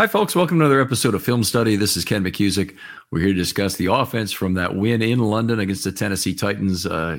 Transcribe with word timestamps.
Hi, 0.00 0.06
folks. 0.06 0.34
Welcome 0.34 0.58
to 0.60 0.64
another 0.64 0.80
episode 0.80 1.14
of 1.14 1.22
Film 1.22 1.44
Study. 1.44 1.76
This 1.76 1.94
is 1.94 2.06
Ken 2.06 2.24
McKusick. 2.24 2.74
We're 3.10 3.18
here 3.18 3.34
to 3.34 3.34
discuss 3.34 3.76
the 3.76 3.92
offense 3.92 4.32
from 4.32 4.54
that 4.54 4.74
win 4.74 5.02
in 5.02 5.18
London 5.18 5.60
against 5.60 5.84
the 5.84 5.92
Tennessee 5.92 6.34
Titans. 6.34 6.86
Uh, 6.86 7.18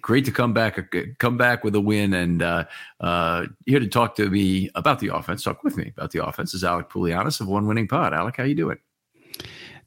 great 0.00 0.24
to 0.24 0.32
come 0.32 0.54
back, 0.54 0.78
come 1.18 1.36
back 1.36 1.62
with 1.62 1.74
a 1.74 1.80
win, 1.82 2.14
and 2.14 2.40
uh, 2.40 2.64
uh, 3.00 3.44
here 3.66 3.78
to 3.78 3.88
talk 3.88 4.16
to 4.16 4.30
me 4.30 4.70
about 4.74 5.00
the 5.00 5.14
offense. 5.14 5.42
Talk 5.42 5.62
with 5.62 5.76
me 5.76 5.92
about 5.94 6.12
the 6.12 6.24
offense 6.24 6.54
is 6.54 6.64
Alec 6.64 6.88
Poulianis 6.88 7.42
of 7.42 7.48
One 7.48 7.66
Winning 7.66 7.88
Pod. 7.88 8.14
Alec, 8.14 8.38
how 8.38 8.44
you 8.44 8.54
doing? 8.54 8.78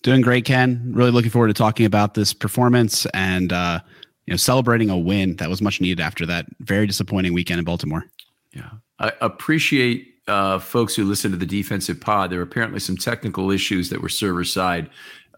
Doing 0.03 0.21
great, 0.21 0.45
Ken. 0.45 0.91
Really 0.93 1.09
looking 1.09 1.31
forward 1.31 1.47
to 1.47 1.55
talking 1.55 1.87
about 1.87 2.13
this 2.13 2.33
performance 2.35 3.07
and 3.15 3.51
uh, 3.51 3.79
you 4.27 4.33
know 4.33 4.37
celebrating 4.37 4.91
a 4.91 4.97
win 4.97 5.37
that 5.37 5.49
was 5.49 5.59
much 5.59 5.81
needed 5.81 5.99
after 5.99 6.27
that 6.27 6.45
very 6.59 6.85
disappointing 6.85 7.33
weekend 7.33 7.57
in 7.57 7.65
Baltimore. 7.65 8.05
Yeah, 8.53 8.69
I 8.99 9.11
appreciate 9.21 10.14
uh, 10.27 10.59
folks 10.59 10.95
who 10.95 11.03
listen 11.03 11.31
to 11.31 11.37
the 11.37 11.45
defensive 11.45 12.01
pod, 12.01 12.29
there 12.29 12.39
were 12.39 12.43
apparently 12.43 12.79
some 12.79 12.97
technical 12.97 13.51
issues 13.51 13.89
that 13.89 14.01
were 14.01 14.09
server 14.09 14.43
side 14.43 14.89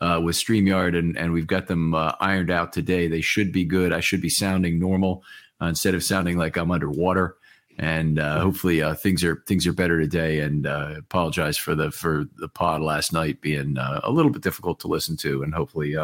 uh, 0.01 0.21
with 0.23 0.35
StreamYard, 0.35 0.97
and, 0.97 1.17
and 1.17 1.33
we've 1.33 1.47
got 1.47 1.67
them 1.67 1.93
uh, 1.93 2.13
ironed 2.19 2.51
out 2.51 2.71
today. 2.71 3.07
They 3.07 3.21
should 3.21 3.51
be 3.51 3.65
good. 3.65 3.93
I 3.93 3.99
should 3.99 4.21
be 4.21 4.29
sounding 4.29 4.79
normal 4.79 5.23
uh, 5.61 5.65
instead 5.65 5.95
of 5.95 6.03
sounding 6.03 6.37
like 6.37 6.57
I'm 6.57 6.71
underwater. 6.71 7.37
And 7.79 8.17
uh, 8.17 8.39
hopefully 8.39 8.81
uh, 8.81 8.95
things 8.95 9.23
are 9.23 9.43
things 9.45 9.67
are 9.67 9.73
better 9.73 9.99
today. 9.99 10.39
And 10.39 10.65
apologize 10.65 11.57
for 11.57 11.75
the 11.75 11.91
for 11.91 12.25
the 12.37 12.47
pod 12.47 12.81
last 12.81 13.13
night 13.13 13.39
being 13.39 13.77
a 13.77 14.09
little 14.09 14.31
bit 14.31 14.41
difficult 14.41 14.79
to 14.79 14.87
listen 14.87 15.15
to. 15.17 15.43
And 15.43 15.53
hopefully 15.53 15.95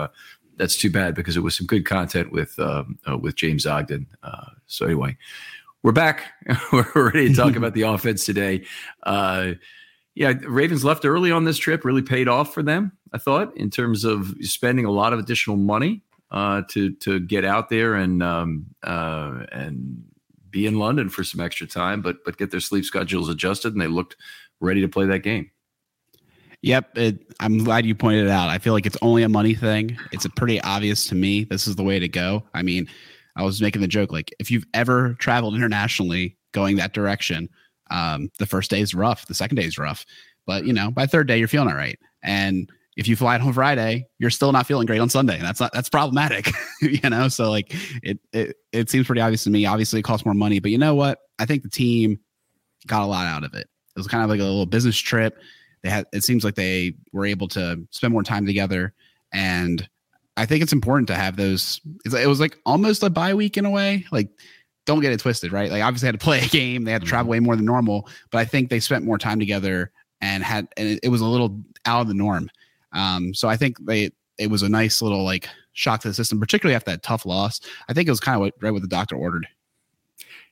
that's 0.58 0.78
too 0.78 0.92
bad 0.92 1.16
because 1.16 1.36
it 1.36 1.40
was 1.40 1.58
some 1.58 1.66
good 1.66 1.84
content 1.84 2.32
with 2.32 2.60
um, 2.60 3.00
with 3.20 3.36
James 3.36 3.66
Ogden. 3.66 4.06
so 4.68 4.86
anyway, 4.86 5.18
we're 5.84 5.92
back. 5.92 6.24
we're 6.72 7.12
ready 7.14 7.30
to 7.30 7.36
talk 7.36 7.56
about 7.58 7.74
the 7.74 7.84
offense 7.84 8.26
today. 8.26 8.66
Uh, 9.04 9.52
yeah, 10.16 10.34
Ravens 10.48 10.86
left 10.86 11.06
early 11.06 11.32
on 11.32 11.44
this 11.44 11.58
trip 11.58 11.84
really 11.86 12.02
paid 12.02 12.28
off 12.28 12.54
for 12.54 12.64
them. 12.64 12.94
I 13.14 13.18
thought 13.18 13.56
in 13.58 13.70
terms 13.70 14.04
of 14.04 14.34
spending 14.42 14.86
a 14.86 14.92
lot 14.92 15.14
of 15.14 15.20
additional 15.20 15.58
money 15.58 16.02
uh, 16.32 16.64
to 16.70 16.94
to 16.96 17.20
get 17.20 17.46
out 17.46 17.70
there 17.70 17.96
and 17.96 18.24
um, 18.24 18.66
uh, 18.84 19.46
and 19.52 20.04
be 20.50 20.66
in 20.66 20.80
London 20.80 21.10
for 21.10 21.24
some 21.24 21.42
extra 21.42 21.68
time, 21.68 22.02
but 22.02 22.24
but 22.26 22.38
get 22.38 22.52
their 22.52 22.60
sleep 22.60 22.86
schedules 22.86 23.30
adjusted, 23.30 23.74
and 23.74 23.82
they 23.82 23.88
looked 23.88 24.16
ready 24.60 24.82
to 24.82 24.88
play 24.88 25.06
that 25.06 25.20
game. 25.20 25.52
Yep, 26.62 26.98
it, 26.98 27.34
I'm 27.42 27.64
glad 27.64 27.86
you 27.86 27.94
pointed 27.94 28.26
it 28.26 28.32
out. 28.32 28.50
I 28.50 28.58
feel 28.58 28.72
like 28.72 28.86
it's 28.86 28.98
only 29.02 29.24
a 29.24 29.30
money 29.30 29.54
thing. 29.54 29.98
It's 30.14 30.26
pretty 30.38 30.62
obvious 30.62 31.06
to 31.08 31.16
me. 31.16 31.44
This 31.44 31.68
is 31.68 31.76
the 31.76 31.84
way 31.84 32.00
to 32.00 32.08
go. 32.08 32.44
I 32.54 32.62
mean, 32.62 32.88
I 33.36 33.44
was 33.44 33.62
making 33.62 33.82
the 33.82 33.88
joke 33.88 34.12
like 34.12 34.34
if 34.40 34.52
you've 34.52 34.66
ever 34.74 35.16
traveled 35.16 35.56
internationally 35.56 36.38
going 36.54 36.78
that 36.78 36.94
direction, 36.94 37.50
um, 37.90 38.30
the 38.40 38.46
first 38.46 38.70
day 38.70 38.82
is 38.82 38.94
rough, 38.94 39.28
the 39.28 39.34
second 39.34 39.56
day 39.56 39.66
is 39.66 39.78
rough, 39.78 40.06
but 40.46 40.66
you 40.66 40.74
know 40.74 40.92
by 40.92 41.06
third 41.06 41.28
day 41.28 41.38
you're 41.38 41.48
feeling 41.48 41.70
all 41.70 41.76
right. 41.76 42.00
And 42.24 42.70
if 42.96 43.08
you 43.08 43.16
fly 43.16 43.38
home 43.38 43.54
Friday, 43.54 44.08
you're 44.20 44.30
still 44.30 44.52
not 44.52 44.68
feeling 44.68 44.86
great 44.86 45.00
on 45.00 45.10
Sunday, 45.10 45.36
and 45.36 45.44
that's 45.44 45.60
not 45.60 45.74
that's 45.74 45.90
problematic, 45.90 46.52
you 46.82 47.10
know. 47.10 47.28
So 47.28 47.50
like 47.50 47.74
it 48.04 48.20
it 48.32 48.56
it 48.72 48.90
seems 48.90 49.08
pretty 49.08 49.22
obvious 49.22 49.44
to 49.46 49.50
me. 49.50 49.66
Obviously, 49.66 50.00
it 50.00 50.04
costs 50.04 50.26
more 50.26 50.36
money, 50.36 50.60
but 50.60 50.72
you 50.72 50.78
know 50.78 50.96
what? 50.96 51.20
I 51.40 51.46
think 51.46 51.64
the 51.64 51.70
team 51.70 52.20
got 52.88 53.04
a 53.04 53.08
lot 53.08 53.26
out 53.26 53.44
of 53.44 53.54
it. 53.54 53.68
It 53.96 54.00
was 54.00 54.08
kind 54.08 54.24
of 54.24 54.30
like 54.30 54.40
a 54.40 54.44
little 54.44 54.66
business 54.66 54.98
trip. 54.98 55.38
They 55.82 55.90
had 55.90 56.06
it 56.14 56.24
seems 56.24 56.44
like 56.44 56.56
they 56.56 56.94
were 57.12 57.26
able 57.26 57.48
to 57.50 57.86
spend 57.92 58.14
more 58.14 58.24
time 58.24 58.46
together 58.46 58.94
and 59.34 59.88
I 60.36 60.46
think 60.46 60.64
it's 60.64 60.74
important 60.74 61.08
to 61.10 61.16
have 61.16 61.36
those. 61.36 61.80
it 62.06 62.28
was 62.28 62.40
like 62.40 62.58
almost 62.66 63.04
a 63.04 63.10
bye 63.10 63.34
week 63.34 63.58
in 63.58 63.66
a 63.66 63.70
way. 63.70 64.06
Like, 64.12 64.30
don't 64.86 65.02
get 65.02 65.14
it 65.14 65.20
twisted, 65.20 65.52
right? 65.52 65.72
Like, 65.72 65.84
obviously, 65.84 66.08
had 66.08 66.20
to 66.20 66.24
play 66.24 66.42
a 66.42 66.48
game. 66.48 66.84
They 66.84 66.92
had 66.92 67.02
to 67.02 67.08
travel 67.08 67.26
mm-hmm. 67.26 67.32
way 67.32 67.40
more 67.40 67.56
than 67.56 67.66
normal, 67.66 68.08
but 68.32 68.40
I 68.40 68.46
think 68.46 68.70
they 68.70 68.80
spent 68.80 69.06
more 69.06 69.18
time 69.18 69.40
together 69.40 69.92
and 70.22 70.44
had, 70.44 70.68
and 70.78 70.88
it, 70.88 71.00
it 71.04 71.10
was 71.10 71.22
a 71.22 71.26
little 71.26 71.62
out 71.86 72.02
of 72.02 72.08
the 72.08 72.14
norm. 72.14 72.50
Um, 72.94 73.34
so 73.34 73.48
I 73.48 73.58
think 73.58 73.78
they, 73.86 74.12
it 74.38 74.50
was 74.50 74.64
a 74.64 74.70
nice 74.70 75.02
little 75.02 75.24
like 75.24 75.48
shock 75.74 76.02
to 76.02 76.08
the 76.08 76.14
system, 76.14 76.40
particularly 76.40 76.76
after 76.76 76.92
that 76.92 77.04
tough 77.04 77.26
loss. 77.26 77.60
I 77.88 77.94
think 77.94 78.08
it 78.08 78.12
was 78.12 78.20
kind 78.20 78.36
of 78.36 78.42
what, 78.42 78.54
right 78.62 78.72
what 78.72 78.82
the 78.82 78.88
doctor 78.88 79.16
ordered 79.16 79.48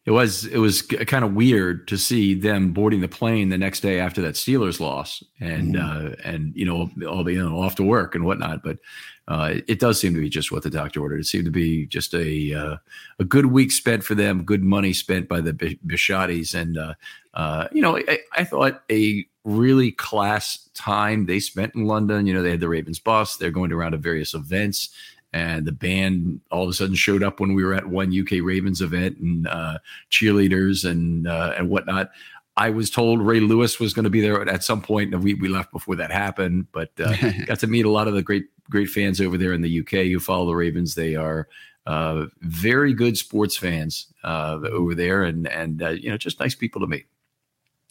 it 0.06 0.12
was 0.12 0.46
it 0.46 0.58
was 0.58 0.82
kind 0.82 1.24
of 1.24 1.36
weird 1.36 1.88
to 1.90 1.98
see 1.98 2.34
them 2.34 2.74
boarding 2.74 3.02
the 3.02 3.08
plane 3.08 3.50
the 3.50 3.58
next 3.58 3.82
day 3.82 4.00
after 4.00 4.20
that 4.22 4.34
Steelers 4.34 4.80
loss, 4.80 5.24
and 5.40 5.76
mm-hmm. 5.76 6.08
uh, 6.08 6.16
and 6.24 6.56
you 6.56 6.66
know 6.66 6.90
all 7.08 7.24
the 7.24 7.34
you 7.34 7.50
know 7.50 7.62
off 7.62 7.76
to 7.76 7.84
work 7.84 8.16
and 8.16 8.26
whatnot. 8.26 8.64
But 8.64 8.80
uh, 9.28 9.56
it 9.68 9.80
does 9.80 10.00
seem 10.00 10.16
to 10.16 10.20
be 10.20 10.30
just 10.30 10.52
what 10.52 10.64
the 10.64 10.72
doctor 10.72 11.02
ordered. 11.02 11.20
It 11.20 11.26
seemed 11.26 11.46
to 11.46 11.52
be 11.52 11.86
just 11.86 12.16
a 12.16 12.54
uh, 12.54 12.78
a 13.20 13.24
good 13.24 13.48
week 13.48 13.72
spent 13.72 14.04
for 14.04 14.16
them, 14.16 14.44
good 14.44 14.64
money 14.64 14.94
spent 14.94 15.28
by 15.28 15.40
the 15.40 15.54
Bisciottis, 15.54 16.56
and 16.60 16.80
uh, 16.80 16.96
uh, 17.36 17.68
you 17.72 17.84
know 17.84 17.98
I, 17.98 18.20
I, 18.34 18.44
thought 18.44 18.82
a 18.92 19.24
really 19.44 19.92
class 19.92 20.68
time 20.74 21.28
they 21.28 21.40
spent 21.40 21.76
in 21.76 21.86
London. 21.86 22.26
You 22.26 22.34
know 22.34 22.42
they 22.42 22.50
had 22.50 22.60
the 22.60 22.70
Ravens 22.70 23.00
bus. 23.00 23.36
They're 23.36 23.52
going 23.52 23.72
around 23.72 23.92
to 23.92 24.00
various 24.00 24.34
events 24.34 24.90
and 25.34 25.66
the 25.66 25.72
band 25.72 26.42
all 26.52 26.64
of 26.64 26.70
a 26.70 26.74
sudden 26.74 26.96
showed 26.96 27.24
up 27.24 27.40
when 27.40 27.54
we 27.54 27.64
were 27.64 27.74
at 27.74 27.88
one 27.88 28.18
UK 28.18 28.44
Ravens 28.44 28.82
event 28.82 29.18
and 29.18 29.48
uh, 29.48 29.78
cheerleaders 30.10 30.90
and 30.90 31.28
uh, 31.28 31.54
and 31.58 31.70
whatnot. 31.70 32.12
I 32.58 32.70
was 32.70 32.90
told 32.90 33.22
Ray 33.22 33.40
Lewis 33.40 33.80
was 33.80 33.94
going 33.94 34.04
to 34.04 34.10
be 34.10 34.20
there 34.20 34.48
at 34.48 34.64
some 34.64 34.82
point, 34.82 35.14
and 35.14 35.24
we, 35.24 35.36
we 35.36 35.48
left 35.48 35.72
before 35.72 35.96
that 35.96 36.12
happened. 36.12 36.68
But 36.74 36.92
uh, 37.00 37.16
got 37.46 37.60
to 37.60 37.68
meet 37.68 37.86
a 37.86 37.90
lot 37.90 38.08
of 38.08 38.14
the 38.14 38.22
great 38.22 38.46
great 38.70 38.90
fans 38.90 39.22
over 39.22 39.38
there 39.38 39.54
in 39.54 39.62
the 39.62 39.80
UK 39.80 40.08
who 40.08 40.20
follow 40.20 40.48
the 40.48 40.56
Ravens. 40.56 40.96
They 40.96 41.16
are 41.16 41.48
uh, 41.86 42.26
very 42.42 42.94
good 42.94 43.18
sports 43.18 43.56
fans 43.56 44.08
uh, 44.24 44.60
over 44.70 44.94
there, 44.94 45.24
and 45.24 45.48
and 45.48 45.82
uh, 45.82 45.90
you 45.90 46.10
know 46.10 46.18
just 46.18 46.40
nice 46.42 46.56
people 46.56 46.82
to 46.82 46.88
meet. 46.88 47.06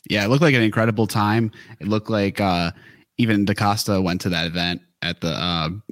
Yeah, 0.09 0.25
it 0.25 0.29
looked 0.29 0.43
like 0.43 0.55
an 0.55 0.63
incredible 0.63 1.07
time. 1.07 1.53
It 1.81 1.89
looked 1.89 2.11
like 2.11 2.39
even 3.17 3.45
DeCosta 3.45 4.03
went 4.03 4.21
to 4.23 4.31
that 4.31 4.47
event 4.47 4.83
at 5.03 5.21
the 5.23 5.83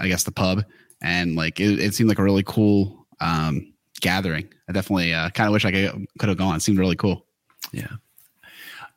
I 0.00 0.08
guess 0.08 0.24
the 0.24 0.32
pub 0.32 0.64
and 1.00 1.36
like 1.36 1.60
it, 1.60 1.78
it 1.78 1.94
seemed 1.94 2.08
like 2.08 2.18
a 2.18 2.22
really 2.22 2.42
cool 2.44 3.06
um, 3.20 3.72
gathering. 4.00 4.48
I 4.68 4.72
definitely 4.72 5.14
uh, 5.14 5.30
kind 5.30 5.48
of 5.48 5.52
wish 5.52 5.64
I 5.64 5.72
could 5.72 6.06
could 6.18 6.28
have 6.28 6.38
gone. 6.38 6.56
It 6.56 6.62
seemed 6.62 6.78
really 6.78 6.96
cool. 6.96 7.26
Yeah. 7.72 7.96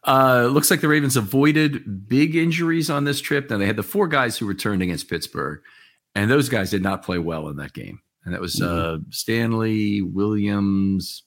Uh, 0.04 0.50
looks 0.52 0.72
like 0.72 0.82
the 0.82 0.88
Ravens 0.88 1.16
avoided 1.16 2.08
big 2.08 2.36
injuries 2.36 2.90
on 2.90 3.04
this 3.04 3.22
trip. 3.22 3.50
Now 3.50 3.58
they 3.58 3.68
had 3.68 3.76
the 3.76 3.84
four 3.84 4.08
guys 4.08 4.38
who 4.38 4.48
returned 4.48 4.82
against 4.82 5.10
Pittsburgh, 5.10 5.62
and 6.16 6.30
those 6.30 6.50
guys 6.50 6.72
did 6.72 6.82
not 6.82 7.04
play 7.04 7.20
well 7.20 7.50
in 7.50 7.58
that 7.58 7.74
game. 7.74 8.02
And 8.26 8.34
that 8.34 8.42
was 8.42 8.56
mm-hmm. 8.56 9.04
uh, 9.04 9.10
Stanley 9.12 10.02
Williams. 10.02 11.24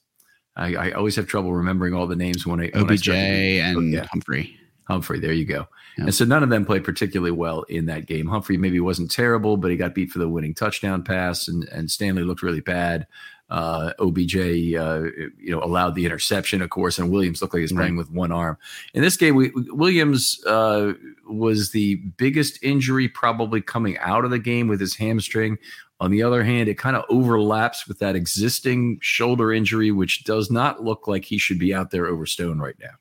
I, 0.57 0.75
I, 0.75 0.91
always 0.91 1.17
have 1.17 1.27
trouble 1.27 1.53
remembering 1.53 1.93
all 1.93 2.07
the 2.07 2.15
names 2.15 2.47
when 2.47 2.61
I 2.61 2.69
OBJ 2.73 3.09
when 3.09 3.17
I 3.17 3.19
and 3.19 3.93
yeah. 3.93 4.07
Humphrey. 4.11 4.57
Humphrey, 4.87 5.19
there 5.19 5.33
you 5.33 5.45
go. 5.45 5.67
And 5.97 6.13
so 6.13 6.25
none 6.25 6.43
of 6.43 6.49
them 6.49 6.65
played 6.65 6.83
particularly 6.83 7.31
well 7.31 7.63
in 7.63 7.85
that 7.85 8.05
game. 8.05 8.27
Humphrey 8.27 8.57
maybe 8.57 8.79
wasn't 8.79 9.11
terrible, 9.11 9.57
but 9.57 9.71
he 9.71 9.77
got 9.77 9.95
beat 9.95 10.11
for 10.11 10.19
the 10.19 10.27
winning 10.27 10.53
touchdown 10.53 11.03
pass, 11.03 11.47
and, 11.47 11.63
and 11.69 11.89
Stanley 11.89 12.23
looked 12.23 12.43
really 12.43 12.61
bad. 12.61 13.07
Uh, 13.47 13.93
OBJ, 13.99 14.35
uh, 14.35 15.03
you 15.37 15.51
know, 15.51 15.61
allowed 15.61 15.93
the 15.93 16.05
interception, 16.05 16.63
of 16.63 16.71
course, 16.71 16.97
and 16.97 17.11
Williams 17.11 17.41
looked 17.41 17.53
like 17.53 17.61
he's 17.61 17.71
playing 17.71 17.95
with 17.95 18.09
one 18.09 18.31
arm. 18.31 18.57
In 18.95 19.03
this 19.03 19.17
game, 19.17 19.35
we, 19.35 19.51
Williams 19.67 20.43
uh, 20.47 20.93
was 21.29 21.69
the 21.69 21.95
biggest 22.17 22.61
injury 22.63 23.07
probably 23.07 23.61
coming 23.61 23.99
out 23.99 24.25
of 24.25 24.31
the 24.31 24.39
game 24.39 24.67
with 24.67 24.79
his 24.79 24.95
hamstring. 24.95 25.59
On 25.99 26.09
the 26.09 26.23
other 26.23 26.43
hand, 26.43 26.67
it 26.67 26.79
kind 26.79 26.95
of 26.95 27.05
overlaps 27.07 27.87
with 27.87 27.99
that 27.99 28.15
existing 28.15 28.97
shoulder 29.01 29.53
injury, 29.53 29.91
which 29.91 30.23
does 30.23 30.49
not 30.49 30.83
look 30.83 31.07
like 31.07 31.23
he 31.23 31.37
should 31.37 31.59
be 31.59 31.73
out 31.73 31.91
there 31.91 32.07
over 32.07 32.25
Stone 32.25 32.59
right 32.59 32.75
now. 32.81 32.95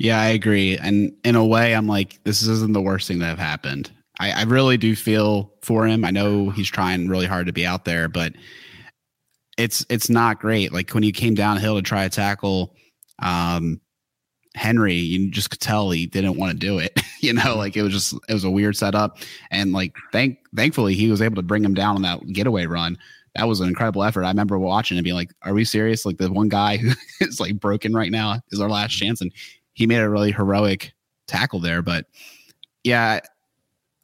Yeah, 0.00 0.18
I 0.18 0.28
agree. 0.28 0.78
And 0.78 1.12
in 1.24 1.34
a 1.34 1.44
way, 1.44 1.74
I'm 1.74 1.86
like, 1.86 2.24
this 2.24 2.40
isn't 2.40 2.72
the 2.72 2.80
worst 2.80 3.06
thing 3.06 3.18
that 3.18 3.26
have 3.26 3.38
happened. 3.38 3.90
I, 4.18 4.30
I 4.32 4.42
really 4.44 4.78
do 4.78 4.96
feel 4.96 5.52
for 5.60 5.86
him. 5.86 6.06
I 6.06 6.10
know 6.10 6.48
he's 6.48 6.70
trying 6.70 7.06
really 7.08 7.26
hard 7.26 7.46
to 7.48 7.52
be 7.52 7.66
out 7.66 7.84
there, 7.84 8.08
but 8.08 8.32
it's 9.58 9.84
it's 9.90 10.08
not 10.08 10.40
great. 10.40 10.72
Like 10.72 10.90
when 10.92 11.02
he 11.02 11.12
came 11.12 11.34
downhill 11.34 11.76
to 11.76 11.82
try 11.82 12.04
to 12.04 12.08
tackle 12.08 12.74
um, 13.18 13.78
Henry, 14.54 14.94
you 14.94 15.30
just 15.30 15.50
could 15.50 15.60
tell 15.60 15.90
he 15.90 16.06
didn't 16.06 16.38
want 16.38 16.52
to 16.52 16.58
do 16.58 16.78
it. 16.78 16.98
you 17.20 17.34
know, 17.34 17.54
like 17.56 17.76
it 17.76 17.82
was 17.82 17.92
just 17.92 18.14
it 18.26 18.32
was 18.32 18.44
a 18.44 18.50
weird 18.50 18.78
setup. 18.78 19.18
And 19.50 19.72
like 19.72 19.94
thank 20.12 20.38
thankfully 20.56 20.94
he 20.94 21.10
was 21.10 21.20
able 21.20 21.36
to 21.36 21.42
bring 21.42 21.62
him 21.62 21.74
down 21.74 21.96
on 21.96 22.02
that 22.02 22.26
getaway 22.32 22.64
run. 22.64 22.96
That 23.36 23.46
was 23.48 23.60
an 23.60 23.68
incredible 23.68 24.02
effort. 24.02 24.24
I 24.24 24.28
remember 24.28 24.58
watching 24.58 24.96
and 24.96 25.04
being 25.04 25.14
like, 25.14 25.30
"Are 25.42 25.52
we 25.52 25.66
serious? 25.66 26.06
Like 26.06 26.16
the 26.16 26.32
one 26.32 26.48
guy 26.48 26.78
who 26.78 26.92
is 27.20 27.38
like 27.38 27.60
broken 27.60 27.92
right 27.92 28.10
now 28.10 28.40
is 28.50 28.60
our 28.60 28.70
last 28.70 28.92
chance." 28.92 29.20
And 29.20 29.30
he 29.80 29.86
made 29.86 30.00
a 30.00 30.10
really 30.10 30.30
heroic 30.30 30.92
tackle 31.26 31.58
there. 31.58 31.80
But 31.80 32.04
yeah, 32.84 33.20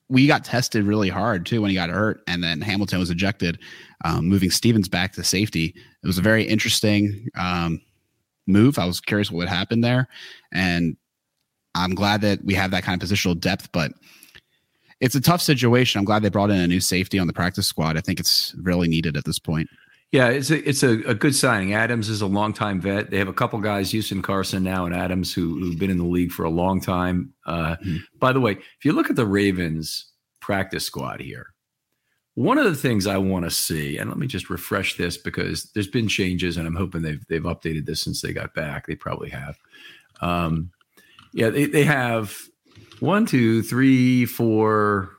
we 0.08 0.26
got 0.26 0.42
tested 0.42 0.84
really 0.84 1.10
hard 1.10 1.44
too 1.44 1.60
when 1.60 1.68
he 1.68 1.76
got 1.76 1.90
hurt, 1.90 2.22
and 2.26 2.42
then 2.42 2.62
Hamilton 2.62 2.98
was 2.98 3.10
ejected, 3.10 3.58
um, 4.02 4.26
moving 4.26 4.50
Stephens 4.50 4.88
back 4.88 5.12
to 5.12 5.22
safety. 5.22 5.74
It 6.02 6.06
was 6.06 6.16
a 6.16 6.22
very 6.22 6.44
interesting 6.44 7.28
um, 7.36 7.82
move. 8.46 8.78
I 8.78 8.86
was 8.86 9.02
curious 9.02 9.30
what 9.30 9.36
would 9.36 9.48
happen 9.48 9.82
there, 9.82 10.08
and 10.50 10.96
I'm 11.74 11.94
glad 11.94 12.22
that 12.22 12.42
we 12.42 12.54
have 12.54 12.70
that 12.70 12.82
kind 12.82 13.02
of 13.02 13.06
positional 13.06 13.38
depth. 13.38 13.70
But 13.70 13.92
it's 15.00 15.14
a 15.14 15.20
tough 15.20 15.42
situation. 15.42 15.98
I'm 15.98 16.06
glad 16.06 16.22
they 16.22 16.30
brought 16.30 16.48
in 16.48 16.56
a 16.56 16.66
new 16.66 16.80
safety 16.80 17.18
on 17.18 17.26
the 17.26 17.34
practice 17.34 17.66
squad. 17.66 17.98
I 17.98 18.00
think 18.00 18.18
it's 18.18 18.54
really 18.62 18.88
needed 18.88 19.14
at 19.14 19.26
this 19.26 19.38
point. 19.38 19.68
Yeah, 20.16 20.28
it's 20.28 20.48
a 20.48 20.66
it's 20.66 20.82
a, 20.82 20.92
a 21.02 21.14
good 21.14 21.34
signing. 21.34 21.74
Adams 21.74 22.08
is 22.08 22.22
a 22.22 22.26
longtime 22.26 22.80
vet. 22.80 23.10
They 23.10 23.18
have 23.18 23.28
a 23.28 23.34
couple 23.34 23.60
guys, 23.60 23.90
Houston 23.90 24.22
Carson 24.22 24.62
now 24.62 24.86
and 24.86 24.94
Adams, 24.94 25.34
who 25.34 25.60
who've 25.60 25.78
been 25.78 25.90
in 25.90 25.98
the 25.98 26.04
league 26.04 26.32
for 26.32 26.46
a 26.46 26.50
long 26.50 26.80
time. 26.80 27.34
Uh, 27.44 27.76
mm-hmm. 27.76 27.96
By 28.18 28.32
the 28.32 28.40
way, 28.40 28.52
if 28.52 28.84
you 28.84 28.94
look 28.94 29.10
at 29.10 29.16
the 29.16 29.26
Ravens 29.26 30.10
practice 30.40 30.86
squad 30.86 31.20
here, 31.20 31.52
one 32.32 32.56
of 32.56 32.64
the 32.64 32.74
things 32.74 33.06
I 33.06 33.18
want 33.18 33.44
to 33.44 33.50
see, 33.50 33.98
and 33.98 34.08
let 34.08 34.18
me 34.18 34.26
just 34.26 34.48
refresh 34.48 34.96
this 34.96 35.18
because 35.18 35.64
there's 35.74 35.86
been 35.86 36.08
changes, 36.08 36.56
and 36.56 36.66
I'm 36.66 36.76
hoping 36.76 37.02
they've 37.02 37.22
they've 37.28 37.42
updated 37.42 37.84
this 37.84 38.00
since 38.00 38.22
they 38.22 38.32
got 38.32 38.54
back. 38.54 38.86
They 38.86 38.94
probably 38.94 39.28
have. 39.28 39.58
Um, 40.22 40.70
yeah, 41.34 41.50
they, 41.50 41.66
they 41.66 41.84
have 41.84 42.34
one, 43.00 43.26
two, 43.26 43.62
three, 43.62 44.24
four. 44.24 45.10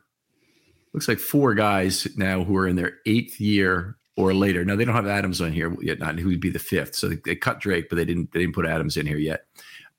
Looks 0.96 1.08
like 1.08 1.20
four 1.20 1.54
guys 1.54 2.08
now 2.18 2.44
who 2.44 2.58
are 2.58 2.68
in 2.68 2.76
their 2.76 2.94
eighth 3.06 3.40
year 3.40 3.97
or 4.18 4.34
later. 4.34 4.66
Now 4.66 4.76
they 4.76 4.84
don't 4.84 4.96
have 4.96 5.08
Adams 5.08 5.40
on 5.40 5.54
here 5.54 5.74
yet, 5.82 6.00
not 6.00 6.20
who 6.20 6.30
would 6.30 6.42
be 6.42 6.50
the 6.50 6.60
fifth. 6.60 6.96
So 6.96 7.08
they, 7.08 7.18
they, 7.24 7.36
cut 7.36 7.60
Drake, 7.60 7.88
but 7.90 7.96
they 7.96 8.06
didn't 8.06 8.32
they 8.34 8.40
didn't 8.40 8.56
put 8.56 8.66
Adams 8.66 8.98
in 8.98 9.06
here 9.06 9.18
yet. 9.18 9.46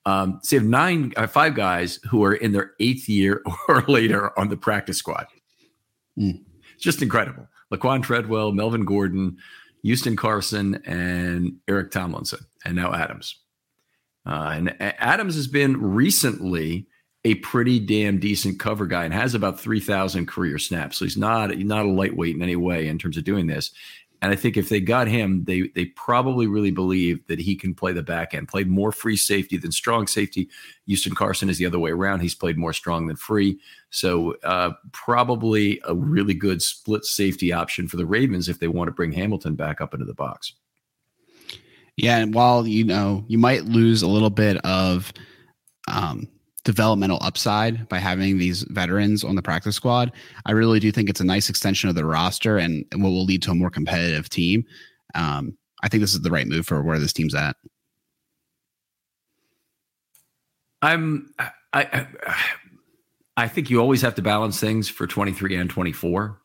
Um, 0.05 0.39
so 0.43 0.55
you 0.55 0.61
have 0.61 0.69
nine, 0.69 1.13
uh, 1.17 1.27
five 1.27 1.55
guys 1.55 1.99
who 2.09 2.23
are 2.23 2.33
in 2.33 2.51
their 2.51 2.73
eighth 2.79 3.09
year 3.09 3.41
or 3.67 3.83
later 3.87 4.37
on 4.39 4.49
the 4.49 4.57
practice 4.57 4.97
squad. 4.97 5.27
Mm. 6.17 6.43
Just 6.79 7.01
incredible. 7.01 7.47
Laquan 7.71 8.01
Treadwell, 8.01 8.51
Melvin 8.51 8.85
Gordon, 8.85 9.37
Houston 9.83 10.15
Carson, 10.15 10.81
and 10.85 11.57
Eric 11.67 11.91
Tomlinson, 11.91 12.39
and 12.65 12.75
now 12.75 12.93
Adams. 12.93 13.35
Uh, 14.25 14.51
and 14.53 14.75
Adams 14.79 15.35
has 15.35 15.47
been 15.47 15.79
recently 15.81 16.87
a 17.25 17.35
pretty 17.35 17.79
damn 17.79 18.19
decent 18.19 18.59
cover 18.59 18.85
guy 18.85 19.03
and 19.03 19.13
has 19.13 19.35
about 19.35 19.59
3,000 19.59 20.25
career 20.25 20.57
snaps. 20.57 20.97
So 20.97 21.05
he's 21.05 21.17
not, 21.17 21.51
he's 21.51 21.65
not 21.65 21.85
a 21.85 21.89
lightweight 21.89 22.35
in 22.35 22.41
any 22.41 22.55
way 22.55 22.87
in 22.87 22.97
terms 22.97 23.17
of 23.17 23.23
doing 23.23 23.47
this. 23.47 23.71
And 24.21 24.31
I 24.31 24.35
think 24.35 24.57
if 24.57 24.67
they 24.67 24.81
got 24.81 25.07
him, 25.07 25.45
they 25.45 25.69
they 25.75 25.85
probably 25.85 26.45
really 26.45 26.71
believe 26.71 27.25
that 27.27 27.39
he 27.39 27.55
can 27.55 27.73
play 27.73 27.93
the 27.93 28.03
back 28.03 28.33
end. 28.33 28.49
Played 28.49 28.67
more 28.67 28.91
free 28.91 29.15
safety 29.15 29.55
than 29.55 29.71
strong 29.71 30.07
safety. 30.07 30.49
Houston 30.87 31.15
Carson 31.15 31.49
is 31.49 31.57
the 31.57 31.65
other 31.65 31.79
way 31.79 31.91
around. 31.91 32.19
He's 32.19 32.35
played 32.35 32.57
more 32.57 32.73
strong 32.73 33.07
than 33.07 33.15
free. 33.15 33.59
So 33.91 34.35
uh, 34.43 34.71
probably 34.91 35.79
a 35.85 35.95
really 35.95 36.33
good 36.33 36.61
split 36.61 37.05
safety 37.05 37.53
option 37.53 37.87
for 37.87 37.95
the 37.95 38.05
Ravens 38.05 38.49
if 38.49 38.59
they 38.59 38.67
want 38.67 38.89
to 38.89 38.93
bring 38.93 39.13
Hamilton 39.13 39.55
back 39.55 39.79
up 39.79 39.93
into 39.93 40.05
the 40.05 40.13
box. 40.13 40.53
Yeah, 41.95 42.17
and 42.17 42.33
while 42.33 42.67
you 42.67 42.83
know 42.83 43.23
you 43.27 43.37
might 43.37 43.65
lose 43.65 44.01
a 44.01 44.07
little 44.07 44.29
bit 44.29 44.57
of 44.65 45.13
um, 45.87 46.27
developmental 46.69 47.17
upside 47.21 47.89
by 47.89 47.97
having 47.97 48.37
these 48.37 48.61
veterans 48.69 49.23
on 49.23 49.33
the 49.33 49.41
practice 49.41 49.75
squad. 49.75 50.11
I 50.45 50.51
really 50.51 50.79
do 50.79 50.91
think 50.91 51.09
it's 51.09 51.19
a 51.19 51.25
nice 51.25 51.49
extension 51.49 51.89
of 51.89 51.95
the 51.95 52.05
roster 52.05 52.59
and, 52.59 52.85
what 52.93 53.09
will 53.09 53.25
lead 53.25 53.41
to 53.41 53.51
a 53.51 53.55
more 53.55 53.71
competitive 53.71 54.29
team. 54.29 54.65
Um, 55.15 55.57
I 55.81 55.87
think 55.87 56.01
this 56.01 56.13
is 56.13 56.21
the 56.21 56.29
right 56.29 56.45
move 56.45 56.67
for 56.67 56.83
where 56.83 56.99
this 56.99 57.11
team's 57.11 57.33
at. 57.33 57.55
I'm 60.83 61.33
I, 61.39 61.49
I, 61.73 62.07
I 63.35 63.47
think 63.47 63.71
you 63.71 63.79
always 63.79 64.03
have 64.03 64.13
to 64.15 64.21
balance 64.21 64.59
things 64.59 64.89
for 64.89 65.07
23 65.07 65.55
and 65.55 65.71
24. 65.71 66.39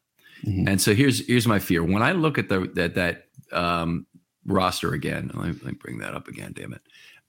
Mm-hmm. 0.47 0.69
And 0.69 0.81
so 0.81 0.95
here's 0.95 1.27
here's 1.27 1.47
my 1.47 1.59
fear. 1.59 1.85
When 1.85 2.03
I 2.03 2.13
look 2.13 2.39
at 2.39 2.49
the 2.49 2.61
that 2.77 2.95
that 2.95 3.27
um, 3.53 4.07
roster 4.47 4.95
again, 4.95 5.31
let 5.35 5.49
me, 5.49 5.53
let 5.53 5.65
me 5.65 5.79
bring 5.79 5.99
that 5.99 6.15
up 6.15 6.29
again. 6.29 6.55
Damn 6.57 6.73
it. 6.73 6.81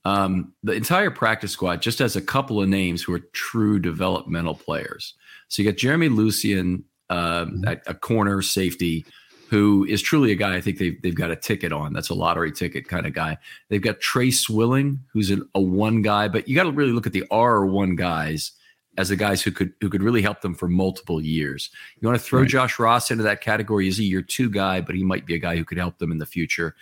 Um, 0.06 0.54
the 0.64 0.74
entire 0.74 1.12
practice 1.12 1.52
squad 1.52 1.82
just 1.82 2.00
has 2.00 2.16
a 2.16 2.22
couple 2.22 2.62
of 2.62 2.70
names 2.70 3.02
who 3.02 3.14
are 3.14 3.20
true 3.34 3.80
developmental 3.80 4.56
players. 4.56 5.16
So 5.48 5.62
you 5.62 5.70
got 5.70 5.78
Jeremy 5.78 6.10
Lucien 6.10 6.84
uh, 7.10 7.46
mm-hmm. 7.46 7.64
a, 7.68 7.78
a 7.88 7.94
corner 7.94 8.42
safety, 8.42 9.06
who 9.50 9.86
is 9.86 10.02
truly 10.02 10.32
a 10.32 10.36
guy 10.36 10.56
I 10.56 10.62
think 10.62 10.78
they've, 10.80 11.00
they've 11.02 11.16
got 11.16 11.32
a 11.32 11.36
ticket 11.36 11.72
on. 11.72 11.94
That's 11.94 12.10
a 12.10 12.16
lottery 12.16 12.52
ticket 12.52 12.88
kind 12.88 13.06
of 13.06 13.14
guy. 13.14 13.38
They've 13.70 13.82
got 13.82 14.00
Tre 14.00 14.32
Swilling, 14.32 15.00
who's 15.12 15.30
an, 15.30 15.48
a 15.54 15.62
one 15.62 16.02
guy, 16.02 16.28
but 16.28 16.48
you 16.48 16.56
got 16.56 16.64
to 16.64 16.72
really 16.72 16.92
look 16.92 17.08
at 17.08 17.14
the 17.14 17.26
R 17.30 17.66
one 17.66 17.96
guys 17.96 18.52
as 18.98 19.10
the 19.10 19.16
guys 19.16 19.42
who 19.42 19.52
could 19.52 19.74
who 19.82 19.90
could 19.90 20.02
really 20.02 20.22
help 20.22 20.42
them 20.42 20.56
for 20.56 20.68
multiple 20.68 21.22
years. 21.22 21.70
You 22.00 22.08
want 22.08 22.20
to 22.20 22.24
throw 22.24 22.42
right. 22.42 22.50
Josh 22.50 22.80
Ross 22.80 23.12
into 23.12 23.24
that 23.24 23.42
category? 23.42 23.86
He's 23.86 24.00
a 24.00 24.04
year 24.04 24.22
two 24.22 24.50
guy, 24.50 24.82
but 24.82 24.96
he 24.96 25.04
might 25.04 25.26
be 25.26 25.36
a 25.36 25.40
guy 25.40 25.58
who 25.58 25.66
could 25.66 25.78
help 25.78 26.00
them 26.00 26.12
in 26.12 26.18
the 26.18 26.26
future. 26.26 26.76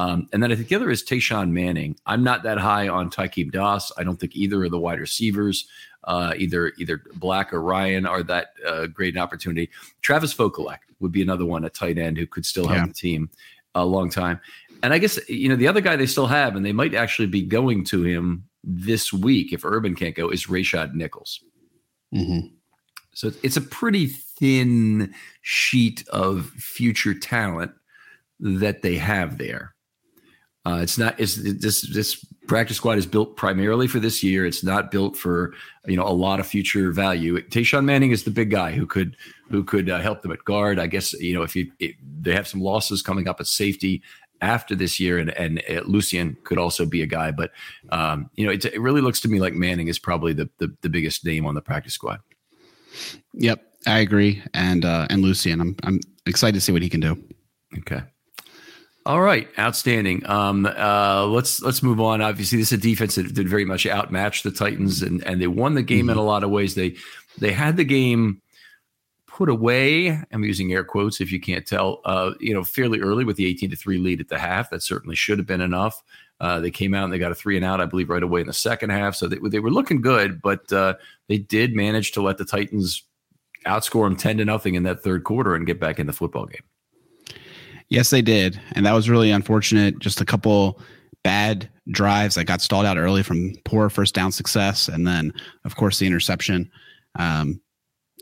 Um, 0.00 0.28
and 0.32 0.42
then 0.42 0.50
I 0.50 0.56
think 0.56 0.68
the 0.68 0.76
other 0.76 0.90
is 0.90 1.02
Tashawn 1.02 1.50
Manning. 1.50 1.94
I'm 2.06 2.24
not 2.24 2.42
that 2.44 2.56
high 2.56 2.88
on 2.88 3.10
Tykeem 3.10 3.52
Doss. 3.52 3.92
I 3.98 4.02
don't 4.02 4.18
think 4.18 4.34
either 4.34 4.64
of 4.64 4.70
the 4.70 4.78
wide 4.78 4.98
receivers, 4.98 5.68
uh, 6.04 6.32
either 6.38 6.72
either 6.78 7.02
Black 7.16 7.52
or 7.52 7.60
Ryan, 7.60 8.06
are 8.06 8.22
that 8.22 8.54
uh, 8.66 8.86
great 8.86 9.14
an 9.14 9.20
opportunity. 9.20 9.68
Travis 10.00 10.32
Vokolek 10.32 10.78
would 11.00 11.12
be 11.12 11.20
another 11.20 11.44
one 11.44 11.66
at 11.66 11.74
tight 11.74 11.98
end 11.98 12.16
who 12.16 12.26
could 12.26 12.46
still 12.46 12.66
help 12.66 12.78
yeah. 12.78 12.86
the 12.86 12.94
team 12.94 13.28
a 13.74 13.84
long 13.84 14.08
time. 14.08 14.40
And 14.82 14.94
I 14.94 14.98
guess 14.98 15.18
you 15.28 15.50
know 15.50 15.56
the 15.56 15.68
other 15.68 15.82
guy 15.82 15.96
they 15.96 16.06
still 16.06 16.28
have, 16.28 16.56
and 16.56 16.64
they 16.64 16.72
might 16.72 16.94
actually 16.94 17.28
be 17.28 17.42
going 17.42 17.84
to 17.86 18.02
him 18.02 18.48
this 18.64 19.12
week 19.12 19.52
if 19.52 19.66
Urban 19.66 19.94
can't 19.94 20.14
go, 20.14 20.30
is 20.30 20.46
Rayshad 20.46 20.94
Nichols. 20.94 21.44
Mm-hmm. 22.14 22.54
So 23.12 23.32
it's 23.42 23.58
a 23.58 23.60
pretty 23.60 24.06
thin 24.06 25.12
sheet 25.42 26.08
of 26.08 26.46
future 26.56 27.12
talent 27.12 27.72
that 28.38 28.80
they 28.80 28.96
have 28.96 29.36
there. 29.36 29.74
Uh, 30.66 30.80
it's 30.82 30.98
not. 30.98 31.18
It's 31.18 31.36
this 31.36 31.82
this 31.92 32.24
practice 32.46 32.76
squad 32.76 32.98
is 32.98 33.06
built 33.06 33.36
primarily 33.36 33.86
for 33.86 33.98
this 33.98 34.22
year. 34.22 34.44
It's 34.44 34.62
not 34.62 34.90
built 34.90 35.16
for 35.16 35.54
you 35.86 35.96
know 35.96 36.06
a 36.06 36.12
lot 36.12 36.38
of 36.38 36.46
future 36.46 36.90
value. 36.92 37.40
Tashawn 37.48 37.84
Manning 37.84 38.10
is 38.10 38.24
the 38.24 38.30
big 38.30 38.50
guy 38.50 38.72
who 38.72 38.86
could 38.86 39.16
who 39.48 39.64
could 39.64 39.88
uh, 39.88 40.00
help 40.00 40.20
them 40.22 40.32
at 40.32 40.44
guard. 40.44 40.78
I 40.78 40.86
guess 40.86 41.14
you 41.14 41.32
know 41.32 41.42
if 41.42 41.56
you 41.56 41.72
it, 41.78 41.94
they 42.20 42.34
have 42.34 42.46
some 42.46 42.60
losses 42.60 43.00
coming 43.00 43.26
up 43.26 43.40
at 43.40 43.46
safety 43.46 44.02
after 44.42 44.74
this 44.74 45.00
year, 45.00 45.16
and 45.16 45.30
and 45.30 45.62
uh, 45.70 45.80
Lucien 45.86 46.36
could 46.44 46.58
also 46.58 46.84
be 46.84 47.00
a 47.00 47.06
guy. 47.06 47.30
But 47.30 47.52
um, 47.90 48.28
you 48.34 48.44
know 48.44 48.52
it, 48.52 48.64
it 48.66 48.80
really 48.80 49.00
looks 49.00 49.20
to 49.20 49.28
me 49.28 49.40
like 49.40 49.54
Manning 49.54 49.88
is 49.88 49.98
probably 49.98 50.34
the, 50.34 50.50
the 50.58 50.74
the 50.82 50.90
biggest 50.90 51.24
name 51.24 51.46
on 51.46 51.54
the 51.54 51.62
practice 51.62 51.94
squad. 51.94 52.20
Yep, 53.32 53.62
I 53.86 54.00
agree, 54.00 54.42
and 54.52 54.84
uh, 54.84 55.06
and 55.08 55.22
Lucien, 55.22 55.60
I'm 55.60 55.76
I'm 55.84 56.00
excited 56.26 56.54
to 56.54 56.60
see 56.60 56.72
what 56.72 56.82
he 56.82 56.90
can 56.90 57.00
do. 57.00 57.16
Okay. 57.78 58.02
All 59.10 59.22
right, 59.22 59.48
outstanding. 59.58 60.24
Um, 60.30 60.66
uh, 60.66 61.26
let's 61.26 61.60
let's 61.62 61.82
move 61.82 62.00
on. 62.00 62.22
Obviously, 62.22 62.58
this 62.58 62.70
is 62.70 62.78
a 62.78 62.80
defense 62.80 63.16
that 63.16 63.34
did 63.34 63.48
very 63.48 63.64
much 63.64 63.84
outmatch 63.84 64.44
the 64.44 64.52
Titans, 64.52 65.02
and 65.02 65.20
and 65.24 65.42
they 65.42 65.48
won 65.48 65.74
the 65.74 65.82
game 65.82 66.02
mm-hmm. 66.02 66.10
in 66.10 66.16
a 66.16 66.22
lot 66.22 66.44
of 66.44 66.50
ways. 66.50 66.76
They 66.76 66.94
they 67.36 67.50
had 67.50 67.76
the 67.76 67.82
game 67.82 68.40
put 69.26 69.48
away. 69.48 70.10
I'm 70.30 70.44
using 70.44 70.72
air 70.72 70.84
quotes 70.84 71.20
if 71.20 71.32
you 71.32 71.40
can't 71.40 71.66
tell. 71.66 72.02
Uh, 72.04 72.34
you 72.38 72.54
know, 72.54 72.62
fairly 72.62 73.00
early 73.00 73.24
with 73.24 73.36
the 73.36 73.46
18 73.46 73.70
to 73.70 73.76
three 73.76 73.98
lead 73.98 74.20
at 74.20 74.28
the 74.28 74.38
half. 74.38 74.70
That 74.70 74.80
certainly 74.80 75.16
should 75.16 75.38
have 75.38 75.46
been 75.46 75.60
enough. 75.60 76.00
Uh, 76.38 76.60
they 76.60 76.70
came 76.70 76.94
out 76.94 77.02
and 77.02 77.12
they 77.12 77.18
got 77.18 77.32
a 77.32 77.34
three 77.34 77.56
and 77.56 77.64
out, 77.64 77.80
I 77.80 77.86
believe, 77.86 78.10
right 78.10 78.22
away 78.22 78.42
in 78.42 78.46
the 78.46 78.52
second 78.52 78.90
half. 78.90 79.16
So 79.16 79.26
they 79.26 79.38
they 79.42 79.58
were 79.58 79.72
looking 79.72 80.02
good, 80.02 80.40
but 80.40 80.72
uh, 80.72 80.94
they 81.26 81.38
did 81.38 81.74
manage 81.74 82.12
to 82.12 82.22
let 82.22 82.38
the 82.38 82.44
Titans 82.44 83.02
outscore 83.66 84.06
them 84.06 84.14
10 84.14 84.36
to 84.36 84.44
nothing 84.44 84.76
in 84.76 84.84
that 84.84 85.02
third 85.02 85.24
quarter 85.24 85.56
and 85.56 85.66
get 85.66 85.80
back 85.80 85.98
in 85.98 86.06
the 86.06 86.12
football 86.12 86.46
game. 86.46 86.62
Yes, 87.90 88.10
they 88.10 88.22
did. 88.22 88.60
And 88.72 88.86
that 88.86 88.92
was 88.92 89.10
really 89.10 89.30
unfortunate. 89.32 89.98
Just 89.98 90.20
a 90.20 90.24
couple 90.24 90.80
bad 91.22 91.68
drives 91.90 92.36
that 92.36 92.44
got 92.44 92.60
stalled 92.60 92.86
out 92.86 92.96
early 92.96 93.22
from 93.22 93.52
poor 93.64 93.90
first 93.90 94.14
down 94.14 94.32
success. 94.32 94.88
And 94.88 95.06
then, 95.06 95.32
of 95.64 95.76
course, 95.76 95.98
the 95.98 96.06
interception. 96.06 96.70
Um, 97.18 97.60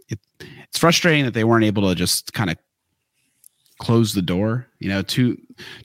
it, 0.08 0.18
it's 0.40 0.78
frustrating 0.78 1.26
that 1.26 1.34
they 1.34 1.44
weren't 1.44 1.64
able 1.64 1.88
to 1.88 1.94
just 1.94 2.32
kind 2.32 2.48
of 2.50 2.56
close 3.78 4.14
the 4.14 4.22
door. 4.22 4.66
You 4.80 4.88
know, 4.88 5.02
two 5.02 5.36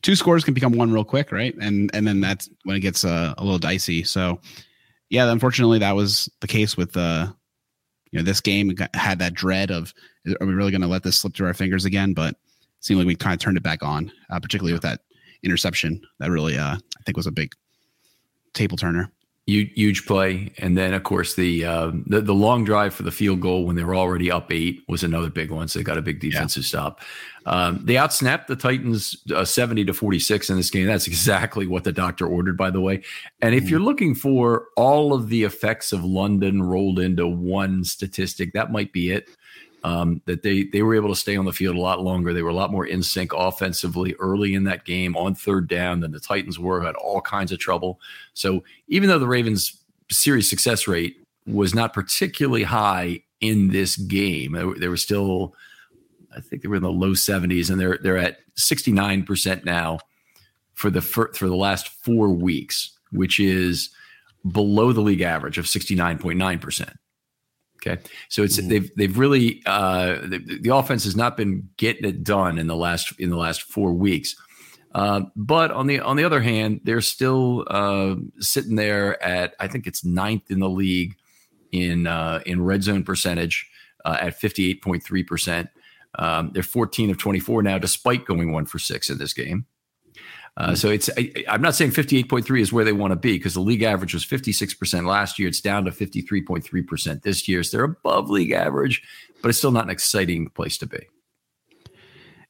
two 0.01 0.15
scores 0.15 0.45
can 0.45 0.53
become 0.53 0.73
one 0.73 0.91
real 0.91 1.03
quick, 1.03 1.31
right? 1.31 1.53
And 1.61 1.91
and 1.93 2.07
then 2.07 2.21
that's 2.21 2.49
when 2.63 2.77
it 2.77 2.81
gets 2.81 3.03
uh, 3.03 3.33
a 3.37 3.43
little 3.43 3.59
dicey. 3.59 4.03
So, 4.03 4.39
yeah, 5.09 5.29
unfortunately, 5.29 5.79
that 5.79 5.95
was 5.95 6.29
the 6.39 6.47
case 6.47 6.77
with 6.77 6.95
uh, 6.95 7.27
you 8.11 8.19
know 8.19 8.23
this 8.23 8.39
game. 8.39 8.73
Had 8.93 9.19
that 9.19 9.33
dread 9.33 9.71
of 9.71 9.93
are 10.39 10.47
we 10.47 10.53
really 10.53 10.71
going 10.71 10.81
to 10.81 10.87
let 10.87 11.03
this 11.03 11.19
slip 11.19 11.35
through 11.35 11.47
our 11.47 11.53
fingers 11.53 11.83
again? 11.83 12.13
But 12.13 12.37
seemed 12.83 12.99
like 12.99 13.07
we 13.07 13.15
kind 13.15 13.33
of 13.33 13.39
turned 13.39 13.57
it 13.57 13.63
back 13.63 13.81
on, 13.81 14.11
uh, 14.29 14.39
particularly 14.39 14.73
with 14.73 14.83
that 14.83 15.01
interception. 15.41 16.01
That 16.19 16.29
really, 16.29 16.57
uh, 16.57 16.75
I 16.75 17.03
think, 17.05 17.17
was 17.17 17.27
a 17.27 17.31
big 17.31 17.53
table 18.53 18.77
turner. 18.77 19.11
Huge, 19.45 20.05
play, 20.05 20.53
and 20.57 20.77
then 20.77 20.93
of 20.93 21.03
course 21.03 21.35
the, 21.35 21.65
uh, 21.65 21.91
the, 22.05 22.21
the 22.21 22.33
long 22.33 22.63
drive 22.63 22.93
for 22.93 23.03
the 23.03 23.11
field 23.11 23.41
goal 23.41 23.65
when 23.65 23.75
they 23.75 23.83
were 23.83 23.93
already 23.93 24.31
up 24.31 24.49
eight 24.53 24.83
was 24.87 25.03
another 25.03 25.29
big 25.29 25.51
one. 25.51 25.67
So 25.67 25.79
they 25.79 25.83
got 25.83 25.97
a 25.97 26.01
big 26.01 26.21
defensive 26.21 26.63
yeah. 26.63 26.67
stop. 26.67 27.01
Um, 27.45 27.81
they 27.83 27.95
outsnapped 27.95 28.47
the 28.47 28.55
Titans 28.55 29.21
uh, 29.35 29.43
seventy 29.43 29.83
to 29.83 29.93
forty 29.93 30.19
six 30.19 30.49
in 30.49 30.55
this 30.55 30.69
game. 30.69 30.87
That's 30.87 31.07
exactly 31.07 31.67
what 31.67 31.83
the 31.83 31.91
doctor 31.91 32.25
ordered, 32.25 32.55
by 32.55 32.71
the 32.71 32.79
way. 32.79 33.03
And 33.41 33.53
if 33.53 33.65
mm. 33.65 33.71
you're 33.71 33.81
looking 33.81 34.15
for 34.15 34.67
all 34.77 35.13
of 35.13 35.27
the 35.27 35.43
effects 35.43 35.91
of 35.91 36.05
London 36.05 36.63
rolled 36.63 36.99
into 36.99 37.27
one 37.27 37.83
statistic, 37.83 38.53
that 38.53 38.71
might 38.71 38.93
be 38.93 39.11
it 39.11 39.27
um, 39.83 40.21
that 40.25 40.43
they 40.43 40.63
they 40.63 40.81
were 40.81 40.95
able 40.95 41.09
to 41.09 41.15
stay 41.15 41.35
on 41.35 41.45
the 41.45 41.51
field 41.51 41.75
a 41.75 41.81
lot 41.81 42.01
longer. 42.01 42.33
They 42.33 42.41
were 42.41 42.49
a 42.49 42.55
lot 42.55 42.71
more 42.71 42.85
in 42.85 43.03
sync 43.03 43.33
offensively 43.33 44.15
early 44.15 44.53
in 44.53 44.63
that 44.63 44.85
game 44.85 45.17
on 45.17 45.35
third 45.35 45.67
down 45.67 45.99
than 45.99 46.11
the 46.11 46.19
Titans 46.19 46.57
were. 46.57 46.81
Had 46.81 46.95
all 46.95 47.21
kinds 47.21 47.51
of 47.51 47.59
trouble. 47.59 47.99
So 48.33 48.63
even 48.87 49.09
though 49.09 49.19
the 49.19 49.27
Ravens' 49.27 49.77
series 50.09 50.49
success 50.49 50.87
rate 50.87 51.17
was 51.45 51.75
not 51.75 51.93
particularly 51.93 52.63
high 52.63 53.23
in 53.41 53.71
this 53.71 53.97
game, 53.97 54.53
they 54.79 54.87
were 54.87 54.95
still, 54.95 55.53
I 56.33 56.39
think 56.39 56.61
they 56.61 56.69
were 56.69 56.77
in 56.77 56.83
the 56.83 56.91
low 56.91 57.11
70s, 57.11 57.69
and 57.69 57.79
they're 57.79 57.99
they're 58.01 58.17
at 58.17 58.37
69 58.55 59.23
percent 59.23 59.65
now 59.65 59.99
for 60.75 60.89
the 60.89 61.01
for, 61.01 61.33
for 61.33 61.49
the 61.49 61.55
last 61.55 61.89
four 61.89 62.29
weeks, 62.29 62.97
which 63.11 63.37
is 63.37 63.89
below 64.49 64.93
the 64.93 65.01
league 65.01 65.21
average 65.21 65.57
of 65.57 65.65
69.9 65.65 66.61
percent. 66.61 66.97
Okay, 67.85 68.01
so 68.29 68.43
it's 68.43 68.57
mm-hmm. 68.57 68.69
they've 68.69 68.95
they've 68.95 69.17
really 69.17 69.61
uh, 69.65 70.15
the, 70.23 70.59
the, 70.61 70.73
offense 70.73 71.03
has 71.03 71.17
not 71.17 71.35
been 71.35 71.67
getting 71.75 72.05
it 72.05 72.23
done 72.23 72.57
in 72.57 72.67
the 72.67 72.75
last 72.75 73.19
in 73.19 73.29
the 73.29 73.35
last 73.35 73.63
four 73.63 73.93
weeks. 73.93 74.35
Uh, 74.95 75.21
but 75.35 75.71
on 75.71 75.87
the 75.87 75.99
on 75.99 76.15
the 76.15 76.23
other 76.23 76.39
hand, 76.39 76.79
they're 76.83 77.01
still 77.01 77.65
uh, 77.67 78.15
sitting 78.39 78.75
there 78.75 79.21
at 79.21 79.55
I 79.59 79.67
think 79.67 79.85
it's 79.85 80.05
ninth 80.05 80.49
in 80.49 80.59
the 80.59 80.69
league 80.69 81.17
in 81.71 82.07
uh, 82.07 82.41
in 82.45 82.63
red 82.63 82.83
zone 82.83 83.03
percentage 83.03 83.69
uh, 84.05 84.17
at 84.21 84.39
fifty 84.39 84.69
eight 84.69 84.81
point 84.81 85.03
three 85.03 85.23
percent. 85.23 85.69
Um, 86.19 86.51
they're 86.53 86.61
14 86.61 87.09
of 87.09 87.17
24 87.17 87.63
now, 87.63 87.79
despite 87.79 88.25
going 88.25 88.51
one 88.51 88.67
for 88.67 88.77
six 88.77 89.09
in 89.09 89.17
this 89.17 89.33
game. 89.33 89.65
Uh, 90.55 90.75
so 90.75 90.89
it's 90.89 91.09
I, 91.17 91.31
am 91.47 91.61
not 91.61 91.75
saying 91.75 91.91
58.3 91.91 92.59
is 92.61 92.71
where 92.71 92.85
they 92.85 92.93
want 92.93 93.11
to 93.11 93.15
be 93.15 93.37
because 93.37 93.55
the 93.55 93.59
league 93.59 93.81
average 93.81 94.13
was 94.13 94.23
56% 94.23 95.07
last 95.07 95.39
year. 95.39 95.47
It's 95.47 95.61
down 95.61 95.85
to 95.85 95.91
53.3% 95.91 97.23
this 97.23 97.47
year. 97.47 97.63
So 97.63 97.77
they're 97.77 97.85
above 97.85 98.29
league 98.29 98.51
average, 98.51 99.01
but 99.41 99.49
it's 99.49 99.57
still 99.57 99.71
not 99.71 99.85
an 99.85 99.89
exciting 99.89 100.49
place 100.49 100.77
to 100.79 100.85
be. 100.85 101.07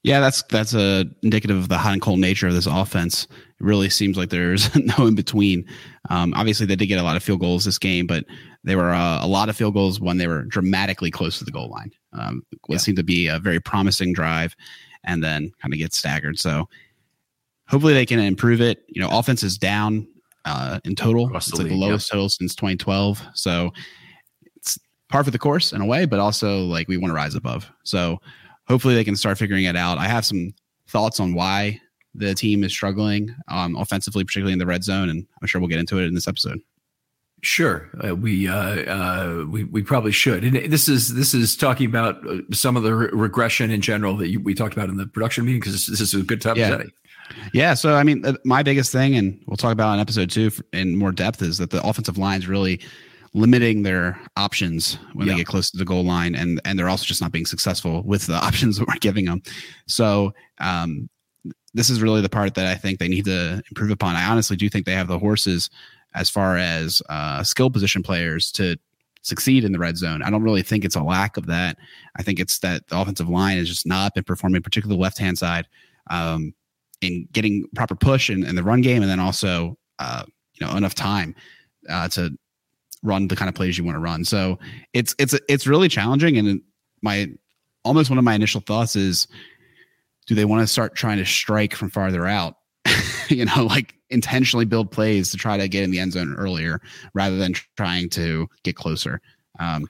Yeah, 0.04 0.20
that's 0.20 0.44
that's 0.44 0.74
a 0.74 1.06
indicative 1.22 1.56
of 1.56 1.70
the 1.70 1.78
hot 1.78 1.94
and 1.94 2.02
cold 2.02 2.20
nature 2.20 2.48
of 2.48 2.54
this 2.54 2.66
offense. 2.66 3.24
It 3.24 3.64
really 3.66 3.90
seems 3.90 4.18
like 4.18 4.30
there's 4.30 4.76
no 4.98 5.08
in 5.08 5.16
between. 5.16 5.66
Um, 6.10 6.34
obviously, 6.36 6.66
they 6.66 6.76
did 6.76 6.88
get 6.88 7.00
a 7.00 7.04
lot 7.04 7.16
of 7.16 7.24
field 7.24 7.40
goals 7.40 7.64
this 7.64 7.80
game, 7.80 8.06
but 8.06 8.26
there 8.66 8.76
were 8.76 8.92
uh, 8.92 9.24
a 9.24 9.28
lot 9.28 9.48
of 9.48 9.56
field 9.56 9.76
goals 9.76 10.02
when 10.02 10.18
they 10.18 10.28
were 10.28 10.44
dramatically 10.44 11.10
close 11.10 11.40
to 11.40 11.46
the 11.46 11.52
goal 11.52 11.70
line. 11.70 11.92
Um, 12.12 12.44
what 12.68 12.76
yeah. 12.76 12.78
seemed 12.80 12.98
to 12.98 13.04
be 13.04 13.28
a 13.28 13.40
very 13.40 13.62
promising 13.62 14.12
drive, 14.12 14.58
and 15.06 15.24
then 15.24 15.54
kind 15.62 15.74
of 15.74 15.80
get 15.80 15.94
staggered. 15.94 16.38
So 16.38 16.68
hopefully 17.68 17.94
they 17.94 18.06
can 18.06 18.20
improve 18.20 18.62
it. 18.62 18.84
You 18.88 19.02
know, 19.02 19.10
offense 19.12 19.44
is 19.44 19.58
down 19.58 20.08
uh, 20.46 20.80
in 20.84 20.96
total. 20.96 21.36
it's 21.36 21.54
like 21.54 21.68
the 21.68 21.76
lowest 21.76 22.10
total 22.10 22.30
since 22.30 22.56
2012. 22.56 23.22
So 23.34 23.72
it's 24.56 24.78
par 25.10 25.24
for 25.24 25.32
the 25.32 25.40
course 25.40 25.74
in 25.74 25.82
a 25.82 25.86
way, 25.86 26.06
but 26.06 26.20
also 26.20 26.60
like 26.60 26.88
we 26.88 26.98
want 26.98 27.12
to 27.12 27.16
rise 27.16 27.36
above. 27.36 27.70
So 27.84 28.20
hopefully 28.68 28.96
they 28.96 29.04
can 29.04 29.16
start 29.16 29.38
figuring 29.38 29.66
it 29.66 29.76
out. 29.76 29.98
I 29.98 30.08
have 30.08 30.26
some 30.26 30.54
thoughts 30.88 31.20
on 31.20 31.34
why 31.34 31.80
the 32.16 32.36
team 32.36 32.64
is 32.64 32.72
struggling 32.72 33.34
um, 33.48 33.76
offensively, 33.76 34.24
particularly 34.24 34.54
in 34.54 34.60
the 34.60 34.66
red 34.66 34.84
zone, 34.84 35.10
and 35.10 35.26
I'm 35.42 35.48
sure 35.48 35.60
we'll 35.60 35.70
get 35.70 35.80
into 35.80 36.00
it 36.00 36.06
in 36.06 36.14
this 36.14 36.28
episode. 36.28 36.60
Sure, 37.42 37.90
uh, 38.02 38.16
we 38.16 38.48
uh, 38.48 38.56
uh, 38.56 39.46
we 39.50 39.66
we 39.66 39.84
probably 39.84 40.14
should. 40.14 40.46
And 40.46 40.72
this 40.72 40.88
is 40.88 41.14
this 41.14 41.34
is 41.34 41.58
talking 41.58 41.88
about 41.88 42.26
uh, 42.26 42.38
some 42.54 42.78
of 42.78 42.84
the 42.84 42.96
re- 42.96 43.10
regression 43.12 43.70
in 43.70 43.82
general 43.82 44.16
that 44.18 44.30
you, 44.30 44.40
we 44.40 44.54
talked 44.54 44.74
about 44.74 44.88
in 44.88 44.96
the 44.96 45.08
production 45.08 45.44
meeting 45.44 45.60
because 45.60 45.74
this, 45.74 46.00
this, 46.00 46.14
is 46.14 46.22
a 46.22 46.24
good 46.24 46.42
time 46.42 46.56
yeah. 46.56 46.70
to 46.70 46.76
study. 46.76 46.94
Yeah. 47.54 47.74
So, 47.74 47.96
I 47.96 48.04
mean, 48.04 48.24
my 48.46 48.64
biggest 48.64 48.92
thing, 48.92 49.16
and 49.16 49.42
we'll 49.48 49.58
talk 49.58 49.72
about 49.72 49.94
in 49.94 50.00
episode 50.00 50.30
two 50.30 50.52
in 50.72 50.96
more 50.96 51.12
depth, 51.12 51.42
is 51.42 51.58
that 51.58 51.70
the 51.70 51.86
offensive 51.86 52.18
line 52.18 52.40
is 52.40 52.48
really 52.48 52.80
limiting 53.34 53.82
their 53.84 54.20
options 54.38 55.00
when 55.14 55.28
yeah. 55.28 55.34
they 55.34 55.40
get 55.40 55.48
close 55.48 55.72
to 55.72 55.78
the 55.78 55.86
goal 55.86 56.04
line, 56.04 56.36
and 56.36 56.62
and 56.66 56.78
they're 56.78 56.90
also 56.90 57.06
just 57.06 57.22
not 57.22 57.32
being 57.32 57.46
successful 57.46 58.02
with 58.06 58.28
the 58.28 58.36
options 58.36 58.78
that 58.78 58.88
we're 58.88 58.96
giving 59.00 59.26
them. 59.26 59.42
So, 59.88 60.34
um, 60.60 61.10
this 61.74 61.90
is 61.90 62.02
really 62.02 62.22
the 62.22 62.30
part 62.30 62.54
that 62.56 62.68
I 62.68 62.76
think 62.76 63.00
they 63.00 63.08
need 63.08 63.26
to 63.26 63.64
improve 63.70 63.92
upon. 63.92 64.16
I 64.16 64.26
honestly 64.26 64.56
do 64.56 64.70
think 64.70 64.86
they 64.86 64.94
have 64.94 65.08
the 65.08 65.20
horses 65.20 65.70
as 66.14 66.30
far 66.30 66.58
as 66.58 67.02
uh, 67.10 67.44
skill 67.44 67.72
position 67.72 68.04
players 68.04 68.52
to 68.54 68.78
succeed 69.24 69.64
in 69.64 69.72
the 69.72 69.80
red 69.80 69.98
zone. 69.98 70.22
I 70.22 70.30
don't 70.30 70.44
really 70.44 70.62
think 70.62 70.86
it's 70.86 70.96
a 70.96 71.02
lack 71.02 71.38
of 71.38 71.48
that. 71.48 71.78
I 72.16 72.24
think 72.24 72.40
it's 72.40 72.60
that 72.60 72.88
the 72.88 73.00
offensive 73.00 73.30
line 73.30 73.58
has 73.58 73.70
just 73.70 73.88
not 73.88 74.14
been 74.14 74.24
performing, 74.24 74.62
particularly 74.62 74.98
the 74.98 75.02
left 75.02 75.18
hand 75.18 75.38
side. 75.38 75.68
Um, 76.10 76.54
in 77.04 77.28
getting 77.32 77.66
proper 77.76 77.96
push 77.96 78.30
in, 78.30 78.44
in 78.44 78.56
the 78.56 78.64
run 78.64 78.82
game, 78.82 79.02
and 79.02 79.12
then 79.12 79.20
also 79.20 79.78
uh, 80.00 80.24
you 80.54 80.66
know 80.66 80.76
enough 80.76 80.96
time 80.96 81.36
uh, 81.90 82.08
to 82.10 82.36
run 83.04 83.28
the 83.28 83.36
kind 83.36 83.50
of 83.50 83.56
plays 83.56 83.78
you 83.78 83.84
want 83.84 83.96
to 83.96 84.00
run. 84.00 84.26
So 84.26 84.58
it's 84.94 85.14
it's 85.20 85.38
it's 85.48 85.68
really 85.68 85.90
challenging. 85.90 86.38
And 86.38 86.62
my 87.02 87.30
almost 87.84 88.10
one 88.10 88.18
of 88.18 88.24
my 88.24 88.34
initial 88.34 88.62
thoughts 88.62 88.96
is, 88.96 89.28
do 90.26 90.36
they 90.36 90.46
want 90.46 90.62
to 90.62 90.68
start 90.68 90.96
trying 90.96 91.18
to 91.18 91.26
strike 91.26 91.76
from 91.76 91.90
farther 91.90 92.26
out? 92.26 92.56
you 93.30 93.46
know, 93.46 93.66
like 93.66 93.96
intentionally 94.10 94.66
build 94.66 94.92
plays 94.92 95.32
to 95.32 95.38
try 95.38 95.58
to 95.58 95.68
get 95.68 95.84
in 95.84 95.92
the 95.92 96.00
end 96.00 96.14
zone 96.14 96.34
earlier 96.36 96.82
rather 97.14 97.38
than 97.38 97.54
trying 97.78 98.10
to 98.10 98.48
get 98.64 98.76
closer. 98.76 99.22
Um, 99.60 99.88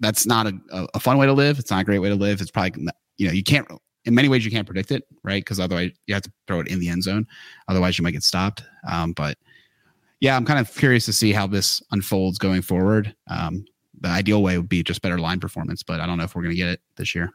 that's 0.00 0.26
not 0.26 0.46
a, 0.46 0.88
a 0.94 1.00
fun 1.00 1.18
way 1.18 1.26
to 1.26 1.32
live. 1.32 1.58
It's 1.58 1.70
not 1.70 1.82
a 1.82 1.84
great 1.84 1.98
way 1.98 2.08
to 2.08 2.14
live. 2.14 2.40
It's 2.40 2.50
probably 2.50 2.86
you 3.18 3.26
know 3.26 3.32
you 3.32 3.42
can't 3.42 3.68
in 4.04 4.14
many 4.14 4.28
ways 4.28 4.44
you 4.44 4.50
can't 4.50 4.66
predict 4.66 4.90
it, 4.90 5.04
right? 5.22 5.42
Because 5.42 5.60
otherwise 5.60 5.90
you 6.06 6.14
have 6.14 6.22
to 6.22 6.32
throw 6.46 6.60
it 6.60 6.68
in 6.68 6.80
the 6.80 6.88
end 6.88 7.02
zone. 7.02 7.26
Otherwise 7.68 7.98
you 7.98 8.02
might 8.02 8.12
get 8.12 8.22
stopped. 8.22 8.62
Um, 8.90 9.12
but 9.12 9.36
yeah, 10.20 10.36
I'm 10.36 10.44
kind 10.44 10.58
of 10.58 10.74
curious 10.74 11.04
to 11.06 11.12
see 11.12 11.32
how 11.32 11.46
this 11.46 11.82
unfolds 11.90 12.38
going 12.38 12.62
forward. 12.62 13.14
Um, 13.28 13.64
the 14.00 14.08
ideal 14.08 14.42
way 14.42 14.56
would 14.56 14.68
be 14.68 14.82
just 14.82 15.02
better 15.02 15.18
line 15.18 15.40
performance, 15.40 15.82
but 15.82 16.00
I 16.00 16.06
don't 16.06 16.18
know 16.18 16.24
if 16.24 16.34
we're 16.34 16.42
going 16.42 16.54
to 16.54 16.56
get 16.56 16.68
it 16.68 16.80
this 16.96 17.14
year. 17.14 17.30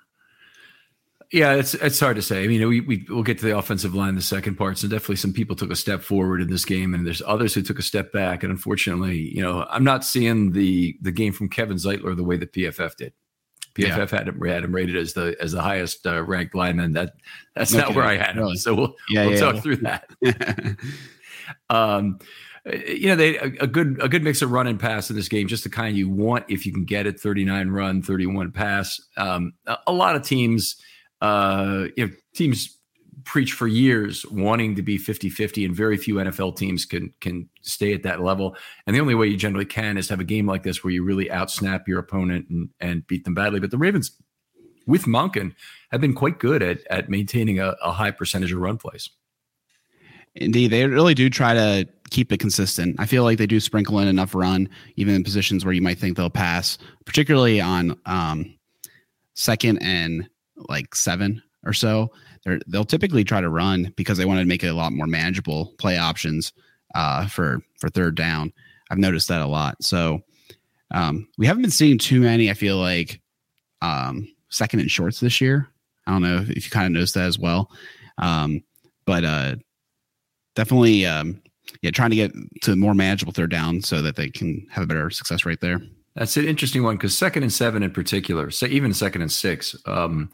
Yeah, 1.31 1.53
it's 1.53 1.73
it's 1.73 1.99
hard 1.99 2.15
to 2.17 2.21
say. 2.21 2.43
I 2.43 2.47
mean, 2.47 2.67
we, 2.67 2.81
we 2.81 3.05
we'll 3.09 3.23
get 3.23 3.39
to 3.39 3.45
the 3.45 3.57
offensive 3.57 3.95
line 3.95 4.09
in 4.09 4.15
the 4.15 4.21
second 4.21 4.55
part. 4.55 4.77
So 4.77 4.87
definitely 4.87 5.15
some 5.15 5.33
people 5.33 5.55
took 5.55 5.71
a 5.71 5.75
step 5.75 6.01
forward 6.01 6.39
in 6.39 6.49
this 6.49 6.65
game, 6.65 6.93
and 6.93 7.05
there's 7.05 7.21
others 7.25 7.53
who 7.53 7.63
took 7.63 7.79
a 7.79 7.83
step 7.83 8.11
back. 8.11 8.43
And 8.43 8.51
unfortunately, 8.51 9.17
you 9.35 9.41
know, 9.41 9.65
I'm 9.69 9.83
not 9.83 10.05
seeing 10.05 10.51
the 10.51 10.95
the 11.01 11.11
game 11.11 11.33
from 11.33 11.49
Kevin 11.49 11.77
Zeitler 11.77 12.15
the 12.15 12.23
way 12.23 12.37
that 12.37 12.53
PFF 12.53 12.95
did. 12.95 13.13
PFF 13.75 14.11
yeah. 14.11 14.17
had 14.17 14.27
him 14.27 14.41
had 14.41 14.63
him 14.63 14.73
rated 14.73 14.95
as 14.95 15.13
the 15.13 15.35
as 15.41 15.51
the 15.51 15.61
highest 15.61 16.07
uh, 16.07 16.23
ranked 16.23 16.55
lineman. 16.55 16.93
That 16.93 17.13
that's 17.55 17.73
okay. 17.73 17.83
not 17.83 17.95
where 17.95 18.05
I 18.05 18.17
had 18.17 18.35
him. 18.35 18.43
Really? 18.43 18.57
So 18.57 18.73
we'll 18.73 18.95
yeah, 19.09 19.25
we'll 19.25 19.33
yeah, 19.33 19.39
talk 19.39 19.61
through 19.61 19.77
that. 19.77 20.09
um, 21.69 22.19
you 22.65 23.09
know, 23.09 23.15
they 23.15 23.37
a, 23.37 23.51
a, 23.61 23.67
good 23.67 24.01
a 24.01 24.07
good 24.07 24.23
mix 24.23 24.41
of 24.41 24.51
run 24.51 24.67
and 24.67 24.79
pass 24.79 25.09
in 25.09 25.15
this 25.15 25.27
game, 25.27 25.47
just 25.47 25.63
the 25.63 25.69
kind 25.69 25.97
you 25.97 26.09
want 26.09 26.45
if 26.47 26.65
you 26.65 26.71
can 26.71 26.85
get 26.85 27.05
it. 27.05 27.19
Thirty 27.19 27.43
nine 27.43 27.69
run, 27.69 28.01
thirty 28.01 28.25
one 28.25 28.51
pass. 28.51 28.99
Um, 29.17 29.53
a, 29.67 29.77
a, 29.87 29.93
lot 29.93 30.15
of 30.15 30.23
teams, 30.23 30.77
uh, 31.21 31.85
you 31.97 32.07
know, 32.07 32.13
teams 32.33 32.77
preached 33.25 33.53
for 33.53 33.67
years 33.67 34.25
wanting 34.27 34.75
to 34.75 34.81
be 34.81 34.97
50-50 34.97 35.65
and 35.65 35.75
very 35.75 35.97
few 35.97 36.15
NFL 36.15 36.55
teams 36.55 36.85
can 36.85 37.13
can 37.19 37.49
stay 37.61 37.93
at 37.93 38.03
that 38.03 38.21
level. 38.21 38.55
And 38.85 38.95
the 38.95 39.01
only 39.01 39.15
way 39.15 39.27
you 39.27 39.35
generally 39.35 39.65
can 39.65 39.97
is 39.97 40.07
have 40.09 40.19
a 40.19 40.25
game 40.25 40.47
like 40.47 40.63
this 40.63 40.83
where 40.83 40.93
you 40.93 41.03
really 41.03 41.25
outsnap 41.25 41.87
your 41.87 41.99
opponent 41.99 42.47
and, 42.49 42.69
and 42.79 43.05
beat 43.07 43.25
them 43.25 43.33
badly. 43.33 43.59
But 43.59 43.71
the 43.71 43.77
Ravens 43.77 44.11
with 44.87 45.05
Monken 45.05 45.55
have 45.91 45.99
been 45.99 46.13
quite 46.13 46.39
good 46.39 46.61
at 46.61 46.85
at 46.87 47.09
maintaining 47.09 47.59
a, 47.59 47.75
a 47.81 47.91
high 47.91 48.11
percentage 48.11 48.51
of 48.51 48.59
run 48.59 48.77
plays. 48.77 49.09
Indeed, 50.35 50.67
they 50.67 50.85
really 50.85 51.13
do 51.13 51.29
try 51.29 51.53
to 51.53 51.87
keep 52.09 52.31
it 52.31 52.39
consistent. 52.39 52.97
I 52.99 53.05
feel 53.05 53.23
like 53.23 53.37
they 53.37 53.47
do 53.47 53.59
sprinkle 53.59 53.99
in 53.99 54.07
enough 54.07 54.35
run, 54.35 54.69
even 54.97 55.15
in 55.15 55.23
positions 55.23 55.63
where 55.63 55.73
you 55.73 55.81
might 55.81 55.97
think 55.97 56.17
they'll 56.17 56.29
pass, 56.29 56.77
particularly 57.05 57.61
on 57.61 57.97
um, 58.05 58.53
second 59.33 59.81
and 59.81 60.29
like 60.69 60.93
seven 60.93 61.41
or 61.65 61.73
so 61.73 62.11
they 62.45 62.59
will 62.67 62.85
typically 62.85 63.23
try 63.23 63.41
to 63.41 63.49
run 63.49 63.91
because 63.95 64.17
they 64.17 64.25
want 64.25 64.39
to 64.39 64.45
make 64.45 64.63
it 64.63 64.67
a 64.67 64.73
lot 64.73 64.93
more 64.93 65.07
manageable 65.07 65.73
play 65.79 65.97
options 65.97 66.53
uh, 66.93 67.27
for 67.27 67.59
for 67.79 67.89
third 67.89 68.15
down. 68.15 68.53
I've 68.89 68.99
noticed 68.99 69.27
that 69.29 69.41
a 69.41 69.47
lot. 69.47 69.83
So 69.83 70.21
um, 70.91 71.27
we 71.37 71.47
haven't 71.47 71.63
been 71.63 71.71
seeing 71.71 71.97
too 71.97 72.21
many. 72.21 72.49
I 72.49 72.53
feel 72.53 72.77
like 72.77 73.19
um, 73.81 74.27
second 74.49 74.79
and 74.79 74.91
shorts 74.91 75.19
this 75.19 75.41
year. 75.41 75.67
I 76.05 76.11
don't 76.11 76.21
know 76.21 76.37
if, 76.37 76.49
if 76.51 76.65
you 76.65 76.71
kind 76.71 76.85
of 76.85 76.91
noticed 76.91 77.15
that 77.15 77.25
as 77.25 77.39
well, 77.39 77.71
um, 78.19 78.61
but 79.07 79.25
uh, 79.25 79.55
definitely, 80.55 81.07
um, 81.07 81.41
yeah, 81.81 81.89
trying 81.89 82.11
to 82.11 82.15
get 82.15 82.31
to 82.61 82.75
more 82.75 82.93
manageable 82.93 83.33
third 83.33 83.49
down 83.49 83.81
so 83.81 84.03
that 84.03 84.15
they 84.15 84.29
can 84.29 84.67
have 84.69 84.83
a 84.83 84.87
better 84.87 85.09
success 85.09 85.45
rate 85.45 85.61
there. 85.61 85.81
That's 86.15 86.37
an 86.37 86.45
interesting 86.45 86.83
one 86.83 86.95
because 86.95 87.17
second 87.17 87.43
and 87.43 87.51
seven 87.51 87.83
in 87.83 87.91
particular, 87.91 88.49
so 88.49 88.65
even 88.67 88.93
second 88.93 89.21
and 89.21 89.31
six, 89.31 89.75
um, 89.85 90.31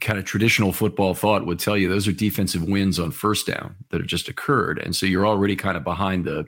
kind 0.00 0.18
of 0.18 0.24
traditional 0.24 0.72
football 0.72 1.14
thought 1.14 1.46
would 1.46 1.58
tell 1.58 1.76
you 1.76 1.88
those 1.88 2.06
are 2.06 2.12
defensive 2.12 2.62
wins 2.62 2.98
on 2.98 3.10
first 3.10 3.46
down 3.46 3.74
that 3.90 4.00
have 4.00 4.06
just 4.06 4.28
occurred, 4.28 4.78
and 4.78 4.94
so 4.94 5.04
you're 5.04 5.26
already 5.26 5.56
kind 5.56 5.76
of 5.76 5.82
behind 5.82 6.24
the 6.24 6.46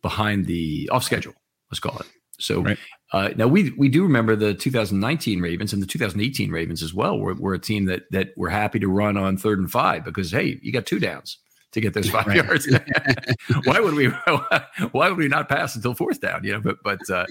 behind 0.00 0.46
the 0.46 0.88
off 0.90 1.04
schedule. 1.04 1.34
Let's 1.70 1.80
call 1.80 1.98
it. 1.98 2.06
So 2.40 2.62
right. 2.62 2.78
uh, 3.12 3.30
now 3.36 3.48
we 3.48 3.70
we 3.72 3.90
do 3.90 4.02
remember 4.02 4.34
the 4.34 4.54
2019 4.54 5.40
Ravens 5.40 5.74
and 5.74 5.82
the 5.82 5.86
2018 5.86 6.50
Ravens 6.50 6.82
as 6.82 6.94
well. 6.94 7.18
We're, 7.18 7.34
we're 7.34 7.54
a 7.54 7.58
team 7.58 7.84
that 7.86 8.10
that 8.12 8.28
we're 8.36 8.48
happy 8.48 8.78
to 8.78 8.88
run 8.88 9.18
on 9.18 9.36
third 9.36 9.58
and 9.58 9.70
five 9.70 10.04
because 10.04 10.30
hey, 10.30 10.58
you 10.62 10.72
got 10.72 10.86
two 10.86 11.00
downs 11.00 11.38
to 11.72 11.80
get 11.80 11.94
those 11.94 12.10
five 12.16 12.26
right. 12.26 12.36
yards. 12.36 12.68
why 13.64 13.80
would 13.80 13.94
we? 13.94 14.06
Why 14.92 15.08
would 15.08 15.18
we 15.18 15.28
not 15.28 15.48
pass 15.48 15.74
until 15.74 15.94
fourth 15.94 16.20
down? 16.20 16.44
You 16.44 16.52
know, 16.52 16.60
but 16.60 16.82
but, 16.82 17.10
uh, 17.10 17.26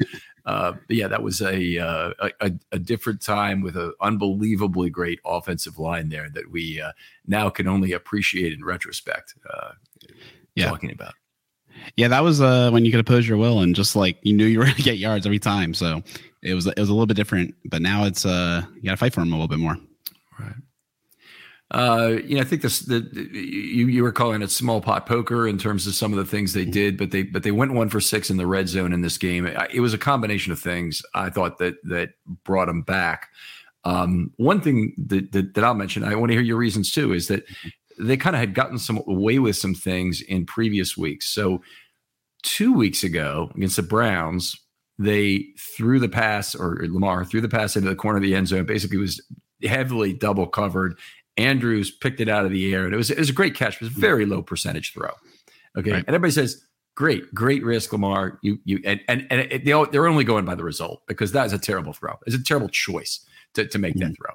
uh, 0.46 0.74
but 0.88 0.96
yeah, 0.96 1.08
that 1.08 1.24
was 1.24 1.41
a, 1.41 1.77
uh, 1.77 2.13
a, 2.41 2.51
a 2.72 2.79
different 2.79 3.22
time 3.22 3.62
with 3.62 3.75
an 3.77 3.94
unbelievably 4.01 4.89
great 4.89 5.20
offensive 5.25 5.79
line 5.79 6.10
there 6.10 6.29
that 6.34 6.51
we 6.51 6.82
uh, 6.82 6.91
now 7.25 7.50
can 7.50 7.67
only 7.67 7.94
appreciate 7.94 8.53
in 8.53 8.63
retrospect. 8.63 9.36
Uh, 9.50 9.72
yeah. 10.56 10.70
talking 10.70 10.91
about. 10.91 11.13
Yeah, 11.96 12.08
that 12.10 12.24
was 12.24 12.41
uh, 12.41 12.70
when 12.72 12.86
you 12.86 12.91
could 12.91 13.00
oppose 13.00 13.27
your 13.27 13.38
will 13.38 13.60
and 13.60 13.75
just 13.75 13.96
like 13.96 14.17
you 14.24 14.34
knew 14.34 14.46
you 14.46 14.60
were 14.60 14.65
going 14.65 14.75
to 14.75 14.82
get 14.82 14.98
yards 14.98 15.25
every 15.25 15.39
time. 15.39 15.74
So 15.74 16.01
it 16.41 16.53
was 16.53 16.65
it 16.65 16.79
was 16.79 16.89
a 16.89 16.94
little 16.94 17.06
bit 17.06 17.17
different, 17.17 17.56
but 17.65 17.82
now 17.82 18.06
it's 18.06 18.25
uh 18.25 18.63
you 18.75 18.84
got 18.84 18.91
to 18.91 18.98
fight 18.98 19.13
for 19.13 19.22
them 19.22 19.32
a 19.32 19.36
little 19.36 19.48
bit 19.48 19.60
more. 19.60 19.77
Uh, 21.71 22.15
you 22.24 22.36
know, 22.36 22.41
I 22.41 22.45
think 22.45 22.62
this 22.62 22.79
the, 22.79 23.05
you 23.33 23.88
you 23.88 24.01
were 24.01 24.13
calling 24.13 24.41
it 24.41 24.51
small 24.51 24.79
pot 24.79 25.05
poker 25.05 25.47
in 25.47 25.57
terms 25.57 25.86
of 25.86 25.95
some 25.95 26.13
of 26.13 26.17
the 26.17 26.25
things 26.25 26.53
they 26.53 26.63
did, 26.63 26.97
but 26.97 27.12
they 27.12 27.24
but 27.24 27.43
they 27.43 27.51
went 27.51 27.74
one 27.74 27.89
for 27.89 28.00
six 28.00 28.29
in 28.29 28.38
the 28.38 28.47
red 28.47 28.69
zone 28.69 28.93
in 28.93 29.01
this 29.01 29.17
game. 29.17 29.45
It 29.45 29.81
was 29.81 29.93
a 29.93 29.97
combination 29.97 30.53
of 30.53 30.59
things 30.59 31.01
I 31.13 31.29
thought 31.29 31.57
that 31.57 31.75
that 31.83 32.12
brought 32.45 32.67
them 32.67 32.83
back. 32.83 33.29
Um, 33.83 34.31
one 34.38 34.59
thing 34.59 34.93
that, 34.97 35.31
that, 35.31 35.53
that 35.53 35.63
I'll 35.63 35.74
mention, 35.74 36.03
I 36.03 36.15
want 36.15 36.29
to 36.29 36.36
hear 36.36 36.41
your 36.41 36.57
reasons 36.57 36.91
too, 36.91 37.13
is 37.13 37.27
that 37.27 37.45
they 38.00 38.17
kind 38.17 38.36
of 38.36 38.39
had 38.39 38.53
gotten 38.53 38.79
some 38.79 39.01
away 39.07 39.39
with 39.39 39.55
some 39.55 39.74
things 39.74 40.21
in 40.21 40.45
previous 40.45 40.97
weeks. 40.97 41.27
So 41.27 41.62
two 42.43 42.74
weeks 42.74 43.03
ago 43.03 43.50
against 43.55 43.75
the 43.75 43.83
Browns, 43.83 44.55
they 45.00 45.45
threw 45.75 46.00
the 46.00 46.09
pass 46.09 46.55
or 46.55 46.79
Lamar 46.89 47.24
threw 47.24 47.41
the 47.41 47.50
pass 47.50 47.75
into 47.75 47.89
the 47.89 47.95
corner 47.95 48.17
of 48.17 48.24
the 48.24 48.36
end 48.36 48.47
zone. 48.47 48.65
Basically, 48.65 48.97
was 48.97 49.21
heavily 49.63 50.13
double 50.13 50.47
covered 50.47 50.97
Andrews 51.37 51.91
picked 51.91 52.19
it 52.19 52.29
out 52.29 52.45
of 52.45 52.51
the 52.51 52.73
air, 52.73 52.85
and 52.85 52.93
it 52.93 52.97
was 52.97 53.11
it 53.11 53.19
was 53.19 53.29
a 53.29 53.33
great 53.33 53.55
catch. 53.55 53.75
It 53.75 53.81
was 53.81 53.95
a 53.95 54.00
very 54.00 54.25
low 54.25 54.41
percentage 54.41 54.93
throw. 54.93 55.11
Okay, 55.77 55.91
right. 55.91 56.00
and 56.00 56.09
everybody 56.09 56.31
says, 56.31 56.63
"Great, 56.95 57.33
great 57.33 57.63
risk, 57.63 57.91
Lamar." 57.93 58.39
You 58.41 58.59
you 58.65 58.79
and 58.83 59.00
and, 59.07 59.27
and 59.29 59.41
it, 59.41 59.65
they 59.65 59.71
all, 59.71 59.85
they're 59.85 60.07
only 60.07 60.23
going 60.23 60.45
by 60.45 60.55
the 60.55 60.63
result 60.63 61.03
because 61.07 61.31
that 61.33 61.45
is 61.45 61.53
a 61.53 61.59
terrible 61.59 61.93
throw. 61.93 62.15
It's 62.25 62.35
a 62.35 62.43
terrible 62.43 62.69
choice 62.69 63.25
to 63.53 63.67
to 63.67 63.77
make 63.77 63.95
mm-hmm. 63.95 64.09
that 64.09 64.17
throw. 64.17 64.33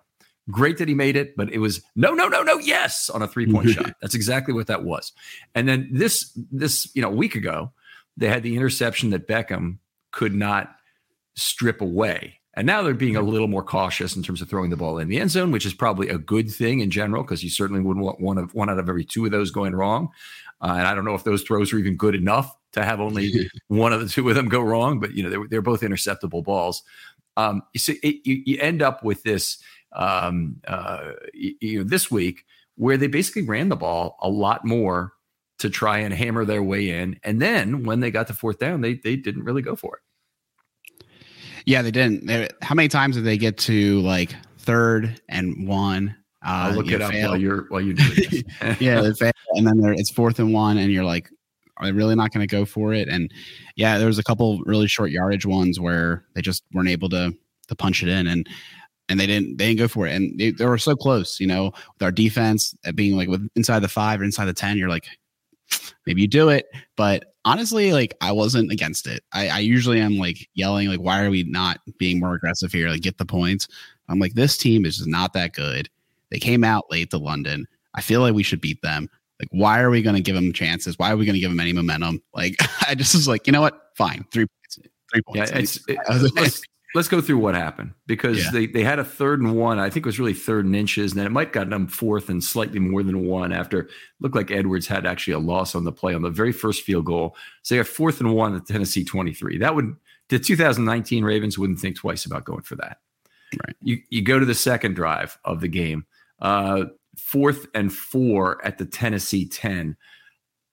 Great 0.51 0.79
that 0.79 0.89
he 0.89 0.95
made 0.95 1.17
it, 1.17 1.37
but 1.37 1.53
it 1.53 1.59
was 1.59 1.83
no, 1.95 2.15
no, 2.15 2.27
no, 2.27 2.43
no, 2.43 2.59
yes 2.59 3.09
on 3.09 3.23
a 3.23 3.29
three 3.29 3.51
point 3.51 3.71
shot. 3.71 3.95
That's 4.01 4.15
exactly 4.15 4.53
what 4.53 4.67
that 4.67 4.83
was. 4.83 5.13
And 5.55 5.69
then 5.69 5.89
this 5.93 6.37
this 6.51 6.91
you 6.95 7.03
know 7.03 7.09
a 7.09 7.15
week 7.15 7.35
ago, 7.35 7.73
they 8.17 8.29
had 8.29 8.43
the 8.43 8.57
interception 8.57 9.11
that 9.11 9.29
Beckham 9.29 9.79
could 10.11 10.35
not 10.35 10.75
strip 11.35 11.81
away 11.81 12.41
and 12.55 12.67
now 12.67 12.83
they're 12.83 12.95
being 12.95 13.17
a 13.17 13.23
little 13.23 13.49
more 13.49 13.63
cautious 13.63 14.15
in 14.15 14.23
terms 14.23 14.43
of 14.43 14.49
throwing 14.49 14.71
the 14.71 14.77
ball 14.77 14.99
in 14.99 15.09
the 15.09 15.19
end 15.19 15.31
zone, 15.31 15.53
which 15.53 15.65
is 15.65 15.73
probably 15.73 16.09
a 16.09 16.19
good 16.19 16.51
thing 16.51 16.81
in 16.81 16.91
general 16.91 17.23
because 17.23 17.43
you 17.43 17.49
certainly 17.49 17.81
wouldn't 17.81 18.05
want 18.05 18.21
one 18.21 18.39
of 18.39 18.55
one 18.55 18.69
out 18.69 18.79
of 18.79 18.89
every 18.89 19.05
two 19.05 19.25
of 19.25 19.31
those 19.31 19.51
going 19.51 19.75
wrong. 19.75 20.11
Uh, 20.61 20.75
and 20.79 20.87
I 20.87 20.95
don't 20.95 21.05
know 21.05 21.15
if 21.15 21.25
those 21.25 21.43
throws 21.43 21.73
are 21.73 21.79
even 21.79 21.97
good 21.97 22.15
enough 22.15 22.55
to 22.73 22.85
have 22.85 23.01
only 23.01 23.51
one 23.69 23.93
of 23.93 24.01
the 24.01 24.09
two 24.09 24.29
of 24.29 24.35
them 24.35 24.49
go 24.49 24.61
wrong, 24.61 25.01
but 25.01 25.13
you 25.13 25.23
know 25.23 25.31
they're, 25.31 25.49
they're 25.49 25.63
both 25.63 25.81
interceptable 25.81 26.45
balls. 26.45 26.83
Um, 27.37 27.63
you 27.73 27.81
see, 27.81 27.99
it, 28.03 28.17
you, 28.25 28.43
you, 28.45 28.59
end 28.61 28.83
up 28.83 29.03
with 29.03 29.23
this 29.23 29.57
um, 29.93 30.61
uh, 30.69 31.13
you, 31.33 31.55
you 31.61 31.79
know 31.79 31.85
this 31.85 32.11
week 32.11 32.45
where 32.77 32.99
they 32.99 33.07
basically 33.07 33.43
ran 33.43 33.71
the 33.71 33.77
ball 33.77 34.17
a 34.21 34.29
lot 34.29 34.65
more 34.65 35.13
to 35.59 35.71
try 35.71 35.99
and 35.99 36.13
hammer 36.13 36.45
their 36.45 36.63
way 36.63 36.91
in, 36.91 37.19
and 37.25 37.41
then 37.41 37.85
when 37.85 38.01
they 38.01 38.11
got 38.11 38.27
to 38.27 38.35
fourth 38.35 38.59
down, 38.59 38.83
they 38.83 38.95
they 38.95 39.17
didn't 39.17 39.45
really 39.45 39.63
go 39.63 39.75
for 39.75 39.97
it. 39.97 40.03
Yeah, 41.67 41.83
they 41.83 41.91
didn't. 41.91 42.27
They, 42.27 42.49
how 42.61 42.75
many 42.75 42.89
times 42.89 43.17
did 43.17 43.25
they 43.25 43.39
get 43.39 43.59
to 43.59 44.01
like 44.01 44.35
third 44.59 45.21
and 45.29 45.67
one? 45.67 46.17
Uh, 46.45 46.71
I'll 46.71 46.73
look 46.73 46.91
it 46.91 47.01
up 47.01 47.13
fail. 47.13 47.31
while 47.31 47.41
you're 47.41 47.67
while 47.69 47.81
you 47.81 47.95
do 47.95 48.15
this. 48.15 48.43
yeah, 48.81 49.01
they 49.01 49.13
fail, 49.13 49.33
and 49.55 49.67
then 49.67 49.81
it's 49.95 50.11
fourth 50.11 50.39
and 50.39 50.53
one, 50.53 50.79
and 50.79 50.91
you're 50.91 51.05
like, 51.05 51.31
are 51.77 51.87
they 51.87 51.93
really 51.93 52.15
not 52.15 52.33
going 52.33 52.47
to 52.47 52.51
go 52.51 52.65
for 52.65 52.93
it? 52.93 53.09
And 53.09 53.33
yeah, 53.77 53.99
there 53.99 54.07
was 54.07 54.19
a 54.19 54.25
couple 54.25 54.61
really 54.65 54.89
short 54.89 55.11
yardage 55.11 55.47
ones 55.47 55.79
where 55.79 56.25
they 56.35 56.41
just 56.41 56.65
weren't 56.73 56.89
able 56.89 57.09
to 57.11 57.35
to 57.69 57.75
punch 57.77 58.03
it 58.03 58.09
in, 58.09 58.27
and 58.27 58.49
and 59.09 59.21
they 59.21 59.27
didn't 59.27 59.57
they 59.59 59.69
didn't 59.69 59.79
go 59.79 59.89
for 59.89 60.07
it, 60.07 60.15
and 60.15 60.39
they, 60.39 60.51
they 60.51 60.67
were 60.67 60.79
so 60.79 60.97
close. 60.97 61.39
You 61.39 61.47
know, 61.47 61.67
with 61.67 62.03
our 62.03 62.13
defense 62.13 62.75
being 62.95 63.17
like 63.17 63.29
with 63.29 63.47
inside 63.55 63.81
the 63.81 63.89
five 63.89 64.21
or 64.21 64.25
inside 64.25 64.47
the 64.47 64.53
ten, 64.53 64.79
you're 64.79 64.89
like, 64.89 65.07
maybe 66.07 66.23
you 66.23 66.29
do 66.29 66.49
it, 66.49 66.67
but 66.97 67.35
honestly, 67.45 67.93
like 67.93 68.15
I 68.21 68.33
wasn't 68.33 68.73
against 68.73 69.07
it. 69.07 69.23
I, 69.33 69.49
I 69.49 69.59
usually 69.61 70.01
am 70.01 70.17
like 70.17 70.49
yelling, 70.55 70.89
like, 70.89 71.01
why 71.01 71.23
are 71.23 71.31
we 71.31 71.43
not 71.45 71.79
being 71.99 72.21
more 72.21 72.35
aggressive 72.35 72.73
here? 72.73 72.89
Like, 72.89 73.03
get 73.03 73.19
the 73.19 73.27
points. 73.27 73.69
I'm 74.09 74.19
like, 74.19 74.35
this 74.35 74.57
team 74.57 74.85
is 74.85 74.99
just 74.99 75.09
not 75.09 75.33
that 75.35 75.55
good. 75.55 75.89
They 76.31 76.39
came 76.39 76.65
out 76.65 76.91
late 76.91 77.11
to 77.11 77.19
London. 77.19 77.67
I 77.95 78.01
feel 78.01 78.21
like 78.21 78.35
we 78.35 78.43
should 78.43 78.61
beat 78.61 78.81
them. 78.83 79.09
Like, 79.39 79.49
why 79.51 79.81
are 79.81 79.91
we 79.91 80.03
going 80.03 80.17
to 80.17 80.23
give 80.23 80.35
them 80.35 80.53
chances? 80.53 80.99
Why 80.99 81.13
are 81.13 81.17
we 81.17 81.27
going 81.27 81.35
to 81.35 81.41
give 81.41 81.51
them 81.51 81.61
any 81.61 81.73
momentum? 81.73 82.23
Like, 82.35 82.57
I 82.89 82.95
just 82.95 83.15
was 83.15 83.29
like, 83.29 83.47
you 83.47 83.53
know 83.53 83.61
what? 83.61 83.91
Fine, 83.97 84.25
three 84.33 84.47
points. 84.47 84.79
Three 85.13 85.23
points. 85.23 85.51
Yeah, 85.51 85.59
it's, 85.59 85.81
it, 85.89 86.67
let's 86.95 87.09
go 87.09 87.21
through 87.21 87.39
what 87.39 87.55
happened 87.55 87.93
because 88.07 88.45
yeah. 88.45 88.51
they, 88.51 88.67
they 88.67 88.85
had 88.85 88.99
a 88.99 89.05
third 89.05 89.41
and 89.41 89.57
one. 89.57 89.79
I 89.79 89.89
think 89.91 90.05
it 90.05 90.09
was 90.09 90.19
really 90.19 90.35
third 90.35 90.65
and 90.65 90.77
inches, 90.77 91.13
and 91.13 91.19
then 91.19 91.27
it 91.27 91.33
might 91.33 91.53
got 91.53 91.71
them 91.71 91.87
fourth 91.87 92.29
and 92.29 92.43
slightly 92.43 92.79
more 92.79 93.03
than 93.03 93.27
one 93.27 93.53
after 93.53 93.89
looked 94.21 94.37
like 94.37 94.51
Edwards 94.51 94.87
had 94.87 95.07
actually 95.07 95.35
a 95.35 95.39
loss 95.39 95.75
on 95.75 95.85
the 95.85 95.93
play 95.93 96.15
on 96.15 96.23
the 96.23 96.31
very 96.31 96.53
first 96.53 96.83
field 96.83 97.07
goal. 97.07 97.37
So 97.63 97.75
they 97.75 97.79
got 97.81 97.87
fourth 97.87 98.21
and 98.21 98.35
one 98.35 98.55
at 98.55 98.67
Tennessee 98.67 99.05
23. 99.05 99.59
That 99.59 99.75
would 99.75 99.95
the 100.29 100.39
2019 100.39 101.25
Ravens 101.25 101.59
wouldn't 101.59 101.81
think 101.81 101.97
twice 101.97 102.25
about 102.25 102.45
going 102.45 102.63
for 102.63 102.77
that. 102.77 102.99
Right. 103.67 103.77
You 103.81 103.99
you 104.11 104.23
go 104.23 104.39
to 104.39 104.47
the 104.47 104.55
second 104.55 104.95
drive 104.95 105.39
of 105.45 105.61
the 105.61 105.69
game, 105.69 106.07
uh, 106.41 106.85
fourth 107.17 107.67
and 107.75 107.93
four 107.93 108.65
at 108.65 108.79
the 108.79 108.87
Tennessee 108.87 109.47
10. 109.47 109.97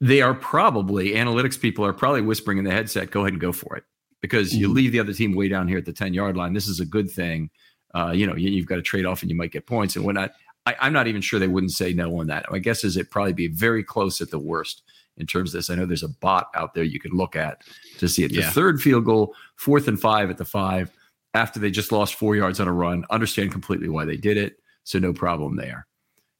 They 0.01 0.21
are 0.21 0.34
probably 0.34 1.12
analytics 1.12 1.60
people 1.60 1.86
are 1.86 1.91
probably 1.91 2.21
whispering 2.21 2.58
in 2.58 2.63
the 2.63 2.71
headset, 2.71 3.12
go 3.12 3.21
ahead 3.21 3.34
and 3.34 3.41
go 3.41 3.51
for 3.51 3.75
it 3.75 3.84
because 4.21 4.51
mm-hmm. 4.51 4.62
you 4.62 4.67
leave 4.69 4.91
the 4.91 4.99
other 4.99 5.13
team 5.13 5.36
way 5.36 5.47
down 5.47 5.67
here 5.67 5.77
at 5.77 5.86
the 5.86 5.93
10 5.93 6.13
yard 6.13 6.38
line. 6.38 6.53
This 6.53 6.67
is 6.67 6.79
a 6.79 6.86
good 6.86 7.10
thing. 7.10 7.49
Uh, 7.93 8.12
you 8.12 8.27
know, 8.27 8.36
you, 8.36 8.58
have 8.58 8.67
got 8.67 8.75
to 8.75 8.82
trade 8.82 9.05
off 9.05 9.21
and 9.21 9.32
you 9.32 9.38
might 9.38 9.51
get 9.51 9.65
points 9.65 9.95
and 9.95 10.05
whatnot. 10.05 10.32
I, 10.65 10.75
I'm 10.79 10.93
not 10.93 11.08
even 11.08 11.21
sure 11.21 11.39
they 11.39 11.47
wouldn't 11.47 11.71
say 11.71 11.93
no 11.93 12.19
on 12.19 12.27
that. 12.27 12.51
My 12.51 12.60
guess 12.60 12.84
is 12.84 12.97
it'd 12.97 13.12
probably 13.12 13.34
be 13.34 13.47
very 13.47 13.84
close 13.84 14.21
at 14.21 14.29
the 14.29 14.39
worst 14.39 14.84
in 15.17 15.25
terms 15.25 15.53
of 15.53 15.60
this. 15.60 15.69
I 15.69 15.75
know 15.75 15.86
there's 15.86 16.03
a 16.03 16.10
bot 16.10 16.49
out 16.55 16.73
there 16.73 16.84
you 16.84 16.99
can 16.99 17.12
look 17.12 17.36
at 17.36 17.62
to 17.97 18.08
see 18.08 18.23
it. 18.23 18.29
The 18.29 18.41
yeah. 18.41 18.51
third 18.51 18.82
field 18.82 19.05
goal, 19.05 19.36
fourth 19.55 19.88
and 19.88 19.99
five 19.99 20.29
at 20.29 20.38
the 20.38 20.45
five, 20.45 20.91
after 21.34 21.60
they 21.60 21.71
just 21.71 21.91
lost 21.91 22.15
four 22.15 22.36
yards 22.36 22.60
on 22.60 22.67
a 22.67 22.73
run. 22.73 23.05
Understand 23.10 23.51
completely 23.51 23.89
why 23.89 24.05
they 24.05 24.17
did 24.17 24.38
it. 24.38 24.60
So 24.84 24.99
no 24.99 25.13
problem 25.13 25.55
there. 25.55 25.88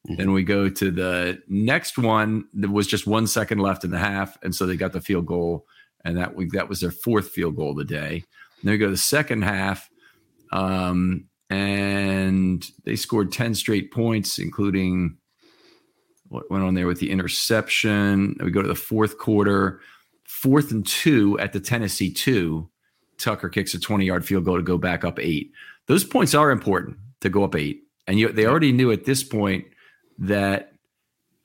Mm-hmm. 0.08 0.16
Then 0.16 0.32
we 0.32 0.44
go 0.44 0.70
to 0.70 0.92
the 0.92 1.42
next 1.48 1.98
one. 1.98 2.46
There 2.54 2.70
was 2.70 2.88
just 2.88 3.06
one 3.06 3.28
second 3.28 3.60
left 3.60 3.84
in 3.84 3.92
the 3.92 4.00
half, 4.00 4.38
and 4.44 4.56
so 4.56 4.66
they 4.66 4.78
got 4.78 4.94
the 4.94 5.02
field 5.02 5.26
goal 5.26 5.66
and 6.06 6.18
that 6.18 6.36
week 6.36 6.52
that 6.52 6.70
was 6.70 6.80
their 6.80 6.92
fourth 6.92 7.30
field 7.30 7.56
goal 7.56 7.72
of 7.72 7.78
the 7.78 7.86
day. 7.86 8.14
And 8.14 8.64
then 8.64 8.72
we 8.72 8.78
go 8.78 8.86
to 8.86 8.92
the 8.92 8.98
second 8.98 9.44
half, 9.44 9.90
um, 10.52 11.26
and 11.50 12.66
they 12.84 12.96
scored 12.96 13.32
ten 13.32 13.56
straight 13.56 13.92
points, 13.92 14.40
including 14.40 15.18
what 16.30 16.50
went 16.50 16.64
on 16.64 16.76
there 16.76 16.88
with 16.88 17.00
the 17.00 17.12
interception? 17.12 18.36
We 18.40 18.52
go 18.52 18.62
to 18.62 18.68
the 18.68 18.76
fourth 18.76 19.18
quarter, 19.18 19.82
fourth 20.24 20.72
and 20.72 20.86
two 20.86 21.38
at 21.40 21.54
the 21.54 21.60
Tennessee 21.60 22.14
two. 22.14 22.70
Tucker 23.18 23.50
kicks 23.50 23.74
a 23.74 23.80
20 23.80 24.06
yard 24.06 24.26
field 24.26 24.46
goal 24.46 24.56
to 24.56 24.64
go 24.64 24.78
back 24.78 25.04
up 25.04 25.20
eight. 25.20 25.52
Those 25.88 26.06
points 26.06 26.34
are 26.34 26.52
important 26.52 26.98
to 27.22 27.30
go 27.30 27.44
up 27.44 27.56
eight. 27.56 27.84
And 28.08 28.18
you, 28.18 28.32
they 28.32 28.46
already 28.46 28.72
knew 28.72 28.92
at 28.92 29.06
this 29.06 29.24
point 29.24 29.66
that 30.20 30.74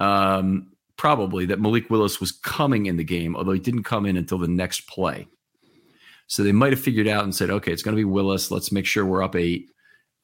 um, 0.00 0.72
probably 0.96 1.46
that 1.46 1.60
Malik 1.60 1.90
Willis 1.90 2.20
was 2.20 2.32
coming 2.32 2.86
in 2.86 2.96
the 2.96 3.04
game, 3.04 3.36
although 3.36 3.52
he 3.52 3.60
didn't 3.60 3.82
come 3.84 4.06
in 4.06 4.16
until 4.16 4.38
the 4.38 4.48
next 4.48 4.86
play. 4.86 5.26
So 6.26 6.42
they 6.42 6.52
might 6.52 6.72
have 6.72 6.80
figured 6.80 7.08
out 7.08 7.24
and 7.24 7.34
said, 7.34 7.50
okay, 7.50 7.72
it's 7.72 7.82
going 7.82 7.94
to 7.94 8.00
be 8.00 8.04
Willis. 8.04 8.50
Let's 8.50 8.72
make 8.72 8.86
sure 8.86 9.04
we're 9.04 9.22
up 9.22 9.36
eight. 9.36 9.70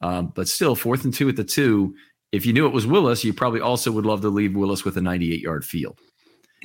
Um, 0.01 0.31
but 0.35 0.47
still, 0.47 0.75
fourth 0.75 1.03
and 1.03 1.13
two 1.13 1.29
at 1.29 1.35
the 1.35 1.43
two. 1.43 1.95
If 2.31 2.45
you 2.45 2.53
knew 2.53 2.65
it 2.65 2.73
was 2.73 2.87
Willis, 2.87 3.23
you 3.23 3.33
probably 3.33 3.61
also 3.61 3.91
would 3.91 4.05
love 4.05 4.21
to 4.21 4.29
leave 4.29 4.55
Willis 4.55 4.83
with 4.83 4.97
a 4.97 5.01
98 5.01 5.41
yard 5.41 5.65
field. 5.65 5.99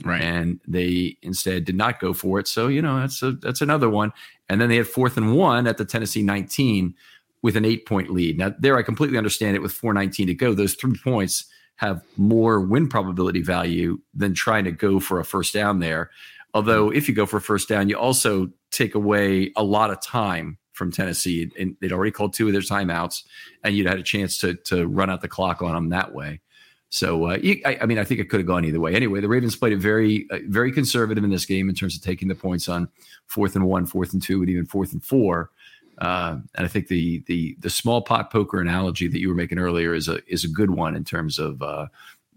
Right. 0.04 0.20
And 0.20 0.60
they 0.66 1.16
instead 1.22 1.64
did 1.64 1.74
not 1.74 2.00
go 2.00 2.12
for 2.12 2.38
it. 2.38 2.46
So, 2.46 2.68
you 2.68 2.82
know, 2.82 3.00
that's 3.00 3.22
a, 3.22 3.32
that's 3.32 3.62
another 3.62 3.88
one. 3.88 4.12
And 4.48 4.60
then 4.60 4.68
they 4.68 4.76
had 4.76 4.86
fourth 4.86 5.16
and 5.16 5.36
one 5.36 5.66
at 5.66 5.78
the 5.78 5.84
Tennessee 5.84 6.22
19 6.22 6.94
with 7.42 7.56
an 7.56 7.64
eight 7.64 7.86
point 7.86 8.10
lead. 8.10 8.38
Now, 8.38 8.54
there 8.58 8.78
I 8.78 8.82
completely 8.82 9.18
understand 9.18 9.56
it 9.56 9.62
with 9.62 9.72
419 9.72 10.26
to 10.28 10.34
go. 10.34 10.54
Those 10.54 10.74
three 10.74 10.98
points 11.02 11.46
have 11.76 12.02
more 12.16 12.60
win 12.60 12.88
probability 12.88 13.42
value 13.42 13.98
than 14.14 14.34
trying 14.34 14.64
to 14.64 14.72
go 14.72 14.98
for 14.98 15.20
a 15.20 15.24
first 15.24 15.52
down 15.54 15.78
there. 15.80 16.10
Although, 16.54 16.90
if 16.90 17.08
you 17.08 17.14
go 17.14 17.26
for 17.26 17.36
a 17.36 17.40
first 17.40 17.68
down, 17.68 17.88
you 17.88 17.98
also 17.98 18.50
take 18.70 18.94
away 18.94 19.52
a 19.56 19.62
lot 19.62 19.90
of 19.90 20.00
time 20.00 20.58
from 20.72 20.90
Tennessee. 20.90 21.50
And 21.58 21.76
they'd 21.80 21.92
already 21.92 22.10
called 22.10 22.34
two 22.34 22.46
of 22.46 22.52
their 22.52 22.62
timeouts, 22.62 23.24
and 23.64 23.74
you'd 23.74 23.86
had 23.86 23.98
a 23.98 24.02
chance 24.02 24.38
to, 24.38 24.54
to 24.64 24.86
run 24.86 25.10
out 25.10 25.20
the 25.20 25.28
clock 25.28 25.62
on 25.62 25.74
them 25.74 25.88
that 25.90 26.14
way. 26.14 26.40
So, 26.88 27.26
uh, 27.26 27.38
I, 27.66 27.78
I, 27.82 27.86
mean, 27.86 27.98
I 27.98 28.04
think 28.04 28.20
it 28.20 28.30
could 28.30 28.40
have 28.40 28.46
gone 28.46 28.64
either 28.64 28.80
way. 28.80 28.94
Anyway, 28.94 29.20
the 29.20 29.28
Ravens 29.28 29.56
played 29.56 29.72
it 29.72 29.78
very, 29.78 30.26
uh, 30.30 30.38
very 30.46 30.70
conservative 30.70 31.24
in 31.24 31.30
this 31.30 31.44
game 31.44 31.68
in 31.68 31.74
terms 31.74 31.96
of 31.96 32.02
taking 32.02 32.28
the 32.28 32.34
points 32.34 32.68
on 32.68 32.88
fourth 33.26 33.56
and 33.56 33.66
one, 33.66 33.86
fourth 33.86 34.12
and 34.12 34.22
two, 34.22 34.40
and 34.40 34.48
even 34.48 34.66
fourth 34.66 34.92
and 34.92 35.02
four. 35.02 35.50
Uh, 35.98 36.38
and 36.54 36.64
I 36.64 36.68
think 36.68 36.88
the 36.88 37.22
the 37.26 37.56
the 37.58 37.70
small 37.70 38.02
pot 38.02 38.30
poker 38.30 38.60
analogy 38.60 39.08
that 39.08 39.18
you 39.18 39.28
were 39.28 39.34
making 39.34 39.58
earlier 39.58 39.94
is 39.94 40.08
a 40.08 40.20
is 40.30 40.44
a 40.44 40.48
good 40.48 40.70
one 40.70 40.94
in 40.94 41.04
terms 41.04 41.38
of 41.38 41.62
uh, 41.62 41.86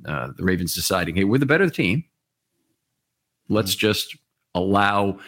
uh, 0.05 0.29
the 0.35 0.43
Ravens 0.43 0.73
deciding, 0.73 1.15
hey, 1.15 1.25
we're 1.25 1.39
the 1.39 1.45
better 1.45 1.69
team. 1.69 2.05
Let's 3.49 3.71
mm-hmm. 3.71 3.87
just 3.87 4.17
allow 4.55 5.19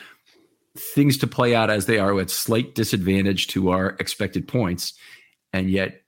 things 0.77 1.17
to 1.17 1.27
play 1.27 1.53
out 1.53 1.69
as 1.69 1.85
they 1.85 1.99
are 1.99 2.17
at 2.19 2.29
slight 2.29 2.75
disadvantage 2.75 3.47
to 3.47 3.69
our 3.71 3.97
expected 3.99 4.47
points, 4.47 4.93
and 5.51 5.69
yet 5.69 6.01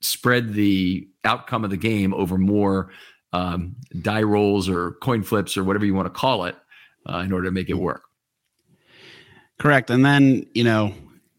spread 0.00 0.54
the 0.54 1.08
outcome 1.24 1.64
of 1.64 1.70
the 1.70 1.76
game 1.76 2.14
over 2.14 2.38
more 2.38 2.92
um, 3.32 3.74
die 4.00 4.22
rolls 4.22 4.68
or 4.68 4.92
coin 5.02 5.22
flips 5.22 5.56
or 5.56 5.64
whatever 5.64 5.84
you 5.84 5.94
want 5.94 6.06
to 6.06 6.10
call 6.10 6.44
it 6.44 6.56
uh, 7.08 7.18
in 7.18 7.32
order 7.32 7.46
to 7.46 7.50
make 7.50 7.68
it 7.68 7.74
work. 7.74 8.04
Correct. 9.58 9.90
And 9.90 10.04
then, 10.06 10.46
you 10.54 10.62
know, 10.62 10.94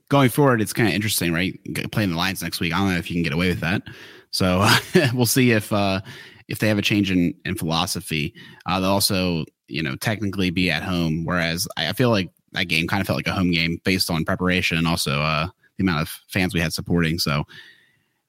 going 0.09 0.29
forward, 0.29 0.61
it's 0.61 0.73
kind 0.73 0.89
of 0.89 0.93
interesting, 0.93 1.31
right? 1.31 1.57
Playing 1.91 2.11
the 2.11 2.17
Lions 2.17 2.41
next 2.41 2.59
week. 2.59 2.73
I 2.73 2.79
don't 2.79 2.91
know 2.91 2.97
if 2.97 3.09
you 3.09 3.15
can 3.15 3.23
get 3.23 3.33
away 3.33 3.47
with 3.49 3.61
that. 3.61 3.83
So 4.31 4.67
we'll 5.13 5.25
see 5.25 5.51
if 5.51 5.71
uh, 5.71 6.01
if 6.47 6.59
they 6.59 6.67
have 6.67 6.77
a 6.77 6.83
change 6.83 7.11
in, 7.11 7.33
in 7.45 7.55
philosophy. 7.55 8.33
Uh, 8.65 8.79
they'll 8.79 8.89
also, 8.89 9.45
you 9.67 9.81
know, 9.81 9.95
technically 9.95 10.49
be 10.49 10.69
at 10.69 10.83
home. 10.83 11.23
Whereas 11.25 11.67
I, 11.77 11.89
I 11.89 11.93
feel 11.93 12.09
like 12.09 12.31
that 12.53 12.65
game 12.65 12.87
kind 12.87 13.01
of 13.01 13.07
felt 13.07 13.17
like 13.17 13.27
a 13.27 13.33
home 13.33 13.51
game 13.51 13.79
based 13.83 14.09
on 14.09 14.25
preparation 14.25 14.77
and 14.77 14.87
also 14.87 15.21
uh, 15.21 15.47
the 15.77 15.83
amount 15.83 16.01
of 16.01 16.09
fans 16.27 16.53
we 16.53 16.59
had 16.59 16.73
supporting. 16.73 17.19
So, 17.19 17.45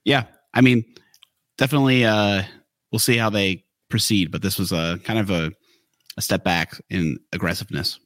yeah, 0.05 0.25
I 0.53 0.61
mean, 0.61 0.85
definitely 1.57 2.05
uh, 2.05 2.43
we'll 2.93 2.99
see 2.99 3.17
how 3.17 3.31
they 3.31 3.65
proceed. 3.89 4.31
But 4.31 4.43
this 4.43 4.59
was 4.59 4.71
a 4.71 5.01
kind 5.05 5.19
of 5.19 5.31
a, 5.31 5.51
a 6.19 6.23
step 6.23 6.45
back 6.45 6.79
in 6.91 7.19
aggressiveness. 7.33 7.99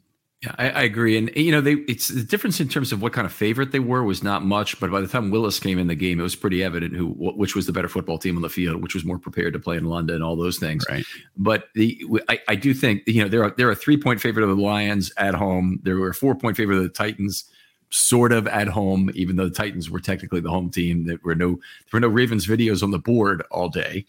Yeah, 0.44 0.54
I, 0.58 0.70
I, 0.70 0.82
agree, 0.82 1.16
and 1.16 1.30
you 1.34 1.50
know, 1.50 1.60
they 1.60 1.74
it's 1.88 2.08
the 2.08 2.22
difference 2.22 2.60
in 2.60 2.68
terms 2.68 2.92
of 2.92 3.00
what 3.00 3.12
kind 3.12 3.24
of 3.24 3.32
favorite 3.32 3.72
they 3.72 3.78
were 3.78 4.02
was 4.02 4.22
not 4.22 4.44
much, 4.44 4.78
but 4.78 4.90
by 4.90 5.00
the 5.00 5.06
time 5.06 5.30
Willis 5.30 5.58
came 5.58 5.78
in 5.78 5.86
the 5.86 5.94
game, 5.94 6.20
it 6.20 6.22
was 6.22 6.36
pretty 6.36 6.62
evident 6.62 6.94
who 6.94 7.08
which 7.08 7.56
was 7.56 7.66
the 7.66 7.72
better 7.72 7.88
football 7.88 8.18
team 8.18 8.36
on 8.36 8.42
the 8.42 8.50
field, 8.50 8.82
which 8.82 8.94
was 8.94 9.04
more 9.04 9.18
prepared 9.18 9.54
to 9.54 9.58
play 9.58 9.76
in 9.76 9.86
London, 9.86 10.16
and 10.16 10.24
all 10.24 10.36
those 10.36 10.58
things. 10.58 10.84
Right. 10.90 11.04
But 11.36 11.68
the 11.74 12.04
I, 12.28 12.40
I 12.48 12.54
do 12.56 12.74
think 12.74 13.02
you 13.06 13.22
know 13.22 13.28
there 13.28 13.42
are 13.42 13.48
a, 13.48 13.54
they're 13.56 13.74
three 13.74 13.96
point 13.96 14.20
favorite 14.20 14.42
of 14.42 14.54
the 14.54 14.62
Lions 14.62 15.12
at 15.16 15.34
home. 15.34 15.80
There 15.82 15.96
were 15.96 16.12
four 16.12 16.34
point 16.34 16.56
favorite 16.56 16.76
of 16.76 16.82
the 16.82 16.88
Titans, 16.90 17.44
sort 17.90 18.32
of 18.32 18.46
at 18.48 18.68
home, 18.68 19.10
even 19.14 19.36
though 19.36 19.48
the 19.48 19.54
Titans 19.54 19.88
were 19.88 20.00
technically 20.00 20.40
the 20.40 20.50
home 20.50 20.70
team. 20.70 21.06
There 21.06 21.18
were 21.22 21.34
no 21.34 21.52
there 21.52 21.94
were 21.94 22.00
no 22.00 22.08
Ravens 22.08 22.46
videos 22.46 22.82
on 22.82 22.90
the 22.90 22.98
board 22.98 23.42
all 23.50 23.70
day 23.70 24.04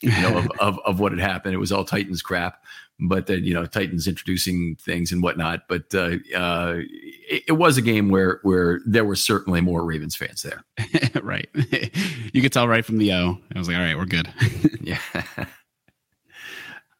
you 0.00 0.10
know, 0.10 0.38
of, 0.38 0.50
of, 0.60 0.78
of, 0.84 1.00
what 1.00 1.10
had 1.10 1.20
happened. 1.20 1.54
It 1.54 1.58
was 1.58 1.72
all 1.72 1.84
Titans 1.84 2.22
crap 2.22 2.62
but 3.00 3.26
then 3.26 3.44
you 3.44 3.54
know 3.54 3.64
Titans 3.64 4.08
introducing 4.08 4.76
things 4.76 5.12
and 5.12 5.22
whatnot. 5.22 5.68
But 5.68 5.94
uh, 5.94 6.16
uh, 6.34 6.74
it, 6.78 7.44
it, 7.48 7.52
was 7.52 7.76
a 7.76 7.82
game 7.82 8.08
where 8.08 8.40
where 8.42 8.80
there 8.86 9.04
were 9.04 9.16
certainly 9.16 9.60
more 9.60 9.84
Ravens 9.84 10.16
fans 10.16 10.42
there. 10.42 10.64
right, 11.22 11.48
you 12.32 12.42
could 12.42 12.52
tell 12.52 12.66
right 12.66 12.84
from 12.84 12.98
the 12.98 13.12
O. 13.12 13.38
I 13.54 13.58
was 13.58 13.68
like, 13.68 13.76
all 13.76 13.82
right, 13.82 13.96
we're 13.96 14.04
good. 14.04 14.28
yeah. 14.80 14.98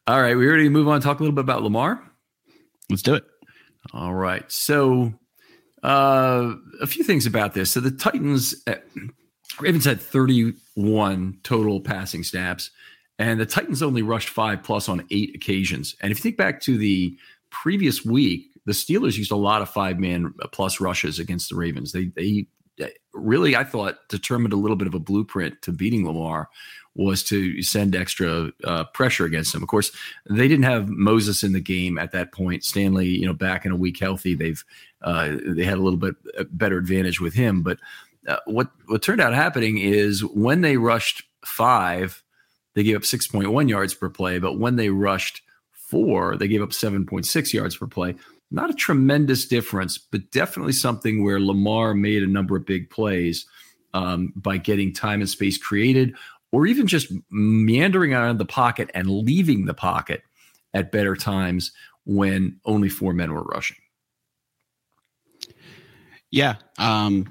All 0.07 0.21
right, 0.21 0.35
we 0.35 0.47
ready 0.47 0.63
to 0.63 0.69
move 0.69 0.87
on. 0.87 1.01
Talk 1.01 1.19
a 1.19 1.23
little 1.23 1.35
bit 1.35 1.43
about 1.43 1.63
Lamar. 1.63 2.01
Let's 2.89 3.03
do 3.03 3.15
it. 3.15 3.25
All 3.93 4.13
right, 4.13 4.49
so 4.51 5.13
uh, 5.83 6.53
a 6.81 6.87
few 6.87 7.03
things 7.03 7.25
about 7.25 7.53
this. 7.53 7.71
So 7.71 7.79
the 7.79 7.91
Titans, 7.91 8.55
uh, 8.67 8.75
Ravens 9.59 9.85
had 9.85 10.01
31 10.01 11.39
total 11.43 11.81
passing 11.81 12.23
snaps. 12.23 12.71
And 13.19 13.39
the 13.39 13.45
Titans 13.45 13.83
only 13.83 14.01
rushed 14.01 14.29
five 14.29 14.63
plus 14.63 14.89
on 14.89 15.05
eight 15.11 15.35
occasions. 15.35 15.95
And 16.01 16.11
if 16.11 16.17
you 16.17 16.23
think 16.23 16.37
back 16.37 16.61
to 16.61 16.77
the 16.77 17.15
previous 17.51 18.03
week, 18.05 18.47
the 18.65 18.71
Steelers 18.71 19.17
used 19.17 19.31
a 19.31 19.35
lot 19.35 19.61
of 19.61 19.69
five 19.69 19.99
man 19.99 20.33
plus 20.51 20.79
rushes 20.79 21.19
against 21.19 21.49
the 21.49 21.55
Ravens. 21.55 21.91
They 21.91 22.05
they 22.05 22.47
really, 23.13 23.55
I 23.55 23.63
thought, 23.65 23.97
determined 24.07 24.53
a 24.53 24.57
little 24.57 24.77
bit 24.77 24.87
of 24.87 24.93
a 24.93 24.99
blueprint 24.99 25.61
to 25.63 25.71
beating 25.71 26.05
Lamar 26.05 26.49
was 26.95 27.23
to 27.23 27.61
send 27.61 27.95
extra 27.95 28.51
uh, 28.63 28.83
pressure 28.93 29.25
against 29.25 29.53
him. 29.53 29.61
Of 29.61 29.69
course, 29.69 29.91
they 30.29 30.47
didn't 30.47 30.63
have 30.63 30.89
Moses 30.89 31.43
in 31.43 31.53
the 31.53 31.59
game 31.59 31.97
at 31.97 32.11
that 32.11 32.31
point. 32.31 32.63
Stanley, 32.63 33.07
you 33.07 33.25
know, 33.25 33.33
back 33.33 33.65
in 33.65 33.71
a 33.71 33.75
week 33.75 33.99
healthy, 33.99 34.33
they've 34.33 34.63
uh, 35.01 35.37
they 35.45 35.63
had 35.63 35.77
a 35.77 35.81
little 35.81 35.99
bit 35.99 36.15
uh, 36.37 36.43
better 36.51 36.77
advantage 36.77 37.21
with 37.21 37.33
him. 37.33 37.61
But 37.61 37.79
uh, 38.27 38.37
what 38.45 38.69
what 38.87 39.01
turned 39.01 39.21
out 39.21 39.33
happening 39.33 39.77
is 39.77 40.23
when 40.23 40.61
they 40.61 40.77
rushed 40.77 41.23
five 41.45 42.23
they 42.79 42.83
gave 42.83 42.95
up 42.95 43.01
6.1 43.01 43.67
yards 43.67 43.93
per 43.93 44.07
play, 44.09 44.39
but 44.39 44.57
when 44.57 44.77
they 44.77 44.87
rushed 44.87 45.41
four, 45.73 46.37
they 46.37 46.47
gave 46.47 46.61
up 46.61 46.69
7.6 46.69 47.51
yards 47.51 47.75
per 47.75 47.87
play. 47.87 48.15
Not 48.51 48.69
a 48.69 48.73
tremendous 48.73 49.45
difference, 49.45 49.97
but 49.97 50.31
definitely 50.31 50.71
something 50.71 51.21
where 51.21 51.41
Lamar 51.41 51.93
made 51.93 52.23
a 52.23 52.27
number 52.27 52.55
of 52.55 52.65
big 52.65 52.89
plays 52.89 53.45
um, 53.93 54.31
by 54.33 54.55
getting 54.55 54.93
time 54.93 55.19
and 55.19 55.29
space 55.29 55.57
created, 55.57 56.15
or 56.53 56.67
even 56.67 56.87
just 56.87 57.11
meandering 57.31 58.13
out 58.13 58.29
of 58.29 58.37
the 58.37 58.45
pocket 58.45 58.89
and 58.93 59.09
leaving 59.09 59.65
the 59.65 59.73
pocket 59.73 60.23
at 60.73 60.89
better 60.89 61.17
times 61.17 61.73
when 62.05 62.61
only 62.63 62.87
four 62.87 63.11
men 63.11 63.33
were 63.33 63.43
rushing. 63.43 63.75
Yeah. 66.31 66.55
Um, 66.77 67.27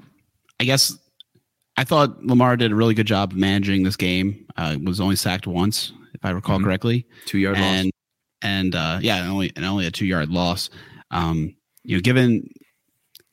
I 0.59 0.65
guess 0.65 0.95
I 1.79 1.85
thought 1.85 2.21
Lamar 2.21 2.57
did 2.57 2.73
a 2.73 2.75
really 2.75 2.93
good 2.93 3.07
job 3.07 3.31
managing 3.31 3.83
this 3.83 3.95
game. 3.95 4.45
Uh, 4.57 4.75
was 4.83 4.99
only 4.99 5.15
sacked 5.15 5.47
once, 5.47 5.93
if 6.13 6.25
I 6.25 6.31
recall 6.31 6.57
mm-hmm. 6.57 6.65
correctly. 6.65 7.07
Two 7.25 7.37
yard 7.37 7.55
and, 7.55 7.85
loss. 7.85 7.91
And 8.41 8.75
uh, 8.75 8.99
yeah, 9.01 9.25
only 9.29 9.53
and 9.55 9.63
only 9.63 9.85
a 9.85 9.91
two 9.91 10.05
yard 10.05 10.29
loss. 10.29 10.69
Um, 11.09 11.55
you 11.85 11.95
know, 11.95 12.01
given 12.01 12.49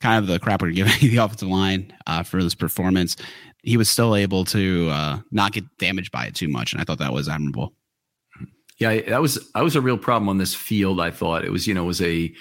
kind 0.01 0.23
of 0.23 0.29
the 0.29 0.39
crap 0.39 0.63
we're 0.63 0.71
giving 0.71 0.93
the 1.01 1.17
offensive 1.17 1.49
line 1.49 1.93
uh, 2.07 2.23
for 2.23 2.41
this 2.41 2.55
performance, 2.55 3.17
he 3.65 3.77
was 3.77 3.91
still 3.91 4.15
able 4.15 4.45
to 4.45 4.91
uh, 4.91 5.19
not 5.33 5.51
get 5.51 5.65
damaged 5.79 6.13
by 6.13 6.27
it 6.27 6.37
too 6.37 6.47
much, 6.47 6.73
and 6.73 6.81
I 6.81 6.85
thought 6.85 6.99
that 6.99 7.13
was 7.13 7.29
admirable. 7.29 7.75
Yeah, 8.79 9.01
that 9.09 9.21
was 9.21 9.45
that 9.55 9.65
was 9.65 9.75
a 9.75 9.81
real 9.81 9.99
problem 9.99 10.29
on 10.29 10.39
this 10.39 10.55
field. 10.55 11.01
I 11.01 11.11
thought 11.11 11.45
it 11.45 11.51
was 11.51 11.67
you 11.67 11.75
know 11.75 11.83
it 11.83 11.89
was 11.89 12.01
a 12.01 12.33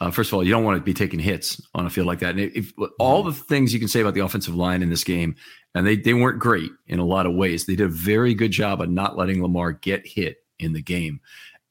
uh, 0.00 0.10
first 0.10 0.30
of 0.30 0.34
all, 0.34 0.44
you 0.44 0.50
don't 0.50 0.64
want 0.64 0.76
to 0.78 0.82
be 0.82 0.94
taking 0.94 1.20
hits 1.20 1.60
on 1.74 1.86
a 1.86 1.90
field 1.90 2.06
like 2.06 2.18
that. 2.18 2.30
And 2.30 2.40
if, 2.40 2.56
if, 2.56 2.72
all 2.98 3.22
the 3.22 3.32
things 3.32 3.72
you 3.72 3.78
can 3.78 3.88
say 3.88 4.00
about 4.00 4.14
the 4.14 4.20
offensive 4.20 4.54
line 4.54 4.82
in 4.82 4.90
this 4.90 5.04
game, 5.04 5.36
and 5.74 5.86
they 5.86 5.96
they 5.96 6.14
weren't 6.14 6.38
great 6.38 6.70
in 6.86 6.98
a 6.98 7.04
lot 7.04 7.26
of 7.26 7.34
ways. 7.34 7.66
They 7.66 7.76
did 7.76 7.86
a 7.86 7.88
very 7.88 8.34
good 8.34 8.50
job 8.50 8.80
of 8.80 8.90
not 8.90 9.16
letting 9.16 9.42
Lamar 9.42 9.72
get 9.72 10.06
hit 10.06 10.38
in 10.58 10.72
the 10.72 10.82
game. 10.82 11.20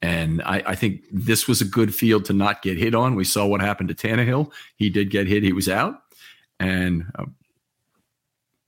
And 0.01 0.41
I, 0.41 0.61
I, 0.67 0.75
think 0.75 1.03
this 1.13 1.47
was 1.47 1.61
a 1.61 1.65
good 1.65 1.95
field 1.95 2.25
to 2.25 2.33
not 2.33 2.61
get 2.61 2.77
hit 2.77 2.93
on. 2.93 3.15
We 3.15 3.23
saw 3.23 3.45
what 3.45 3.61
happened 3.61 3.87
to 3.87 3.95
Tannehill. 3.95 4.51
He 4.75 4.89
did 4.89 5.09
get 5.09 5.27
hit. 5.27 5.43
He 5.43 5.53
was 5.53 5.69
out. 5.69 6.01
And 6.59 7.05
uh, 7.17 7.23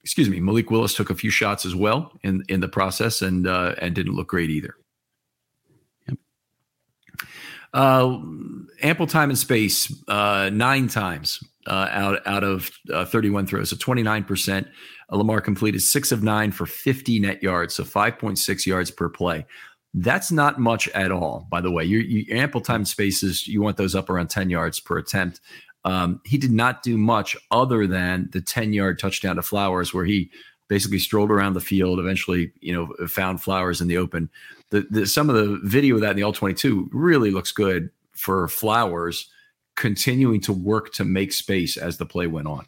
excuse 0.02 0.30
me, 0.30 0.40
Malik 0.40 0.72
Willis 0.72 0.94
took 0.94 1.10
a 1.10 1.16
few 1.16 1.30
shots 1.30 1.66
as 1.66 1.76
well 1.76 2.14
in 2.24 2.44
in 2.48 2.62
the 2.62 2.70
process 2.70 3.22
and 3.22 3.48
uh, 3.48 3.76
and 3.80 3.94
didn't 3.94 4.16
look 4.16 4.30
great 4.30 4.50
either. 4.50 4.76
Uh, 7.76 8.20
ample 8.82 9.06
time 9.06 9.30
and 9.30 9.38
space, 9.38 9.94
uh, 10.08 10.50
nine 10.54 10.88
times 10.88 11.44
uh, 11.68 11.90
out 11.92 12.26
out 12.26 12.42
of 12.42 12.72
uh, 12.94 13.04
31 13.04 13.48
throws, 13.48 13.70
so 13.70 13.76
29 13.76 14.24
percent. 14.24 14.68
Uh, 15.12 15.18
Lamar 15.18 15.42
completed 15.42 15.82
six 15.82 16.14
of 16.14 16.24
nine 16.24 16.54
for 16.54 16.66
50 16.66 17.20
net 17.20 17.44
yards, 17.44 17.76
so 17.76 17.84
5.6 17.84 18.66
yards 18.66 18.92
per 18.92 19.10
play. 19.10 19.46
That's 19.94 20.32
not 20.32 20.58
much 20.58 20.88
at 20.90 21.12
all, 21.12 21.48
by 21.52 21.60
the 21.60 21.70
way. 21.70 21.84
You, 21.84 22.00
you 22.00 22.26
ample 22.34 22.62
time 22.62 22.86
spaces, 22.86 23.46
you 23.46 23.62
want 23.62 23.76
those 23.76 23.94
up 23.94 24.10
around 24.10 24.30
10 24.30 24.50
yards 24.50 24.80
per 24.80 24.98
attempt. 24.98 25.42
Um, 25.84 26.22
he 26.24 26.38
did 26.38 26.52
not 26.52 26.82
do 26.82 26.98
much 26.98 27.36
other 27.52 27.88
than 27.88 28.30
the 28.32 28.42
10 28.42 28.72
yard 28.72 29.00
touchdown 29.00 29.36
to 29.36 29.42
Flowers, 29.42 29.94
where 29.94 30.06
he 30.06 30.32
basically 30.70 31.00
strolled 31.00 31.30
around 31.30 31.56
the 31.56 31.62
field, 31.62 32.00
eventually, 32.00 32.54
you 32.62 32.74
know, 32.74 33.08
found 33.08 33.42
Flowers 33.42 33.82
in 33.82 33.90
the 33.90 33.98
open. 33.98 34.30
The, 34.72 34.86
the 34.90 35.06
some 35.06 35.30
of 35.30 35.36
the 35.36 35.60
video 35.64 35.96
of 35.96 36.02
that 36.02 36.12
in 36.12 36.18
the 36.18 36.24
all 36.24 36.34
22 36.34 36.90
really 36.92 37.32
looks 37.32 37.52
good 37.52 37.90
for 38.14 38.48
Flowers 38.48 39.30
continuing 39.76 40.40
to 40.42 40.54
work 40.54 40.94
to 40.94 41.06
make 41.06 41.34
space 41.34 41.78
as 41.78 41.98
the 41.98 42.06
play 42.06 42.28
went 42.28 42.48
on. 42.48 42.66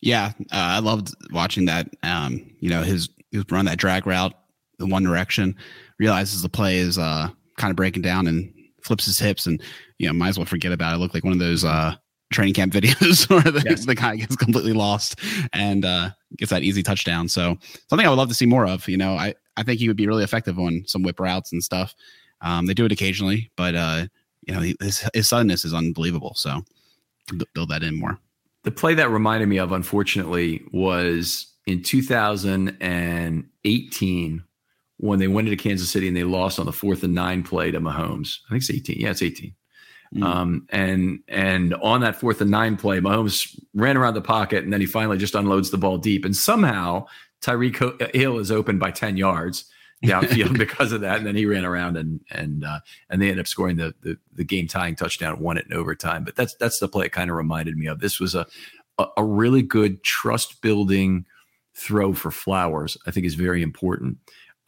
Yeah, 0.00 0.32
uh, 0.50 0.56
I 0.76 0.78
loved 0.80 1.14
watching 1.30 1.66
that. 1.66 1.88
Um, 2.02 2.50
you 2.58 2.68
know, 2.68 2.82
his 2.82 3.08
his 3.30 3.44
run 3.50 3.66
that 3.66 3.78
drag 3.78 4.06
route 4.06 4.34
in 4.80 4.90
one 4.90 5.04
direction, 5.04 5.56
realizes 5.98 6.42
the 6.42 6.48
play 6.48 6.78
is 6.78 6.98
uh, 6.98 7.28
kind 7.56 7.70
of 7.70 7.76
breaking 7.76 8.02
down 8.02 8.26
and 8.26 8.52
flips 8.82 9.04
his 9.04 9.18
hips, 9.18 9.46
and 9.46 9.62
you 9.98 10.08
know, 10.08 10.12
might 10.12 10.30
as 10.30 10.38
well 10.38 10.46
forget 10.46 10.72
about 10.72 10.92
it. 10.92 10.96
it 10.96 10.98
looked 10.98 11.14
like 11.14 11.24
one 11.24 11.32
of 11.32 11.38
those 11.38 11.64
uh, 11.64 11.94
training 12.32 12.54
camp 12.54 12.72
videos 12.74 13.30
where 13.30 13.42
the, 13.42 13.62
yes. 13.64 13.86
the 13.86 13.94
guy 13.94 14.16
gets 14.16 14.34
completely 14.34 14.72
lost 14.72 15.20
and 15.52 15.84
uh, 15.84 16.10
gets 16.36 16.50
that 16.50 16.62
easy 16.62 16.82
touchdown. 16.82 17.28
So 17.28 17.56
something 17.88 18.06
I 18.06 18.10
would 18.10 18.18
love 18.18 18.28
to 18.28 18.34
see 18.34 18.46
more 18.46 18.66
of. 18.66 18.88
You 18.88 18.96
know, 18.96 19.14
I 19.14 19.34
I 19.56 19.62
think 19.62 19.80
he 19.80 19.88
would 19.88 19.96
be 19.96 20.06
really 20.06 20.24
effective 20.24 20.58
on 20.58 20.84
some 20.86 21.02
whip 21.02 21.20
routes 21.20 21.52
and 21.52 21.62
stuff. 21.62 21.94
Um, 22.40 22.66
they 22.66 22.74
do 22.74 22.84
it 22.84 22.92
occasionally, 22.92 23.50
but 23.56 23.74
uh, 23.74 24.06
you 24.46 24.54
know, 24.54 24.60
his 24.80 25.08
his 25.14 25.28
suddenness 25.28 25.64
is 25.64 25.74
unbelievable. 25.74 26.34
So 26.34 26.62
build 27.54 27.70
that 27.70 27.82
in 27.82 27.98
more. 27.98 28.18
The 28.64 28.70
play 28.70 28.94
that 28.94 29.10
reminded 29.10 29.48
me 29.48 29.58
of, 29.58 29.72
unfortunately, 29.72 30.64
was 30.72 31.48
in 31.66 31.82
2018 31.82 34.44
when 34.98 35.18
they 35.18 35.28
went 35.28 35.48
into 35.48 35.60
Kansas 35.60 35.90
City 35.90 36.06
and 36.06 36.16
they 36.16 36.24
lost 36.24 36.60
on 36.60 36.66
the 36.66 36.72
fourth 36.72 37.02
and 37.02 37.14
nine 37.14 37.42
play 37.42 37.72
to 37.72 37.80
Mahomes. 37.80 38.38
I 38.46 38.50
think 38.50 38.62
it's 38.62 38.70
18. 38.70 39.00
Yeah, 39.00 39.10
it's 39.10 39.22
18. 39.22 39.52
Mm. 40.14 40.22
Um, 40.22 40.66
and 40.70 41.20
and 41.28 41.74
on 41.74 42.00
that 42.02 42.16
fourth 42.16 42.40
and 42.40 42.50
nine 42.50 42.76
play, 42.76 43.00
Mahomes 43.00 43.58
ran 43.74 43.96
around 43.96 44.14
the 44.14 44.20
pocket 44.20 44.62
and 44.62 44.72
then 44.72 44.80
he 44.80 44.86
finally 44.86 45.18
just 45.18 45.34
unloads 45.34 45.70
the 45.70 45.78
ball 45.78 45.98
deep. 45.98 46.24
And 46.24 46.36
somehow 46.36 47.06
Tyreek 47.42 48.14
Hill 48.14 48.38
is 48.38 48.50
open 48.50 48.78
by 48.78 48.90
10 48.90 49.16
yards 49.16 49.64
downfield 50.02 50.58
because 50.58 50.92
of 50.92 51.00
that. 51.02 51.18
And 51.18 51.26
then 51.26 51.36
he 51.36 51.46
ran 51.46 51.64
around 51.64 51.96
and 51.96 52.20
and 52.30 52.64
uh, 52.64 52.80
and 53.08 53.20
they 53.20 53.26
ended 53.26 53.40
up 53.40 53.46
scoring 53.46 53.76
the 53.76 53.94
the, 54.02 54.18
the 54.32 54.44
game 54.44 54.66
tying 54.66 54.96
touchdown, 54.96 55.40
won 55.40 55.56
it 55.56 55.66
in 55.66 55.72
overtime. 55.72 56.24
But 56.24 56.36
that's 56.36 56.54
that's 56.56 56.78
the 56.78 56.88
play 56.88 57.06
it 57.06 57.12
kind 57.12 57.30
of 57.30 57.36
reminded 57.36 57.76
me 57.76 57.86
of. 57.86 58.00
This 58.00 58.20
was 58.20 58.34
a 58.34 58.46
a, 58.98 59.06
a 59.18 59.24
really 59.24 59.62
good 59.62 60.02
trust 60.02 60.60
building 60.62 61.26
throw 61.74 62.12
for 62.12 62.30
Flowers. 62.30 62.96
I 63.06 63.10
think 63.10 63.26
is 63.26 63.34
very 63.34 63.62
important. 63.62 64.18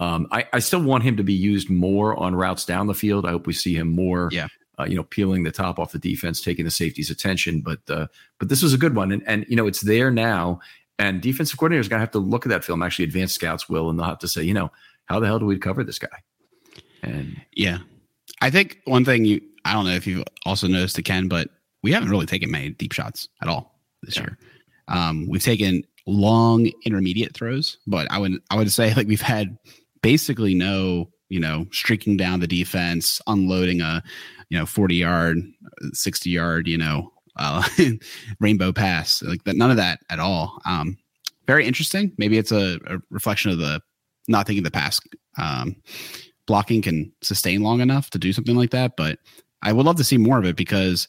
Um, 0.01 0.27
I, 0.33 0.47
I 0.53 0.59
still 0.59 0.83
want 0.83 1.05
him 1.05 1.17
to 1.17 1.23
be 1.23 1.35
used 1.35 1.71
more 1.71 2.17
on 2.17 2.35
routes 2.35 2.65
down 2.65 2.89
the 2.89 2.95
field. 2.95 3.25
I 3.25 3.31
hope 3.31 3.47
we 3.47 3.53
see 3.53 3.77
him 3.77 3.95
more. 3.95 4.29
Yeah. 4.33 4.49
Uh, 4.77 4.85
you 4.85 4.97
know, 4.97 5.05
peeling 5.05 5.45
the 5.45 5.53
top 5.53 5.79
off 5.79 5.93
the 5.93 6.01
defense, 6.01 6.41
taking 6.41 6.65
the 6.65 6.71
safety's 6.71 7.09
attention. 7.09 7.61
But 7.61 7.79
uh, 7.89 8.09
but 8.41 8.49
this 8.49 8.61
was 8.61 8.75
a 8.75 8.79
good 8.79 8.97
one, 8.97 9.13
and 9.13 9.23
and 9.27 9.47
you 9.49 9.55
know 9.55 9.69
it's 9.69 9.83
there 9.83 10.11
now. 10.11 10.59
And 10.99 11.21
defensive 11.21 11.59
coordinators 11.59 11.89
going 11.89 11.99
to 11.99 11.99
have 11.99 12.13
to 12.13 12.19
look 12.19 12.47
at 12.47 12.51
that 12.51 12.65
film. 12.65 12.83
Actually, 12.83 13.07
advanced 13.07 13.35
scouts 13.35 13.69
will, 13.69 13.91
and 13.91 13.99
they'll 13.99 14.07
have 14.07 14.21
to 14.21 14.29
say, 14.29 14.43
you 14.43 14.55
know, 14.55 14.71
how 15.07 15.19
the 15.21 15.27
hell 15.27 15.39
do 15.39 15.47
we 15.47 15.59
cover 15.59 15.83
this 15.83 15.99
guy? 15.99 16.23
And 17.03 17.41
yeah, 17.53 17.79
I 18.41 18.51
think 18.51 18.81
one 18.85 19.05
thing 19.05 19.25
you, 19.25 19.41
I 19.65 19.73
don't 19.73 19.87
know 19.87 19.93
if 19.93 20.07
you've 20.07 20.25
also 20.47 20.67
noticed, 20.69 20.97
to 20.97 21.03
Ken, 21.03 21.29
but 21.29 21.51
we 21.83 21.93
haven't 21.93 22.11
really 22.11 22.27
taken 22.27 22.51
many 22.51 22.71
deep 22.71 22.93
shots 22.93 23.29
at 23.43 23.49
all 23.49 23.79
this 24.03 24.17
yeah. 24.17 24.23
year. 24.23 24.39
Um, 24.89 25.27
we've 25.29 25.43
taken 25.43 25.83
long 26.07 26.71
intermediate 26.85 27.35
throws, 27.35 27.79
but 27.87 28.11
I 28.11 28.19
would 28.19 28.41
I 28.51 28.57
would 28.57 28.71
say 28.71 28.95
like 28.95 29.07
we've 29.07 29.21
had 29.21 29.57
basically 30.03 30.55
no 30.55 31.11
you 31.29 31.41
know 31.41 31.67
streaking 31.73 32.17
down 32.17 32.41
the 32.41 32.47
defense, 32.47 33.21
unloading 33.27 33.81
a 33.81 34.03
you 34.51 34.59
know 34.59 34.67
forty 34.67 34.97
yard, 34.97 35.39
sixty 35.93 36.31
yard, 36.31 36.69
you 36.69 36.79
know 36.79 37.13
uh, 37.37 37.63
rainbow 38.41 38.73
pass 38.73 39.23
like 39.23 39.45
that. 39.45 39.57
None 39.57 39.71
of 39.71 39.77
that 39.77 40.01
at 40.11 40.19
all. 40.19 40.61
Um, 40.65 40.97
very 41.47 41.67
interesting. 41.67 42.13
Maybe 42.19 42.39
it's 42.39 42.53
a, 42.53 42.79
a 42.87 42.99
reflection 43.11 43.51
of 43.51 43.59
the 43.59 43.81
not 44.29 44.47
thinking 44.47 44.63
the 44.63 44.71
pass 44.71 45.01
um, 45.37 45.77
blocking 46.47 46.83
can 46.83 47.13
sustain 47.23 47.63
long 47.63 47.81
enough 47.81 48.11
to 48.11 48.19
do 48.19 48.33
something 48.33 48.57
like 48.57 48.71
that. 48.71 48.93
But 48.97 49.19
I 49.63 49.73
would 49.73 49.87
love 49.87 49.97
to 49.97 50.05
see 50.05 50.17
more 50.17 50.39
of 50.39 50.45
it 50.45 50.57
because 50.57 51.09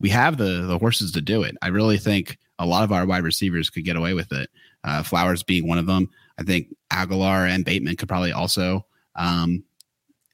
we 0.00 0.08
have 0.10 0.36
the 0.36 0.62
the 0.66 0.78
horses 0.78 1.12
to 1.12 1.20
do 1.20 1.42
it. 1.42 1.56
I 1.62 1.68
really 1.68 1.98
think 1.98 2.38
a 2.58 2.66
lot 2.66 2.84
of 2.84 2.92
our 2.92 3.06
wide 3.06 3.24
receivers 3.24 3.70
could 3.70 3.84
get 3.84 3.96
away 3.96 4.14
with 4.14 4.32
it. 4.32 4.50
Uh, 4.84 5.02
Flowers 5.02 5.42
being 5.42 5.66
one 5.66 5.78
of 5.78 5.86
them. 5.86 6.08
I 6.38 6.42
think 6.42 6.68
Agholor 6.92 7.48
and 7.48 7.64
Bateman 7.64 7.96
could 7.96 8.08
probably 8.08 8.32
also, 8.32 8.86
um, 9.16 9.62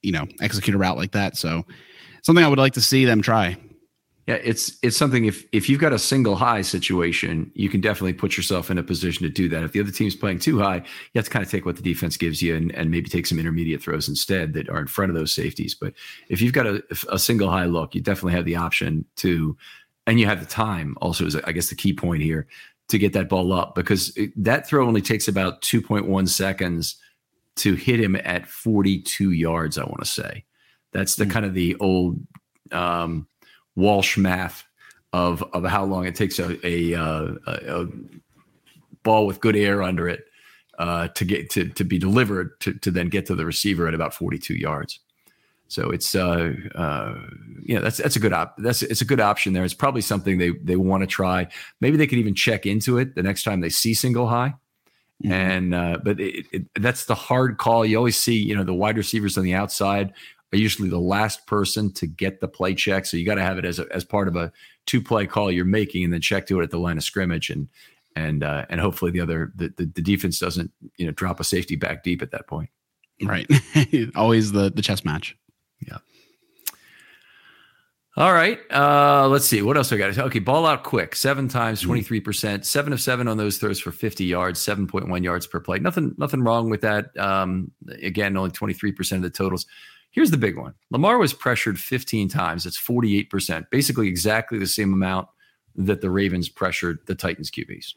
you 0.03 0.13
know, 0.13 0.27
execute 0.41 0.75
a 0.75 0.79
route 0.79 0.97
like 0.97 1.13
that. 1.13 1.37
So 1.37 1.65
something 2.23 2.45
I 2.45 2.49
would 2.49 2.59
like 2.59 2.75
to 2.75 2.81
see 2.81 3.05
them 3.05 3.23
try. 3.23 3.57
Yeah, 4.29 4.35
it's 4.45 4.77
it's 4.83 4.99
something 4.99 5.25
if 5.25 5.47
if 5.53 5.71
you've 5.71 5.81
got 5.81 5.95
a 5.95 5.99
single 5.99 6.37
high 6.37 6.61
situation, 6.61 7.51
you 7.55 7.71
can 7.71 7.81
definitely 7.81 8.13
put 8.13 8.37
yourself 8.37 8.71
in 8.71 8.77
a 8.77 8.83
position 8.83 9.23
to 9.23 9.31
do 9.31 9.49
that. 9.49 9.63
If 9.63 9.73
the 9.73 9.81
other 9.81 9.91
team's 9.91 10.15
playing 10.15 10.41
too 10.41 10.59
high, 10.59 10.77
you 10.77 10.83
have 11.15 11.25
to 11.25 11.31
kind 11.31 11.43
of 11.43 11.51
take 11.51 11.65
what 11.65 11.77
the 11.77 11.83
defense 11.83 12.19
gives 12.19 12.43
you 12.43 12.55
and, 12.55 12.71
and 12.75 12.91
maybe 12.91 13.09
take 13.09 13.25
some 13.25 13.39
intermediate 13.39 13.83
throws 13.83 14.07
instead 14.07 14.53
that 14.53 14.69
are 14.69 14.81
in 14.81 14.87
front 14.87 15.11
of 15.11 15.17
those 15.17 15.33
safeties. 15.33 15.75
But 15.75 15.95
if 16.29 16.43
you've 16.43 16.53
got 16.53 16.67
a, 16.67 16.85
a 17.11 17.19
single 17.19 17.51
high 17.51 17.65
look, 17.65 17.95
you 17.95 18.03
definitely 18.03 18.35
have 18.35 18.45
the 18.45 18.57
option 18.57 19.07
to, 19.17 19.57
and 20.07 20.21
you 20.21 20.27
have 20.27 20.41
the 20.41 20.47
time 20.47 20.95
also 21.01 21.25
is 21.25 21.35
I 21.35 21.53
guess 21.53 21.71
the 21.71 21.75
key 21.75 21.95
point 21.95 22.23
here 22.23 22.47
to 22.89 22.99
get 22.99 23.15
that 23.15 23.31
ball 23.31 23.55
up 23.55 23.75
because 23.75 24.15
it, 24.15 24.31
that 24.37 24.67
throw 24.67 24.87
only 24.87 25.01
takes 25.01 25.29
about 25.29 25.63
2.1 25.63 26.29
seconds 26.29 26.97
to 27.57 27.77
hit 27.77 27.99
him 27.99 28.15
at 28.15 28.47
42 28.47 29.31
yards. 29.31 29.79
I 29.79 29.85
want 29.85 30.01
to 30.01 30.05
say 30.05 30.45
that's 30.93 31.17
the 31.17 31.25
mm-hmm. 31.25 31.33
kind 31.33 31.47
of 31.47 31.55
the 31.55 31.77
old. 31.77 32.21
Um, 32.73 33.27
Walsh 33.79 34.19
math 34.19 34.67
of 35.13 35.43
of 35.55 35.65
how 35.65 35.85
long 35.85 36.05
it 36.05 36.17
takes 36.17 36.39
a 36.39 36.67
a, 36.67 36.95
uh, 36.95 37.35
a, 37.47 37.83
a 37.83 37.87
ball 39.05 39.27
with 39.27 39.41
good 39.41 39.57
air 39.57 39.83
under 39.83 40.09
it 40.09 40.25
uh, 40.79 41.09
to 41.09 41.25
get 41.25 41.49
to 41.51 41.69
to 41.69 41.85
be 41.85 41.97
delivered 41.97 42.61
to 42.61 42.75
to 42.75 42.91
then 42.91 43.09
get 43.09 43.27
to 43.27 43.37
the 43.37 43.47
receiver 43.47 43.87
at 43.87 43.95
about 43.95 44.13
42 44.13 44.55
yards. 44.55 44.99
So 45.69 45.91
it's 45.91 46.15
uh, 46.15 46.55
uh, 46.75 47.15
you 47.63 47.77
know 47.77 47.83
that's 47.83 47.99
that's 47.99 48.17
a 48.17 48.21
good 48.21 48.33
op 48.33 48.57
that's 48.59 48.83
it's 48.83 49.01
a 49.01 49.05
good 49.05 49.21
option 49.21 49.53
there. 49.53 49.65
It's 49.65 49.75
probably 49.75 50.01
something 50.01 50.39
they 50.39 50.51
they 50.63 50.77
want 50.77 51.03
to 51.03 51.07
try. 51.07 51.47
Maybe 51.81 51.97
they 51.97 52.07
could 52.07 52.19
even 52.19 52.35
check 52.35 52.67
into 52.67 52.99
it 52.99 53.15
the 53.15 53.23
next 53.23 53.45
time 53.45 53.61
they 53.61 53.69
see 53.69 53.95
single 53.95 54.27
high. 54.27 54.55
Mm-hmm. 55.23 55.33
And 55.33 55.75
uh, 55.75 55.99
but 56.03 56.19
it, 56.19 56.47
it, 56.53 56.63
that's 56.75 57.05
the 57.05 57.15
hard 57.15 57.59
call. 57.59 57.85
You 57.85 57.97
always 57.97 58.17
see 58.17 58.37
you 58.37 58.57
know 58.57 58.65
the 58.65 58.75
wide 58.75 58.97
receivers 58.97 59.39
on 59.39 59.45
the 59.45 59.55
outside 59.55 60.15
are 60.53 60.59
usually 60.59 60.89
the 60.89 60.99
last 60.99 61.47
person 61.47 61.93
to 61.95 62.07
get 62.07 62.41
the 62.41 62.49
play 62.49 62.75
check. 62.75 63.07
So 63.07 63.17
you 63.17 63.27
got 63.27 63.35
to 63.35 63.43
have 63.43 63.59
it 63.59 63.65
as 63.65 63.79
a, 63.79 63.87
as 63.93 64.05
part 64.05 64.29
of 64.29 64.37
a 64.37 64.53
two 64.87 65.03
play 65.03 65.27
call 65.27 65.53
you're 65.53 65.65
making, 65.65 66.05
and 66.05 66.13
then 66.13 66.21
check 66.21 66.47
to 66.47 66.61
it 66.61 66.65
at 66.65 66.71
the 66.71 66.79
line 66.79 66.97
of 66.97 67.05
scrimmage, 67.05 67.51
and 67.51 67.69
and 68.17 68.43
uh, 68.43 68.65
and 68.69 68.81
hopefully 68.81 69.11
the 69.11 69.21
other 69.21 69.53
the, 69.57 69.73
the, 69.77 69.87
the 69.87 70.03
defense 70.03 70.39
doesn't 70.39 70.71
you 70.97 71.07
know 71.07 71.13
drop 71.13 71.41
a 71.41 71.45
safety 71.45 71.77
back 71.77 72.03
deep 72.03 72.23
at 72.23 72.31
that 72.31 72.47
point. 72.47 72.71
Right, 73.23 73.51
always 74.17 74.53
the 74.53 74.71
the 74.71 74.83
chess 74.83 75.05
match. 75.05 75.37
Yeah. 75.87 75.99
All 78.17 78.33
right. 78.33 78.59
Uh, 78.73 79.29
let's 79.29 79.45
see. 79.45 79.63
What 79.63 79.77
else 79.77 79.93
I 79.93 79.97
got? 79.97 80.09
To 80.09 80.15
say. 80.15 80.23
Okay. 80.23 80.41
Ball 80.41 80.67
out 80.67 80.83
quick. 80.83 81.15
Seven 81.15 81.47
times, 81.47 81.85
23%. 81.85 82.21
Mm-hmm. 82.21 82.63
Seven 82.63 82.93
of 82.93 83.01
seven 83.01 83.29
on 83.29 83.37
those 83.37 83.59
throws 83.59 83.79
for 83.79 83.93
50 83.93 84.25
yards, 84.25 84.59
7.1 84.59 85.23
yards 85.23 85.47
per 85.47 85.61
play. 85.61 85.79
Nothing, 85.79 86.17
nothing 86.19 86.43
wrong 86.43 86.69
with 86.69 86.81
that. 86.81 87.17
Um, 87.17 87.71
again, 88.03 88.37
only 88.37 88.51
23% 88.51 89.13
of 89.13 89.23
the 89.23 89.31
totals. 89.31 89.67
Here's 90.11 90.31
the 90.31 90.37
big 90.37 90.57
one 90.57 90.75
Lamar 90.91 91.19
was 91.19 91.33
pressured 91.33 91.79
15 91.79 92.29
times. 92.29 92.65
That's 92.65 92.79
48%, 92.79 93.71
basically 93.71 94.09
exactly 94.09 94.59
the 94.59 94.67
same 94.67 94.93
amount 94.93 95.29
that 95.77 96.01
the 96.01 96.11
Ravens 96.11 96.49
pressured 96.49 96.99
the 97.07 97.15
Titans 97.15 97.51
QBs. 97.51 97.95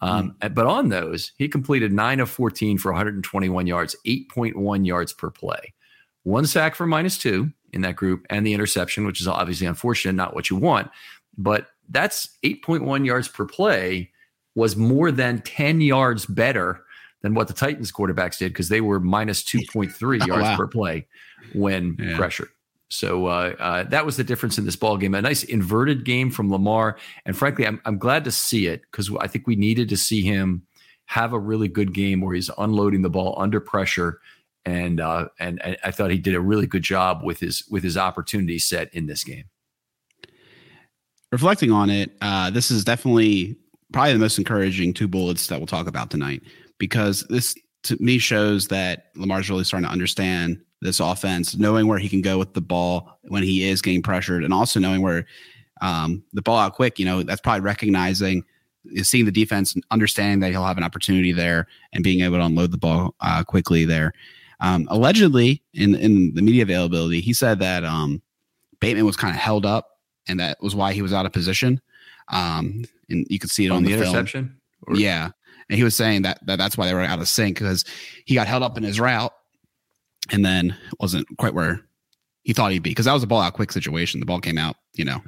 Um, 0.00 0.36
mm. 0.40 0.54
But 0.54 0.66
on 0.66 0.88
those, 0.88 1.32
he 1.36 1.48
completed 1.48 1.92
nine 1.92 2.20
of 2.20 2.30
14 2.30 2.78
for 2.78 2.92
121 2.92 3.66
yards, 3.66 3.96
8.1 4.06 4.86
yards 4.86 5.12
per 5.12 5.30
play. 5.30 5.74
One 6.22 6.46
sack 6.46 6.74
for 6.74 6.86
minus 6.86 7.18
two 7.18 7.50
in 7.72 7.82
that 7.82 7.96
group, 7.96 8.26
and 8.30 8.46
the 8.46 8.54
interception, 8.54 9.06
which 9.06 9.20
is 9.20 9.28
obviously 9.28 9.66
unfortunate, 9.66 10.14
not 10.14 10.34
what 10.34 10.48
you 10.48 10.56
want. 10.56 10.90
But 11.36 11.68
that's 11.88 12.30
8.1 12.42 13.04
yards 13.04 13.28
per 13.28 13.44
play, 13.44 14.10
was 14.54 14.76
more 14.76 15.10
than 15.10 15.42
10 15.42 15.80
yards 15.80 16.26
better 16.26 16.83
than 17.24 17.32
what 17.32 17.48
the 17.48 17.54
Titans 17.54 17.90
quarterbacks 17.90 18.36
did 18.36 18.52
because 18.52 18.68
they 18.68 18.82
were 18.82 19.00
minus 19.00 19.42
2.3 19.42 20.26
yards 20.26 20.42
wow. 20.42 20.56
per 20.58 20.66
play 20.66 21.06
when 21.54 21.96
yeah. 21.98 22.16
pressured. 22.18 22.50
So 22.90 23.26
uh, 23.26 23.54
uh, 23.58 23.84
that 23.84 24.04
was 24.04 24.18
the 24.18 24.24
difference 24.24 24.58
in 24.58 24.66
this 24.66 24.76
ball 24.76 24.98
game. 24.98 25.14
A 25.14 25.22
nice 25.22 25.42
inverted 25.42 26.04
game 26.04 26.30
from 26.30 26.52
Lamar, 26.52 26.98
and 27.24 27.34
frankly, 27.34 27.66
I'm 27.66 27.80
I'm 27.86 27.96
glad 27.96 28.24
to 28.24 28.30
see 28.30 28.66
it 28.66 28.82
because 28.82 29.10
I 29.20 29.26
think 29.26 29.46
we 29.46 29.56
needed 29.56 29.88
to 29.88 29.96
see 29.96 30.20
him 30.20 30.64
have 31.06 31.32
a 31.32 31.38
really 31.38 31.66
good 31.66 31.94
game 31.94 32.20
where 32.20 32.34
he's 32.34 32.50
unloading 32.58 33.00
the 33.00 33.08
ball 33.08 33.34
under 33.38 33.58
pressure, 33.58 34.20
and 34.66 35.00
uh, 35.00 35.28
and, 35.40 35.62
and 35.64 35.78
I 35.82 35.90
thought 35.90 36.10
he 36.10 36.18
did 36.18 36.34
a 36.34 36.40
really 36.40 36.66
good 36.66 36.82
job 36.82 37.22
with 37.24 37.40
his 37.40 37.64
with 37.70 37.82
his 37.82 37.96
opportunity 37.96 38.58
set 38.58 38.92
in 38.92 39.06
this 39.06 39.24
game. 39.24 39.44
Reflecting 41.32 41.72
on 41.72 41.88
it, 41.88 42.12
uh, 42.20 42.50
this 42.50 42.70
is 42.70 42.84
definitely 42.84 43.56
probably 43.92 44.12
the 44.12 44.18
most 44.18 44.38
encouraging 44.38 44.92
two 44.92 45.08
bullets 45.08 45.46
that 45.46 45.58
we'll 45.58 45.66
talk 45.66 45.86
about 45.86 46.10
tonight 46.10 46.42
because 46.78 47.24
this 47.28 47.54
to 47.84 47.96
me 48.02 48.18
shows 48.18 48.68
that 48.68 49.06
Lamar's 49.14 49.50
really 49.50 49.64
starting 49.64 49.86
to 49.86 49.92
understand 49.92 50.60
this 50.80 51.00
offense, 51.00 51.56
knowing 51.56 51.86
where 51.86 51.98
he 51.98 52.08
can 52.08 52.20
go 52.20 52.38
with 52.38 52.54
the 52.54 52.60
ball 52.60 53.18
when 53.24 53.42
he 53.42 53.68
is 53.68 53.82
getting 53.82 54.02
pressured, 54.02 54.44
and 54.44 54.52
also 54.52 54.80
knowing 54.80 55.02
where 55.02 55.26
um, 55.80 56.22
the 56.32 56.42
ball 56.42 56.58
out 56.58 56.74
quick. 56.74 56.98
You 56.98 57.04
know, 57.04 57.22
that's 57.22 57.40
probably 57.40 57.60
recognizing, 57.60 58.44
seeing 59.02 59.24
the 59.24 59.32
defense, 59.32 59.74
and 59.74 59.84
understanding 59.90 60.40
that 60.40 60.50
he'll 60.50 60.64
have 60.64 60.78
an 60.78 60.84
opportunity 60.84 61.32
there, 61.32 61.66
and 61.92 62.04
being 62.04 62.22
able 62.22 62.36
to 62.36 62.44
unload 62.44 62.70
the 62.70 62.78
ball 62.78 63.14
uh, 63.20 63.44
quickly 63.44 63.84
there. 63.84 64.12
Um, 64.60 64.86
allegedly, 64.90 65.62
in 65.72 65.94
in 65.94 66.34
the 66.34 66.42
media 66.42 66.62
availability, 66.62 67.20
he 67.20 67.32
said 67.32 67.58
that 67.58 67.84
um, 67.84 68.22
Bateman 68.80 69.06
was 69.06 69.16
kind 69.16 69.34
of 69.34 69.40
held 69.40 69.66
up, 69.66 69.98
and 70.28 70.38
that 70.40 70.58
was 70.60 70.74
why 70.74 70.92
he 70.92 71.02
was 71.02 71.12
out 71.12 71.26
of 71.26 71.32
position. 71.32 71.80
Um, 72.32 72.84
and 73.10 73.26
you 73.28 73.38
could 73.38 73.50
see 73.50 73.66
it 73.66 73.70
on, 73.70 73.78
on 73.78 73.82
the, 73.84 73.92
the 73.92 73.98
interception. 73.98 74.56
Or? 74.86 74.96
Yeah, 74.96 75.30
and 75.68 75.76
he 75.76 75.84
was 75.84 75.96
saying 75.96 76.22
that, 76.22 76.38
that 76.46 76.56
that's 76.56 76.76
why 76.76 76.86
they 76.86 76.94
were 76.94 77.00
out 77.00 77.18
of 77.18 77.28
sync 77.28 77.58
because 77.58 77.84
he 78.24 78.34
got 78.34 78.46
held 78.46 78.62
up 78.62 78.76
in 78.76 78.82
his 78.82 79.00
route 79.00 79.32
and 80.30 80.44
then 80.44 80.76
wasn't 80.98 81.26
quite 81.38 81.54
where 81.54 81.80
he 82.42 82.52
thought 82.52 82.72
he'd 82.72 82.82
be 82.82 82.90
because 82.90 83.06
that 83.06 83.12
was 83.12 83.22
a 83.22 83.26
ball 83.26 83.40
out 83.40 83.54
quick 83.54 83.72
situation. 83.72 84.20
The 84.20 84.26
ball 84.26 84.40
came 84.40 84.58
out, 84.58 84.76
you 84.94 85.04
know, 85.04 85.20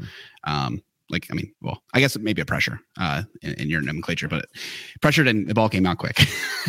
um, 0.44 0.83
like 1.11 1.27
I 1.31 1.35
mean, 1.35 1.53
well, 1.61 1.83
I 1.94 2.01
guess 2.01 2.16
it 2.16 2.22
may 2.22 2.33
be 2.33 2.42
a 2.42 2.46
pressure 2.46 2.81
uh, 2.99 3.22
in, 3.42 3.55
in, 3.55 3.70
your 3.70 3.81
nomenclature, 3.81 4.29
but 4.29 4.46
pressured 5.01 5.29
and 5.29 5.49
the 5.49 5.55
ball 5.55 5.68
came 5.68 5.87
out 5.87 5.99
quick, 5.99 6.18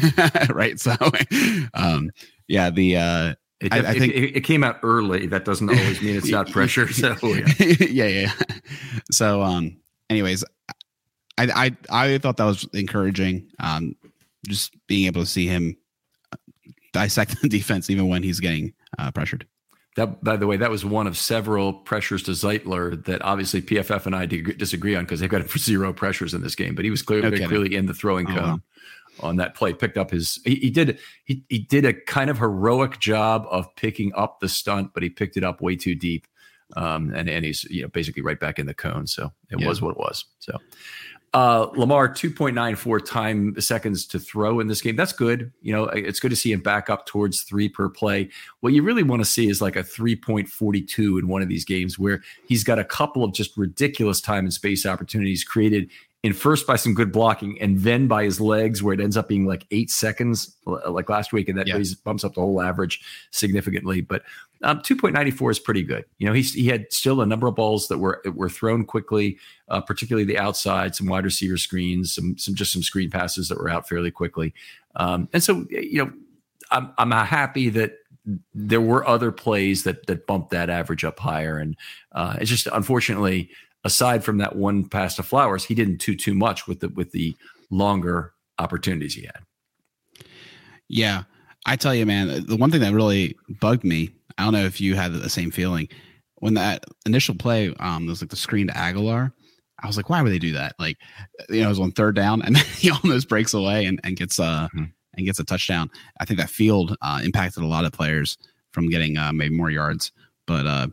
right? 0.49 0.79
So, 0.79 0.95
um, 1.73 2.11
yeah, 2.47 2.69
the 2.69 2.97
uh, 2.97 3.35
it, 3.59 3.73
I, 3.73 3.79
I 3.79 3.93
think 3.97 4.13
it, 4.13 4.37
it, 4.37 4.41
came 4.41 4.63
out 4.63 4.77
early. 4.83 5.25
That 5.27 5.43
doesn't 5.43 5.69
always 5.69 6.01
mean 6.01 6.15
it's 6.15 6.29
not 6.29 6.47
pressure. 6.51 6.91
So 6.93 7.15
yeah, 7.23 7.45
yeah, 7.89 8.07
yeah. 8.07 8.31
So, 9.11 9.41
um, 9.41 9.77
anyways, 10.09 10.43
I 11.37 11.75
I 11.89 12.05
I 12.05 12.17
thought 12.17 12.37
that 12.37 12.45
was 12.45 12.67
encouraging. 12.73 13.49
Um, 13.59 13.95
just 14.47 14.75
being 14.87 15.07
able 15.07 15.21
to 15.21 15.27
see 15.27 15.47
him 15.47 15.77
dissect 16.93 17.41
the 17.41 17.49
defense 17.57 17.89
even 17.89 18.07
when 18.07 18.23
he's 18.23 18.39
getting 18.39 18.73
uh, 18.97 19.11
pressured. 19.11 19.45
That, 19.95 20.23
by 20.23 20.37
the 20.37 20.45
way, 20.45 20.57
that 20.57 20.69
was 20.69 20.85
one 20.85 21.07
of 21.07 21.17
several 21.17 21.73
pressures 21.73 22.21
to 22.23 22.31
Zeitler 22.31 23.03
that 23.05 23.21
obviously 23.23 23.63
PFF 23.63 24.05
and 24.05 24.15
I 24.15 24.27
disagree 24.27 24.95
on 24.95 25.05
because 25.05 25.19
they've 25.19 25.29
got 25.29 25.49
zero 25.57 25.91
pressures 25.91 26.33
in 26.33 26.41
this 26.41 26.55
game. 26.55 26.75
But 26.75 26.85
he 26.85 26.91
was 26.91 27.01
clearly 27.01 27.27
okay. 27.27 27.45
clearly 27.45 27.75
in 27.75 27.87
the 27.87 27.95
throwing 27.95 28.29
oh, 28.29 28.35
cone 28.35 28.61
on 29.21 29.37
that 29.37 29.55
play. 29.55 29.73
Picked 29.73 29.97
up 29.97 30.11
his 30.11 30.39
he, 30.45 30.55
he, 30.55 30.69
did 30.69 30.99
he 31.25 31.43
he 31.49 31.57
did 31.57 31.83
a 31.83 31.93
kind 31.93 32.29
of 32.29 32.37
heroic 32.37 32.99
job 32.99 33.47
of 33.49 33.75
picking 33.75 34.11
up 34.15 34.39
the 34.39 34.47
stunt, 34.47 34.91
but 34.93 35.01
he 35.01 35.09
picked 35.09 35.35
it 35.35 35.43
up 35.43 35.61
way 35.61 35.75
too 35.75 35.95
deep. 35.95 36.27
Um, 36.75 37.11
and 37.15 37.27
and 37.27 37.43
he's 37.43 37.63
you 37.63 37.81
know 37.81 37.87
basically 37.87 38.21
right 38.21 38.39
back 38.39 38.59
in 38.59 38.67
the 38.67 38.75
cone. 38.75 39.07
So 39.07 39.31
it 39.49 39.59
yeah. 39.59 39.67
was 39.67 39.81
what 39.81 39.91
it 39.91 39.97
was. 39.97 40.25
So 40.37 40.59
uh, 41.37 41.69
Lamar, 41.75 42.09
2.94 42.09 43.05
time 43.05 43.61
seconds 43.61 44.07
to 44.07 44.17
throw 44.17 44.59
in 44.59 44.65
this 44.65 44.81
game. 44.81 44.95
That's 44.95 45.13
good. 45.13 45.51
You 45.61 45.71
know, 45.71 45.83
it's 45.83 46.19
good 46.19 46.31
to 46.31 46.35
see 46.35 46.51
him 46.51 46.61
back 46.61 46.89
up 46.89 47.05
towards 47.05 47.43
three 47.43 47.69
per 47.69 47.89
play. 47.89 48.29
What 48.61 48.73
you 48.73 48.81
really 48.81 49.03
want 49.03 49.21
to 49.21 49.29
see 49.29 49.47
is 49.47 49.61
like 49.61 49.75
a 49.75 49.83
3.42 49.83 51.19
in 51.19 51.27
one 51.27 51.43
of 51.43 51.47
these 51.47 51.63
games 51.63 51.99
where 51.99 52.23
he's 52.47 52.63
got 52.63 52.79
a 52.79 52.83
couple 52.83 53.23
of 53.23 53.33
just 53.33 53.55
ridiculous 53.55 54.19
time 54.19 54.45
and 54.45 54.53
space 54.53 54.83
opportunities 54.83 55.43
created 55.43 55.91
in 56.23 56.33
first 56.33 56.65
by 56.65 56.75
some 56.75 56.93
good 56.93 57.11
blocking 57.11 57.61
and 57.61 57.79
then 57.79 58.07
by 58.07 58.23
his 58.23 58.41
legs 58.41 58.81
where 58.81 58.93
it 58.93 58.99
ends 58.99 59.15
up 59.15 59.27
being 59.27 59.45
like 59.45 59.65
eight 59.71 59.89
seconds 59.91 60.55
like 60.65 61.09
last 61.09 61.31
week 61.31 61.47
and 61.47 61.57
that 61.57 61.67
yeah. 61.67 61.79
bumps 62.03 62.23
up 62.23 62.33
the 62.33 62.41
whole 62.41 62.61
average 62.61 63.01
significantly. 63.31 64.01
But 64.01 64.23
um, 64.63 64.79
2.94 64.79 65.51
is 65.51 65.59
pretty 65.59 65.83
good. 65.83 66.05
You 66.17 66.27
know 66.27 66.33
he's, 66.33 66.53
he 66.53 66.67
had 66.67 66.91
still 66.91 67.21
a 67.21 67.25
number 67.25 67.47
of 67.47 67.55
balls 67.55 67.87
that 67.87 67.99
were 67.99 68.21
were 68.33 68.49
thrown 68.49 68.85
quickly 68.85 69.37
uh, 69.69 69.81
particularly 69.81 70.25
the 70.25 70.37
outside 70.37 70.95
some 70.95 71.07
wide 71.07 71.25
receiver 71.25 71.57
screens 71.57 72.13
some 72.13 72.37
some 72.37 72.55
just 72.55 72.73
some 72.73 72.83
screen 72.83 73.09
passes 73.11 73.47
that 73.49 73.57
were 73.57 73.69
out 73.69 73.87
fairly 73.87 74.11
quickly. 74.11 74.53
Um, 74.95 75.29
and 75.33 75.43
so 75.43 75.65
you 75.69 76.03
know 76.03 76.11
I'm, 76.71 76.93
I'm 76.97 77.11
happy 77.11 77.69
that 77.69 77.93
there 78.53 78.81
were 78.81 79.07
other 79.07 79.31
plays 79.31 79.83
that 79.83 80.07
that 80.07 80.27
bumped 80.27 80.49
that 80.51 80.69
average 80.69 81.03
up 81.03 81.19
higher. 81.19 81.57
And 81.57 81.75
uh, 82.11 82.37
it's 82.39 82.49
just 82.49 82.67
unfortunately 82.67 83.49
aside 83.87 84.21
from 84.21 84.37
that 84.37 84.57
one 84.57 84.87
pass 84.87 85.15
to 85.15 85.23
Flowers, 85.23 85.63
he 85.63 85.73
didn't 85.73 86.01
do 86.01 86.13
too 86.13 86.33
much 86.33 86.67
with 86.67 86.81
the 86.81 86.89
with 86.89 87.11
the 87.11 87.35
longer 87.71 88.33
opportunities 88.59 89.15
he 89.15 89.21
had. 89.21 89.39
Yeah, 90.89 91.23
I 91.65 91.77
tell 91.77 91.95
you, 91.95 92.05
man, 92.05 92.45
the 92.45 92.57
one 92.57 92.69
thing 92.69 92.81
that 92.81 92.93
really 92.93 93.35
bugged 93.61 93.85
me. 93.85 94.11
I 94.37 94.43
don't 94.43 94.53
know 94.53 94.65
if 94.65 94.79
you 94.79 94.95
had 94.95 95.13
the 95.13 95.29
same 95.29 95.49
feeling 95.49 95.87
when 96.35 96.53
that 96.53 96.83
initial 97.05 97.33
play 97.33 97.73
um 97.79 98.05
was 98.05 98.21
like 98.21 98.29
the 98.29 98.35
screen 98.35 98.67
to 98.67 98.73
Agholor. 98.73 99.31
I 99.81 99.87
was 99.87 99.95
like, 99.95 100.09
why 100.09 100.21
would 100.21 100.31
they 100.31 100.39
do 100.39 100.53
that? 100.53 100.75
Like, 100.79 100.97
you 101.49 101.61
know, 101.61 101.67
it 101.67 101.69
was 101.69 101.79
on 101.79 101.91
third 101.91 102.15
down, 102.15 102.41
and 102.45 102.57
he 102.57 102.91
almost 102.91 103.29
breaks 103.29 103.53
away 103.53 103.85
and, 103.85 104.01
and 104.03 104.17
gets 104.17 104.37
uh 104.37 104.67
mm-hmm. 104.75 104.83
and 105.15 105.25
gets 105.25 105.39
a 105.39 105.45
touchdown. 105.45 105.89
I 106.19 106.25
think 106.25 106.39
that 106.41 106.49
field 106.49 106.97
uh, 107.01 107.21
impacted 107.23 107.63
a 107.63 107.67
lot 107.67 107.85
of 107.85 107.93
players 107.93 108.37
from 108.73 108.89
getting 108.89 109.17
uh, 109.17 109.31
maybe 109.31 109.55
more 109.55 109.71
yards, 109.71 110.11
but 110.45 110.67
uh, 110.67 110.87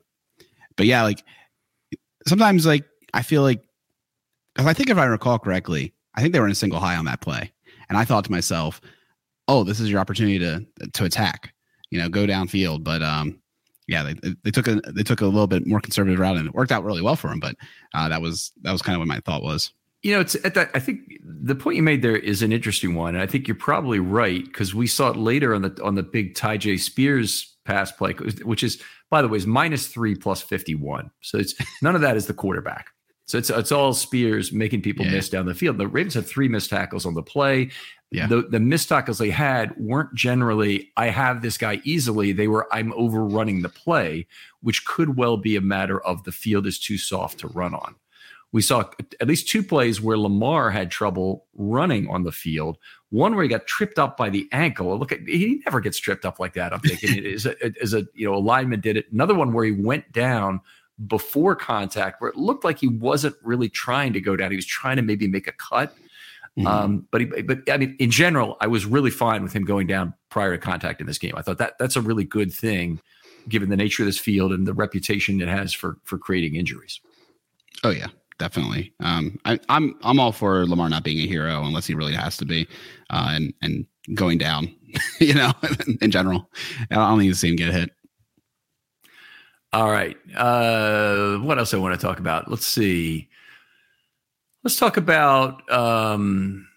but 0.77 0.87
yeah, 0.87 1.03
like 1.03 1.25
sometimes 2.27 2.67
like 2.67 2.85
I 3.13 3.23
feel 3.23 3.43
like 3.43 3.63
if 4.59 4.67
I 4.67 4.73
think 4.73 4.91
if 4.91 4.99
I 4.99 5.05
recall 5.05 5.39
correctly, 5.39 5.93
I 6.15 6.21
think 6.21 6.33
they 6.33 6.41
were 6.41 6.47
in 6.47 6.53
a 6.53 6.57
single 6.57 6.81
high 6.81 6.97
on 6.97 7.05
that 7.07 7.21
play, 7.21 7.53
and 7.89 7.99
I 7.99 8.05
thought 8.05 8.25
to 8.25 8.31
myself, 8.31 8.81
"Oh, 9.49 9.65
this 9.65 9.81
is 9.81 9.91
your 9.91 10.01
opportunity 10.01 10.39
to 10.39 10.65
to 10.93 11.05
attack, 11.05 11.53
you 11.91 11.99
know, 11.99 12.09
go 12.09 12.27
downfield." 12.27 12.85
But 12.85 13.03
um, 13.03 13.41
yeah, 13.87 14.03
they, 14.03 14.35
they 14.43 14.51
took 14.51 14.69
a 14.69 14.81
they 14.93 15.03
took 15.03 15.21
a 15.21 15.27
little 15.27 15.47
bit 15.47 15.67
more 15.67 15.81
conservative 15.81 16.19
route, 16.19 16.37
and 16.37 16.47
it 16.47 16.55
worked 16.55 16.73
out 16.73 16.85
really 16.85 17.03
well 17.03 17.17
for 17.17 17.29
them. 17.29 17.41
But 17.41 17.57
uh, 17.95 18.09
that 18.09 18.23
was 18.23 18.53
that 18.63 18.73
was 18.73 18.83
kind 18.83 18.95
of 18.95 19.01
what 19.01 19.09
my 19.09 19.21
thought 19.21 19.43
was. 19.43 19.73
You 20.03 20.13
know, 20.13 20.21
it's 20.21 20.35
at 20.45 20.55
that. 20.55 20.71
I 20.75 20.81
think 20.81 21.01
the 21.23 21.55
point 21.55 21.77
you 21.77 21.83
made 21.83 22.03
there 22.03 22.17
is 22.17 22.43
an 22.43 22.53
interesting 22.53 22.95
one, 22.95 23.15
and 23.15 23.23
I 23.23 23.27
think 23.27 23.49
you're 23.49 23.55
probably 23.55 23.99
right 23.99 24.45
because 24.45 24.75
we 24.75 24.87
saw 24.87 25.11
it 25.11 25.17
later 25.17 25.55
on 25.55 25.63
the 25.63 25.83
on 25.83 25.95
the 25.95 26.03
big 26.03 26.35
Tyjae 26.35 26.79
Spears 26.79 27.54
pass 27.65 27.93
play, 27.93 28.13
which 28.43 28.63
is 28.63 28.81
by 29.11 29.23
the 29.23 29.29
way, 29.29 29.39
is 29.39 29.47
minus 29.47 29.87
three 29.87 30.15
plus 30.15 30.43
51. 30.43 31.11
So 31.21 31.39
it's 31.39 31.55
none 31.83 31.95
of 31.95 32.01
that 32.01 32.17
is 32.17 32.27
the 32.27 32.35
quarterback. 32.35 32.91
So 33.27 33.39
it's 33.39 33.51
it's 33.51 33.73
all 33.73 33.95
Spears 33.95 34.53
making 34.53 34.83
people 34.83 35.07
yeah. 35.07 35.13
miss 35.13 35.29
down 35.29 35.47
the 35.47 35.55
field. 35.55 35.79
The 35.79 35.89
Ravens 35.89 36.15
had 36.15 36.27
three 36.27 36.49
missed 36.49 36.71
tackles 36.71 37.07
on 37.07 37.15
the 37.15 37.23
play. 37.23 37.71
Yeah. 38.11 38.27
The 38.27 38.43
the 38.43 38.61
missed 38.61 38.89
tackles 38.89 39.19
they 39.19 39.31
had 39.31 39.75
weren't 39.77 40.15
generally 40.15 40.93
I 40.97 41.07
have 41.07 41.41
this 41.41 41.57
guy 41.57 41.81
easily. 41.85 42.33
They 42.33 42.49
were 42.49 42.69
I'm 42.73 42.93
overrunning 42.93 43.63
the 43.63 43.71
play, 43.71 44.27
which 44.61 44.85
could 44.85 45.17
well 45.17 45.37
be 45.37 45.57
a 45.57 45.61
matter 45.63 46.01
of 46.05 46.25
the 46.25 46.33
field 46.33 46.67
is 46.67 46.79
too 46.79 46.99
soft 46.99 47.39
to 47.41 47.49
run 47.49 47.75
on. 47.75 47.97
We 48.55 48.63
saw 48.63 48.85
at 49.21 49.27
least 49.27 49.49
two 49.49 49.65
plays 49.65 50.01
where 50.01 50.17
Lamar 50.17 50.71
had 50.71 50.89
trouble 50.89 51.45
running 51.57 52.09
on 52.09 52.23
the 52.23 52.31
field. 52.31 52.79
One 53.11 53.35
where 53.35 53.43
he 53.43 53.49
got 53.49 53.67
tripped 53.67 53.99
up 53.99 54.17
by 54.17 54.31
the 54.31 54.49
ankle. 54.53 54.97
Look 54.97 55.11
at 55.11 55.23
he 55.27 55.61
never 55.67 55.81
gets 55.81 55.99
tripped 55.99 56.25
up 56.25 56.39
like 56.39 56.53
that. 56.55 56.73
I'm 56.73 56.79
thinking 56.79 57.17
it 57.17 57.27
is 57.27 57.47
a, 57.47 57.57
a 57.99 58.05
you 58.15 58.25
know 58.25 58.37
a 58.37 58.39
lineman 58.39 58.79
did 58.79 58.97
it. 58.97 59.13
Another 59.13 59.35
one 59.35 59.53
where 59.53 59.65
he 59.65 59.73
went 59.73 60.13
down 60.13 60.61
before 61.09 61.57
contact, 61.57 62.21
where 62.21 62.31
it 62.31 62.37
looked 62.37 62.63
like 62.63 62.79
he 62.79 62.87
wasn't 62.87 63.35
really 63.43 63.69
trying 63.69 64.13
to 64.13 64.21
go 64.21 64.37
down. 64.37 64.53
He 64.53 64.57
was 64.57 64.67
trying 64.67 64.99
to 64.99 65.03
maybe 65.03 65.27
make 65.27 65.49
a 65.49 65.53
cut. 65.53 65.93
Mm-hmm. 66.57 66.67
Um, 66.69 67.09
but 67.11 67.23
he, 67.23 67.27
but 67.27 67.69
I 67.69 67.77
mean, 67.77 67.97
in 67.99 68.13
general, 68.13 68.57
I 68.61 68.69
was 68.69 68.87
really 68.87 69.11
fine 69.11 69.43
with 69.43 69.53
him 69.53 69.65
going 69.65 69.89
down 69.89 70.15
prior 70.31 70.53
to 70.53 70.59
contact 70.59 71.01
in 71.01 71.09
this 71.09 71.19
game. 71.19 71.33
I 71.37 71.43
thought 71.43 71.59
that 71.59 71.75
that's 71.81 71.97
a 71.97 72.01
really 72.01 72.23
good 72.23 72.53
thing, 72.53 73.01
given 73.49 73.69
the 73.69 73.77
nature 73.77 74.05
of 74.05 74.07
this 74.07 74.21
field 74.21 74.53
and 74.53 74.65
the 74.65 74.75
reputation 74.75 75.41
it 75.41 75.49
has 75.49 75.73
for 75.73 75.99
for 76.05 76.19
creating 76.19 76.55
injuries. 76.55 77.01
Oh 77.83 77.91
yeah, 77.91 78.07
definitely. 78.39 78.93
Um, 79.01 79.39
I, 79.45 79.53
am 79.53 79.61
I'm, 79.69 79.95
I'm 80.03 80.21
all 80.21 80.33
for 80.33 80.67
Lamar 80.67 80.89
not 80.89 81.05
being 81.05 81.19
a 81.19 81.27
hero 81.27 81.65
unless 81.65 81.87
he 81.87 81.95
really 81.95 82.15
has 82.15 82.37
to 82.39 82.45
be, 82.45 82.67
uh, 83.11 83.31
and 83.31 83.55
and 83.63 83.87
going 84.15 84.39
down. 84.39 84.75
you 85.21 85.35
know, 85.35 85.53
in 86.01 86.11
general, 86.11 86.51
I 86.91 86.95
don't 86.95 87.19
need 87.19 87.31
to 87.31 87.35
see 87.35 87.51
him 87.51 87.57
get 87.57 87.73
hit. 87.73 87.91
All 89.73 89.91
right. 89.91 90.17
Uh, 90.37 91.39
what 91.39 91.59
else 91.59 91.75
I 91.75 91.79
want 91.79 91.99
to 91.99 92.07
talk 92.07 92.21
about? 92.21 92.49
Let's 92.49 92.67
see. 92.67 93.29
Let's 94.63 94.77
talk 94.77 94.97
about. 94.97 95.69
Um, 95.71 96.69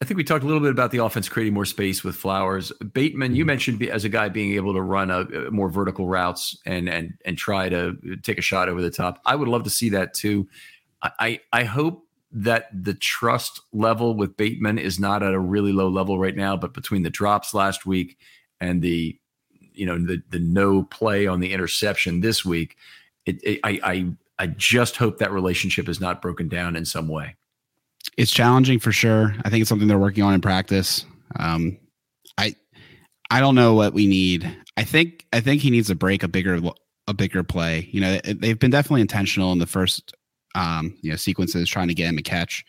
I 0.00 0.04
think 0.04 0.16
we 0.16 0.24
talked 0.24 0.44
a 0.44 0.46
little 0.46 0.62
bit 0.62 0.70
about 0.70 0.92
the 0.92 1.04
offense 1.04 1.28
creating 1.28 1.54
more 1.54 1.64
space 1.64 2.04
with 2.04 2.14
Flowers. 2.14 2.72
Bateman, 2.94 3.34
you 3.34 3.42
mm-hmm. 3.42 3.48
mentioned 3.48 3.82
as 3.82 4.04
a 4.04 4.08
guy 4.08 4.28
being 4.28 4.52
able 4.52 4.72
to 4.72 4.80
run 4.80 5.10
a, 5.10 5.22
a 5.22 5.50
more 5.50 5.68
vertical 5.68 6.06
routes 6.06 6.56
and 6.64 6.88
and 6.88 7.14
and 7.24 7.36
try 7.36 7.68
to 7.68 7.96
take 8.22 8.38
a 8.38 8.42
shot 8.42 8.68
over 8.68 8.80
the 8.80 8.90
top. 8.90 9.20
I 9.26 9.34
would 9.34 9.48
love 9.48 9.64
to 9.64 9.70
see 9.70 9.90
that 9.90 10.14
too. 10.14 10.48
I 11.02 11.40
I 11.52 11.64
hope 11.64 12.04
that 12.30 12.68
the 12.72 12.94
trust 12.94 13.60
level 13.72 14.14
with 14.14 14.36
Bateman 14.36 14.78
is 14.78 14.98
not 14.98 15.22
at 15.22 15.32
a 15.32 15.38
really 15.38 15.72
low 15.72 15.88
level 15.88 16.18
right 16.18 16.36
now, 16.36 16.56
but 16.56 16.74
between 16.74 17.02
the 17.02 17.10
drops 17.10 17.54
last 17.54 17.86
week 17.86 18.18
and 18.60 18.82
the 18.82 19.18
you 19.72 19.86
know 19.86 19.98
the 19.98 20.22
the 20.30 20.38
no 20.38 20.82
play 20.82 21.26
on 21.26 21.40
the 21.40 21.52
interception 21.52 22.20
this 22.20 22.44
week, 22.44 22.76
it, 23.26 23.42
it, 23.42 23.60
I 23.64 23.80
I 23.82 24.06
I 24.38 24.46
just 24.48 24.96
hope 24.96 25.18
that 25.18 25.32
relationship 25.32 25.88
is 25.88 26.00
not 26.00 26.20
broken 26.20 26.48
down 26.48 26.76
in 26.76 26.84
some 26.84 27.08
way. 27.08 27.36
It's 28.16 28.32
challenging 28.32 28.78
for 28.78 28.92
sure. 28.92 29.34
I 29.44 29.50
think 29.50 29.60
it's 29.60 29.68
something 29.68 29.88
they're 29.88 29.98
working 29.98 30.24
on 30.24 30.34
in 30.34 30.40
practice. 30.40 31.04
Um, 31.36 31.78
I 32.36 32.54
I 33.30 33.40
don't 33.40 33.54
know 33.54 33.74
what 33.74 33.94
we 33.94 34.06
need. 34.06 34.56
I 34.76 34.84
think 34.84 35.26
I 35.32 35.40
think 35.40 35.62
he 35.62 35.70
needs 35.70 35.88
to 35.88 35.94
break 35.94 36.22
a 36.22 36.28
bigger 36.28 36.60
a 37.06 37.14
bigger 37.14 37.42
play. 37.42 37.88
You 37.90 38.00
know, 38.00 38.20
they've 38.24 38.58
been 38.58 38.70
definitely 38.70 39.00
intentional 39.00 39.52
in 39.52 39.58
the 39.58 39.66
first 39.66 40.14
um, 40.54 40.96
you 41.02 41.10
know, 41.10 41.16
sequences 41.16 41.68
trying 41.68 41.88
to 41.88 41.94
get 41.94 42.08
him 42.08 42.18
a 42.18 42.22
catch 42.22 42.64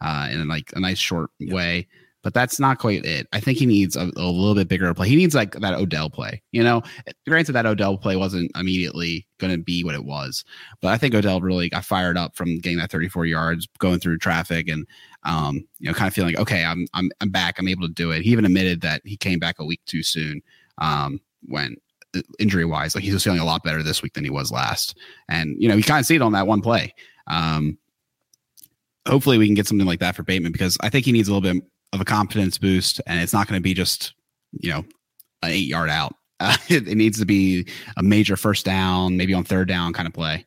uh, 0.00 0.28
in 0.30 0.46
like 0.48 0.72
a 0.74 0.80
nice 0.80 0.98
short 0.98 1.30
yep. 1.38 1.54
way. 1.54 1.88
but 2.22 2.34
that's 2.34 2.60
not 2.60 2.78
quite 2.78 3.04
it. 3.04 3.26
I 3.32 3.40
think 3.40 3.58
he 3.58 3.66
needs 3.66 3.96
a, 3.96 4.10
a, 4.16 4.30
little 4.30 4.54
bit 4.54 4.68
bigger 4.68 4.92
play. 4.94 5.08
He 5.08 5.16
needs 5.16 5.34
like 5.34 5.54
that 5.54 5.74
Odell 5.74 6.08
play. 6.08 6.40
You 6.52 6.62
know, 6.62 6.82
granted 7.26 7.52
that 7.52 7.66
Odell 7.66 7.98
play 7.98 8.16
wasn't 8.16 8.50
immediately 8.56 9.26
going 9.38 9.52
to 9.52 9.62
be 9.62 9.82
what 9.82 9.94
it 9.94 10.04
was, 10.04 10.44
but 10.80 10.88
I 10.88 10.98
think 10.98 11.14
Odell 11.14 11.40
really 11.40 11.68
got 11.68 11.84
fired 11.84 12.16
up 12.16 12.36
from 12.36 12.58
getting 12.58 12.78
that 12.78 12.90
34 12.90 13.26
yards, 13.26 13.68
going 13.78 13.98
through 13.98 14.18
traffic, 14.18 14.68
and 14.68 14.86
um, 15.24 15.66
you 15.78 15.88
know, 15.88 15.94
kind 15.94 16.08
of 16.08 16.14
feeling 16.14 16.34
like, 16.34 16.42
okay, 16.42 16.64
I'm 16.64 16.86
I'm 16.94 17.10
I'm 17.20 17.30
back. 17.30 17.58
I'm 17.58 17.68
able 17.68 17.86
to 17.86 17.94
do 17.94 18.10
it. 18.12 18.22
He 18.22 18.30
even 18.30 18.44
admitted 18.44 18.80
that 18.82 19.02
he 19.04 19.16
came 19.16 19.38
back 19.38 19.58
a 19.58 19.64
week 19.64 19.80
too 19.86 20.02
soon 20.02 20.42
um, 20.78 21.20
when 21.48 21.76
uh, 22.16 22.22
injury 22.38 22.64
wise. 22.64 22.94
Like 22.94 23.04
he 23.04 23.12
was 23.12 23.24
feeling 23.24 23.40
a 23.40 23.44
lot 23.44 23.64
better 23.64 23.82
this 23.82 24.02
week 24.02 24.14
than 24.14 24.24
he 24.24 24.30
was 24.30 24.52
last, 24.52 24.96
and 25.28 25.56
you 25.58 25.68
know, 25.68 25.76
he 25.76 25.82
kind 25.82 26.00
of 26.00 26.06
see 26.06 26.16
it 26.16 26.22
on 26.22 26.32
that 26.32 26.46
one 26.46 26.60
play. 26.60 26.94
Um, 27.26 27.78
hopefully 29.06 29.38
we 29.38 29.46
can 29.46 29.54
get 29.54 29.66
something 29.66 29.86
like 29.86 30.00
that 30.00 30.14
for 30.16 30.22
Bateman 30.22 30.52
because 30.52 30.78
I 30.80 30.88
think 30.88 31.04
he 31.04 31.12
needs 31.12 31.28
a 31.28 31.34
little 31.34 31.52
bit 31.52 31.62
of 31.92 32.00
a 32.00 32.04
confidence 32.04 32.58
boost, 32.58 33.00
and 33.06 33.20
it's 33.20 33.32
not 33.32 33.48
going 33.48 33.58
to 33.58 33.62
be 33.62 33.74
just 33.74 34.14
you 34.52 34.70
know 34.70 34.84
an 35.42 35.50
eight 35.50 35.66
yard 35.68 35.90
out. 35.90 36.14
Uh, 36.40 36.56
it, 36.68 36.88
it, 36.88 36.96
needs 36.96 37.18
to 37.18 37.26
be 37.26 37.66
a 37.96 38.02
major 38.02 38.36
first 38.36 38.64
down, 38.64 39.16
maybe 39.16 39.34
on 39.34 39.44
third 39.44 39.68
down 39.68 39.92
kind 39.92 40.06
of 40.06 40.14
play. 40.14 40.46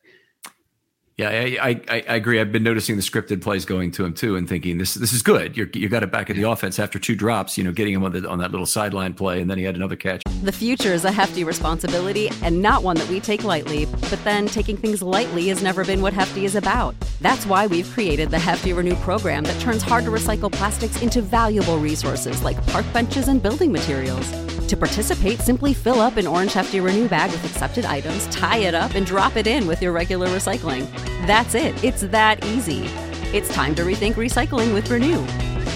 Yeah, 1.18 1.30
I, 1.30 1.80
I, 1.88 2.04
I 2.06 2.14
agree. 2.16 2.38
I've 2.38 2.52
been 2.52 2.62
noticing 2.62 2.96
the 2.96 3.02
scripted 3.02 3.40
plays 3.40 3.64
going 3.64 3.90
to 3.92 4.04
him 4.04 4.12
too, 4.12 4.36
and 4.36 4.46
thinking 4.46 4.76
this 4.76 4.92
this 4.92 5.14
is 5.14 5.22
good. 5.22 5.56
You're, 5.56 5.68
you 5.72 5.88
got 5.88 6.02
it 6.02 6.12
back 6.12 6.28
in 6.28 6.36
the 6.36 6.42
offense 6.42 6.78
after 6.78 6.98
two 6.98 7.16
drops. 7.16 7.56
You 7.56 7.64
know, 7.64 7.72
getting 7.72 7.94
him 7.94 8.04
on 8.04 8.12
the 8.12 8.28
on 8.28 8.38
that 8.40 8.50
little 8.50 8.66
sideline 8.66 9.14
play, 9.14 9.40
and 9.40 9.50
then 9.50 9.56
he 9.56 9.64
had 9.64 9.76
another 9.76 9.96
catch. 9.96 10.22
The 10.42 10.52
future 10.52 10.92
is 10.92 11.06
a 11.06 11.10
hefty 11.10 11.42
responsibility, 11.42 12.28
and 12.42 12.60
not 12.60 12.82
one 12.82 12.96
that 12.96 13.08
we 13.08 13.20
take 13.20 13.44
lightly. 13.44 13.86
But 13.86 14.22
then 14.24 14.46
taking 14.46 14.76
things 14.76 15.00
lightly 15.00 15.48
has 15.48 15.62
never 15.62 15.86
been 15.86 16.02
what 16.02 16.12
Hefty 16.12 16.44
is 16.44 16.54
about. 16.54 16.94
That's 17.22 17.46
why 17.46 17.66
we've 17.66 17.90
created 17.92 18.30
the 18.30 18.38
Hefty 18.38 18.74
Renew 18.74 18.96
program 18.96 19.44
that 19.44 19.58
turns 19.58 19.80
hard 19.80 20.04
to 20.04 20.10
recycle 20.10 20.52
plastics 20.52 21.00
into 21.00 21.22
valuable 21.22 21.78
resources 21.78 22.42
like 22.42 22.64
park 22.66 22.84
benches 22.92 23.28
and 23.28 23.42
building 23.42 23.72
materials. 23.72 24.30
To 24.66 24.76
participate, 24.76 25.38
simply 25.38 25.72
fill 25.72 26.00
up 26.00 26.18
an 26.18 26.26
orange 26.26 26.52
Hefty 26.52 26.80
Renew 26.80 27.08
bag 27.08 27.30
with 27.30 27.44
accepted 27.44 27.86
items, 27.86 28.26
tie 28.26 28.58
it 28.58 28.74
up, 28.74 28.94
and 28.94 29.06
drop 29.06 29.36
it 29.36 29.46
in 29.46 29.66
with 29.66 29.80
your 29.80 29.92
regular 29.92 30.28
recycling. 30.28 30.86
That's 31.26 31.54
it. 31.54 31.82
It's 31.84 32.02
that 32.02 32.44
easy. 32.44 32.84
It's 33.32 33.52
time 33.52 33.74
to 33.76 33.82
rethink 33.82 34.14
recycling 34.14 34.72
with 34.72 34.90
Renew. 34.90 35.24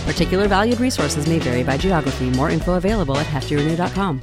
Particular 0.04 0.48
valued 0.48 0.80
resources 0.80 1.26
may 1.28 1.38
vary 1.38 1.62
by 1.62 1.76
geography. 1.76 2.30
More 2.30 2.50
info 2.50 2.74
available 2.74 3.16
at 3.16 3.26
heftyrenew.com. 3.26 4.22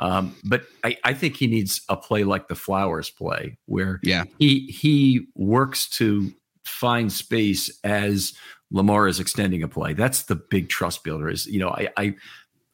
Um, 0.00 0.34
but 0.44 0.64
I, 0.82 0.96
I, 1.04 1.12
think 1.12 1.36
he 1.36 1.46
needs 1.46 1.82
a 1.90 1.96
play 1.96 2.24
like 2.24 2.48
the 2.48 2.54
Flowers 2.54 3.10
play, 3.10 3.58
where 3.66 4.00
yeah. 4.02 4.24
he 4.38 4.60
he 4.60 5.26
works 5.34 5.88
to 5.90 6.32
find 6.64 7.12
space 7.12 7.70
as 7.84 8.32
Lamar 8.70 9.08
is 9.08 9.20
extending 9.20 9.62
a 9.62 9.68
play. 9.68 9.92
That's 9.92 10.22
the 10.22 10.36
big 10.36 10.70
trust 10.70 11.04
builder. 11.04 11.28
Is 11.28 11.46
you 11.46 11.58
know 11.60 11.68
I, 11.68 11.88
I 11.98 12.14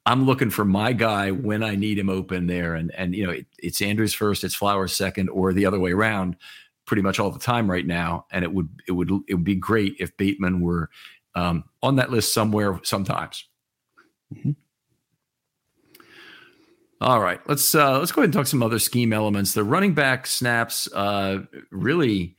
I'm 0.06 0.24
looking 0.24 0.50
for 0.50 0.64
my 0.64 0.92
guy 0.92 1.32
when 1.32 1.64
I 1.64 1.74
need 1.74 1.98
him 1.98 2.08
open 2.08 2.46
there, 2.46 2.76
and 2.76 2.94
and 2.94 3.12
you 3.12 3.26
know 3.26 3.32
it, 3.32 3.46
it's 3.58 3.82
Andrews 3.82 4.14
first, 4.14 4.44
it's 4.44 4.54
Flowers 4.54 4.94
second, 4.94 5.28
or 5.28 5.52
the 5.52 5.66
other 5.66 5.80
way 5.80 5.90
around, 5.90 6.36
pretty 6.86 7.02
much 7.02 7.18
all 7.18 7.32
the 7.32 7.40
time 7.40 7.68
right 7.68 7.86
now. 7.86 8.26
And 8.30 8.44
it 8.44 8.52
would 8.52 8.68
it 8.86 8.92
would 8.92 9.10
it 9.26 9.34
would 9.34 9.44
be 9.44 9.56
great 9.56 9.96
if 9.98 10.16
Bateman 10.16 10.60
were 10.60 10.90
um, 11.34 11.64
on 11.82 11.96
that 11.96 12.12
list 12.12 12.32
somewhere 12.32 12.78
sometimes. 12.84 13.48
Mm-hmm. 14.32 14.52
All 17.00 17.20
right, 17.20 17.40
let's 17.46 17.74
uh, 17.74 17.98
let's 17.98 18.10
go 18.10 18.22
ahead 18.22 18.28
and 18.28 18.32
talk 18.34 18.46
some 18.46 18.62
other 18.62 18.78
scheme 18.78 19.12
elements. 19.12 19.52
The 19.52 19.64
running 19.64 19.94
back 19.94 20.26
snaps 20.26 20.90
uh, 20.92 21.40
really. 21.70 22.36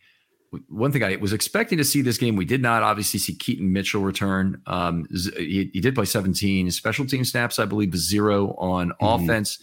One 0.70 0.93
thing 0.93 1.03
I 1.03 1.18
was 1.18 1.34
expecting 1.34 1.78
to 1.78 1.84
see 1.84 2.01
this 2.01 2.18
game, 2.18 2.38
we 2.38 2.45
did 2.45 2.62
not 2.62 2.82
obviously 2.82 3.20
see 3.20 3.36
Keaton 3.36 3.74
Mitchell 3.74 4.01
return. 4.01 4.62
Um, 4.66 5.05
he, 5.36 5.70
he, 5.74 5.82
did 5.82 5.93
play 5.93 6.05
17 6.05 6.72
special 6.72 7.05
team 7.05 7.26
snaps, 7.26 7.60
I 7.60 7.66
believe, 7.66 7.93
zero 7.97 8.55
on 8.58 8.91
mm-hmm. 8.91 9.24
offense. 9.24 9.60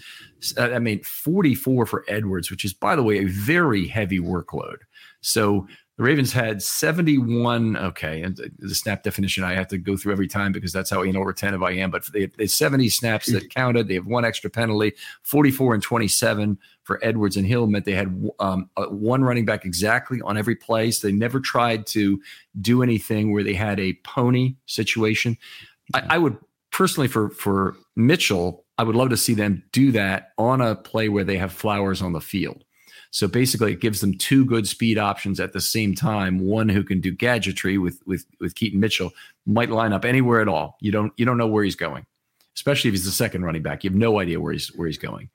I 0.59 0.79
mean, 0.79 1.03
44 1.03 1.87
for 1.87 2.05
Edwards, 2.07 2.51
which 2.51 2.67
is, 2.67 2.75
by 2.75 2.97
the 2.97 3.03
way, 3.03 3.21
a 3.21 3.25
very 3.25 3.87
heavy 3.87 4.21
workload. 4.21 4.77
So 5.23 5.67
the 5.97 6.03
Ravens 6.03 6.33
had 6.33 6.61
71. 6.61 7.77
Okay, 7.77 8.23
and 8.23 8.53
the 8.59 8.75
snap 8.75 9.05
definition 9.05 9.45
I 9.45 9.55
have 9.55 9.69
to 9.69 9.79
go 9.79 9.97
through 9.97 10.13
every 10.13 10.27
time 10.27 10.51
because 10.51 10.73
that's 10.73 10.91
how 10.91 11.05
anal 11.05 11.25
retentive 11.25 11.63
I 11.63 11.73
am. 11.73 11.91
But 11.91 12.05
they, 12.13 12.27
they 12.27 12.49
70 12.49 12.89
snaps 12.89 13.31
that 13.31 13.51
counted. 13.51 13.87
They 13.87 13.95
have 13.95 14.07
one 14.07 14.25
extra 14.25 14.51
penalty. 14.51 14.93
44 15.23 15.75
and 15.75 15.83
27 15.83 16.59
for 16.83 16.99
Edwards 17.03 17.37
and 17.37 17.47
Hill 17.47 17.69
meant 17.69 17.85
they 17.85 17.93
had 17.93 18.29
um, 18.41 18.69
one 18.77 19.23
running 19.23 19.45
back 19.45 19.65
exactly 19.65 20.21
on 20.23 20.37
every 20.37 20.57
play. 20.57 20.91
So 20.91 21.07
they 21.07 21.13
never 21.13 21.39
tried 21.39 21.87
to 21.89 22.21
do 22.61 22.83
anything 22.83 23.33
where 23.33 23.45
they 23.45 23.55
had 23.55 23.79
a 23.79 23.95
pony 24.05 24.57
situation. 24.67 25.39
I, 25.95 26.03
I 26.11 26.19
would 26.19 26.37
personally 26.73 27.09
for 27.09 27.31
for 27.31 27.77
Mitchell, 27.95 28.65
I 28.79 28.83
would 28.83 28.97
love 28.97 29.11
to 29.11 29.17
see 29.17 29.35
them 29.35 29.63
do 29.71 29.93
that 29.93 30.33
on 30.39 30.61
a 30.61 30.75
play 30.75 31.09
where 31.09 31.25
they 31.25 31.39
have 31.39 31.53
flowers 31.53 32.03
on 32.03 32.13
the 32.13 32.21
field 32.21 32.64
so 33.15 33.29
basically, 33.29 33.71
it 33.71 33.81
gives 33.81 34.01
them 34.01 34.19
two 34.19 34.45
good 34.45 34.67
speed 34.67 34.99
options 34.99 35.39
at 35.39 35.53
the 35.53 35.61
same 35.61 35.95
time. 35.95 36.41
One 36.41 36.69
who 36.69 36.83
can 36.83 37.01
do 37.01 37.13
gadgetry 37.13 37.79
with 37.79 38.03
with 38.07 38.27
with 38.41 38.57
Keaton 38.57 38.81
Mitchell 38.81 39.13
might 39.47 39.71
line 39.71 39.93
up 39.93 40.05
anywhere 40.05 40.41
at 40.41 40.49
all. 40.49 40.77
You 40.81 40.91
don't 40.91 41.13
you 41.17 41.25
don't 41.25 41.39
know 41.39 41.47
where 41.47 41.63
he's 41.63 41.77
going, 41.77 42.07
especially 42.57 42.89
if 42.89 42.95
he's 42.95 43.05
the 43.05 43.13
second 43.13 43.45
running 43.45 43.63
back. 43.63 43.85
You 43.85 43.91
have 43.91 43.97
no 43.97 44.19
idea 44.19 44.41
where 44.41 44.53
he's 44.53 44.67
where 44.75 44.89
he's 44.89 44.99
going. 44.99 45.31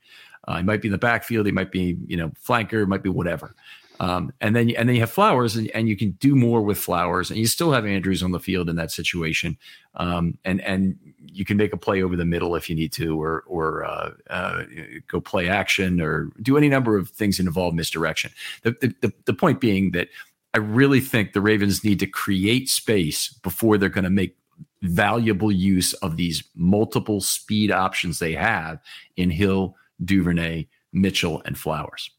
Uh, 0.46 0.58
he 0.58 0.64
might 0.64 0.82
be 0.82 0.90
in 0.90 0.92
the 0.92 0.98
backfield. 0.98 1.46
He 1.46 1.54
might 1.54 1.72
be 1.72 1.98
you 2.06 2.18
know 2.18 2.34
flanker. 2.46 2.86
Might 2.86 3.02
be 3.02 3.08
whatever. 3.08 3.56
Um, 4.02 4.32
and 4.40 4.56
then 4.56 4.70
and 4.72 4.88
then 4.88 4.96
you 4.96 5.02
have 5.02 5.12
Flowers, 5.12 5.56
and, 5.56 5.70
and 5.72 5.90
you 5.90 5.98
can 5.98 6.12
do 6.12 6.36
more 6.36 6.62
with 6.62 6.78
Flowers, 6.78 7.30
and 7.30 7.40
you 7.40 7.48
still 7.48 7.72
have 7.74 7.86
Andrews 7.86 8.24
on 8.24 8.32
the 8.32 8.40
field 8.40 8.70
in 8.70 8.78
that 8.78 8.92
situation, 8.92 9.58
um, 9.96 10.38
and 10.46 10.62
and 10.62 10.98
you 11.26 11.44
can 11.44 11.58
make 11.58 11.74
a 11.74 11.78
play 11.78 12.02
over 12.02 12.16
the 12.16 12.26
middle 12.26 12.56
if 12.56 12.70
you 12.70 12.76
need 12.76 12.94
to, 12.94 13.22
or 13.22 13.44
or 13.46 13.84
uh, 13.84 14.12
uh, 14.30 14.64
go 15.08 15.20
play 15.20 15.50
action, 15.50 16.00
or 16.00 16.32
do 16.42 16.58
any 16.58 16.70
number 16.70 16.98
of 16.98 17.10
things 17.10 17.38
that 17.38 17.46
involve 17.46 17.74
misdirection. 17.74 18.32
The, 18.64 18.72
the 18.80 18.96
the 19.02 19.14
the 19.26 19.34
point 19.34 19.60
being 19.60 19.92
that 19.92 20.08
I 20.54 20.60
really 20.60 21.02
think 21.02 21.34
the 21.34 21.42
Ravens 21.42 21.84
need 21.84 22.00
to 22.00 22.08
create 22.08 22.70
space 22.70 23.34
before 23.44 23.78
they're 23.78 23.90
going 23.90 24.06
to 24.06 24.10
make 24.10 24.38
valuable 24.82 25.52
use 25.52 25.94
of 25.96 26.16
these 26.16 26.44
multiple 26.56 27.20
speed 27.20 27.70
options 27.70 28.20
they 28.20 28.34
have 28.34 28.80
in 29.18 29.30
Hill, 29.30 29.76
Duvernay, 30.04 30.68
Mitchell, 30.94 31.42
and 31.46 31.58
Flowers. 31.58 32.10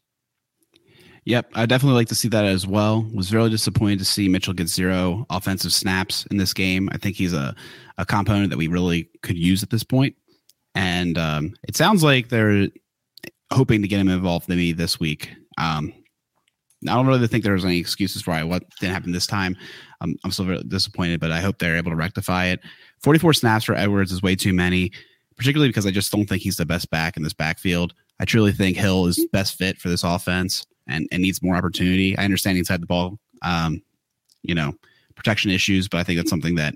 Yep, 1.25 1.51
I 1.53 1.67
definitely 1.67 1.97
like 1.97 2.07
to 2.07 2.15
see 2.15 2.29
that 2.29 2.45
as 2.45 2.65
well. 2.65 3.07
Was 3.13 3.33
really 3.33 3.51
disappointed 3.51 3.99
to 3.99 4.05
see 4.05 4.27
Mitchell 4.27 4.53
get 4.53 4.67
zero 4.67 5.25
offensive 5.29 5.71
snaps 5.71 6.25
in 6.31 6.37
this 6.37 6.53
game. 6.53 6.89
I 6.91 6.97
think 6.97 7.15
he's 7.15 7.33
a, 7.33 7.55
a 7.99 8.05
component 8.05 8.49
that 8.49 8.57
we 8.57 8.67
really 8.67 9.07
could 9.21 9.37
use 9.37 9.61
at 9.61 9.69
this 9.69 9.83
point. 9.83 10.15
And 10.73 11.17
um, 11.19 11.53
it 11.67 11.75
sounds 11.75 12.03
like 12.03 12.29
they're 12.29 12.69
hoping 13.53 13.83
to 13.83 13.87
get 13.87 13.99
him 13.99 14.09
involved 14.09 14.49
maybe 14.49 14.71
this 14.71 14.99
week. 14.99 15.29
Um, 15.59 15.93
I 16.87 16.95
don't 16.95 17.05
really 17.05 17.27
think 17.27 17.43
there 17.43 17.53
was 17.53 17.65
any 17.65 17.77
excuses 17.77 18.23
for 18.23 18.33
what 18.47 18.63
didn't 18.79 18.93
happen 18.93 19.11
this 19.11 19.27
time. 19.27 19.55
I'm, 19.99 20.17
I'm 20.23 20.31
still 20.31 20.45
very 20.45 20.63
disappointed, 20.63 21.19
but 21.19 21.31
I 21.31 21.39
hope 21.39 21.59
they're 21.59 21.77
able 21.77 21.91
to 21.91 21.95
rectify 21.95 22.45
it. 22.45 22.61
44 23.03 23.33
snaps 23.33 23.65
for 23.65 23.75
Edwards 23.75 24.11
is 24.11 24.23
way 24.23 24.35
too 24.35 24.53
many, 24.53 24.91
particularly 25.37 25.69
because 25.69 25.85
I 25.85 25.91
just 25.91 26.11
don't 26.11 26.27
think 26.27 26.41
he's 26.41 26.57
the 26.57 26.65
best 26.65 26.89
back 26.89 27.15
in 27.15 27.21
this 27.21 27.33
backfield. 27.33 27.93
I 28.19 28.25
truly 28.25 28.51
think 28.51 28.77
Hill 28.77 29.05
is 29.05 29.23
best 29.31 29.59
fit 29.59 29.77
for 29.77 29.89
this 29.89 30.03
offense 30.03 30.65
and, 30.91 31.07
and 31.11 31.21
needs 31.21 31.41
more 31.41 31.55
opportunity. 31.55 32.17
I 32.17 32.25
understand 32.25 32.57
inside 32.57 32.81
the 32.81 32.87
ball, 32.87 33.17
um, 33.41 33.81
you 34.43 34.55
know, 34.55 34.73
protection 35.15 35.51
issues, 35.51 35.87
but 35.87 35.99
I 35.99 36.03
think 36.03 36.17
that's 36.17 36.29
something 36.29 36.55
that 36.55 36.75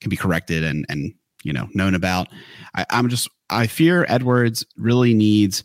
can 0.00 0.10
be 0.10 0.16
corrected 0.16 0.64
and 0.64 0.86
and 0.88 1.12
you 1.42 1.52
know 1.52 1.68
known 1.74 1.94
about. 1.94 2.28
I, 2.74 2.86
I'm 2.90 3.08
just 3.08 3.28
I 3.50 3.66
fear 3.66 4.06
Edwards 4.08 4.64
really 4.76 5.14
needs 5.14 5.64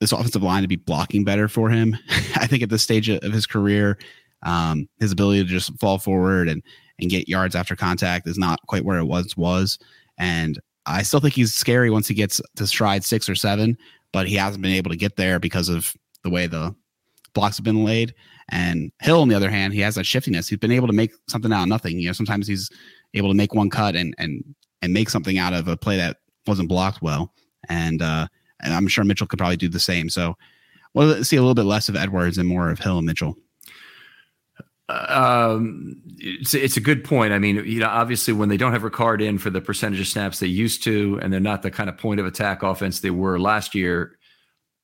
this 0.00 0.12
offensive 0.12 0.42
line 0.42 0.62
to 0.62 0.68
be 0.68 0.76
blocking 0.76 1.24
better 1.24 1.48
for 1.48 1.70
him. 1.70 1.96
I 2.36 2.46
think 2.46 2.62
at 2.62 2.70
this 2.70 2.82
stage 2.82 3.08
of 3.08 3.22
his 3.22 3.46
career, 3.46 3.98
um, 4.42 4.88
his 4.98 5.12
ability 5.12 5.44
to 5.44 5.48
just 5.48 5.78
fall 5.78 5.98
forward 5.98 6.48
and 6.48 6.62
and 6.98 7.10
get 7.10 7.28
yards 7.28 7.54
after 7.54 7.74
contact 7.74 8.28
is 8.28 8.38
not 8.38 8.60
quite 8.66 8.84
where 8.84 8.98
it 8.98 9.04
once 9.04 9.36
was. 9.36 9.78
And 10.18 10.58
I 10.86 11.02
still 11.02 11.20
think 11.20 11.34
he's 11.34 11.54
scary 11.54 11.90
once 11.90 12.08
he 12.08 12.14
gets 12.14 12.40
to 12.56 12.66
stride 12.66 13.04
six 13.04 13.28
or 13.28 13.34
seven, 13.34 13.78
but 14.12 14.28
he 14.28 14.34
hasn't 14.36 14.62
been 14.62 14.72
able 14.72 14.90
to 14.90 14.96
get 14.96 15.16
there 15.16 15.38
because 15.38 15.68
of 15.68 15.94
the 16.22 16.30
way 16.30 16.46
the 16.46 16.74
blocks 17.34 17.56
have 17.56 17.64
been 17.64 17.84
laid. 17.84 18.14
And 18.50 18.92
Hill, 19.00 19.22
on 19.22 19.28
the 19.28 19.34
other 19.34 19.50
hand, 19.50 19.72
he 19.72 19.80
has 19.80 19.94
that 19.94 20.04
shiftiness. 20.04 20.48
He's 20.48 20.58
been 20.58 20.72
able 20.72 20.86
to 20.86 20.92
make 20.92 21.12
something 21.28 21.52
out 21.52 21.62
of 21.62 21.68
nothing. 21.68 21.98
You 21.98 22.08
know, 22.08 22.12
sometimes 22.12 22.46
he's 22.46 22.70
able 23.14 23.28
to 23.28 23.34
make 23.34 23.54
one 23.54 23.70
cut 23.70 23.96
and 23.96 24.14
and 24.18 24.44
and 24.82 24.92
make 24.92 25.10
something 25.10 25.38
out 25.38 25.52
of 25.52 25.68
a 25.68 25.76
play 25.76 25.96
that 25.96 26.18
wasn't 26.46 26.68
blocked 26.68 27.02
well. 27.02 27.32
And 27.68 28.02
uh, 28.02 28.26
and 28.60 28.74
I'm 28.74 28.88
sure 28.88 29.04
Mitchell 29.04 29.26
could 29.26 29.38
probably 29.38 29.56
do 29.56 29.68
the 29.68 29.80
same. 29.80 30.08
So 30.08 30.36
we'll 30.94 31.24
see 31.24 31.36
a 31.36 31.40
little 31.40 31.54
bit 31.54 31.64
less 31.64 31.88
of 31.88 31.96
Edwards 31.96 32.38
and 32.38 32.48
more 32.48 32.70
of 32.70 32.78
Hill 32.78 32.98
and 32.98 33.06
Mitchell. 33.06 33.36
Um, 34.88 36.02
it's, 36.18 36.52
it's 36.52 36.76
a 36.76 36.80
good 36.80 37.04
point. 37.04 37.32
I 37.32 37.38
mean, 37.38 37.64
you 37.64 37.80
know, 37.80 37.88
obviously 37.88 38.34
when 38.34 38.48
they 38.48 38.56
don't 38.56 38.72
have 38.72 38.82
Ricard 38.82 39.22
in 39.22 39.38
for 39.38 39.48
the 39.48 39.60
percentage 39.60 40.00
of 40.00 40.06
snaps 40.06 40.38
they 40.38 40.48
used 40.48 40.82
to, 40.84 41.18
and 41.22 41.32
they're 41.32 41.40
not 41.40 41.62
the 41.62 41.70
kind 41.70 41.88
of 41.88 41.96
point 41.96 42.20
of 42.20 42.26
attack 42.26 42.62
offense 42.62 43.00
they 43.00 43.10
were 43.10 43.38
last 43.38 43.74
year, 43.74 44.18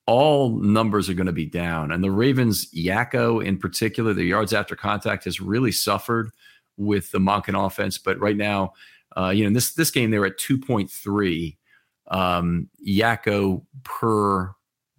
all 0.08 0.58
numbers 0.58 1.10
are 1.10 1.14
going 1.14 1.26
to 1.26 1.32
be 1.34 1.44
down. 1.44 1.92
And 1.92 2.02
the 2.02 2.10
Ravens, 2.10 2.72
YACo 2.72 3.44
in 3.44 3.58
particular, 3.58 4.14
the 4.14 4.24
yards 4.24 4.54
after 4.54 4.74
contact 4.74 5.24
has 5.24 5.38
really 5.38 5.70
suffered 5.70 6.30
with 6.78 7.10
the 7.12 7.18
Monken 7.18 7.66
offense. 7.66 7.98
But 7.98 8.18
right 8.18 8.36
now, 8.36 8.72
uh, 9.18 9.28
you 9.28 9.44
know, 9.44 9.52
this 9.52 9.74
this 9.74 9.90
game 9.90 10.10
they 10.10 10.18
were 10.18 10.26
at 10.26 10.38
2.3 10.38 11.56
um, 12.10 12.70
YACo 12.86 13.62
per 13.84 14.54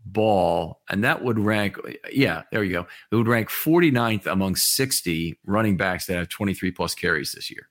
ball, 0.05 0.81
and 0.91 1.03
that 1.03 1.23
would 1.23 1.39
rank, 1.39 1.77
yeah, 2.11 2.43
there 2.51 2.63
you 2.63 2.73
go. 2.73 2.85
It 3.11 3.15
would 3.15 3.27
rank 3.27 3.49
49th 3.49 4.27
among 4.27 4.57
60 4.57 5.39
running 5.43 5.75
backs 5.75 6.05
that 6.05 6.17
have 6.17 6.29
23 6.29 6.69
plus 6.69 6.93
carries 6.93 7.31
this 7.31 7.49
year. 7.49 7.68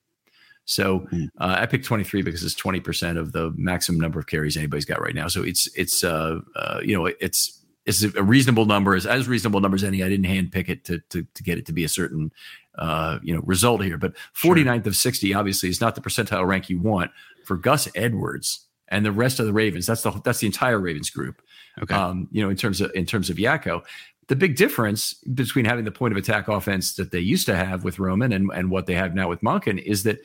So 0.69 0.99
hmm. 0.99 1.25
uh, 1.39 1.57
I 1.61 1.65
picked 1.65 1.87
23 1.87 2.21
because 2.21 2.45
it's 2.45 2.55
20% 2.55 3.19
of 3.19 3.33
the 3.33 3.55
maximum 3.57 3.99
number 3.99 4.19
of 4.19 4.27
carries 4.27 4.55
anybody's 4.55 4.85
got 4.85 5.01
right 5.01 5.15
now. 5.15 5.27
So 5.27 5.43
it's 5.43 5.67
it's 5.75 6.05
uh, 6.05 6.41
uh, 6.57 6.81
you 6.83 6.95
know 6.95 7.07
it's 7.07 7.65
it's 7.87 8.03
a 8.03 8.23
reasonable 8.23 8.67
number, 8.67 8.95
as 8.95 9.07
as 9.07 9.29
reasonable 9.29 9.61
number 9.61 9.77
as 9.77 9.83
any. 9.83 10.03
I 10.03 10.11
didn't 10.11 10.27
hand 10.27 10.53
pick 10.53 10.69
it 10.69 10.85
to 10.85 10.99
to, 11.09 11.23
to 11.23 11.43
get 11.43 11.57
it 11.57 11.65
to 11.67 11.73
be 11.73 11.85
a 11.85 11.89
certain 11.89 12.31
uh, 12.77 13.19
you 13.23 13.35
know 13.35 13.41
result 13.47 13.83
here, 13.83 13.97
but 13.97 14.13
49th 14.37 14.83
sure. 14.83 14.89
of 14.89 14.97
60 14.97 15.35
obviously 15.35 15.71
is 15.71 15.81
not 15.81 15.95
the 15.95 16.03
percentile 16.03 16.47
rank 16.47 16.69
you 16.69 16.79
want 16.79 17.13
for 17.47 17.57
Gus 17.57 17.89
Edwards 17.95 18.67
and 18.89 19.07
the 19.07 19.13
rest 19.13 19.41
of 19.41 19.47
the 19.47 19.55
Ravens. 19.55 19.87
That's 19.87 20.03
the 20.03 20.11
that's 20.23 20.41
the 20.41 20.47
entire 20.47 20.79
Ravens 20.79 21.09
group. 21.09 21.41
Okay. 21.83 21.95
Um, 21.95 22.29
you 22.31 22.43
know, 22.43 22.51
in 22.51 22.57
terms 22.57 22.83
of 22.83 22.91
in 22.95 23.07
terms 23.07 23.31
of 23.31 23.39
YACo, 23.39 23.83
the 24.27 24.37
big 24.37 24.57
difference 24.57 25.15
between 25.15 25.65
having 25.65 25.87
the 25.87 25.91
point 25.91 26.13
of 26.13 26.19
attack 26.19 26.49
offense 26.49 26.95
that 26.97 27.11
they 27.11 27.21
used 27.21 27.47
to 27.47 27.57
have 27.57 27.85
with 27.85 27.99
Roman 27.99 28.33
and 28.35 28.51
and 28.53 28.71
what 28.71 28.85
they 28.85 28.95
have 28.95 29.15
now 29.15 29.31
with 29.31 29.41
Monken 29.41 29.83
is 29.83 30.03
that 30.03 30.19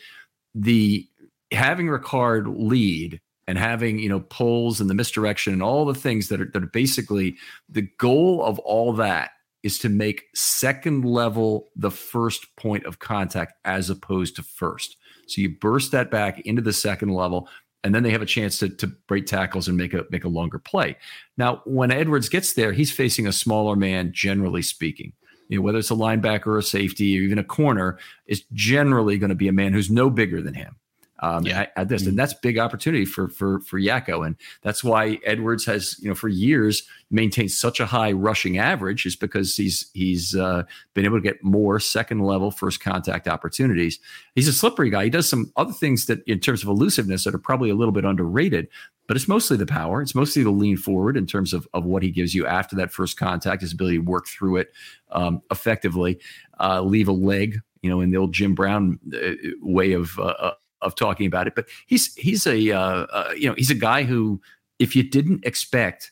the 0.56 1.08
having 1.52 1.88
Ricard 1.88 2.54
lead 2.58 3.20
and 3.48 3.58
having 3.58 4.00
you 4.00 4.10
know 4.10 4.22
pulls 4.22 4.80
and 4.80 4.90
the 4.90 4.96
misdirection 4.96 5.54
and 5.54 5.64
all 5.64 5.86
the 5.86 5.96
things 5.96 6.30
that 6.30 6.42
are 6.42 6.50
that 6.54 6.64
are 6.64 6.68
basically 6.68 7.36
the 7.70 7.88
goal 7.98 8.44
of 8.44 8.60
all 8.60 8.94
that 8.94 9.32
is 9.64 9.80
to 9.80 9.90
make 9.90 10.26
second 10.36 11.06
level 11.06 11.70
the 11.76 11.92
first 11.92 12.54
point 12.58 12.86
of 12.86 13.00
contact 13.00 13.54
as 13.64 13.90
opposed 13.90 14.36
to 14.36 14.44
first. 14.44 14.98
So 15.26 15.40
you 15.40 15.58
burst 15.58 15.94
that 15.94 16.12
back 16.12 16.42
into 16.42 16.62
the 16.62 16.74
second 16.74 17.10
level 17.10 17.48
and 17.84 17.94
then 17.94 18.04
they 18.04 18.12
have 18.12 18.22
a 18.22 18.26
chance 18.26 18.58
to, 18.60 18.70
to 18.70 18.88
break 18.88 19.26
tackles 19.26 19.68
and 19.68 19.78
make 19.78 19.94
a 19.94 20.06
make 20.10 20.24
a 20.24 20.30
longer 20.30 20.60
play. 20.60 20.98
Now, 21.38 21.62
when 21.66 21.92
Edwards 21.92 22.30
gets 22.30 22.54
there, 22.54 22.72
he's 22.72 22.92
facing 22.92 23.28
a 23.28 23.34
smaller 23.34 23.76
man, 23.76 24.12
generally 24.14 24.62
speaking. 24.62 25.14
You 25.54 25.60
know, 25.60 25.64
whether 25.64 25.78
it's 25.78 25.92
a 25.92 25.96
linebacker 25.96 26.48
or 26.48 26.58
a 26.58 26.64
safety 26.64 27.18
or 27.18 27.22
even 27.22 27.38
a 27.38 27.44
corner, 27.44 28.00
is 28.26 28.44
generally 28.54 29.20
going 29.20 29.30
to 29.30 29.36
be 29.36 29.48
a 29.48 29.54
man 29.54 29.72
who's 29.72 29.92
no 29.92 30.10
bigger 30.10 30.42
than 30.42 30.56
him 30.56 30.76
um, 31.24 31.46
yeah. 31.46 31.62
at, 31.62 31.74
at, 31.78 31.88
this, 31.88 32.06
and 32.06 32.20
that's 32.20 32.34
big 32.34 32.60
opportunity 32.60 33.06
for 33.06 33.30
for 33.30 33.62
for 33.62 33.80
YACo, 33.80 34.26
and 34.28 34.36
that's 34.62 34.84
why 34.84 35.20
Edwards 35.26 35.66
has 35.66 35.98
you 36.02 36.10
know 36.10 36.16
for 36.16 36.28
years 36.28 36.84
maintained 37.12 37.52
such 37.52 37.80
a 37.80 37.86
high 37.86 38.12
rushing 38.12 38.58
average 38.58 39.06
is 39.06 39.16
because 39.16 39.56
he's 39.56 39.90
he's 39.94 40.36
uh, 40.36 40.64
been 40.94 41.06
able 41.06 41.18
to 41.18 41.24
get 41.24 41.42
more 41.42 41.80
second 41.80 42.20
level 42.20 42.52
first 42.52 42.82
contact 42.82 43.30
opportunities. 43.30 44.00
He's 44.36 44.50
a 44.50 44.54
slippery 44.54 44.90
guy. 44.90 45.06
He 45.06 45.10
does 45.10 45.30
some 45.30 45.50
other 45.56 45.72
things 45.72 46.08
that 46.08 46.24
in 46.28 46.42
terms 46.42 46.62
of 46.62 46.68
elusiveness 46.68 47.24
that 47.24 47.34
are 47.34 47.40
probably 47.40 47.70
a 47.70 47.76
little 47.76 47.94
bit 47.94 48.04
underrated, 48.04 48.68
but 49.08 49.16
it's 49.16 49.30
mostly 49.30 49.56
the 49.56 49.66
power. 49.66 50.02
It's 50.02 50.16
mostly 50.16 50.44
the 50.44 50.52
lean 50.52 50.76
forward 50.76 51.16
in 51.16 51.26
terms 51.26 51.54
of 51.54 51.66
of 51.74 51.86
what 51.86 52.04
he 52.04 52.12
gives 52.12 52.36
you 52.36 52.46
after 52.46 52.76
that 52.76 52.92
first 52.92 53.16
contact, 53.16 53.62
his 53.62 53.72
ability 53.72 54.00
to 54.00 54.04
work 54.04 54.28
through 54.28 54.58
it 54.58 54.74
um, 55.12 55.42
effectively, 55.50 56.20
uh, 56.60 56.82
leave 56.82 57.08
a 57.08 57.14
leg 57.14 57.62
you 57.82 57.90
know, 57.90 58.00
in 58.00 58.12
the 58.12 58.18
old 58.18 58.34
Jim 58.34 58.56
Brown 58.56 58.98
uh, 59.14 59.34
way 59.62 59.92
of 59.92 60.18
uh, 60.18 60.54
of 60.84 60.96
talking 60.96 61.26
about 61.26 61.48
it. 61.48 61.56
But 61.56 61.68
he's 61.88 62.14
he's 62.16 62.46
a 62.46 62.72
uh, 62.72 63.06
uh, 63.12 63.32
you 63.36 63.48
know 63.48 63.56
he's 63.58 63.72
a 63.72 63.76
guy 63.76 64.04
who, 64.04 64.42
if 64.80 64.96
you 64.96 65.04
didn't 65.04 65.46
expect 65.46 66.12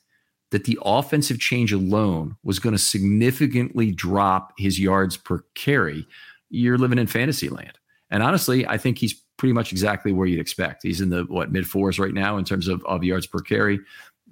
that 0.52 0.66
the 0.66 0.78
offensive 0.84 1.40
change 1.40 1.72
alone 1.72 2.36
was 2.44 2.60
going 2.60 2.76
to 2.76 2.82
significantly 2.82 3.92
drop 3.92 4.54
his 4.58 4.80
yards 4.80 5.16
per 5.16 5.44
carry, 5.56 6.06
you're 6.50 6.78
living 6.78 7.00
in 7.00 7.08
fantasy 7.08 7.48
land. 7.48 7.80
And 8.10 8.22
honestly, 8.22 8.68
I 8.68 8.78
think 8.78 8.98
he's 8.98 9.14
pretty 9.38 9.54
much 9.54 9.72
exactly 9.72 10.12
where 10.12 10.28
you'd 10.28 10.42
expect. 10.42 10.84
He's 10.84 11.02
in 11.02 11.10
the 11.10 11.24
what 11.24 11.52
mid 11.52 11.68
fours 11.68 11.98
right 11.98 12.14
now 12.14 12.38
in 12.38 12.46
terms 12.46 12.68
of, 12.68 12.84
of 12.86 13.04
yards 13.04 13.26
per 13.26 13.40
carry, 13.40 13.80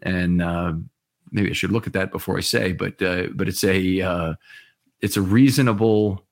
and 0.02 0.42
uh, 0.42 0.74
maybe 1.32 1.50
I 1.50 1.54
should 1.54 1.72
look 1.72 1.88
at 1.88 1.94
that 1.94 2.12
before 2.12 2.38
I 2.38 2.42
say, 2.42 2.74
but 2.74 3.02
uh, 3.02 3.28
but 3.34 3.48
it's 3.48 3.64
a 3.64 4.02
uh, 4.02 4.34
it's 5.02 5.18
a 5.18 5.22
reasonable 5.22 6.26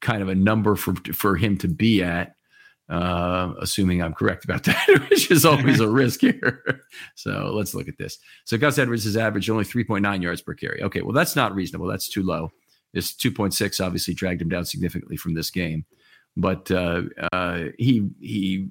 kind 0.00 0.22
of 0.22 0.28
a 0.28 0.34
number 0.34 0.76
for 0.76 0.94
for 1.12 1.36
him 1.36 1.56
to 1.58 1.68
be 1.68 2.02
at 2.02 2.36
uh, 2.90 3.54
assuming 3.60 4.02
I'm 4.02 4.12
correct 4.12 4.44
about 4.44 4.64
that, 4.64 5.06
which 5.08 5.30
is 5.30 5.44
always 5.44 5.80
a 5.80 5.88
risk 5.88 6.20
here. 6.20 6.82
so 7.14 7.52
let's 7.54 7.74
look 7.74 7.88
at 7.88 7.96
this. 7.98 8.18
So 8.44 8.58
Gus 8.58 8.78
Edwards 8.78 9.04
has 9.04 9.16
averaged 9.16 9.48
only 9.48 9.64
3.9 9.64 10.22
yards 10.22 10.42
per 10.42 10.54
carry. 10.54 10.82
Okay, 10.82 11.02
well, 11.02 11.14
that's 11.14 11.36
not 11.36 11.54
reasonable. 11.54 11.86
That's 11.86 12.08
too 12.08 12.22
low. 12.22 12.50
This 12.92 13.12
2.6 13.12 13.84
obviously 13.84 14.14
dragged 14.14 14.42
him 14.42 14.48
down 14.48 14.64
significantly 14.64 15.16
from 15.16 15.34
this 15.34 15.50
game. 15.50 15.84
But 16.36 16.70
uh, 16.70 17.02
uh, 17.32 17.64
he, 17.78 18.08
he, 18.20 18.68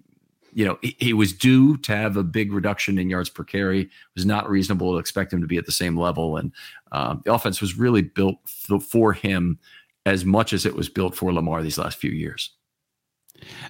you 0.54 0.66
know, 0.66 0.78
he, 0.82 0.96
he, 1.00 1.14
was 1.14 1.32
due 1.32 1.78
to 1.78 1.96
have 1.96 2.18
a 2.18 2.24
big 2.24 2.52
reduction 2.52 2.98
in 2.98 3.10
yards 3.10 3.30
per 3.30 3.44
carry. 3.44 3.82
It 3.82 3.90
was 4.16 4.26
not 4.26 4.50
reasonable 4.50 4.94
to 4.94 4.98
expect 4.98 5.32
him 5.32 5.42
to 5.42 5.48
be 5.48 5.58
at 5.58 5.66
the 5.66 5.72
same 5.72 5.98
level. 5.98 6.38
And 6.38 6.52
um, 6.92 7.22
the 7.24 7.34
offense 7.34 7.62
was 7.62 7.78
really 7.78 8.02
built 8.02 8.38
for 8.82 9.14
him 9.14 9.60
as 10.06 10.26
much 10.26 10.54
as 10.54 10.66
it 10.66 10.76
was 10.76 10.90
built 10.90 11.16
for 11.16 11.32
Lamar 11.32 11.62
these 11.62 11.78
last 11.78 11.98
few 11.98 12.12
years. 12.12 12.52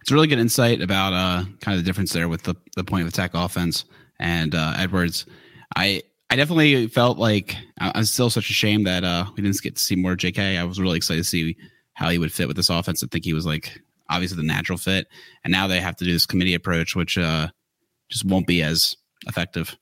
It's 0.01 0.11
a 0.11 0.13
really 0.13 0.27
good 0.27 0.39
insight 0.39 0.81
about 0.81 1.13
uh, 1.13 1.45
kind 1.61 1.77
of 1.77 1.83
the 1.83 1.87
difference 1.87 2.13
there 2.13 2.29
with 2.29 2.43
the, 2.43 2.55
the 2.75 2.83
point 2.83 3.03
of 3.03 3.07
attack 3.07 3.31
offense 3.33 3.85
and 4.19 4.55
uh, 4.55 4.73
Edwards. 4.77 5.25
I 5.75 6.03
I 6.29 6.35
definitely 6.35 6.87
felt 6.87 7.17
like 7.17 7.55
I'm 7.79 8.05
still 8.05 8.29
such 8.29 8.49
a 8.49 8.53
shame 8.53 8.83
that 8.83 9.03
uh, 9.03 9.25
we 9.35 9.41
didn't 9.41 9.61
get 9.61 9.75
to 9.75 9.81
see 9.81 9.95
more 9.95 10.15
J.K. 10.15 10.57
I 10.57 10.63
was 10.63 10.79
really 10.79 10.97
excited 10.97 11.23
to 11.23 11.27
see 11.27 11.57
how 11.93 12.09
he 12.09 12.19
would 12.19 12.31
fit 12.31 12.47
with 12.47 12.55
this 12.55 12.69
offense. 12.69 13.03
I 13.03 13.07
think 13.07 13.25
he 13.25 13.33
was 13.33 13.47
like 13.47 13.81
obviously 14.09 14.37
the 14.37 14.43
natural 14.43 14.77
fit, 14.77 15.07
and 15.43 15.51
now 15.51 15.67
they 15.67 15.81
have 15.81 15.95
to 15.97 16.05
do 16.05 16.13
this 16.13 16.27
committee 16.27 16.53
approach, 16.53 16.95
which 16.95 17.17
uh, 17.17 17.47
just 18.09 18.25
won't 18.25 18.45
be 18.45 18.61
as 18.61 18.95
effective. 19.27 19.75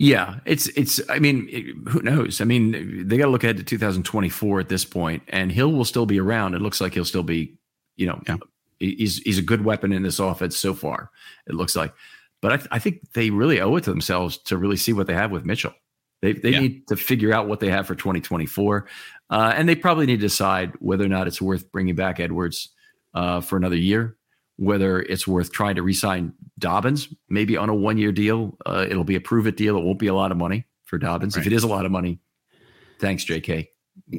Yeah, 0.00 0.36
it's 0.46 0.66
it's. 0.68 0.98
I 1.10 1.18
mean, 1.18 1.46
it, 1.50 1.76
who 1.90 2.00
knows? 2.00 2.40
I 2.40 2.44
mean, 2.44 3.06
they 3.06 3.18
got 3.18 3.26
to 3.26 3.30
look 3.30 3.44
ahead 3.44 3.58
to 3.58 3.62
2024 3.62 4.58
at 4.58 4.70
this 4.70 4.82
point, 4.82 5.22
and 5.28 5.52
Hill 5.52 5.72
will 5.72 5.84
still 5.84 6.06
be 6.06 6.18
around. 6.18 6.54
It 6.54 6.62
looks 6.62 6.80
like 6.80 6.94
he'll 6.94 7.04
still 7.04 7.22
be, 7.22 7.58
you 7.96 8.06
know, 8.06 8.18
yeah. 8.26 8.38
he's 8.78 9.18
he's 9.18 9.36
a 9.36 9.42
good 9.42 9.62
weapon 9.62 9.92
in 9.92 10.02
this 10.02 10.18
offense 10.18 10.56
so 10.56 10.72
far. 10.72 11.10
It 11.46 11.54
looks 11.54 11.76
like, 11.76 11.92
but 12.40 12.50
I, 12.50 12.76
I 12.76 12.78
think 12.78 13.12
they 13.12 13.28
really 13.28 13.60
owe 13.60 13.76
it 13.76 13.84
to 13.84 13.90
themselves 13.90 14.38
to 14.44 14.56
really 14.56 14.78
see 14.78 14.94
what 14.94 15.06
they 15.06 15.12
have 15.12 15.32
with 15.32 15.44
Mitchell. 15.44 15.74
They 16.22 16.32
they 16.32 16.52
yeah. 16.52 16.60
need 16.60 16.88
to 16.88 16.96
figure 16.96 17.34
out 17.34 17.46
what 17.46 17.60
they 17.60 17.68
have 17.68 17.86
for 17.86 17.94
2024, 17.94 18.86
uh, 19.28 19.52
and 19.54 19.68
they 19.68 19.76
probably 19.76 20.06
need 20.06 20.16
to 20.16 20.26
decide 20.26 20.72
whether 20.78 21.04
or 21.04 21.08
not 21.08 21.26
it's 21.26 21.42
worth 21.42 21.70
bringing 21.70 21.94
back 21.94 22.20
Edwards 22.20 22.70
uh, 23.12 23.42
for 23.42 23.58
another 23.58 23.76
year 23.76 24.16
whether 24.60 25.00
it's 25.00 25.26
worth 25.26 25.50
trying 25.50 25.74
to 25.74 25.82
re-sign 25.82 26.34
Dobbins, 26.58 27.08
maybe 27.30 27.56
on 27.56 27.70
a 27.70 27.74
one-year 27.74 28.12
deal. 28.12 28.58
Uh, 28.66 28.86
it'll 28.90 29.04
be 29.04 29.14
a 29.14 29.20
prove-it 29.20 29.56
deal. 29.56 29.78
It 29.78 29.84
won't 29.84 29.98
be 29.98 30.06
a 30.06 30.14
lot 30.14 30.30
of 30.30 30.36
money 30.36 30.66
for 30.84 30.98
Dobbins. 30.98 31.34
Right. 31.34 31.46
If 31.46 31.50
it 31.50 31.56
is 31.56 31.62
a 31.64 31.66
lot 31.66 31.86
of 31.86 31.90
money, 31.90 32.20
thanks, 32.98 33.24
J.K. 33.24 33.70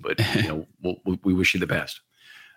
But 0.01 0.19
you 0.35 0.41
know, 0.47 0.65
we'll, 0.81 1.19
we 1.23 1.35
wish 1.35 1.53
you 1.53 1.59
the 1.59 1.67
best. 1.67 2.01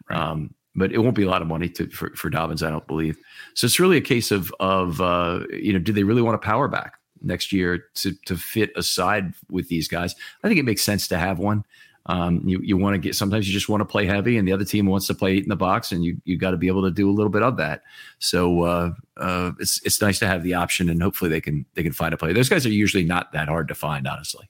Right. 0.09 0.19
Um, 0.19 0.55
but 0.75 0.93
it 0.93 0.99
won't 0.99 1.15
be 1.15 1.25
a 1.25 1.29
lot 1.29 1.43
of 1.43 1.47
money 1.47 1.69
to, 1.69 1.87
for, 1.91 2.09
for 2.17 2.31
Dobbins, 2.31 2.63
I 2.63 2.71
don't 2.71 2.87
believe. 2.87 3.19
So 3.55 3.67
it's 3.67 3.79
really 3.79 3.99
a 3.99 4.01
case 4.01 4.31
of 4.31 4.53
of 4.61 5.03
uh, 5.03 5.41
you 5.53 5.75
know, 5.75 5.79
do 5.79 5.93
they 5.93 6.05
really 6.05 6.23
want 6.23 6.37
a 6.37 6.39
power 6.39 6.69
back 6.69 6.95
next 7.21 7.53
year 7.53 7.85
to 7.97 8.15
to 8.25 8.37
fit 8.39 8.73
aside 8.77 9.35
with 9.51 9.69
these 9.69 9.89
guys? 9.89 10.15
I 10.43 10.49
think 10.49 10.59
it 10.59 10.65
makes 10.65 10.83
sense 10.83 11.07
to 11.09 11.19
have 11.19 11.39
one. 11.39 11.65
Um, 12.07 12.43
you 12.45 12.61
you 12.61 12.77
want 12.77 12.95
to 12.95 12.99
get 12.99 13.15
sometimes 13.15 13.47
you 13.47 13.55
just 13.55 13.69
want 13.69 13.81
to 13.81 13.87
play 13.87 14.05
heavy, 14.05 14.37
and 14.37 14.47
the 14.47 14.53
other 14.53 14.65
team 14.65 14.87
wants 14.87 15.07
to 15.07 15.15
play 15.15 15.33
eight 15.33 15.43
in 15.43 15.49
the 15.49 15.57
box, 15.57 15.91
and 15.91 16.05
you 16.05 16.21
you 16.25 16.37
got 16.37 16.51
to 16.51 16.57
be 16.57 16.67
able 16.67 16.83
to 16.83 16.91
do 16.91 17.09
a 17.09 17.13
little 17.13 17.31
bit 17.31 17.43
of 17.43 17.57
that. 17.57 17.83
So 18.19 18.63
uh, 18.63 18.91
uh, 19.17 19.53
it's 19.59 19.81
it's 19.85 20.01
nice 20.01 20.19
to 20.19 20.27
have 20.27 20.43
the 20.43 20.55
option, 20.55 20.91
and 20.91 21.03
hopefully 21.03 21.31
they 21.31 21.41
can 21.41 21.65
they 21.75 21.83
can 21.83 21.93
find 21.93 22.13
a 22.13 22.17
player. 22.17 22.35
Those 22.35 22.49
guys 22.49 22.67
are 22.67 22.71
usually 22.71 23.05
not 23.05 23.33
that 23.33 23.49
hard 23.49 23.69
to 23.69 23.75
find, 23.75 24.07
honestly. 24.07 24.49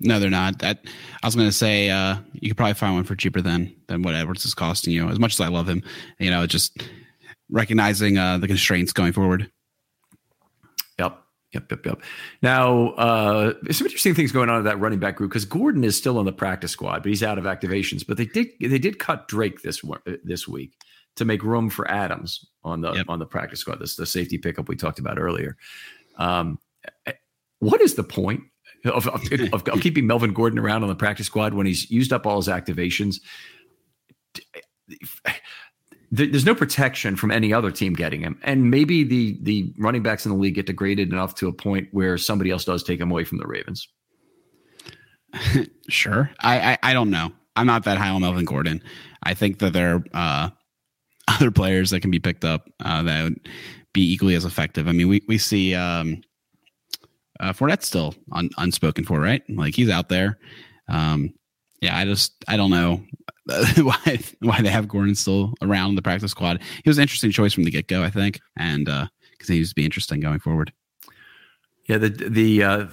No, 0.00 0.20
they're 0.20 0.30
not. 0.30 0.60
That 0.60 0.84
I 1.22 1.26
was 1.26 1.34
going 1.34 1.48
to 1.48 1.52
say 1.52 1.90
uh, 1.90 2.18
you 2.32 2.50
could 2.50 2.56
probably 2.56 2.74
find 2.74 2.94
one 2.94 3.04
for 3.04 3.16
cheaper 3.16 3.40
than 3.40 3.74
than 3.86 4.02
what 4.02 4.14
Edwards 4.14 4.44
is 4.44 4.54
costing 4.54 4.92
you. 4.92 5.08
As 5.08 5.18
much 5.18 5.34
as 5.34 5.40
I 5.40 5.48
love 5.48 5.68
him, 5.68 5.82
you 6.18 6.30
know, 6.30 6.46
just 6.46 6.82
recognizing 7.50 8.18
uh, 8.18 8.38
the 8.38 8.46
constraints 8.46 8.92
going 8.92 9.12
forward. 9.12 9.50
Yep. 11.52 11.70
Yep, 11.70 11.86
yep. 11.86 12.02
Now, 12.42 12.88
uh, 12.90 13.54
some 13.70 13.86
interesting 13.86 14.14
things 14.14 14.32
going 14.32 14.50
on 14.50 14.58
in 14.58 14.64
that 14.64 14.78
running 14.78 14.98
back 14.98 15.16
group 15.16 15.30
because 15.30 15.46
Gordon 15.46 15.82
is 15.82 15.96
still 15.96 16.18
on 16.18 16.26
the 16.26 16.32
practice 16.32 16.72
squad, 16.72 17.02
but 17.02 17.08
he's 17.08 17.22
out 17.22 17.38
of 17.38 17.44
activations. 17.44 18.06
But 18.06 18.18
they 18.18 18.26
did 18.26 18.48
they 18.60 18.78
did 18.78 18.98
cut 18.98 19.28
Drake 19.28 19.62
this 19.62 19.82
this 20.24 20.46
week 20.46 20.74
to 21.16 21.24
make 21.24 21.42
room 21.42 21.70
for 21.70 21.90
Adams 21.90 22.44
on 22.64 22.82
the 22.82 22.92
yep. 22.92 23.06
on 23.08 23.18
the 23.18 23.26
practice 23.26 23.60
squad. 23.60 23.80
This 23.80 23.96
the 23.96 24.04
safety 24.04 24.36
pickup 24.36 24.68
we 24.68 24.76
talked 24.76 24.98
about 24.98 25.18
earlier. 25.18 25.56
Um, 26.18 26.58
what 27.60 27.80
is 27.80 27.94
the 27.94 28.04
point 28.04 28.42
of, 28.84 29.08
of, 29.08 29.22
of, 29.52 29.68
of 29.68 29.80
keeping 29.80 30.06
Melvin 30.06 30.32
Gordon 30.32 30.58
around 30.58 30.82
on 30.82 30.88
the 30.88 30.94
practice 30.94 31.26
squad 31.26 31.54
when 31.54 31.66
he's 31.66 31.90
used 31.90 32.12
up 32.12 32.26
all 32.26 32.36
his 32.36 32.48
activations? 32.48 33.20
There's 36.10 36.46
no 36.46 36.54
protection 36.54 37.16
from 37.16 37.30
any 37.30 37.52
other 37.52 37.70
team 37.70 37.92
getting 37.92 38.20
him. 38.20 38.38
And 38.42 38.70
maybe 38.70 39.04
the 39.04 39.38
the 39.42 39.72
running 39.78 40.02
backs 40.02 40.24
in 40.24 40.32
the 40.32 40.38
league 40.38 40.54
get 40.54 40.66
degraded 40.66 41.12
enough 41.12 41.34
to 41.36 41.48
a 41.48 41.52
point 41.52 41.88
where 41.92 42.16
somebody 42.16 42.50
else 42.50 42.64
does 42.64 42.82
take 42.82 43.00
him 43.00 43.10
away 43.10 43.24
from 43.24 43.38
the 43.38 43.46
Ravens. 43.46 43.88
sure. 45.88 46.30
I, 46.40 46.72
I, 46.72 46.78
I 46.82 46.92
don't 46.94 47.10
know. 47.10 47.32
I'm 47.56 47.66
not 47.66 47.84
that 47.84 47.98
high 47.98 48.08
on 48.08 48.22
Melvin 48.22 48.44
Gordon. 48.44 48.82
I 49.24 49.34
think 49.34 49.58
that 49.58 49.72
there 49.72 49.96
are 49.96 50.04
uh, 50.14 50.50
other 51.28 51.50
players 51.50 51.90
that 51.90 52.00
can 52.00 52.10
be 52.10 52.18
picked 52.20 52.44
up 52.44 52.70
uh, 52.80 53.02
that 53.02 53.24
would 53.24 53.48
be 53.92 54.12
equally 54.12 54.34
as 54.34 54.44
effective. 54.44 54.88
I 54.88 54.92
mean, 54.92 55.08
we 55.08 55.22
we 55.28 55.38
see 55.38 55.74
um, 55.74 56.22
uh, 57.40 57.52
Fournette 57.52 57.82
still 57.82 58.14
un, 58.32 58.50
unspoken 58.58 59.04
for, 59.04 59.20
right? 59.20 59.42
Like 59.50 59.74
he's 59.74 59.90
out 59.90 60.08
there. 60.08 60.38
Um, 60.88 61.34
yeah, 61.80 61.96
I 61.96 62.04
just 62.04 62.32
I 62.46 62.56
don't 62.56 62.70
know 62.70 63.02
why 63.76 64.18
why 64.40 64.60
they 64.60 64.70
have 64.70 64.88
Gordon 64.88 65.14
still 65.14 65.54
around 65.62 65.94
the 65.94 66.02
practice 66.02 66.32
squad. 66.32 66.60
He 66.84 66.88
was 66.88 66.98
an 66.98 67.02
interesting 67.02 67.30
choice 67.30 67.52
from 67.52 67.64
the 67.64 67.70
get 67.70 67.88
go, 67.88 68.02
I 68.02 68.10
think, 68.10 68.40
and 68.56 68.88
uh, 68.88 69.06
continues 69.38 69.70
to 69.70 69.74
be 69.74 69.84
interesting 69.84 70.20
going 70.20 70.40
forward. 70.40 70.72
Yeah, 71.88 71.98
the 71.98 72.10
the 72.10 72.62
uh, 72.62 72.86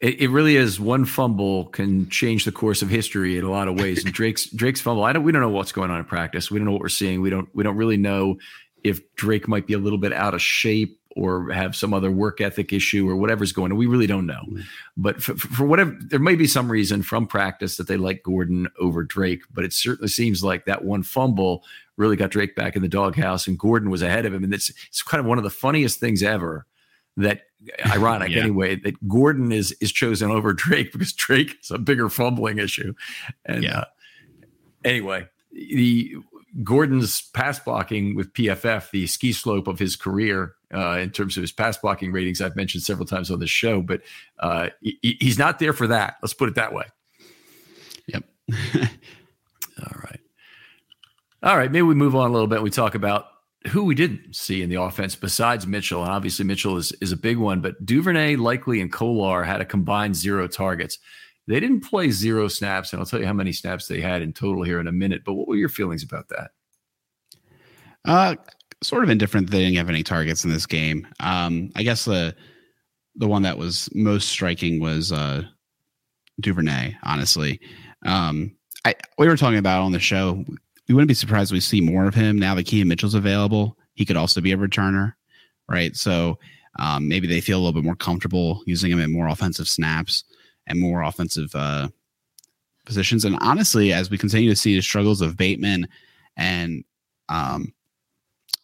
it, 0.00 0.22
it, 0.22 0.30
really 0.30 0.56
is 0.56 0.80
one 0.80 1.04
fumble 1.04 1.66
can 1.66 2.08
change 2.08 2.44
the 2.44 2.52
course 2.52 2.80
of 2.80 2.88
history 2.88 3.36
in 3.36 3.44
a 3.44 3.50
lot 3.50 3.68
of 3.68 3.78
ways. 3.78 4.04
And 4.04 4.14
Drake's 4.14 4.46
Drake's 4.46 4.80
fumble, 4.80 5.04
I 5.04 5.12
don't 5.12 5.24
we 5.24 5.32
don't 5.32 5.42
know 5.42 5.50
what's 5.50 5.72
going 5.72 5.90
on 5.90 5.98
in 5.98 6.04
practice. 6.04 6.50
We 6.50 6.58
don't 6.58 6.66
know 6.66 6.72
what 6.72 6.80
we're 6.80 6.88
seeing. 6.88 7.20
We 7.20 7.30
don't 7.30 7.48
we 7.54 7.62
don't 7.62 7.76
really 7.76 7.98
know 7.98 8.38
if 8.84 9.00
Drake 9.16 9.48
might 9.48 9.66
be 9.66 9.74
a 9.74 9.78
little 9.78 9.98
bit 9.98 10.12
out 10.12 10.34
of 10.34 10.40
shape 10.40 10.98
or 11.18 11.50
have 11.50 11.74
some 11.74 11.92
other 11.92 12.10
work 12.10 12.40
ethic 12.40 12.72
issue 12.72 13.08
or 13.08 13.16
whatever's 13.16 13.52
going 13.52 13.72
on. 13.72 13.78
We 13.78 13.86
really 13.86 14.06
don't 14.06 14.26
know. 14.26 14.42
Mm-hmm. 14.48 14.60
But 14.96 15.22
for, 15.22 15.36
for, 15.36 15.66
whatever, 15.66 15.96
there 16.00 16.20
may 16.20 16.36
be 16.36 16.46
some 16.46 16.70
reason 16.70 17.02
from 17.02 17.26
practice 17.26 17.76
that 17.76 17.88
they 17.88 17.96
like 17.96 18.22
Gordon 18.22 18.68
over 18.78 19.02
Drake, 19.02 19.42
but 19.52 19.64
it 19.64 19.72
certainly 19.72 20.08
seems 20.08 20.44
like 20.44 20.64
that 20.66 20.84
one 20.84 21.02
fumble 21.02 21.64
really 21.96 22.16
got 22.16 22.30
Drake 22.30 22.54
back 22.54 22.76
in 22.76 22.82
the 22.82 22.88
doghouse 22.88 23.48
and 23.48 23.58
Gordon 23.58 23.90
was 23.90 24.02
ahead 24.02 24.26
of 24.26 24.32
him. 24.32 24.44
And 24.44 24.54
it's, 24.54 24.70
it's 24.86 25.02
kind 25.02 25.20
of 25.20 25.26
one 25.26 25.38
of 25.38 25.44
the 25.44 25.50
funniest 25.50 25.98
things 25.98 26.22
ever 26.22 26.66
that 27.16 27.42
ironic 27.86 28.30
yeah. 28.30 28.42
anyway 28.42 28.76
that 28.76 29.08
Gordon 29.08 29.50
is 29.50 29.72
is 29.80 29.90
chosen 29.90 30.30
over 30.30 30.52
Drake 30.52 30.92
because 30.92 31.12
Drake 31.12 31.56
is 31.60 31.70
a 31.70 31.78
bigger 31.78 32.08
fumbling 32.08 32.58
issue. 32.58 32.94
And 33.44 33.64
yeah. 33.64 33.80
uh, 33.80 33.84
anyway, 34.84 35.26
the 35.50 36.14
Gordon's 36.62 37.22
pass 37.32 37.58
blocking 37.58 38.14
with 38.14 38.32
PFF, 38.32 38.90
the 38.92 39.06
ski 39.08 39.32
slope 39.32 39.66
of 39.66 39.78
his 39.78 39.96
career 39.96 40.54
uh, 40.74 40.98
in 40.98 41.10
terms 41.10 41.36
of 41.36 41.42
his 41.42 41.52
pass 41.52 41.76
blocking 41.76 42.12
ratings, 42.12 42.40
I've 42.40 42.56
mentioned 42.56 42.82
several 42.82 43.06
times 43.06 43.30
on 43.30 43.40
this 43.40 43.50
show, 43.50 43.80
but 43.80 44.02
uh, 44.38 44.68
he, 44.80 45.16
he's 45.20 45.38
not 45.38 45.58
there 45.58 45.72
for 45.72 45.86
that. 45.86 46.16
Let's 46.22 46.34
put 46.34 46.48
it 46.48 46.54
that 46.56 46.72
way. 46.72 46.84
Yep. 48.06 48.24
All 48.54 50.00
right. 50.02 50.20
All 51.42 51.56
right. 51.56 51.70
Maybe 51.70 51.82
we 51.82 51.94
move 51.94 52.16
on 52.16 52.30
a 52.30 52.32
little 52.32 52.48
bit. 52.48 52.56
And 52.56 52.64
we 52.64 52.70
talk 52.70 52.94
about 52.94 53.26
who 53.68 53.84
we 53.84 53.94
didn't 53.94 54.34
see 54.34 54.62
in 54.62 54.70
the 54.70 54.80
offense 54.80 55.14
besides 55.14 55.66
Mitchell. 55.66 56.02
And 56.02 56.12
obviously, 56.12 56.44
Mitchell 56.44 56.76
is, 56.76 56.92
is 57.00 57.12
a 57.12 57.16
big 57.16 57.38
one, 57.38 57.60
but 57.60 57.84
Duvernay, 57.84 58.36
Likely, 58.36 58.80
and 58.80 58.92
Kolar 58.92 59.44
had 59.44 59.60
a 59.60 59.64
combined 59.64 60.16
zero 60.16 60.46
targets. 60.46 60.98
They 61.46 61.60
didn't 61.60 61.80
play 61.80 62.10
zero 62.10 62.46
snaps, 62.48 62.92
and 62.92 63.00
I'll 63.00 63.06
tell 63.06 63.20
you 63.20 63.26
how 63.26 63.32
many 63.32 63.52
snaps 63.52 63.86
they 63.86 64.00
had 64.00 64.20
in 64.20 64.32
total 64.32 64.62
here 64.62 64.80
in 64.80 64.86
a 64.86 64.92
minute. 64.92 65.22
But 65.24 65.34
what 65.34 65.48
were 65.48 65.56
your 65.56 65.70
feelings 65.70 66.02
about 66.02 66.28
that? 66.28 66.50
Uh, 68.04 68.36
sort 68.82 69.04
of 69.04 69.10
indifferent. 69.10 69.50
They 69.50 69.60
didn't 69.60 69.76
have 69.76 69.88
any 69.88 70.02
targets 70.02 70.44
in 70.44 70.50
this 70.50 70.66
game. 70.66 71.06
Um, 71.20 71.70
I 71.76 71.82
guess 71.82 72.04
the 72.04 72.34
the 73.16 73.28
one 73.28 73.42
that 73.42 73.58
was 73.58 73.88
most 73.94 74.28
striking 74.28 74.80
was 74.80 75.12
uh, 75.12 75.42
Duvernay. 76.40 76.96
Honestly, 77.02 77.60
um, 78.04 78.54
I 78.84 78.94
we 79.18 79.28
were 79.28 79.36
talking 79.36 79.58
about 79.58 79.82
on 79.82 79.92
the 79.92 80.00
show. 80.00 80.44
We 80.88 80.94
wouldn't 80.94 81.08
be 81.08 81.14
surprised 81.14 81.52
we 81.52 81.60
see 81.60 81.80
more 81.80 82.06
of 82.06 82.14
him 82.14 82.38
now 82.38 82.54
that 82.54 82.66
Keaton 82.66 82.88
Mitchell's 82.88 83.14
available. 83.14 83.76
He 83.94 84.06
could 84.06 84.16
also 84.16 84.40
be 84.40 84.52
a 84.52 84.56
returner, 84.56 85.14
right? 85.68 85.94
So 85.94 86.38
um, 86.78 87.08
maybe 87.08 87.26
they 87.26 87.40
feel 87.40 87.58
a 87.58 87.60
little 87.60 87.74
bit 87.74 87.84
more 87.84 87.96
comfortable 87.96 88.62
using 88.64 88.92
him 88.92 89.00
at 89.00 89.10
more 89.10 89.28
offensive 89.28 89.68
snaps 89.68 90.24
and 90.66 90.80
more 90.80 91.02
offensive 91.02 91.54
uh, 91.54 91.88
positions. 92.86 93.24
And 93.24 93.36
honestly, 93.40 93.92
as 93.92 94.08
we 94.08 94.16
continue 94.16 94.48
to 94.48 94.56
see 94.56 94.76
the 94.76 94.82
struggles 94.82 95.20
of 95.20 95.36
Bateman 95.36 95.88
and 96.36 96.84
um, 97.28 97.74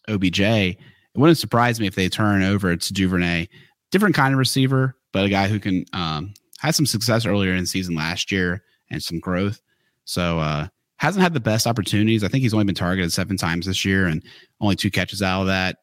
OBJ, 0.07 0.39
it 0.39 0.77
wouldn't 1.15 1.37
surprise 1.37 1.79
me 1.79 1.87
if 1.87 1.95
they 1.95 2.09
turn 2.09 2.43
over 2.43 2.75
to 2.75 2.93
Duvernay, 2.93 3.47
different 3.91 4.15
kind 4.15 4.33
of 4.33 4.39
receiver, 4.39 4.95
but 5.11 5.25
a 5.25 5.29
guy 5.29 5.47
who 5.47 5.59
can 5.59 5.85
um, 5.93 6.33
had 6.59 6.75
some 6.75 6.85
success 6.85 7.25
earlier 7.25 7.53
in 7.53 7.61
the 7.61 7.65
season 7.65 7.95
last 7.95 8.31
year 8.31 8.63
and 8.89 9.01
some 9.01 9.19
growth. 9.19 9.61
So 10.05 10.39
uh, 10.39 10.67
hasn't 10.97 11.23
had 11.23 11.33
the 11.33 11.39
best 11.39 11.67
opportunities. 11.67 12.23
I 12.23 12.27
think 12.27 12.41
he's 12.41 12.53
only 12.53 12.65
been 12.65 12.75
targeted 12.75 13.11
seven 13.11 13.37
times 13.37 13.65
this 13.65 13.85
year 13.85 14.07
and 14.07 14.23
only 14.61 14.75
two 14.75 14.91
catches 14.91 15.21
out 15.21 15.41
of 15.41 15.47
that. 15.47 15.77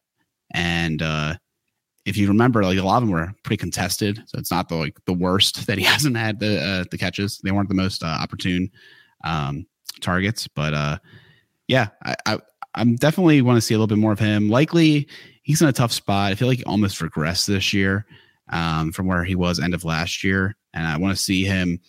And 0.53 1.01
uh, 1.01 1.35
if 2.05 2.17
you 2.17 2.27
remember, 2.27 2.63
like 2.63 2.77
a 2.77 2.83
lot 2.83 2.97
of 2.97 3.03
them 3.03 3.11
were 3.11 3.33
pretty 3.43 3.57
contested, 3.57 4.21
so 4.27 4.37
it's 4.37 4.51
not 4.51 4.69
the 4.69 4.75
like 4.75 4.97
the 5.05 5.13
worst 5.13 5.65
that 5.67 5.77
he 5.77 5.83
hasn't 5.83 6.17
had 6.17 6.39
the 6.39 6.61
uh, 6.61 6.85
the 6.91 6.97
catches. 6.97 7.39
They 7.39 7.51
weren't 7.51 7.69
the 7.69 7.75
most 7.75 8.03
uh, 8.03 8.07
opportune 8.07 8.69
um, 9.23 9.65
targets, 10.01 10.47
but 10.47 10.73
uh, 10.73 10.97
yeah, 11.67 11.87
I, 12.03 12.15
I 12.25 12.39
I'm 12.75 12.95
definitely 12.95 13.41
want 13.41 13.57
to 13.57 13.61
see 13.61 13.73
a 13.73 13.77
little 13.77 13.87
bit 13.87 13.97
more 13.97 14.11
of 14.11 14.19
him. 14.19 14.49
Likely, 14.49 15.07
he's 15.43 15.61
in 15.61 15.67
a 15.67 15.73
tough 15.73 15.91
spot. 15.91 16.31
I 16.31 16.35
feel 16.35 16.47
like 16.47 16.59
he 16.59 16.63
almost 16.63 16.99
regressed 16.99 17.47
this 17.47 17.73
year 17.73 18.05
um, 18.51 18.91
from 18.91 19.07
where 19.07 19.23
he 19.23 19.35
was 19.35 19.59
end 19.59 19.73
of 19.73 19.85
last 19.85 20.23
year, 20.23 20.55
and 20.73 20.87
I 20.87 20.97
want 20.97 21.15
to 21.15 21.21
see 21.21 21.43
him 21.43 21.79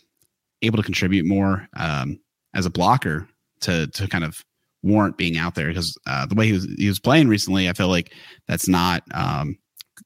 able 0.62 0.76
to 0.76 0.82
contribute 0.82 1.26
more 1.26 1.68
um, 1.76 2.18
as 2.54 2.66
a 2.66 2.70
blocker 2.70 3.28
to 3.60 3.86
to 3.88 4.08
kind 4.08 4.24
of 4.24 4.44
warrant 4.82 5.16
being 5.16 5.38
out 5.38 5.54
there 5.54 5.68
because 5.68 5.96
uh, 6.06 6.26
the 6.26 6.34
way 6.34 6.46
he 6.46 6.52
was 6.52 6.64
he 6.78 6.88
was 6.88 7.00
playing 7.00 7.28
recently, 7.28 7.68
I 7.68 7.72
feel 7.72 7.88
like 7.88 8.12
that's 8.46 8.68
not 8.68 9.02
um, 9.12 9.58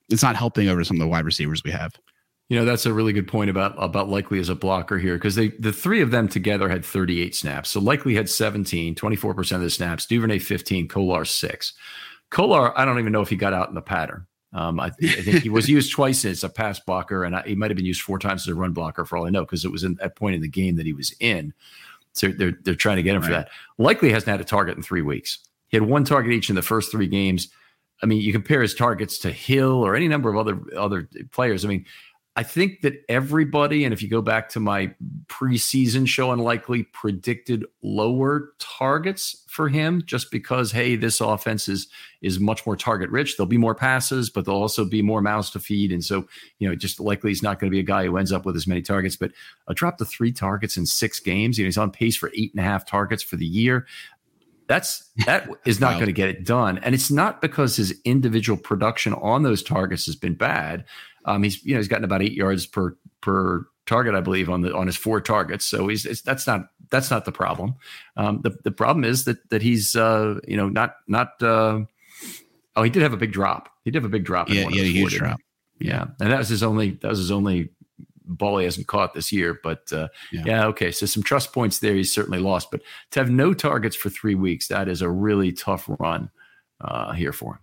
it's 0.08 0.22
not 0.22 0.36
helping 0.36 0.68
over 0.68 0.84
some 0.84 0.96
of 0.96 1.00
the 1.00 1.08
wide 1.08 1.24
receivers 1.24 1.62
we 1.64 1.70
have. 1.70 1.92
You 2.48 2.58
know, 2.58 2.64
that's 2.64 2.86
a 2.86 2.94
really 2.94 3.12
good 3.12 3.28
point 3.28 3.50
about 3.50 3.74
about 3.76 4.08
Likely 4.08 4.40
as 4.40 4.48
a 4.48 4.54
blocker 4.54 4.98
here 4.98 5.16
because 5.16 5.34
they 5.34 5.48
the 5.48 5.72
three 5.72 6.00
of 6.00 6.10
them 6.10 6.28
together 6.28 6.68
had 6.68 6.84
38 6.84 7.34
snaps. 7.34 7.70
So 7.70 7.80
Likely 7.80 8.14
had 8.14 8.30
17, 8.30 8.94
24% 8.94 9.52
of 9.52 9.60
the 9.60 9.70
snaps, 9.70 10.06
Duvernay 10.06 10.38
15, 10.38 10.88
Kolar 10.88 11.24
6. 11.26 11.72
Kolar, 12.30 12.78
I 12.78 12.84
don't 12.84 12.98
even 12.98 13.12
know 13.12 13.20
if 13.20 13.28
he 13.28 13.36
got 13.36 13.52
out 13.52 13.68
in 13.68 13.74
the 13.74 13.82
pattern. 13.82 14.26
Um, 14.54 14.80
I, 14.80 14.86
I, 14.86 14.90
think 14.90 15.42
he 15.42 15.50
was 15.50 15.68
used 15.68 15.92
twice 15.92 16.24
as 16.24 16.42
a 16.42 16.48
pass 16.48 16.80
blocker, 16.80 17.24
and 17.24 17.36
I, 17.36 17.42
he 17.42 17.54
might 17.54 17.70
have 17.70 17.76
been 17.76 17.84
used 17.84 18.00
four 18.00 18.18
times 18.18 18.42
as 18.42 18.48
a 18.48 18.54
run 18.54 18.72
blocker 18.72 19.04
for 19.04 19.18
all 19.18 19.26
I 19.26 19.30
know, 19.30 19.44
because 19.44 19.64
it 19.64 19.72
was 19.72 19.84
in 19.84 19.94
that 19.96 20.16
point 20.16 20.36
in 20.36 20.40
the 20.40 20.48
game 20.48 20.76
that 20.76 20.86
he 20.86 20.94
was 20.94 21.14
in. 21.20 21.52
So 22.12 22.28
they're 22.28 22.56
they're 22.62 22.74
trying 22.74 22.96
to 22.96 23.02
get 23.02 23.14
him 23.14 23.22
right. 23.22 23.28
for 23.28 23.34
that. 23.34 23.50
Likely 23.76 24.10
hasn't 24.10 24.30
had 24.30 24.40
a 24.40 24.44
target 24.44 24.76
in 24.76 24.82
three 24.82 25.02
weeks. 25.02 25.38
He 25.68 25.76
had 25.76 25.86
one 25.86 26.04
target 26.04 26.32
each 26.32 26.48
in 26.48 26.56
the 26.56 26.62
first 26.62 26.90
three 26.90 27.06
games. 27.06 27.48
I 28.02 28.06
mean, 28.06 28.20
you 28.20 28.32
compare 28.32 28.62
his 28.62 28.74
targets 28.74 29.18
to 29.18 29.30
Hill 29.30 29.84
or 29.84 29.94
any 29.94 30.08
number 30.08 30.30
of 30.30 30.36
other 30.36 30.58
other 30.76 31.08
players. 31.30 31.64
I 31.64 31.68
mean, 31.68 31.84
I 32.38 32.44
think 32.44 32.82
that 32.82 33.04
everybody, 33.08 33.82
and 33.82 33.92
if 33.92 34.00
you 34.00 34.08
go 34.08 34.22
back 34.22 34.48
to 34.50 34.60
my 34.60 34.94
preseason 35.26 36.06
show, 36.06 36.30
unlikely 36.30 36.84
predicted 36.84 37.64
lower 37.82 38.52
targets 38.60 39.44
for 39.48 39.68
him, 39.68 40.04
just 40.06 40.30
because 40.30 40.70
hey, 40.70 40.94
this 40.94 41.20
offense 41.20 41.68
is 41.68 41.88
is 42.22 42.38
much 42.38 42.64
more 42.64 42.76
target 42.76 43.10
rich. 43.10 43.36
There'll 43.36 43.48
be 43.48 43.58
more 43.58 43.74
passes, 43.74 44.30
but 44.30 44.44
there'll 44.44 44.60
also 44.60 44.84
be 44.84 45.02
more 45.02 45.20
mouths 45.20 45.50
to 45.50 45.58
feed, 45.58 45.90
and 45.90 46.04
so 46.04 46.28
you 46.60 46.68
know, 46.68 46.76
just 46.76 47.00
likely 47.00 47.30
he's 47.30 47.42
not 47.42 47.58
going 47.58 47.72
to 47.72 47.74
be 47.74 47.80
a 47.80 47.82
guy 47.82 48.04
who 48.04 48.16
ends 48.16 48.30
up 48.30 48.46
with 48.46 48.54
as 48.54 48.68
many 48.68 48.82
targets. 48.82 49.16
But 49.16 49.30
uh, 49.30 49.72
a 49.72 49.74
drop 49.74 49.98
to 49.98 50.04
three 50.04 50.30
targets 50.30 50.76
in 50.76 50.86
six 50.86 51.18
games. 51.18 51.58
You 51.58 51.64
know, 51.64 51.66
he's 51.66 51.76
on 51.76 51.90
pace 51.90 52.16
for 52.16 52.30
eight 52.36 52.52
and 52.54 52.60
a 52.60 52.62
half 52.62 52.86
targets 52.86 53.24
for 53.24 53.34
the 53.34 53.46
year. 53.46 53.84
That's 54.68 55.10
that 55.26 55.48
is 55.66 55.80
not 55.80 55.94
going 55.94 56.06
to 56.06 56.12
get 56.12 56.28
it 56.28 56.44
done, 56.44 56.78
and 56.78 56.94
it's 56.94 57.10
not 57.10 57.42
because 57.42 57.74
his 57.74 57.98
individual 58.04 58.56
production 58.56 59.12
on 59.14 59.42
those 59.42 59.64
targets 59.64 60.06
has 60.06 60.14
been 60.14 60.34
bad. 60.34 60.84
Um, 61.28 61.42
he's 61.42 61.64
you 61.64 61.74
know 61.74 61.78
he's 61.78 61.88
gotten 61.88 62.04
about 62.04 62.22
eight 62.22 62.32
yards 62.32 62.66
per 62.66 62.96
per 63.20 63.66
target, 63.86 64.14
I 64.14 64.20
believe, 64.20 64.48
on 64.48 64.62
the 64.62 64.74
on 64.74 64.86
his 64.86 64.96
four 64.96 65.20
targets. 65.20 65.64
So 65.64 65.88
he's 65.88 66.22
that's 66.22 66.46
not 66.46 66.68
that's 66.90 67.10
not 67.10 67.24
the 67.24 67.32
problem. 67.32 67.74
Um, 68.16 68.40
the 68.42 68.56
the 68.64 68.70
problem 68.70 69.04
is 69.04 69.24
that 69.24 69.48
that 69.50 69.62
he's 69.62 69.96
uh, 69.96 70.40
you 70.46 70.56
know 70.56 70.68
not 70.68 70.96
not. 71.06 71.42
Uh, 71.42 71.80
oh, 72.76 72.82
he 72.82 72.90
did 72.90 73.02
have 73.02 73.12
a 73.12 73.18
big 73.18 73.32
drop. 73.32 73.68
He 73.84 73.90
did 73.90 74.02
have 74.02 74.06
a 74.06 74.12
big 74.12 74.24
drop. 74.24 74.48
Yeah, 74.48 74.68
a 74.68 74.70
huge 74.70 75.16
drop. 75.16 75.40
Yeah, 75.80 76.06
and 76.20 76.32
that 76.32 76.38
was 76.38 76.48
his 76.48 76.62
only 76.62 76.92
that 77.02 77.08
was 77.08 77.18
his 77.18 77.30
only 77.30 77.70
ball 78.24 78.58
he 78.58 78.64
hasn't 78.64 78.86
caught 78.86 79.14
this 79.14 79.32
year. 79.32 79.58
But 79.62 79.92
uh, 79.92 80.08
yeah. 80.32 80.42
yeah. 80.44 80.66
okay. 80.66 80.92
So 80.92 81.06
some 81.06 81.22
trust 81.22 81.52
points 81.52 81.78
there 81.78 81.94
he's 81.94 82.12
certainly 82.12 82.40
lost. 82.40 82.70
But 82.70 82.82
to 83.12 83.20
have 83.20 83.30
no 83.30 83.54
targets 83.54 83.96
for 83.96 84.10
three 84.10 84.34
weeks, 84.34 84.68
that 84.68 84.88
is 84.88 85.02
a 85.02 85.10
really 85.10 85.52
tough 85.52 85.88
run 85.98 86.30
uh, 86.80 87.12
here 87.12 87.32
for 87.32 87.54
him. 87.54 87.60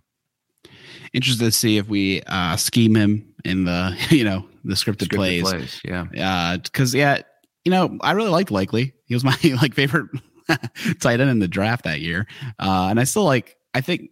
Interested 1.12 1.44
to 1.44 1.52
see 1.52 1.78
if 1.78 1.88
we 1.88 2.22
uh, 2.26 2.56
scheme 2.56 2.94
him 2.94 3.32
in 3.46 3.64
the 3.64 3.96
you 4.10 4.24
know 4.24 4.46
the 4.64 4.74
scripted, 4.74 5.08
scripted 5.08 5.16
plays. 5.16 5.42
plays. 5.42 5.80
Yeah, 5.84 6.56
because 6.62 6.94
uh, 6.94 6.98
yeah, 6.98 7.22
you 7.64 7.70
know 7.70 7.98
I 8.00 8.12
really 8.12 8.30
liked 8.30 8.50
Likely. 8.50 8.94
He 9.06 9.14
was 9.14 9.24
my 9.24 9.36
like 9.60 9.74
favorite 9.74 10.08
tight 11.00 11.20
end 11.20 11.30
in 11.30 11.38
the 11.38 11.48
draft 11.48 11.84
that 11.84 12.00
year, 12.00 12.26
uh, 12.58 12.88
and 12.90 13.00
I 13.00 13.04
still 13.04 13.24
like. 13.24 13.56
I 13.74 13.82
think 13.82 14.10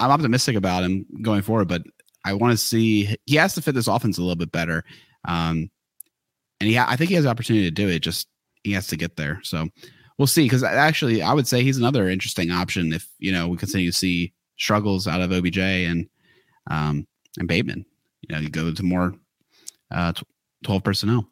I'm 0.00 0.10
optimistic 0.10 0.56
about 0.56 0.82
him 0.82 1.06
going 1.22 1.42
forward, 1.42 1.68
but 1.68 1.82
I 2.24 2.32
want 2.32 2.52
to 2.52 2.56
see 2.56 3.16
he 3.26 3.36
has 3.36 3.54
to 3.54 3.62
fit 3.62 3.74
this 3.74 3.86
offense 3.86 4.18
a 4.18 4.22
little 4.22 4.34
bit 4.34 4.50
better. 4.50 4.82
Um, 5.26 5.70
and 6.60 6.70
yeah, 6.70 6.86
I 6.88 6.96
think 6.96 7.10
he 7.10 7.14
has 7.14 7.24
the 7.24 7.30
opportunity 7.30 7.64
to 7.66 7.70
do 7.70 7.88
it. 7.88 8.00
Just 8.00 8.28
he 8.64 8.72
has 8.72 8.88
to 8.88 8.96
get 8.96 9.16
there. 9.16 9.40
So 9.44 9.68
we'll 10.18 10.26
see. 10.26 10.44
Because 10.44 10.64
actually, 10.64 11.22
I 11.22 11.32
would 11.32 11.46
say 11.46 11.62
he's 11.62 11.78
another 11.78 12.08
interesting 12.08 12.50
option 12.50 12.92
if 12.92 13.08
you 13.18 13.30
know 13.30 13.48
we 13.48 13.56
continue 13.56 13.90
to 13.90 13.96
see 13.96 14.32
struggles 14.56 15.06
out 15.06 15.20
of 15.20 15.32
OBJ 15.32 15.58
and 15.58 16.08
um, 16.70 17.06
and 17.38 17.46
Bateman. 17.46 17.84
You 18.28 18.36
know, 18.36 18.40
you 18.40 18.48
go 18.48 18.72
to 18.72 18.82
more 18.82 19.14
uh, 19.90 20.12
twelve 20.64 20.82
personnel. 20.82 21.28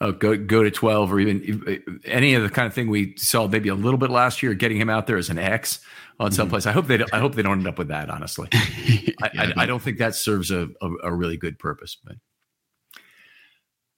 Oh, 0.00 0.12
go 0.12 0.36
go 0.36 0.62
to 0.62 0.70
twelve, 0.70 1.12
or 1.12 1.20
even 1.20 2.00
any 2.04 2.34
of 2.34 2.42
the 2.42 2.50
kind 2.50 2.66
of 2.66 2.74
thing 2.74 2.88
we 2.88 3.14
saw 3.16 3.46
maybe 3.46 3.68
a 3.68 3.74
little 3.74 3.98
bit 3.98 4.10
last 4.10 4.42
year, 4.42 4.54
getting 4.54 4.76
him 4.76 4.90
out 4.90 5.06
there 5.06 5.16
as 5.16 5.30
an 5.30 5.38
X 5.38 5.80
on 6.18 6.28
mm-hmm. 6.28 6.36
someplace. 6.36 6.66
I 6.66 6.72
hope 6.72 6.86
they 6.86 7.02
I 7.12 7.18
hope 7.18 7.34
they 7.34 7.42
don't 7.42 7.58
end 7.58 7.68
up 7.68 7.78
with 7.78 7.88
that. 7.88 8.10
Honestly, 8.10 8.48
yeah, 8.52 9.12
I, 9.22 9.30
I, 9.38 9.52
I, 9.58 9.66
don't 9.66 9.80
think 9.80 9.98
that 9.98 10.14
serves 10.14 10.50
a, 10.50 10.68
a, 10.80 10.90
a 11.04 11.12
really 11.12 11.36
good 11.36 11.58
purpose. 11.58 11.96
But 12.04 12.16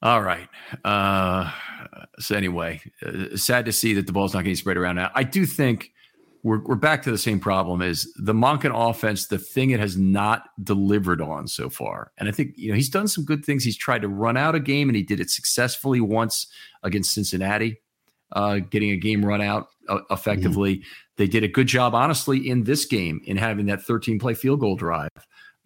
all 0.03 0.21
right. 0.21 0.49
Uh, 0.85 1.51
so 2.19 2.37
anyway, 2.37 2.81
uh, 3.05 3.37
sad 3.37 3.65
to 3.65 3.73
see 3.73 3.95
that 3.95 4.07
the 4.07 4.13
ball's 4.13 4.35
not 4.35 4.45
getting 4.45 4.57
spread 4.57 4.77
around 4.77 4.97
now. 4.97 5.11
I 5.15 5.25
do 5.25 5.47
think 5.47 5.93
we're, 6.47 6.61
we're 6.61 6.77
back 6.77 7.03
to 7.03 7.11
the 7.11 7.19
same 7.19 7.41
problem 7.41 7.83
is 7.83 8.13
the 8.15 8.33
Monken 8.33 8.71
offense, 8.73 9.27
the 9.27 9.39
thing 9.39 9.71
it 9.71 9.81
has 9.81 9.97
not 9.97 10.45
delivered 10.63 11.21
on 11.21 11.49
so 11.49 11.69
far. 11.69 12.13
And 12.19 12.29
I 12.29 12.33
think, 12.33 12.53
you 12.57 12.71
know, 12.71 12.77
he's 12.77 12.89
done 12.89 13.09
some 13.09 13.25
good 13.25 13.45
things. 13.45 13.65
He's 13.65 13.77
tried 13.77 14.03
to 14.03 14.09
run 14.09 14.37
out 14.37 14.55
a 14.55 14.61
game 14.61 14.89
and 14.89 14.95
he 14.95 15.03
did 15.03 15.19
it 15.19 15.29
successfully 15.29 16.01
once 16.01 16.47
against 16.85 17.13
Cincinnati, 17.13 17.81
uh, 18.31 18.59
getting 18.59 18.93
a 18.93 18.97
game 18.97 19.25
run 19.25 19.43
out 19.43 19.71
uh, 19.89 19.99
effectively. 20.13 20.77
Mm-hmm. 20.77 20.89
They 21.17 21.27
did 21.27 21.43
a 21.43 21.49
good 21.49 21.67
job, 21.67 21.97
honestly, 21.97 22.49
in 22.49 22.63
this 22.63 22.85
game 22.85 23.21
in 23.25 23.37
having 23.37 23.67
that 23.67 23.83
13 23.83 24.21
play 24.21 24.35
field 24.35 24.61
goal 24.61 24.77
drive, 24.77 25.11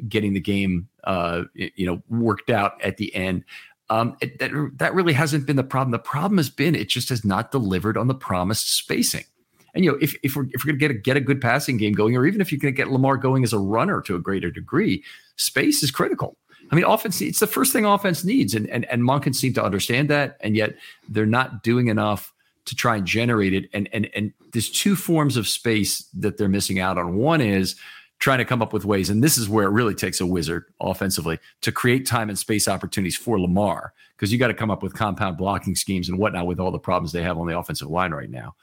getting 0.08 0.32
the 0.32 0.40
game, 0.40 0.88
uh, 1.04 1.42
you 1.52 1.84
know, 1.84 2.02
worked 2.08 2.48
out 2.48 2.80
at 2.82 2.96
the 2.96 3.14
end. 3.14 3.44
Um, 3.90 4.16
it, 4.22 4.38
that, 4.38 4.50
that 4.76 4.94
really 4.94 5.12
hasn't 5.12 5.46
been 5.46 5.56
the 5.56 5.62
problem. 5.62 5.90
The 5.90 5.98
problem 5.98 6.38
has 6.38 6.48
been 6.48 6.74
it 6.74 6.88
just 6.88 7.10
has 7.10 7.22
not 7.22 7.52
delivered 7.52 7.98
on 7.98 8.06
the 8.06 8.14
promised 8.14 8.74
spacing. 8.74 9.24
And 9.74 9.84
you 9.84 9.92
know, 9.92 9.98
if 10.00 10.14
if 10.22 10.36
we're 10.36 10.46
if 10.50 10.64
we're 10.64 10.72
gonna 10.72 10.78
get 10.78 10.90
a 10.90 10.94
get 10.94 11.16
a 11.16 11.20
good 11.20 11.40
passing 11.40 11.76
game 11.76 11.92
going, 11.92 12.16
or 12.16 12.26
even 12.26 12.40
if 12.40 12.50
you're 12.50 12.60
gonna 12.60 12.72
get 12.72 12.90
Lamar 12.90 13.16
going 13.16 13.44
as 13.44 13.52
a 13.52 13.58
runner 13.58 14.00
to 14.02 14.16
a 14.16 14.18
greater 14.18 14.50
degree, 14.50 15.02
space 15.36 15.82
is 15.82 15.90
critical. 15.90 16.36
I 16.70 16.76
mean, 16.76 16.84
offense 16.84 17.20
it's 17.20 17.40
the 17.40 17.46
first 17.46 17.72
thing 17.72 17.84
offense 17.84 18.24
needs, 18.24 18.54
and 18.54 18.68
and 18.68 18.84
and 18.86 19.02
Monken 19.02 19.34
seem 19.34 19.52
to 19.54 19.64
understand 19.64 20.08
that, 20.10 20.36
and 20.40 20.56
yet 20.56 20.74
they're 21.08 21.26
not 21.26 21.62
doing 21.62 21.88
enough 21.88 22.32
to 22.66 22.76
try 22.76 22.96
and 22.96 23.06
generate 23.06 23.52
it. 23.52 23.68
And 23.72 23.88
and 23.92 24.08
and 24.14 24.32
there's 24.52 24.70
two 24.70 24.96
forms 24.96 25.36
of 25.36 25.48
space 25.48 26.06
that 26.14 26.36
they're 26.36 26.48
missing 26.48 26.78
out 26.78 26.98
on. 26.98 27.16
One 27.16 27.40
is 27.40 27.76
trying 28.20 28.38
to 28.38 28.44
come 28.44 28.60
up 28.60 28.72
with 28.72 28.84
ways, 28.84 29.10
and 29.10 29.24
this 29.24 29.38
is 29.38 29.48
where 29.48 29.64
it 29.64 29.70
really 29.70 29.94
takes 29.94 30.20
a 30.20 30.26
wizard 30.26 30.64
offensively 30.80 31.38
to 31.62 31.72
create 31.72 32.06
time 32.06 32.28
and 32.28 32.38
space 32.38 32.68
opportunities 32.68 33.16
for 33.16 33.40
Lamar, 33.40 33.94
because 34.16 34.30
you 34.30 34.38
got 34.38 34.48
to 34.48 34.54
come 34.54 34.70
up 34.70 34.82
with 34.82 34.92
compound 34.94 35.38
blocking 35.38 35.74
schemes 35.74 36.08
and 36.08 36.18
whatnot 36.18 36.46
with 36.46 36.60
all 36.60 36.70
the 36.70 36.78
problems 36.78 37.12
they 37.12 37.22
have 37.22 37.38
on 37.38 37.46
the 37.46 37.58
offensive 37.58 37.88
line 37.88 38.12
right 38.12 38.30
now. 38.30 38.54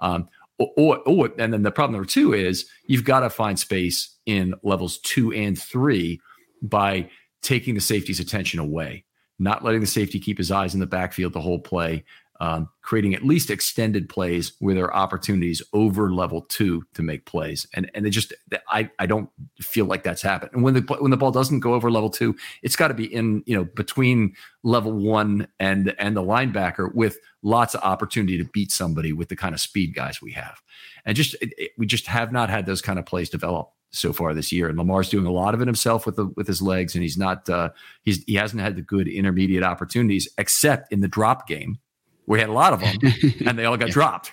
Um, 0.00 0.28
or, 0.58 0.98
or, 1.06 1.30
and 1.38 1.52
then 1.52 1.62
the 1.62 1.70
problem 1.70 1.92
number 1.94 2.06
two 2.06 2.32
is 2.32 2.66
you've 2.86 3.04
got 3.04 3.20
to 3.20 3.30
find 3.30 3.58
space 3.58 4.16
in 4.26 4.54
levels 4.62 4.98
two 4.98 5.32
and 5.32 5.58
three 5.58 6.20
by 6.62 7.08
taking 7.42 7.74
the 7.74 7.80
safety's 7.80 8.20
attention 8.20 8.60
away, 8.60 9.04
not 9.38 9.64
letting 9.64 9.80
the 9.80 9.86
safety 9.86 10.20
keep 10.20 10.38
his 10.38 10.50
eyes 10.50 10.74
in 10.74 10.80
the 10.80 10.86
backfield 10.86 11.32
the 11.32 11.40
whole 11.40 11.58
play, 11.58 12.04
um, 12.40 12.68
creating 12.82 13.14
at 13.14 13.24
least 13.24 13.50
extended 13.50 14.08
plays 14.08 14.52
where 14.58 14.74
there 14.74 14.84
are 14.84 14.94
opportunities 14.94 15.62
over 15.72 16.12
level 16.12 16.42
two 16.42 16.82
to 16.94 17.02
make 17.02 17.26
plays. 17.26 17.66
And 17.74 17.90
and 17.94 18.04
they 18.04 18.10
just 18.10 18.32
I 18.68 18.90
I 18.98 19.06
don't 19.06 19.30
feel 19.60 19.86
like 19.86 20.02
that's 20.02 20.22
happened. 20.22 20.50
And 20.52 20.62
when 20.62 20.74
the 20.74 20.96
when 20.98 21.10
the 21.10 21.16
ball 21.16 21.30
doesn't 21.30 21.60
go 21.60 21.74
over 21.74 21.90
level 21.90 22.10
two, 22.10 22.36
it's 22.62 22.76
got 22.76 22.88
to 22.88 22.94
be 22.94 23.12
in 23.12 23.42
you 23.46 23.56
know 23.56 23.64
between 23.64 24.34
level 24.62 24.92
one 24.92 25.46
and 25.60 25.94
and 25.98 26.16
the 26.16 26.22
linebacker 26.22 26.92
with 26.94 27.18
lots 27.42 27.74
of 27.74 27.82
opportunity 27.82 28.38
to 28.38 28.44
beat 28.44 28.72
somebody 28.72 29.12
with 29.12 29.28
the 29.28 29.36
kind 29.36 29.54
of 29.54 29.60
speed 29.60 29.94
guys 29.94 30.20
we 30.20 30.32
have. 30.32 30.60
And 31.04 31.16
just 31.16 31.34
it, 31.40 31.52
it, 31.56 31.70
we 31.78 31.86
just 31.86 32.06
have 32.06 32.32
not 32.32 32.50
had 32.50 32.66
those 32.66 32.82
kind 32.82 32.98
of 32.98 33.06
plays 33.06 33.30
develop 33.30 33.70
so 33.94 34.12
far 34.12 34.34
this 34.34 34.50
year. 34.50 34.68
And 34.68 34.76
Lamar's 34.76 35.08
doing 35.08 35.26
a 35.26 35.30
lot 35.30 35.54
of 35.54 35.60
it 35.60 35.68
himself 35.68 36.04
with 36.04 36.16
the 36.16 36.26
with 36.36 36.46
his 36.46 36.60
legs, 36.60 36.94
and 36.94 37.02
he's 37.02 37.16
not 37.16 37.48
uh, 37.48 37.70
he's 38.02 38.24
he 38.24 38.34
hasn't 38.34 38.60
had 38.60 38.76
the 38.76 38.82
good 38.82 39.08
intermediate 39.08 39.62
opportunities 39.62 40.28
except 40.36 40.92
in 40.92 41.00
the 41.00 41.08
drop 41.08 41.46
game 41.46 41.78
we 42.26 42.40
had 42.40 42.48
a 42.48 42.52
lot 42.52 42.72
of 42.72 42.80
them, 42.80 42.96
and 43.46 43.58
they 43.58 43.64
all 43.64 43.76
got 43.76 43.90
dropped. 43.90 44.32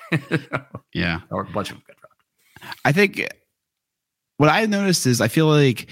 yeah, 0.93 1.21
or 1.29 1.41
a 1.41 1.45
bunch 1.45 1.71
of 1.71 1.77
them 1.77 1.83
got 1.87 1.97
dropped. 1.97 2.77
I 2.85 2.91
think 2.91 3.27
what 4.37 4.49
I 4.49 4.65
noticed 4.65 5.05
is 5.05 5.21
I 5.21 5.27
feel 5.27 5.47
like 5.47 5.89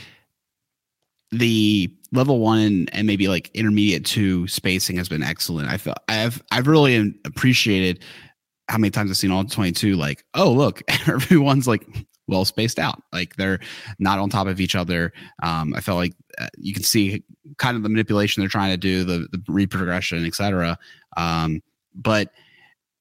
the 1.32 1.94
level 2.12 2.40
one 2.40 2.88
and 2.92 3.06
maybe 3.06 3.28
like 3.28 3.52
intermediate 3.54 4.06
two 4.06 4.48
spacing 4.48 4.98
has 4.98 5.10
been 5.10 5.24
excellent. 5.24 5.70
I 5.70 5.78
feel 5.78 5.96
I've 6.08 6.42
I've 6.52 6.68
really 6.68 7.14
appreciated 7.26 8.04
how 8.68 8.78
many 8.78 8.92
times 8.92 9.12
I've 9.12 9.18
seen 9.18 9.32
all 9.32 9.44
22 9.44 9.96
like, 9.96 10.24
oh 10.34 10.52
look, 10.52 10.82
everyone's 11.08 11.68
like 11.68 11.86
well 12.28 12.46
spaced 12.46 12.80
out. 12.80 13.02
Like 13.12 13.36
they're 13.36 13.60
not 13.98 14.20
on 14.20 14.30
top 14.30 14.48
of 14.48 14.60
each 14.60 14.76
other. 14.76 15.12
Um, 15.44 15.74
I 15.76 15.82
felt 15.82 15.98
like 15.98 16.14
uh, 16.40 16.48
you 16.58 16.74
can 16.74 16.84
see 16.84 17.24
kind 17.58 17.76
of 17.76 17.84
the 17.84 17.90
manipulation 17.90 18.42
they're 18.42 18.50
trying 18.50 18.72
to 18.72 18.78
do, 18.78 19.04
the 19.04 19.28
the 19.32 19.40
reprogression, 19.50 20.26
etc. 20.26 20.78
Um, 21.18 21.62
but 21.94 22.32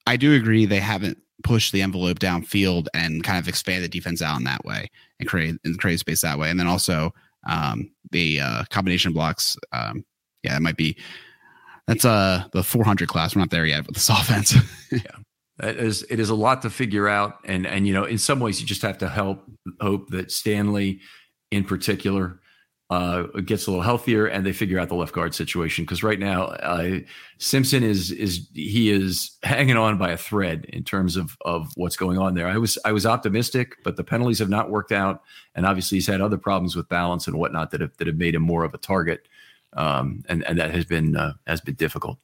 I 0.07 0.16
do 0.16 0.34
agree 0.34 0.66
they 0.66 0.80
haven't 0.80 1.18
pushed 1.45 1.72
the 1.72 1.82
envelope 1.82 2.18
downfield 2.18 2.86
and 2.95 3.22
kind 3.22 3.39
of 3.39 3.49
expand 3.49 3.84
the 3.84 3.89
defense 3.89 4.22
out 4.22 4.39
in 4.39 4.45
that 4.45 4.64
way 4.64 4.91
and 5.20 5.28
create 5.28 5.57
and 5.64 5.78
create 5.78 6.01
space 6.01 6.22
that 6.22 6.39
way. 6.39 6.51
And 6.51 6.59
then 6.59 6.66
also 6.66 7.12
um, 7.49 7.91
the 8.11 8.41
uh, 8.41 8.64
combination 8.70 9.12
blocks. 9.12 9.57
Um, 9.72 10.05
yeah, 10.43 10.55
that 10.55 10.62
might 10.62 10.76
be 10.76 10.97
that's 11.86 12.05
uh 12.05 12.45
the 12.53 12.62
400 12.62 13.09
class. 13.09 13.34
We're 13.34 13.41
not 13.41 13.51
there 13.51 13.66
yet 13.66 13.86
with 13.86 13.95
this 13.95 14.09
offense. 14.09 14.55
yeah. 14.91 15.01
It 15.61 15.76
is, 15.76 16.07
it 16.09 16.20
is 16.20 16.30
a 16.30 16.36
lot 16.36 16.62
to 16.62 16.70
figure 16.70 17.09
out. 17.09 17.41
And, 17.45 17.66
and, 17.66 17.84
you 17.84 17.93
know, 17.93 18.05
in 18.05 18.18
some 18.18 18.39
ways 18.39 18.61
you 18.61 18.66
just 18.66 18.82
have 18.82 18.99
to 18.99 19.09
help 19.09 19.43
hope 19.80 20.09
that 20.11 20.30
Stanley 20.30 21.01
in 21.51 21.64
particular 21.64 22.39
uh, 22.91 23.24
gets 23.45 23.66
a 23.66 23.70
little 23.70 23.84
healthier 23.84 24.26
and 24.26 24.47
they 24.47 24.53
figure 24.53 24.78
out 24.78 24.89
the 24.89 24.95
left 24.95 25.12
guard 25.12 25.34
situation 25.34 25.84
because 25.84 26.03
right 26.03 26.18
now 26.18 26.45
uh, 26.45 27.01
Simpson 27.36 27.82
is 27.82 28.11
is 28.11 28.49
he 28.55 28.91
is 28.91 29.36
hanging 29.43 29.76
on 29.76 29.99
by 29.99 30.11
a 30.11 30.16
thread 30.16 30.64
in 30.70 30.84
terms 30.84 31.16
of 31.16 31.36
of 31.43 31.70
what's 31.76 31.97
going 31.97 32.16
on 32.16 32.34
there. 32.34 32.49
I 32.49 32.57
was 32.57 32.78
I 32.86 32.93
was 32.93 33.05
optimistic, 33.05 33.76
but 33.84 33.97
the 33.97 34.05
penalties 34.05 34.39
have 34.39 34.49
not 34.49 34.70
worked 34.70 34.93
out, 34.93 35.22
and 35.55 35.66
obviously 35.66 35.97
he's 35.97 36.07
had 36.07 36.22
other 36.22 36.39
problems 36.39 36.76
with 36.76 36.89
balance 36.89 37.26
and 37.26 37.39
whatnot 37.39 37.72
that 37.72 37.82
have 37.82 37.95
that 37.99 38.07
have 38.07 38.16
made 38.16 38.34
him 38.34 38.43
more 38.43 38.64
of 38.64 38.72
a 38.72 38.78
target, 38.78 39.28
um, 39.74 40.24
and 40.30 40.43
and 40.45 40.59
that 40.59 40.70
has 40.70 40.86
been 40.86 41.14
uh, 41.14 41.34
has 41.47 41.61
been 41.61 41.74
difficult. 41.74 42.16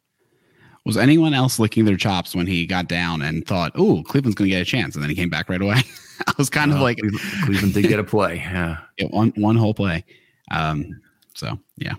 Was 0.87 0.97
anyone 0.97 1.35
else 1.35 1.59
licking 1.59 1.85
their 1.85 1.97
chops 1.97 2.35
when 2.35 2.47
he 2.47 2.67
got 2.67 2.89
down 2.89 3.21
and 3.21 3.47
thought, 3.47 3.73
"Oh, 3.75 4.03
Cleveland's 4.03 4.35
going 4.35 4.49
to 4.49 4.57
get 4.57 4.63
a 4.63 4.67
chance," 4.67 4.95
and 4.95 5.03
then 5.03 5.11
he 5.11 5.17
came 5.17 5.31
back 5.31 5.51
right 5.51 5.61
away? 5.61 5.83
I 6.27 6.33
was 6.39 6.49
kind 6.49 6.73
of 6.73 6.81
like, 6.81 6.99
Cleveland 7.45 7.75
did 7.75 7.89
get 7.89 7.99
a 7.99 8.05
play, 8.05 8.37
yeah, 8.37 8.79
yeah 8.99 9.09
one 9.09 9.33
one 9.37 9.57
whole 9.57 9.75
play. 9.75 10.05
Um, 10.51 11.01
so 11.35 11.59
yeah, 11.77 11.95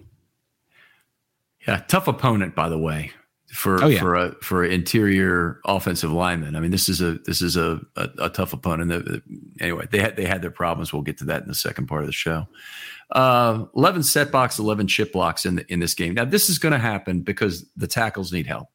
yeah, 1.68 1.84
tough 1.88 2.08
opponent 2.08 2.56
by 2.56 2.70
the 2.70 2.78
way 2.78 3.12
for 3.56 3.84
oh, 3.84 3.88
yeah. 3.88 4.00
for 4.00 4.16
a 4.16 4.36
for 4.42 4.66
interior 4.66 5.62
offensive 5.66 6.12
lineman. 6.12 6.56
I 6.56 6.60
mean, 6.60 6.72
this 6.72 6.90
is 6.90 7.02
a 7.02 7.14
this 7.26 7.42
is 7.42 7.56
a 7.56 7.80
a, 7.96 8.10
a 8.20 8.30
tough 8.30 8.54
opponent. 8.54 9.24
Anyway, 9.62 9.88
they 9.92 10.00
had 10.00 10.18
they 10.18 10.26
had 10.26 10.42
their 10.42 10.52
problems. 10.52 10.92
We'll 10.92 11.04
get 11.04 11.18
to 11.20 11.26
that 11.26 11.44
in 11.44 11.48
the 11.48 11.56
second 11.56 11.88
part 11.88 12.02
of 12.02 12.08
the 12.08 12.14
show. 12.14 12.48
Uh, 13.12 13.66
eleven 13.76 14.04
set 14.04 14.32
blocks, 14.32 14.60
eleven 14.60 14.88
chip 14.88 15.14
blocks 15.14 15.46
in 15.46 15.56
the, 15.56 15.72
in 15.72 15.80
this 15.80 15.94
game. 15.94 16.14
Now, 16.14 16.26
this 16.26 16.50
is 16.50 16.60
going 16.60 16.74
to 16.74 16.80
happen 16.80 17.22
because 17.22 17.66
the 17.78 17.88
tackles 17.88 18.34
need 18.34 18.46
help, 18.46 18.68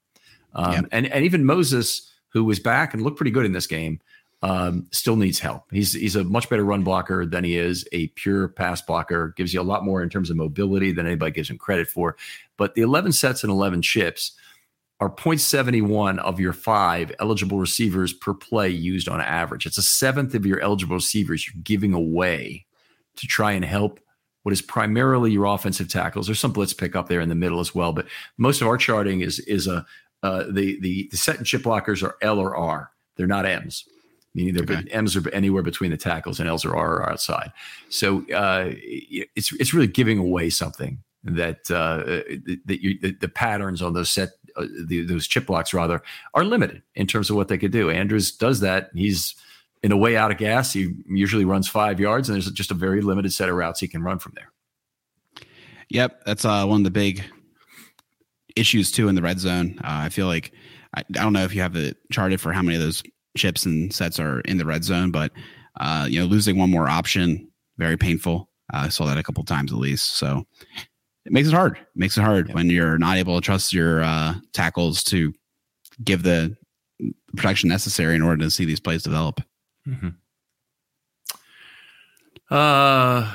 um, 0.55 0.73
yeah. 0.73 0.81
and 0.93 1.07
and 1.09 1.25
even 1.25 1.45
Moses, 1.45 2.11
who 2.29 2.45
was 2.45 2.59
back 2.59 2.95
and 2.95 3.03
looked 3.03 3.18
pretty 3.18 3.33
good 3.33 3.45
in 3.45 3.53
this 3.53 3.66
game, 3.66 4.01
um, 4.43 4.86
still 4.91 5.16
needs 5.16 5.38
help. 5.38 5.64
He's 5.70 5.93
he's 5.93 6.16
a 6.16 6.24
much 6.24 6.49
better 6.49 6.64
run 6.64 6.82
blocker 6.82 7.26
than 7.26 7.45
he 7.45 7.57
is 7.57 7.86
a 7.93 8.09
pure 8.09 8.49
pass 8.49 8.80
blocker. 8.80 9.34
Gives 9.36 9.53
you 9.53 9.61
a 9.61 9.62
lot 9.62 9.84
more 9.84 10.03
in 10.03 10.09
terms 10.09 10.30
of 10.30 10.36
mobility 10.36 10.93
than 10.93 11.07
anybody 11.07 11.32
gives 11.32 11.51
him 11.51 11.59
credit 11.59 11.88
for. 11.88 12.16
But 12.57 12.74
the 12.74 12.82
11 12.82 13.12
sets 13.12 13.43
and 13.43 13.51
11 13.51 13.82
chips, 13.82 14.32
are 15.01 15.11
0.71 15.11 16.18
of 16.18 16.38
your 16.38 16.53
five 16.53 17.11
eligible 17.18 17.59
receivers 17.59 18.12
per 18.12 18.34
play 18.34 18.68
used 18.68 19.09
on 19.09 19.20
average. 19.20 19.64
It's 19.64 19.78
a 19.78 19.82
seventh 19.82 20.34
of 20.34 20.45
your 20.45 20.61
eligible 20.61 20.97
receivers 20.97 21.47
you're 21.47 21.62
giving 21.62 21.95
away 21.95 22.66
to 23.16 23.26
try 23.26 23.53
and 23.53 23.64
help 23.64 23.99
what 24.43 24.53
is 24.53 24.62
primarily 24.62 25.32
your 25.32 25.47
offensive 25.47 25.88
tackles. 25.88 26.26
There's 26.26 26.38
some 26.38 26.53
blitz 26.53 26.74
pick 26.74 26.95
up 26.95 27.09
there 27.09 27.20
in 27.20 27.30
the 27.30 27.34
middle 27.34 27.61
as 27.61 27.74
well, 27.74 27.93
but 27.93 28.07
most 28.36 28.61
of 28.61 28.68
our 28.68 28.76
charting 28.76 29.20
is 29.20 29.38
is 29.41 29.66
a 29.66 29.86
uh, 30.22 30.45
the, 30.51 30.78
the 30.80 31.09
the 31.11 31.16
set 31.16 31.38
and 31.38 31.47
chip 31.47 31.62
blockers 31.62 32.03
are 32.03 32.16
L 32.20 32.38
or 32.38 32.55
R. 32.55 32.91
They're 33.16 33.26
not 33.26 33.47
M's. 33.47 33.86
Meaning 34.35 34.55
they're 34.55 34.76
okay. 34.78 34.89
M's 34.91 35.16
are 35.16 35.28
anywhere 35.31 35.62
between 35.62 35.91
the 35.91 35.97
tackles 35.97 36.39
and 36.39 36.49
L's 36.49 36.64
or 36.64 36.76
R 36.76 37.03
are 37.03 37.11
outside. 37.11 37.53
So 37.89 38.24
uh, 38.33 38.70
it's 38.74 39.53
it's 39.55 39.74
really 39.74 39.89
giving 39.89 40.18
away 40.18 40.51
something 40.51 40.99
that 41.24 41.70
uh, 41.70 42.22
that 42.64 42.83
you 42.83 42.99
the, 43.01 43.12
the 43.12 43.28
patterns 43.28 43.83
on 43.83 43.93
those 43.93 44.11
set 44.11 44.31
uh, 44.57 44.66
the, 44.87 45.05
those 45.05 45.26
chip 45.26 45.47
blocks 45.47 45.74
rather 45.74 46.03
are 46.35 46.45
limited 46.45 46.83
in 46.95 47.07
terms 47.07 47.28
of 47.31 47.37
what 47.37 47.49
they 47.49 47.59
could 47.59 47.72
do. 47.72 47.91
Andrews 47.91 48.31
does 48.33 48.61
that. 48.61 48.91
He's 48.95 49.35
in 49.83 49.93
a 49.93 49.97
way 49.97 50.16
out 50.16 50.31
of 50.31 50.39
gas. 50.39 50.72
He 50.72 50.95
usually 51.09 51.45
runs 51.45 51.68
five 51.68 51.99
yards, 51.99 52.28
and 52.28 52.35
there's 52.35 52.51
just 52.53 52.70
a 52.70 52.74
very 52.74 53.01
limited 53.01 53.33
set 53.33 53.49
of 53.49 53.57
routes 53.57 53.81
he 53.81 53.89
can 53.89 54.03
run 54.03 54.18
from 54.18 54.35
there. 54.37 54.53
Yep, 55.89 56.22
that's 56.24 56.45
uh, 56.45 56.64
one 56.66 56.81
of 56.81 56.85
the 56.85 56.91
big 56.91 57.24
issues 58.57 58.91
too 58.91 59.09
in 59.09 59.14
the 59.14 59.22
red 59.22 59.41
zone. 59.41 59.78
Uh, 59.78 60.05
I 60.05 60.09
feel 60.09 60.26
like 60.26 60.53
I, 60.95 61.01
I, 61.01 61.22
don't 61.22 61.33
know 61.33 61.45
if 61.45 61.55
you 61.55 61.62
have 61.62 61.76
it 61.76 61.97
charted 62.11 62.41
for 62.41 62.53
how 62.53 62.62
many 62.62 62.76
of 62.76 62.83
those 62.83 63.03
chips 63.37 63.64
and 63.64 63.93
sets 63.93 64.18
are 64.18 64.41
in 64.41 64.59
the 64.59 64.64
red 64.64 64.85
zone, 64.85 65.11
but 65.11 65.33
uh, 65.78 66.07
you 66.09 66.20
know, 66.20 66.26
losing 66.26 66.59
one 66.59 66.70
more 66.70 66.89
option 66.89 67.51
very 67.81 67.97
painful. 67.97 68.49
Uh, 68.72 68.83
I 68.85 68.89
saw 68.89 69.07
that 69.07 69.18
a 69.18 69.22
couple 69.24 69.43
times 69.43 69.72
at 69.72 69.78
least. 69.78 70.16
So 70.16 70.45
it 71.24 71.33
makes 71.33 71.49
it 71.49 71.55
hard. 71.55 71.78
It 71.78 71.87
makes 71.97 72.16
it 72.16 72.22
hard 72.22 72.53
when 72.55 72.70
you're 72.70 72.99
not 72.99 73.16
able 73.16 73.41
to 73.41 73.45
trust 73.45 73.72
your 73.72 74.05
uh, 74.05 74.35
tackles 74.53 75.03
to 75.05 75.33
give 76.05 76.22
the 76.22 76.57
protection 77.37 77.68
necessary 77.68 78.14
in 78.14 78.22
order 78.22 78.45
to 78.45 78.51
see 78.51 78.64
these 78.64 78.78
plays 78.78 79.03
develop. 79.03 79.41
Mm-hmm. 79.89 80.11
Uh, 82.51 83.31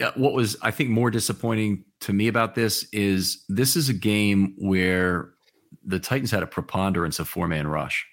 yeah, 0.00 0.10
what 0.14 0.32
was 0.32 0.56
I 0.60 0.70
think 0.70 0.90
more 0.90 1.10
disappointing 1.10 1.84
to 2.00 2.12
me 2.12 2.28
about 2.28 2.54
this 2.54 2.86
is 2.92 3.44
this 3.48 3.76
is 3.76 3.88
a 3.88 3.94
game 3.94 4.54
where 4.58 5.30
the 5.84 6.00
Titans 6.00 6.30
had 6.30 6.42
a 6.42 6.46
preponderance 6.46 7.18
of 7.18 7.28
four 7.28 7.48
man 7.48 7.66
rush. 7.66 8.06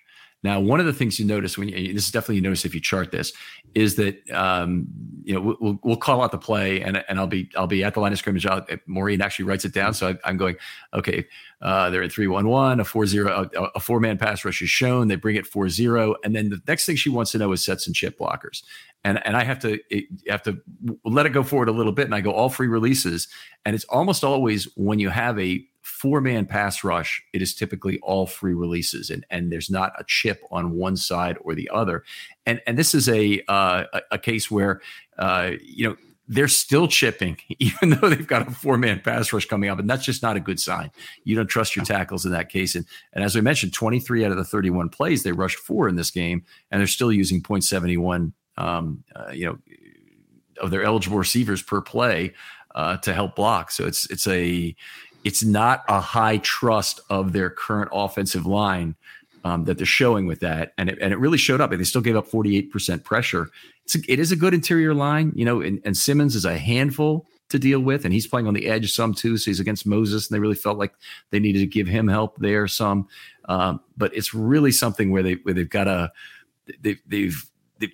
Now, 0.43 0.59
one 0.59 0.81
of 0.81 0.85
the 0.85 0.93
things 0.93 1.19
you 1.19 1.25
notice 1.25 1.57
when 1.57 1.69
you, 1.69 1.93
this 1.93 2.05
is 2.05 2.11
definitely 2.11 2.35
you 2.35 2.41
notice 2.41 2.65
if 2.65 2.75
you 2.75 2.81
chart 2.81 3.11
this 3.11 3.31
is 3.73 3.95
that 3.95 4.29
um, 4.31 4.85
you 5.23 5.33
know 5.33 5.55
we'll, 5.59 5.79
we'll 5.83 5.97
call 5.97 6.21
out 6.21 6.31
the 6.31 6.37
play 6.37 6.81
and, 6.81 7.03
and 7.07 7.17
I'll 7.17 7.27
be 7.27 7.49
I'll 7.55 7.65
be 7.65 7.83
at 7.83 7.93
the 7.93 8.01
line 8.01 8.11
of 8.11 8.17
scrimmage. 8.17 8.45
I'll, 8.45 8.65
Maureen 8.85 9.21
actually 9.21 9.45
writes 9.45 9.63
it 9.63 9.73
down, 9.73 9.93
so 9.93 10.15
I, 10.23 10.29
am 10.29 10.37
going 10.37 10.57
okay. 10.93 11.25
Uh, 11.61 11.89
they're 11.89 12.03
at 12.03 12.11
three 12.11 12.27
one 12.27 12.47
one. 12.47 12.81
A 12.81 12.85
four 12.85 13.05
zero 13.05 13.49
a, 13.55 13.61
a 13.75 13.79
four 13.79 14.01
man 14.01 14.17
pass 14.17 14.43
rush 14.43 14.61
is 14.61 14.69
shown. 14.69 15.07
They 15.07 15.15
bring 15.15 15.37
it 15.37 15.47
four 15.47 15.69
zero, 15.69 16.15
and 16.23 16.35
then 16.35 16.49
the 16.49 16.61
next 16.67 16.85
thing 16.85 16.97
she 16.97 17.09
wants 17.09 17.31
to 17.31 17.37
know 17.37 17.51
is 17.53 17.63
sets 17.63 17.87
and 17.87 17.95
chip 17.95 18.19
blockers. 18.19 18.63
And 19.05 19.25
and 19.25 19.37
I 19.37 19.45
have 19.45 19.59
to 19.59 19.79
it, 19.89 20.05
have 20.27 20.43
to 20.43 20.61
let 21.05 21.25
it 21.25 21.29
go 21.29 21.43
forward 21.43 21.69
a 21.69 21.73
little 21.73 21.93
bit, 21.93 22.05
and 22.05 22.13
I 22.13 22.19
go 22.19 22.31
all 22.31 22.49
free 22.49 22.67
releases, 22.67 23.29
and 23.65 23.75
it's 23.75 23.85
almost 23.85 24.25
always 24.25 24.65
when 24.75 24.99
you 24.99 25.09
have 25.09 25.39
a 25.39 25.65
four 26.03 26.19
man 26.19 26.45
pass 26.45 26.83
rush, 26.83 27.23
it 27.31 27.41
is 27.41 27.55
typically 27.55 27.97
all 27.99 28.27
free 28.27 28.53
releases, 28.53 29.09
and 29.09 29.25
and 29.29 29.49
there's 29.49 29.69
not 29.69 29.93
a 29.97 30.03
chip 30.05 30.43
on 30.51 30.75
one 30.75 30.97
side 30.97 31.37
or 31.45 31.55
the 31.55 31.69
other. 31.73 32.03
And 32.45 32.61
and 32.67 32.77
this 32.77 32.93
is 32.93 33.07
a 33.07 33.41
uh, 33.47 33.85
a, 33.93 34.01
a, 34.11 34.17
case 34.19 34.51
where 34.51 34.81
uh, 35.17 35.51
you 35.63 35.87
know 35.87 35.95
they're 36.27 36.49
still 36.49 36.89
chipping, 36.89 37.37
even 37.59 37.91
though 37.91 38.09
they've 38.09 38.27
got 38.27 38.45
a 38.45 38.51
four 38.51 38.77
man 38.77 38.99
pass 38.99 39.31
rush 39.31 39.45
coming 39.45 39.69
up, 39.69 39.79
and 39.79 39.89
that's 39.89 40.03
just 40.03 40.21
not 40.21 40.35
a 40.35 40.41
good 40.41 40.59
sign. 40.59 40.91
You 41.23 41.37
don't 41.37 41.47
trust 41.47 41.73
your 41.73 41.85
tackles 41.85 42.25
in 42.25 42.33
that 42.33 42.49
case. 42.49 42.75
And 42.75 42.85
and 43.13 43.23
as 43.23 43.33
we 43.33 43.39
mentioned, 43.39 43.71
23 43.71 44.25
out 44.25 44.31
of 44.31 44.37
the 44.37 44.43
31 44.43 44.89
plays 44.89 45.23
they 45.23 45.31
rushed 45.31 45.57
four 45.57 45.87
in 45.87 45.95
this 45.95 46.11
game, 46.11 46.43
and 46.69 46.81
they're 46.81 46.87
still 46.87 47.13
using 47.13 47.41
0.71. 47.41 48.33
Um, 48.57 49.05
uh, 49.15 49.31
you 49.31 49.45
know, 49.45 49.57
of 50.61 50.69
their 50.69 50.83
eligible 50.83 51.17
receivers 51.17 51.61
per 51.61 51.79
play 51.79 52.33
uh, 52.75 52.97
to 52.97 53.13
help 53.13 53.37
block. 53.37 53.71
So 53.71 53.85
it's 53.85 54.05
it's 54.11 54.27
a 54.27 54.75
it's 55.23 55.43
not 55.43 55.83
a 55.87 55.99
high 55.99 56.37
trust 56.37 56.99
of 57.09 57.33
their 57.33 57.49
current 57.49 57.89
offensive 57.93 58.45
line 58.45 58.95
um, 59.43 59.65
that 59.65 59.77
they're 59.77 59.85
showing 59.85 60.25
with 60.25 60.39
that, 60.39 60.73
and 60.77 60.89
it, 60.89 60.97
and 61.01 61.11
it 61.13 61.17
really 61.17 61.37
showed 61.37 61.61
up. 61.61 61.71
And 61.71 61.79
They 61.79 61.85
still 61.85 62.01
gave 62.01 62.15
up 62.15 62.27
48% 62.27 63.03
pressure. 63.03 63.49
It's 63.85 63.95
a, 63.95 63.99
it 64.07 64.19
is 64.19 64.31
a 64.31 64.35
good 64.35 64.53
interior 64.53 64.93
line, 64.93 65.33
you 65.35 65.43
know, 65.43 65.61
and, 65.61 65.81
and 65.83 65.97
Simmons 65.97 66.35
is 66.35 66.45
a 66.45 66.57
handful 66.57 67.25
to 67.49 67.59
deal 67.59 67.81
with, 67.81 68.05
and 68.05 68.13
he's 68.13 68.27
playing 68.27 68.47
on 68.47 68.53
the 68.53 68.67
edge 68.67 68.91
some 68.93 69.13
too. 69.13 69.37
So 69.37 69.51
he's 69.51 69.59
against 69.59 69.85
Moses, 69.85 70.29
and 70.29 70.35
they 70.35 70.39
really 70.39 70.55
felt 70.55 70.77
like 70.77 70.93
they 71.31 71.39
needed 71.39 71.59
to 71.59 71.67
give 71.67 71.87
him 71.87 72.07
help 72.07 72.37
there 72.37 72.67
some. 72.67 73.07
Um, 73.45 73.81
but 73.97 74.15
it's 74.15 74.33
really 74.33 74.71
something 74.71 75.11
where 75.11 75.23
they 75.23 75.33
where 75.33 75.53
they've 75.53 75.69
got 75.69 75.85
to 75.85 76.11
they, 76.79 76.97
they've 77.05 77.45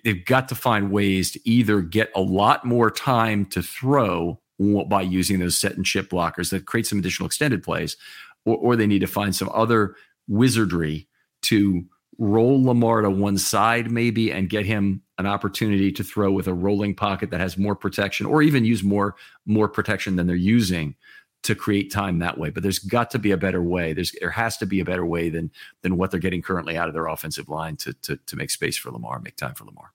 they've 0.04 0.24
got 0.24 0.48
to 0.48 0.54
find 0.54 0.92
ways 0.92 1.32
to 1.32 1.48
either 1.48 1.80
get 1.80 2.10
a 2.14 2.20
lot 2.20 2.64
more 2.64 2.90
time 2.90 3.44
to 3.46 3.62
throw 3.62 4.38
by 4.88 5.02
using 5.02 5.38
those 5.38 5.56
set 5.56 5.76
and 5.76 5.86
chip 5.86 6.10
blockers 6.10 6.50
that 6.50 6.66
create 6.66 6.86
some 6.86 6.98
additional 6.98 7.26
extended 7.26 7.62
plays, 7.62 7.96
or, 8.44 8.56
or 8.56 8.76
they 8.76 8.86
need 8.86 9.00
to 9.00 9.06
find 9.06 9.34
some 9.34 9.50
other 9.54 9.96
wizardry 10.28 11.08
to 11.42 11.84
roll 12.18 12.62
Lamar 12.62 13.00
to 13.00 13.10
one 13.10 13.38
side 13.38 13.90
maybe 13.90 14.30
and 14.30 14.50
get 14.50 14.66
him 14.66 15.02
an 15.16 15.26
opportunity 15.26 15.90
to 15.92 16.04
throw 16.04 16.30
with 16.30 16.46
a 16.46 16.54
rolling 16.54 16.94
pocket 16.94 17.30
that 17.30 17.40
has 17.40 17.56
more 17.56 17.74
protection 17.74 18.26
or 18.26 18.42
even 18.42 18.64
use 18.64 18.82
more 18.82 19.16
more 19.46 19.68
protection 19.68 20.16
than 20.16 20.26
they're 20.26 20.36
using 20.36 20.94
to 21.42 21.54
create 21.54 21.90
time 21.90 22.18
that 22.18 22.36
way. 22.36 22.50
But 22.50 22.62
there's 22.62 22.78
got 22.78 23.10
to 23.12 23.18
be 23.18 23.30
a 23.30 23.38
better 23.38 23.62
way. 23.62 23.94
There's 23.94 24.12
there 24.20 24.30
has 24.30 24.58
to 24.58 24.66
be 24.66 24.80
a 24.80 24.84
better 24.84 25.06
way 25.06 25.30
than 25.30 25.50
than 25.82 25.96
what 25.96 26.10
they're 26.10 26.20
getting 26.20 26.42
currently 26.42 26.76
out 26.76 26.88
of 26.88 26.94
their 26.94 27.06
offensive 27.06 27.48
line 27.48 27.76
to 27.78 27.94
to, 28.02 28.18
to 28.26 28.36
make 28.36 28.50
space 28.50 28.76
for 28.76 28.90
Lamar 28.90 29.18
make 29.20 29.36
time 29.36 29.54
for 29.54 29.64
Lamar 29.64 29.92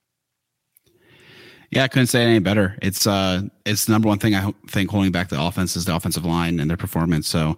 yeah, 1.70 1.84
I 1.84 1.88
couldn't 1.88 2.06
say 2.06 2.22
it 2.22 2.26
any 2.26 2.38
better. 2.38 2.78
It's 2.82 3.06
uh, 3.06 3.42
it's 3.64 3.86
the 3.86 3.92
number 3.92 4.08
one 4.08 4.18
thing 4.18 4.34
I 4.34 4.52
think 4.68 4.90
holding 4.90 5.12
back 5.12 5.28
the 5.28 5.40
offense 5.40 5.76
is 5.76 5.84
the 5.84 5.94
offensive 5.94 6.24
line 6.24 6.60
and 6.60 6.70
their 6.70 6.76
performance. 6.76 7.28
So 7.28 7.56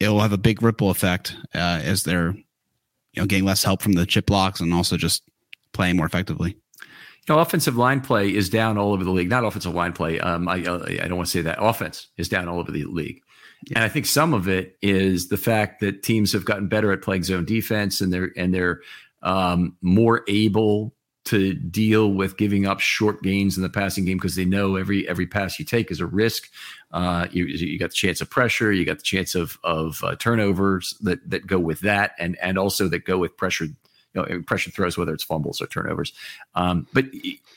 it'll 0.00 0.20
have 0.20 0.32
a 0.32 0.38
big 0.38 0.62
ripple 0.62 0.90
effect 0.90 1.34
uh, 1.54 1.80
as 1.82 2.02
they're 2.02 2.30
you 2.30 3.22
know 3.22 3.26
getting 3.26 3.44
less 3.44 3.62
help 3.62 3.82
from 3.82 3.92
the 3.92 4.06
chip 4.06 4.26
blocks 4.26 4.60
and 4.60 4.72
also 4.74 4.96
just 4.96 5.22
playing 5.72 5.96
more 5.96 6.06
effectively. 6.06 6.56
You 7.28 7.34
know, 7.34 7.40
offensive 7.40 7.76
line 7.76 8.00
play 8.00 8.34
is 8.34 8.48
down 8.48 8.78
all 8.78 8.92
over 8.92 9.04
the 9.04 9.10
league. 9.10 9.28
Not 9.28 9.44
offensive 9.44 9.74
line 9.74 9.92
play. 9.92 10.18
Um, 10.20 10.48
I 10.48 10.54
I 10.54 10.58
don't 10.58 11.16
want 11.16 11.26
to 11.26 11.32
say 11.32 11.42
that. 11.42 11.62
Offense 11.62 12.08
is 12.16 12.28
down 12.28 12.48
all 12.48 12.58
over 12.58 12.72
the 12.72 12.84
league. 12.84 13.20
And 13.74 13.84
I 13.84 13.88
think 13.88 14.06
some 14.06 14.34
of 14.34 14.48
it 14.48 14.76
is 14.82 15.28
the 15.28 15.36
fact 15.36 15.80
that 15.80 16.02
teams 16.02 16.32
have 16.32 16.44
gotten 16.44 16.68
better 16.68 16.92
at 16.92 17.02
playing 17.02 17.24
zone 17.24 17.44
defense 17.44 18.00
and 18.00 18.12
they're 18.12 18.30
and 18.36 18.54
they're 18.54 18.80
um, 19.22 19.76
more 19.82 20.22
able 20.28 20.94
to 21.28 21.52
deal 21.52 22.12
with 22.12 22.38
giving 22.38 22.66
up 22.66 22.80
short 22.80 23.22
gains 23.22 23.56
in 23.56 23.62
the 23.62 23.68
passing 23.68 24.06
game 24.06 24.16
because 24.16 24.34
they 24.34 24.46
know 24.46 24.76
every 24.76 25.06
every 25.08 25.26
pass 25.26 25.58
you 25.58 25.64
take 25.64 25.90
is 25.90 26.00
a 26.00 26.06
risk. 26.06 26.50
Uh, 26.90 27.26
you 27.30 27.44
you 27.44 27.78
got 27.78 27.90
the 27.90 27.96
chance 27.96 28.20
of 28.22 28.30
pressure, 28.30 28.72
you 28.72 28.84
got 28.84 28.96
the 28.96 29.02
chance 29.02 29.34
of 29.34 29.58
of 29.62 30.02
uh, 30.02 30.16
turnovers 30.16 30.96
that 31.02 31.18
that 31.28 31.46
go 31.46 31.58
with 31.58 31.80
that, 31.80 32.12
and 32.18 32.38
and 32.40 32.58
also 32.58 32.88
that 32.88 33.04
go 33.04 33.18
with 33.18 33.36
pressure. 33.36 33.66
You 34.14 34.22
know, 34.26 34.42
pressure 34.46 34.70
throws, 34.70 34.96
whether 34.96 35.12
it's 35.12 35.22
fumbles 35.22 35.60
or 35.60 35.66
turnovers. 35.66 36.14
Um, 36.54 36.86
but 36.94 37.04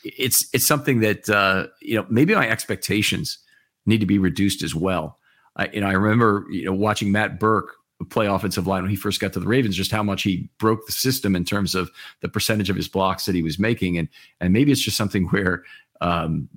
it's 0.03 0.49
it's 0.53 0.67
something 0.67 0.99
that 0.99 1.30
uh, 1.30 1.67
you 1.82 1.95
know 1.95 2.05
maybe 2.09 2.36
my 2.36 2.47
expectations 2.47 3.38
need 3.86 4.01
to 4.01 4.05
be 4.05 4.17
reduced 4.17 4.61
as 4.61 4.76
well. 4.76 5.17
I, 5.55 5.69
you 5.72 5.80
know, 5.80 5.88
I 5.88 5.93
remember 5.93 6.45
you 6.51 6.65
know 6.65 6.74
watching 6.74 7.11
Matt 7.11 7.39
Burke 7.39 7.78
play 8.10 8.28
offensive 8.28 8.68
line 8.68 8.84
when 8.84 8.89
he 8.89 8.95
first 8.95 9.20
got 9.20 9.34
to 9.34 9.39
the 9.39 9.47
Ravens, 9.47 9.76
just 9.76 9.91
how 9.91 10.04
much 10.04 10.24
he 10.24 10.49
broke 10.58 10.86
the 10.86 10.91
system 10.91 11.36
in 11.36 11.45
terms 11.45 11.76
of 11.76 11.91
the 12.22 12.30
percentage 12.30 12.70
of 12.70 12.76
his 12.76 12.88
blocks 12.88 13.26
that 13.26 13.36
he 13.36 13.43
was 13.43 13.60
making. 13.60 13.97
And 13.97 14.08
and 14.39 14.54
maybe 14.54 14.72
it's 14.72 14.82
just 14.82 14.97
something 14.97 15.26
where 15.28 15.64
um, 16.02 16.49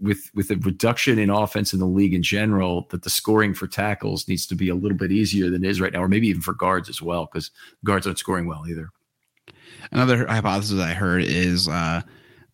with 0.00 0.30
with 0.34 0.48
the 0.48 0.56
reduction 0.56 1.18
in 1.18 1.30
offense 1.30 1.72
in 1.72 1.80
the 1.80 1.86
league 1.86 2.14
in 2.14 2.22
general, 2.22 2.86
that 2.90 3.02
the 3.02 3.10
scoring 3.10 3.54
for 3.54 3.66
tackles 3.66 4.28
needs 4.28 4.46
to 4.46 4.54
be 4.54 4.68
a 4.68 4.74
little 4.74 4.98
bit 4.98 5.12
easier 5.12 5.50
than 5.50 5.64
it 5.64 5.70
is 5.70 5.80
right 5.80 5.92
now, 5.92 6.02
or 6.02 6.08
maybe 6.08 6.28
even 6.28 6.42
for 6.42 6.54
guards 6.54 6.88
as 6.88 7.02
well, 7.02 7.26
because 7.26 7.50
guards 7.84 8.06
aren't 8.06 8.18
scoring 8.18 8.46
well 8.46 8.64
either. 8.68 8.88
Another 9.90 10.26
hypothesis 10.26 10.80
I 10.80 10.94
heard 10.94 11.24
is 11.24 11.68
uh, 11.68 12.02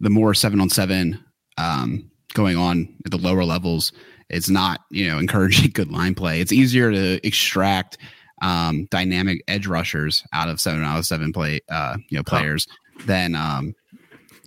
the 0.00 0.10
more 0.10 0.34
seven 0.34 0.60
on 0.60 0.70
seven 0.70 1.22
um, 1.56 2.10
going 2.34 2.56
on 2.56 2.88
at 3.04 3.10
the 3.10 3.18
lower 3.18 3.44
levels, 3.44 3.92
it's 4.28 4.48
not 4.48 4.82
you 4.90 5.08
know 5.08 5.18
encouraging 5.18 5.70
good 5.74 5.90
line 5.90 6.14
play. 6.14 6.40
It's 6.40 6.52
easier 6.52 6.90
to 6.90 7.24
extract 7.26 7.98
um, 8.40 8.86
dynamic 8.90 9.42
edge 9.48 9.66
rushers 9.66 10.24
out 10.32 10.48
of 10.48 10.60
seven 10.60 10.82
out 10.82 10.98
of 10.98 11.06
seven 11.06 11.32
play 11.32 11.60
uh, 11.68 11.96
you 12.08 12.16
know 12.16 12.22
players 12.22 12.66
oh. 12.70 13.02
than 13.04 13.34
um, 13.34 13.74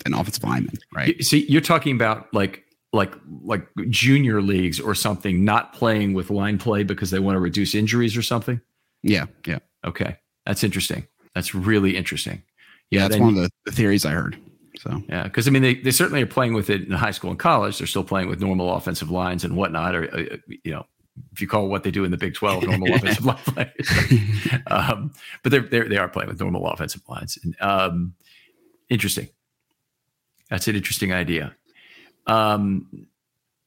an 0.05 0.13
offensive 0.13 0.43
lineman, 0.43 0.77
right? 0.93 1.21
See, 1.23 1.45
you're 1.47 1.61
talking 1.61 1.95
about 1.95 2.33
like 2.33 2.63
like 2.91 3.13
like 3.43 3.67
junior 3.89 4.41
leagues 4.41 4.79
or 4.79 4.95
something, 4.95 5.43
not 5.43 5.73
playing 5.73 6.13
with 6.13 6.29
line 6.29 6.57
play 6.57 6.83
because 6.83 7.11
they 7.11 7.19
want 7.19 7.35
to 7.35 7.39
reduce 7.39 7.75
injuries 7.75 8.15
or 8.15 8.21
something. 8.21 8.61
Yeah, 9.01 9.25
yeah. 9.45 9.59
Okay, 9.85 10.17
that's 10.45 10.63
interesting. 10.63 11.07
That's 11.35 11.55
really 11.55 11.97
interesting. 11.97 12.43
Yeah, 12.89 13.01
yeah 13.01 13.07
that's 13.07 13.21
one 13.21 13.29
of 13.29 13.35
the, 13.35 13.49
the 13.65 13.71
theories 13.71 14.05
I 14.05 14.11
heard. 14.11 14.37
So 14.77 15.01
yeah, 15.09 15.23
because 15.23 15.47
I 15.47 15.51
mean 15.51 15.61
they, 15.61 15.75
they 15.75 15.91
certainly 15.91 16.21
are 16.21 16.27
playing 16.27 16.53
with 16.53 16.69
it 16.69 16.83
in 16.83 16.91
high 16.91 17.11
school 17.11 17.29
and 17.29 17.39
college. 17.39 17.77
They're 17.77 17.87
still 17.87 18.03
playing 18.03 18.29
with 18.29 18.39
normal 18.39 18.73
offensive 18.73 19.09
lines 19.09 19.43
and 19.43 19.55
whatnot, 19.55 19.95
or 19.95 20.13
uh, 20.13 20.37
you 20.63 20.71
know 20.71 20.85
if 21.31 21.41
you 21.41 21.47
call 21.47 21.67
what 21.67 21.83
they 21.83 21.91
do 21.91 22.03
in 22.03 22.11
the 22.11 22.17
Big 22.17 22.33
12 22.33 22.63
normal 22.63 22.93
offensive 22.95 23.25
line 23.25 23.37
players. 23.37 24.61
um, 24.67 25.11
but 25.41 25.51
they're, 25.51 25.61
they're, 25.61 25.89
they 25.89 25.97
are 25.97 26.09
playing 26.09 26.29
with 26.29 26.39
normal 26.39 26.65
offensive 26.67 27.01
lines. 27.07 27.37
And, 27.43 27.55
um, 27.61 28.13
interesting. 28.89 29.29
That's 30.49 30.67
an 30.67 30.75
interesting 30.75 31.13
idea. 31.13 31.55
Um, 32.27 33.07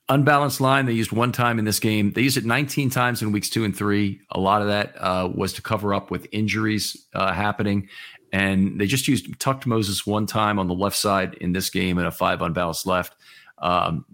unbalanced 0.09 0.61
line 0.61 0.87
they 0.87 0.93
used 0.93 1.13
one 1.13 1.33
time 1.33 1.59
in 1.59 1.65
this 1.65 1.81
game. 1.81 2.13
They 2.13 2.23
used 2.23 2.37
it 2.37 2.45
19 2.45 2.91
times 2.91 3.23
in 3.23 3.33
weeks 3.33 3.49
two 3.49 3.65
and 3.65 3.77
three. 3.77 4.21
A 4.31 4.41
lot 4.41 4.63
of 4.63 4.69
that 4.69 4.95
uh, 4.99 5.29
was 5.35 5.53
to 5.55 5.63
cover 5.63 5.95
up 5.95 6.11
with 6.11 6.29
injuries 6.33 7.07
uh, 7.15 7.33
happening. 7.33 7.89
And 8.33 8.81
they 8.81 8.87
just 8.87 9.09
used 9.09 9.39
tucked 9.41 9.67
Moses 9.67 10.07
one 10.07 10.27
time 10.27 10.59
on 10.59 10.69
the 10.69 10.75
left 10.75 10.97
side 10.97 11.35
in 11.35 11.53
this 11.53 11.71
game 11.71 11.99
and 11.99 12.07
a 12.07 12.11
five 12.11 12.43
unbalanced 12.43 12.87
left. 12.87 13.15
Um, 13.59 14.05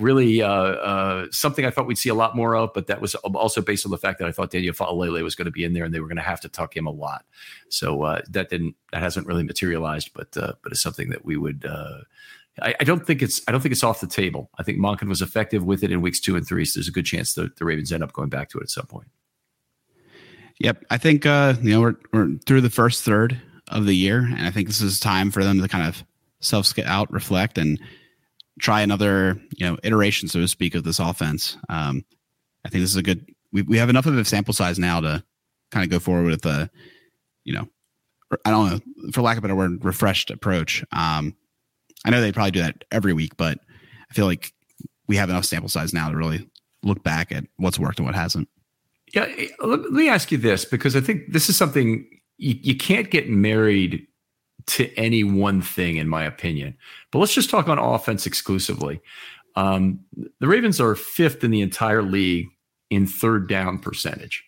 really 0.00 0.42
uh, 0.42 0.50
uh, 0.50 1.26
something 1.30 1.64
I 1.64 1.70
thought 1.70 1.86
we'd 1.86 1.98
see 1.98 2.08
a 2.08 2.14
lot 2.14 2.34
more 2.34 2.56
of, 2.56 2.72
but 2.74 2.86
that 2.88 3.00
was 3.00 3.14
also 3.14 3.60
based 3.60 3.84
on 3.84 3.90
the 3.90 3.98
fact 3.98 4.18
that 4.18 4.28
I 4.28 4.32
thought 4.32 4.50
Daniel 4.50 4.74
Faalele 4.74 5.22
was 5.22 5.34
going 5.34 5.46
to 5.46 5.50
be 5.52 5.64
in 5.64 5.74
there 5.74 5.84
and 5.84 5.94
they 5.94 6.00
were 6.00 6.08
going 6.08 6.16
to 6.16 6.22
have 6.22 6.40
to 6.40 6.48
tuck 6.48 6.76
him 6.76 6.86
a 6.86 6.90
lot. 6.90 7.24
So 7.68 8.02
uh, 8.02 8.22
that 8.30 8.48
didn't 8.48 8.76
that 8.92 9.02
hasn't 9.02 9.26
really 9.26 9.42
materialized, 9.42 10.10
but 10.14 10.36
uh, 10.36 10.54
but 10.62 10.72
it's 10.72 10.82
something 10.82 11.10
that 11.10 11.24
we 11.24 11.36
would. 11.36 11.64
Uh, 11.64 12.00
I, 12.60 12.74
I, 12.80 12.84
don't 12.84 13.06
think 13.06 13.22
it's 13.22 13.40
I 13.46 13.52
don't 13.52 13.60
think 13.60 13.72
it's 13.72 13.84
off 13.84 14.00
the 14.00 14.06
table. 14.06 14.50
I 14.58 14.62
think 14.62 14.78
Monken 14.78 15.08
was 15.08 15.22
effective 15.22 15.64
with 15.64 15.84
it 15.84 15.92
in 15.92 16.02
weeks 16.02 16.20
two 16.20 16.36
and 16.36 16.46
three, 16.46 16.64
so 16.64 16.78
there's 16.78 16.88
a 16.88 16.92
good 16.92 17.06
chance 17.06 17.34
the, 17.34 17.50
the 17.56 17.64
Ravens 17.64 17.92
end 17.92 18.02
up 18.02 18.12
going 18.12 18.28
back 18.28 18.48
to 18.50 18.58
it 18.58 18.64
at 18.64 18.70
some 18.70 18.86
point. 18.86 19.08
Yep, 20.58 20.84
I 20.90 20.98
think 20.98 21.24
uh, 21.26 21.54
you 21.62 21.70
know 21.70 21.80
we're 21.80 21.96
we're 22.12 22.36
through 22.46 22.60
the 22.60 22.70
first 22.70 23.04
third 23.04 23.40
of 23.68 23.86
the 23.86 23.96
year, 23.96 24.18
and 24.18 24.46
I 24.46 24.50
think 24.50 24.66
this 24.66 24.80
is 24.80 25.00
time 25.00 25.30
for 25.30 25.44
them 25.44 25.60
to 25.60 25.68
kind 25.68 25.86
of 25.86 26.04
self 26.40 26.76
out, 26.80 27.10
reflect, 27.12 27.56
and 27.56 27.80
try 28.60 28.82
another 28.82 29.40
you 29.56 29.66
know 29.66 29.78
iteration, 29.82 30.28
so 30.28 30.40
to 30.40 30.48
speak, 30.48 30.74
of 30.74 30.84
this 30.84 30.98
offense. 30.98 31.56
Um, 31.68 32.04
I 32.64 32.68
think 32.68 32.82
this 32.82 32.90
is 32.90 32.96
a 32.96 33.02
good. 33.02 33.26
We 33.52 33.62
we 33.62 33.78
have 33.78 33.88
enough 33.88 34.06
of 34.06 34.16
a 34.16 34.24
sample 34.24 34.54
size 34.54 34.78
now 34.78 35.00
to 35.00 35.24
kind 35.70 35.84
of 35.84 35.90
go 35.90 35.98
forward 35.98 36.26
with 36.26 36.46
a, 36.46 36.70
you 37.44 37.52
know, 37.52 37.68
I 38.44 38.50
don't 38.50 38.70
know, 38.70 39.12
for 39.12 39.22
lack 39.22 39.36
of 39.36 39.44
a 39.44 39.48
better 39.48 39.56
word, 39.56 39.84
refreshed 39.84 40.30
approach. 40.30 40.84
Um, 40.92 41.36
I 42.04 42.10
know 42.10 42.20
they 42.20 42.32
probably 42.32 42.52
do 42.52 42.62
that 42.62 42.84
every 42.90 43.12
week, 43.12 43.36
but 43.36 43.58
I 44.10 44.14
feel 44.14 44.26
like 44.26 44.52
we 45.06 45.16
have 45.16 45.30
enough 45.30 45.44
sample 45.44 45.68
size 45.68 45.92
now 45.92 46.10
to 46.10 46.16
really 46.16 46.48
look 46.82 47.02
back 47.02 47.32
at 47.32 47.44
what's 47.56 47.78
worked 47.78 47.98
and 47.98 48.06
what 48.06 48.14
hasn't. 48.14 48.48
Yeah, 49.12 49.26
let 49.60 49.80
me 49.90 50.08
ask 50.08 50.30
you 50.30 50.38
this 50.38 50.64
because 50.64 50.94
I 50.94 51.00
think 51.00 51.32
this 51.32 51.48
is 51.48 51.56
something 51.56 52.06
you, 52.38 52.54
you 52.62 52.76
can't 52.76 53.10
get 53.10 53.28
married 53.28 54.06
to 54.66 54.92
any 54.96 55.24
one 55.24 55.62
thing, 55.62 55.96
in 55.96 56.08
my 56.08 56.24
opinion. 56.24 56.76
But 57.10 57.20
let's 57.20 57.34
just 57.34 57.50
talk 57.50 57.68
on 57.68 57.78
offense 57.78 58.26
exclusively. 58.26 59.00
Um, 59.56 60.00
the 60.38 60.48
Ravens 60.48 60.80
are 60.80 60.94
fifth 60.94 61.42
in 61.44 61.50
the 61.50 61.60
entire 61.60 62.02
league 62.02 62.48
in 62.90 63.06
third 63.06 63.48
down 63.48 63.78
percentage. 63.78 64.44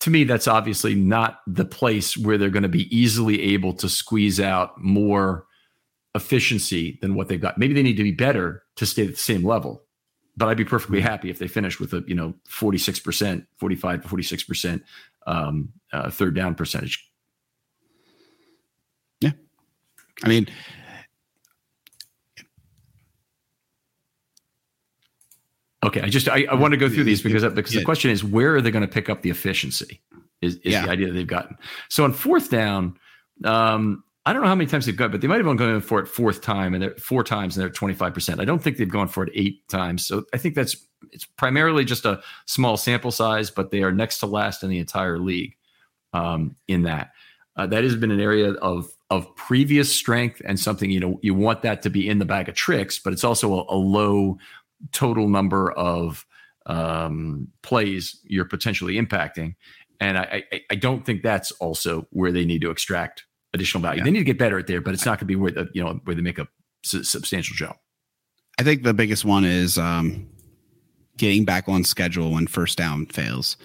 To 0.00 0.10
me, 0.10 0.24
that's 0.24 0.46
obviously 0.46 0.94
not 0.94 1.40
the 1.46 1.64
place 1.64 2.16
where 2.16 2.38
they're 2.38 2.50
going 2.50 2.62
to 2.62 2.68
be 2.68 2.96
easily 2.96 3.42
able 3.54 3.72
to 3.74 3.88
squeeze 3.88 4.38
out 4.38 4.80
more 4.80 5.46
efficiency 6.14 6.98
than 7.02 7.14
what 7.14 7.28
they've 7.28 7.40
got. 7.40 7.58
Maybe 7.58 7.74
they 7.74 7.82
need 7.82 7.96
to 7.96 8.02
be 8.02 8.12
better 8.12 8.62
to 8.76 8.86
stay 8.86 9.04
at 9.04 9.10
the 9.10 9.16
same 9.16 9.44
level. 9.44 9.82
But 10.36 10.48
I'd 10.48 10.56
be 10.58 10.64
perfectly 10.64 11.00
happy 11.00 11.30
if 11.30 11.38
they 11.38 11.48
finish 11.48 11.80
with 11.80 11.94
a 11.94 12.04
you 12.06 12.14
know 12.14 12.34
46%, 12.50 13.46
45 13.58 14.02
to 14.02 14.08
46% 14.08 14.82
um, 15.26 15.70
uh, 15.92 16.10
third 16.10 16.34
down 16.34 16.54
percentage. 16.54 17.10
Yeah. 19.20 19.30
I 20.24 20.28
mean, 20.28 20.48
Okay, 25.86 26.00
I 26.00 26.08
just 26.08 26.28
I, 26.28 26.46
I 26.50 26.54
want 26.54 26.72
to 26.72 26.76
go 26.78 26.88
through 26.88 27.04
these 27.04 27.22
because 27.22 27.44
because 27.54 27.72
yeah. 27.72 27.80
the 27.80 27.84
question 27.84 28.10
is 28.10 28.24
where 28.24 28.56
are 28.56 28.60
they 28.60 28.72
going 28.72 28.82
to 28.86 28.92
pick 28.92 29.08
up 29.08 29.22
the 29.22 29.30
efficiency? 29.30 30.00
Is, 30.42 30.56
is 30.56 30.72
yeah. 30.72 30.84
the 30.84 30.90
idea 30.90 31.06
that 31.06 31.12
they've 31.12 31.26
gotten. 31.26 31.56
So 31.88 32.04
on 32.04 32.12
fourth 32.12 32.50
down, 32.50 32.98
um, 33.44 34.02
I 34.26 34.32
don't 34.32 34.42
know 34.42 34.48
how 34.48 34.54
many 34.54 34.68
times 34.68 34.84
they've 34.84 34.96
got, 34.96 35.12
but 35.12 35.20
they 35.20 35.28
might 35.28 35.36
have 35.36 35.46
been 35.46 35.56
going 35.56 35.80
for 35.80 36.00
it 36.00 36.08
fourth 36.08 36.42
time 36.42 36.74
and 36.74 36.82
they're 36.82 36.96
four 36.96 37.22
times 37.22 37.56
and 37.56 37.62
they're 37.62 37.70
25%. 37.70 38.40
I 38.40 38.44
don't 38.44 38.60
think 38.60 38.76
they've 38.76 38.88
gone 38.88 39.08
for 39.08 39.24
it 39.24 39.32
eight 39.34 39.66
times. 39.68 40.04
So 40.04 40.24
I 40.34 40.38
think 40.38 40.54
that's 40.54 40.76
it's 41.12 41.24
primarily 41.24 41.84
just 41.84 42.04
a 42.04 42.20
small 42.46 42.76
sample 42.76 43.12
size, 43.12 43.50
but 43.50 43.70
they 43.70 43.82
are 43.82 43.92
next 43.92 44.18
to 44.18 44.26
last 44.26 44.64
in 44.64 44.70
the 44.70 44.78
entire 44.78 45.18
league 45.18 45.54
um, 46.12 46.56
in 46.66 46.82
that. 46.82 47.12
Uh, 47.54 47.66
that 47.68 47.84
has 47.84 47.94
been 47.94 48.10
an 48.10 48.20
area 48.20 48.52
of 48.54 48.90
of 49.10 49.34
previous 49.36 49.94
strength 49.94 50.42
and 50.44 50.58
something 50.58 50.90
you 50.90 51.00
know 51.00 51.18
you 51.22 51.34
want 51.34 51.62
that 51.62 51.82
to 51.82 51.90
be 51.90 52.08
in 52.08 52.18
the 52.18 52.24
bag 52.24 52.48
of 52.48 52.54
tricks, 52.54 52.98
but 52.98 53.12
it's 53.12 53.24
also 53.24 53.60
a, 53.60 53.74
a 53.74 53.76
low 53.76 54.38
total 54.92 55.28
number 55.28 55.72
of 55.72 56.26
um, 56.66 57.48
plays 57.62 58.20
you're 58.24 58.44
potentially 58.44 58.94
impacting. 58.94 59.54
And 60.00 60.18
I, 60.18 60.44
I, 60.52 60.60
I 60.72 60.74
don't 60.74 61.06
think 61.06 61.22
that's 61.22 61.52
also 61.52 62.06
where 62.10 62.32
they 62.32 62.44
need 62.44 62.60
to 62.62 62.70
extract 62.70 63.24
additional 63.54 63.82
value. 63.82 64.00
Yeah. 64.00 64.04
They 64.04 64.10
need 64.10 64.18
to 64.18 64.24
get 64.24 64.38
better 64.38 64.58
at 64.58 64.66
there, 64.66 64.80
but 64.80 64.92
it's 64.92 65.06
not 65.06 65.18
going 65.18 65.20
to 65.20 65.24
be 65.26 65.36
where 65.36 65.52
the, 65.52 65.68
you 65.72 65.82
know 65.82 66.00
where 66.04 66.14
they 66.14 66.22
make 66.22 66.38
a 66.38 66.48
substantial 66.82 67.56
jump. 67.56 67.76
I 68.58 68.62
think 68.62 68.82
the 68.82 68.94
biggest 68.94 69.24
one 69.24 69.44
is 69.44 69.78
um, 69.78 70.28
getting 71.16 71.44
back 71.44 71.68
on 71.68 71.84
schedule 71.84 72.32
when 72.32 72.46
first 72.46 72.78
down 72.78 73.06
fails. 73.06 73.56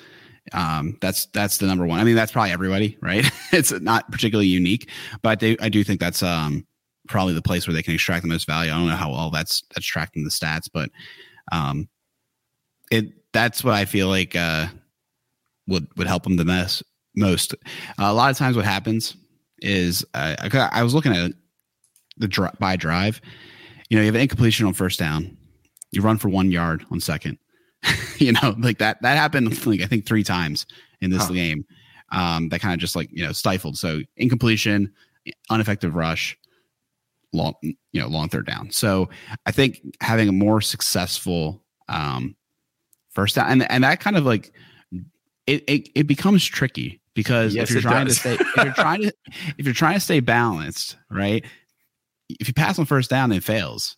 Um, 0.54 0.98
that's 1.02 1.28
that's 1.28 1.58
the 1.58 1.68
number 1.68 1.86
one. 1.86 2.00
I 2.00 2.04
mean, 2.04 2.16
that's 2.16 2.32
probably 2.32 2.52
everybody, 2.52 2.98
right? 3.02 3.30
it's 3.52 3.72
not 3.72 4.12
particularly 4.12 4.48
unique, 4.48 4.89
but 5.22 5.39
they, 5.39 5.58
I 5.60 5.70
do 5.70 5.84
think 5.84 6.00
that's 6.00 6.24
um, 6.24 6.66
probably 7.08 7.34
the 7.34 7.42
place 7.42 7.68
where 7.68 7.74
they 7.74 7.84
can 7.84 7.94
extract 7.94 8.24
the 8.24 8.30
most 8.30 8.48
value. 8.48 8.72
I 8.72 8.78
don't 8.78 8.88
know 8.88 8.96
how 8.96 9.12
well 9.12 9.30
that's 9.30 9.64
that's 9.74 9.86
tracking 9.86 10.24
the 10.24 10.30
stats, 10.30 10.70
but 10.72 10.89
um, 11.52 11.88
it 12.89 13.14
that's 13.34 13.64
what 13.64 13.74
I 13.74 13.86
feel 13.86 14.08
like 14.08 14.36
uh, 14.36 14.68
would 15.68 15.88
would 15.98 16.08
help 16.08 16.24
them 16.24 16.38
the 16.38 16.46
most. 16.46 16.84
Most 17.16 17.54
uh, 17.54 17.56
a 18.00 18.14
lot 18.14 18.32
of 18.32 18.38
times, 18.38 18.56
what 18.56 18.66
happens 18.66 19.16
is 19.60 20.06
uh, 20.14 20.36
I, 20.39 20.70
I 20.72 20.84
was 20.84 20.94
looking 20.94 21.14
at 21.14 21.34
the 22.18 22.28
dri- 22.28 22.50
by 22.60 22.76
drive. 22.76 23.22
You 23.89 23.98
know, 23.98 24.02
you 24.02 24.08
have 24.08 24.16
an 24.16 24.22
incompletion 24.22 24.66
on 24.66 24.74
first 24.74 24.98
down, 24.98 25.38
you 25.92 26.02
run 26.02 26.18
for 26.18 26.30
one 26.30 26.52
yard 26.52 26.86
on 26.92 27.00
second. 27.00 27.38
you 28.18 28.32
know, 28.32 28.56
like 28.60 28.78
that 28.80 29.02
that 29.02 29.18
happened 29.18 29.66
like 29.66 29.82
I 29.82 29.86
think 29.86 30.06
three 30.06 30.24
times 30.24 30.66
in 31.02 31.12
this 31.12 31.26
huh. 31.26 31.34
game. 31.34 31.66
Um, 32.14 32.50
that 32.50 32.60
kind 32.60 32.74
of 32.74 32.80
just 32.80 32.96
like 32.96 33.10
you 33.12 33.26
know 33.26 33.32
stifled. 33.32 33.78
So 33.78 34.02
incompletion, 34.18 34.92
ineffective 35.50 35.96
rush, 35.96 36.38
long 37.34 37.54
you 37.62 38.02
know 38.02 38.08
long 38.08 38.30
third 38.30 38.46
down. 38.46 38.72
So 38.72 39.10
I 39.46 39.52
think 39.52 39.82
having 40.02 40.28
a 40.28 40.34
more 40.34 40.62
successful 40.62 41.64
um, 41.88 42.36
first 43.12 43.36
down 43.36 43.50
and 43.50 43.72
and 43.72 43.84
that 43.84 44.00
kind 44.00 44.18
of 44.18 44.26
like 44.26 44.54
it 45.48 45.64
it, 45.68 45.90
it 45.96 46.08
becomes 46.08 46.46
tricky 46.46 47.02
because 47.14 47.54
yes, 47.54 47.70
if 47.70 47.74
you're 47.74 47.82
trying 47.82 48.08
does. 48.08 48.16
to 48.16 48.20
stay 48.20 48.34
if 48.34 48.64
you're 48.64 48.74
trying 48.74 49.02
to 49.04 49.14
if 49.58 49.66
you're 49.66 49.74
trying 49.74 49.96
to 49.96 50.00
stay 50.00 50.20
balanced, 50.20 50.98
right? 51.10 51.46
If 52.30 52.48
you 52.48 52.54
pass 52.54 52.80
on 52.80 52.86
first 52.86 53.10
down 53.10 53.32
and 53.32 53.40
it 53.40 53.44
fails, 53.44 53.98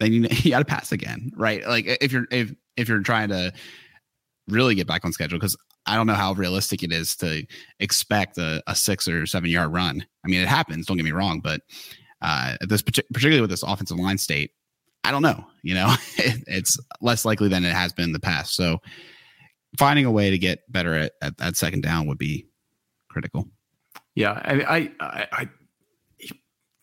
then 0.00 0.12
you, 0.12 0.26
you 0.30 0.50
got 0.50 0.60
to 0.60 0.64
pass 0.64 0.92
again, 0.92 1.32
right? 1.36 1.66
Like 1.66 1.86
if 2.00 2.12
you're 2.12 2.26
if 2.30 2.54
if 2.78 2.88
you're 2.88 3.00
trying 3.00 3.28
to 3.28 3.52
really 4.48 4.74
get 4.74 4.86
back 4.86 5.04
on 5.04 5.12
schedule, 5.12 5.38
because 5.38 5.56
I 5.86 5.96
don't 5.96 6.06
know 6.06 6.14
how 6.14 6.32
realistic 6.32 6.82
it 6.82 6.92
is 6.92 7.16
to 7.16 7.46
expect 7.80 8.38
a, 8.38 8.62
a 8.66 8.74
six 8.74 9.08
or 9.08 9.26
seven 9.26 9.50
yard 9.50 9.72
run. 9.72 10.04
I 10.24 10.28
mean, 10.28 10.40
it 10.40 10.48
happens. 10.48 10.86
Don't 10.86 10.96
get 10.96 11.04
me 11.04 11.12
wrong, 11.12 11.40
but 11.40 11.62
uh, 12.22 12.56
this 12.68 12.82
particularly 12.82 13.40
with 13.40 13.50
this 13.50 13.62
offensive 13.62 13.98
line 13.98 14.18
state, 14.18 14.52
I 15.04 15.10
don't 15.10 15.22
know. 15.22 15.44
You 15.62 15.74
know, 15.74 15.94
it, 16.16 16.44
it's 16.46 16.78
less 17.00 17.24
likely 17.24 17.48
than 17.48 17.64
it 17.64 17.72
has 17.72 17.92
been 17.92 18.06
in 18.06 18.12
the 18.12 18.20
past. 18.20 18.54
So 18.54 18.78
finding 19.78 20.04
a 20.04 20.10
way 20.10 20.30
to 20.30 20.38
get 20.38 20.60
better 20.70 20.94
at, 20.94 21.12
at 21.22 21.36
that 21.38 21.56
second 21.56 21.82
down 21.82 22.06
would 22.06 22.18
be 22.18 22.46
critical. 23.10 23.48
Yeah, 24.14 24.32
I, 24.32 24.90
I, 25.00 25.28
I, 25.32 25.48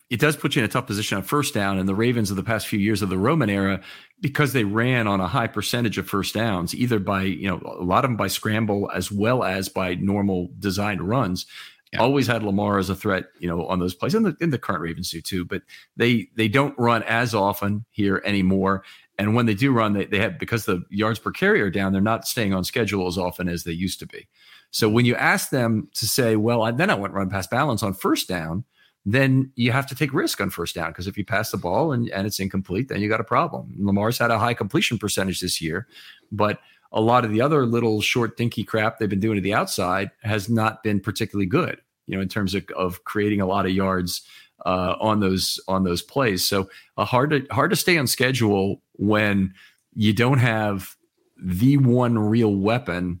it 0.08 0.20
does 0.20 0.36
put 0.36 0.54
you 0.54 0.60
in 0.60 0.64
a 0.64 0.68
tough 0.68 0.86
position 0.86 1.16
on 1.16 1.24
first 1.24 1.52
down. 1.52 1.78
And 1.78 1.88
the 1.88 1.94
Ravens 1.94 2.30
of 2.30 2.36
the 2.36 2.42
past 2.42 2.66
few 2.66 2.78
years 2.78 3.02
of 3.02 3.08
the 3.08 3.18
Roman 3.18 3.50
era, 3.50 3.80
because 4.20 4.52
they 4.52 4.64
ran 4.64 5.06
on 5.06 5.20
a 5.20 5.26
high 5.26 5.48
percentage 5.48 5.98
of 5.98 6.08
first 6.08 6.34
downs, 6.34 6.74
either 6.74 6.98
by 6.98 7.22
you 7.22 7.48
know 7.48 7.60
a 7.64 7.82
lot 7.82 8.04
of 8.04 8.10
them 8.10 8.16
by 8.16 8.28
scramble 8.28 8.90
as 8.94 9.10
well 9.10 9.42
as 9.42 9.68
by 9.68 9.94
normal 9.96 10.48
designed 10.58 11.02
runs. 11.02 11.46
Yeah. 11.92 12.00
Always 12.00 12.26
had 12.26 12.42
Lamar 12.42 12.78
as 12.78 12.90
a 12.90 12.96
threat, 12.96 13.26
you 13.38 13.48
know, 13.48 13.64
on 13.66 13.78
those 13.78 13.94
plays, 13.94 14.14
and 14.14 14.26
the, 14.26 14.36
and 14.40 14.52
the 14.52 14.58
current 14.58 14.82
Ravens 14.82 15.10
do 15.10 15.20
too. 15.20 15.44
But 15.44 15.62
they 15.96 16.28
they 16.36 16.48
don't 16.48 16.76
run 16.78 17.02
as 17.04 17.34
often 17.34 17.84
here 17.90 18.22
anymore, 18.24 18.82
and 19.18 19.34
when 19.34 19.46
they 19.46 19.54
do 19.54 19.72
run, 19.72 19.92
they, 19.92 20.04
they 20.04 20.18
have 20.18 20.38
because 20.38 20.64
the 20.64 20.82
yards 20.90 21.18
per 21.18 21.30
carry 21.30 21.60
are 21.60 21.70
down, 21.70 21.92
they're 21.92 22.02
not 22.02 22.28
staying 22.28 22.54
on 22.54 22.64
schedule 22.64 23.06
as 23.06 23.16
often 23.18 23.48
as 23.48 23.64
they 23.64 23.72
used 23.72 23.98
to 24.00 24.06
be. 24.06 24.28
So 24.70 24.88
when 24.88 25.04
you 25.06 25.14
ask 25.14 25.50
them 25.50 25.88
to 25.94 26.06
say, 26.06 26.36
well, 26.36 26.62
I, 26.62 26.70
then 26.70 26.90
I 26.90 26.94
went 26.94 27.14
run 27.14 27.30
past 27.30 27.50
balance 27.50 27.82
on 27.82 27.94
first 27.94 28.28
down, 28.28 28.64
then 29.08 29.52
you 29.54 29.70
have 29.70 29.86
to 29.86 29.94
take 29.94 30.12
risk 30.12 30.40
on 30.40 30.50
first 30.50 30.74
down 30.74 30.90
because 30.90 31.06
if 31.06 31.16
you 31.16 31.24
pass 31.24 31.52
the 31.52 31.56
ball 31.56 31.92
and, 31.92 32.10
and 32.10 32.26
it's 32.26 32.40
incomplete, 32.40 32.88
then 32.88 33.00
you 33.00 33.08
got 33.08 33.20
a 33.20 33.24
problem. 33.24 33.72
Lamar's 33.78 34.18
had 34.18 34.32
a 34.32 34.38
high 34.38 34.52
completion 34.52 34.98
percentage 34.98 35.40
this 35.40 35.60
year, 35.62 35.86
but 36.32 36.58
a 36.90 37.00
lot 37.00 37.24
of 37.24 37.30
the 37.30 37.40
other 37.40 37.64
little 37.64 38.00
short 38.00 38.36
dinky 38.36 38.64
crap 38.64 38.98
they've 38.98 39.08
been 39.08 39.20
doing 39.20 39.36
to 39.36 39.40
the 39.40 39.54
outside 39.54 40.10
has 40.22 40.50
not 40.50 40.82
been 40.82 40.98
particularly 40.98 41.46
good, 41.46 41.80
you 42.08 42.16
know, 42.16 42.20
in 42.20 42.28
terms 42.28 42.52
of, 42.52 42.68
of 42.76 43.04
creating 43.04 43.40
a 43.40 43.46
lot 43.46 43.64
of 43.64 43.70
yards 43.70 44.22
uh, 44.64 44.96
on 45.00 45.20
those 45.20 45.60
on 45.68 45.84
those 45.84 46.02
plays. 46.02 46.46
So 46.46 46.68
uh, 46.96 47.04
hard 47.04 47.30
to 47.30 47.46
hard 47.52 47.70
to 47.70 47.76
stay 47.76 47.98
on 47.98 48.08
schedule 48.08 48.82
when 48.94 49.54
you 49.94 50.12
don't 50.12 50.38
have 50.38 50.96
the 51.40 51.76
one 51.76 52.18
real 52.18 52.56
weapon, 52.56 53.20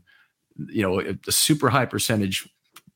you 0.68 0.82
know, 0.82 1.00
a, 1.00 1.16
a 1.28 1.32
super 1.32 1.68
high 1.68 1.86
percentage 1.86 2.48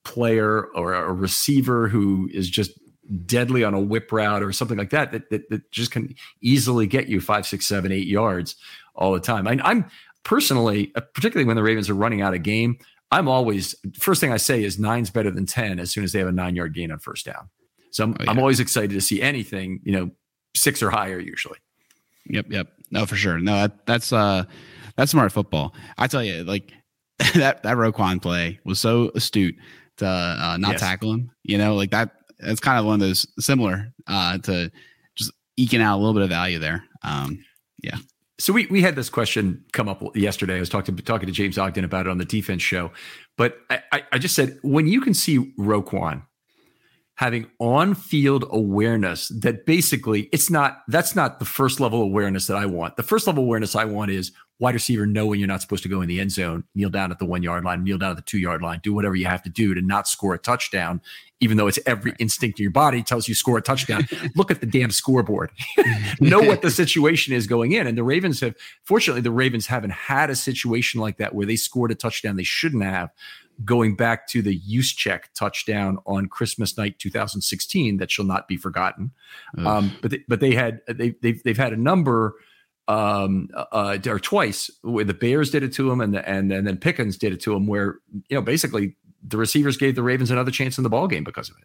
player 0.02 0.66
or 0.74 0.94
a 0.94 1.12
receiver 1.12 1.88
who 1.88 2.28
is 2.32 2.48
just 2.48 2.79
deadly 3.26 3.64
on 3.64 3.74
a 3.74 3.80
whip 3.80 4.10
route 4.12 4.42
or 4.42 4.52
something 4.52 4.78
like 4.78 4.90
that, 4.90 5.12
that, 5.12 5.30
that, 5.30 5.48
that 5.50 5.70
just 5.70 5.90
can 5.90 6.14
easily 6.40 6.86
get 6.86 7.08
you 7.08 7.20
five, 7.20 7.46
six, 7.46 7.66
seven, 7.66 7.92
eight 7.92 8.06
yards 8.06 8.56
all 8.94 9.12
the 9.12 9.20
time. 9.20 9.46
I, 9.48 9.58
I'm 9.62 9.90
personally, 10.22 10.92
uh, 10.94 11.00
particularly 11.00 11.46
when 11.46 11.56
the 11.56 11.62
Ravens 11.62 11.90
are 11.90 11.94
running 11.94 12.22
out 12.22 12.34
of 12.34 12.42
game, 12.42 12.78
I'm 13.10 13.28
always 13.28 13.74
first 13.98 14.20
thing 14.20 14.32
I 14.32 14.36
say 14.36 14.62
is 14.62 14.78
nine's 14.78 15.10
better 15.10 15.30
than 15.30 15.46
ten 15.46 15.80
as 15.80 15.90
soon 15.90 16.04
as 16.04 16.12
they 16.12 16.20
have 16.20 16.28
a 16.28 16.32
nine 16.32 16.54
yard 16.54 16.74
gain 16.74 16.92
on 16.92 17.00
first 17.00 17.26
down. 17.26 17.48
So 17.90 18.04
I'm, 18.04 18.12
oh, 18.12 18.16
yeah. 18.22 18.30
I'm 18.30 18.38
always 18.38 18.60
excited 18.60 18.90
to 18.90 19.00
see 19.00 19.20
anything, 19.20 19.80
you 19.82 19.92
know, 19.92 20.10
six 20.54 20.82
or 20.82 20.90
higher 20.90 21.18
usually. 21.18 21.58
Yep, 22.26 22.46
yep. 22.50 22.68
No, 22.90 23.06
for 23.06 23.16
sure. 23.16 23.40
No, 23.40 23.54
that, 23.54 23.86
that's 23.86 24.12
uh 24.12 24.44
that's 24.96 25.10
smart 25.10 25.32
football. 25.32 25.74
I 25.98 26.06
tell 26.06 26.22
you, 26.22 26.44
like 26.44 26.72
that 27.34 27.62
that 27.62 27.76
Roquan 27.76 28.22
play 28.22 28.60
was 28.64 28.78
so 28.78 29.10
astute 29.14 29.56
to 29.96 30.06
uh, 30.06 30.56
not 30.58 30.72
yes. 30.72 30.80
tackle 30.80 31.12
him. 31.12 31.30
You 31.42 31.58
know, 31.58 31.74
like 31.74 31.90
that. 31.90 32.16
It's 32.42 32.60
kind 32.60 32.78
of 32.78 32.84
one 32.84 32.94
of 32.94 33.00
those 33.00 33.26
similar 33.38 33.92
uh, 34.06 34.38
to 34.38 34.70
just 35.16 35.32
eking 35.56 35.82
out 35.82 35.96
a 35.96 35.98
little 35.98 36.14
bit 36.14 36.22
of 36.22 36.28
value 36.30 36.58
there. 36.58 36.84
Um, 37.02 37.44
yeah. 37.82 37.96
So 38.38 38.52
we 38.52 38.66
we 38.66 38.80
had 38.80 38.96
this 38.96 39.10
question 39.10 39.64
come 39.72 39.88
up 39.88 40.02
yesterday. 40.16 40.56
I 40.56 40.60
was 40.60 40.70
talking 40.70 40.96
to 40.96 41.02
talking 41.02 41.26
to 41.26 41.32
James 41.32 41.58
Ogden 41.58 41.84
about 41.84 42.06
it 42.06 42.10
on 42.10 42.18
the 42.18 42.24
defense 42.24 42.62
show, 42.62 42.90
but 43.36 43.58
I, 43.68 44.02
I 44.12 44.18
just 44.18 44.34
said 44.34 44.58
when 44.62 44.86
you 44.86 45.02
can 45.02 45.12
see 45.12 45.52
Roquan 45.58 46.22
having 47.16 47.46
on-field 47.58 48.46
awareness 48.50 49.28
that 49.28 49.66
basically 49.66 50.22
it's 50.32 50.48
not 50.48 50.78
that's 50.88 51.14
not 51.14 51.38
the 51.38 51.44
first 51.44 51.78
level 51.78 52.00
awareness 52.00 52.46
that 52.46 52.56
I 52.56 52.64
want. 52.64 52.96
The 52.96 53.02
first 53.02 53.26
level 53.26 53.44
awareness 53.44 53.76
I 53.76 53.84
want 53.84 54.10
is 54.10 54.32
wide 54.60 54.74
receiver 54.74 55.06
know 55.06 55.26
when 55.26 55.40
you're 55.40 55.48
not 55.48 55.62
supposed 55.62 55.82
to 55.82 55.88
go 55.88 56.02
in 56.02 56.08
the 56.08 56.20
end 56.20 56.30
zone, 56.30 56.62
kneel 56.74 56.90
down 56.90 57.10
at 57.10 57.18
the 57.18 57.24
one 57.24 57.42
yard 57.42 57.64
line, 57.64 57.82
kneel 57.82 57.98
down 57.98 58.10
at 58.10 58.16
the 58.16 58.22
two 58.22 58.38
yard 58.38 58.62
line, 58.62 58.78
do 58.82 58.92
whatever 58.92 59.16
you 59.16 59.24
have 59.24 59.42
to 59.42 59.48
do 59.48 59.74
to 59.74 59.80
not 59.80 60.06
score 60.06 60.34
a 60.34 60.38
touchdown, 60.38 61.00
even 61.40 61.56
though 61.56 61.66
it's 61.66 61.78
every 61.86 62.14
instinct 62.18 62.60
in 62.60 62.64
your 62.64 62.70
body 62.70 63.02
tells 63.02 63.26
you 63.26 63.34
score 63.34 63.56
a 63.56 63.62
touchdown. 63.62 64.06
Look 64.36 64.50
at 64.50 64.60
the 64.60 64.66
damn 64.66 64.90
scoreboard. 64.90 65.50
know 66.20 66.40
what 66.40 66.60
the 66.60 66.70
situation 66.70 67.32
is 67.32 67.46
going 67.46 67.72
in. 67.72 67.86
And 67.86 67.96
the 67.96 68.04
Ravens 68.04 68.40
have, 68.40 68.54
fortunately, 68.84 69.22
the 69.22 69.30
Ravens 69.30 69.66
haven't 69.66 69.92
had 69.92 70.28
a 70.28 70.36
situation 70.36 71.00
like 71.00 71.16
that 71.16 71.34
where 71.34 71.46
they 71.46 71.56
scored 71.56 71.90
a 71.90 71.94
touchdown 71.94 72.36
they 72.36 72.42
shouldn't 72.42 72.84
have 72.84 73.10
going 73.64 73.94
back 73.94 74.26
to 74.26 74.40
the 74.40 74.58
Juszczyk 74.58 75.24
touchdown 75.34 75.98
on 76.06 76.28
Christmas 76.28 76.78
night 76.78 76.98
2016 76.98 77.98
that 77.98 78.10
shall 78.10 78.24
not 78.24 78.48
be 78.48 78.56
forgotten. 78.56 79.10
Um, 79.66 79.92
but 80.00 80.10
they, 80.10 80.24
but 80.28 80.40
they 80.40 80.54
had 80.54 80.80
they 80.88 81.10
they've, 81.20 81.42
they've 81.42 81.58
had 81.58 81.72
a 81.72 81.76
number 81.76 82.36
um, 82.90 83.48
uh, 83.54 83.98
or 84.06 84.18
twice 84.18 84.68
where 84.82 85.04
the 85.04 85.14
Bears 85.14 85.52
did 85.52 85.62
it 85.62 85.72
to 85.74 85.90
him 85.90 86.00
and 86.00 86.12
the, 86.12 86.28
and 86.28 86.50
and 86.50 86.66
then 86.66 86.76
Pickens 86.76 87.16
did 87.16 87.32
it 87.32 87.40
to 87.42 87.54
him 87.54 87.68
where 87.68 87.98
you 88.28 88.34
know 88.34 88.42
basically 88.42 88.96
the 89.22 89.36
receivers 89.36 89.76
gave 89.76 89.94
the 89.94 90.02
Ravens 90.02 90.30
another 90.30 90.50
chance 90.50 90.76
in 90.76 90.82
the 90.82 90.90
ball 90.90 91.06
game 91.06 91.22
because 91.22 91.50
of 91.50 91.56
it. 91.58 91.64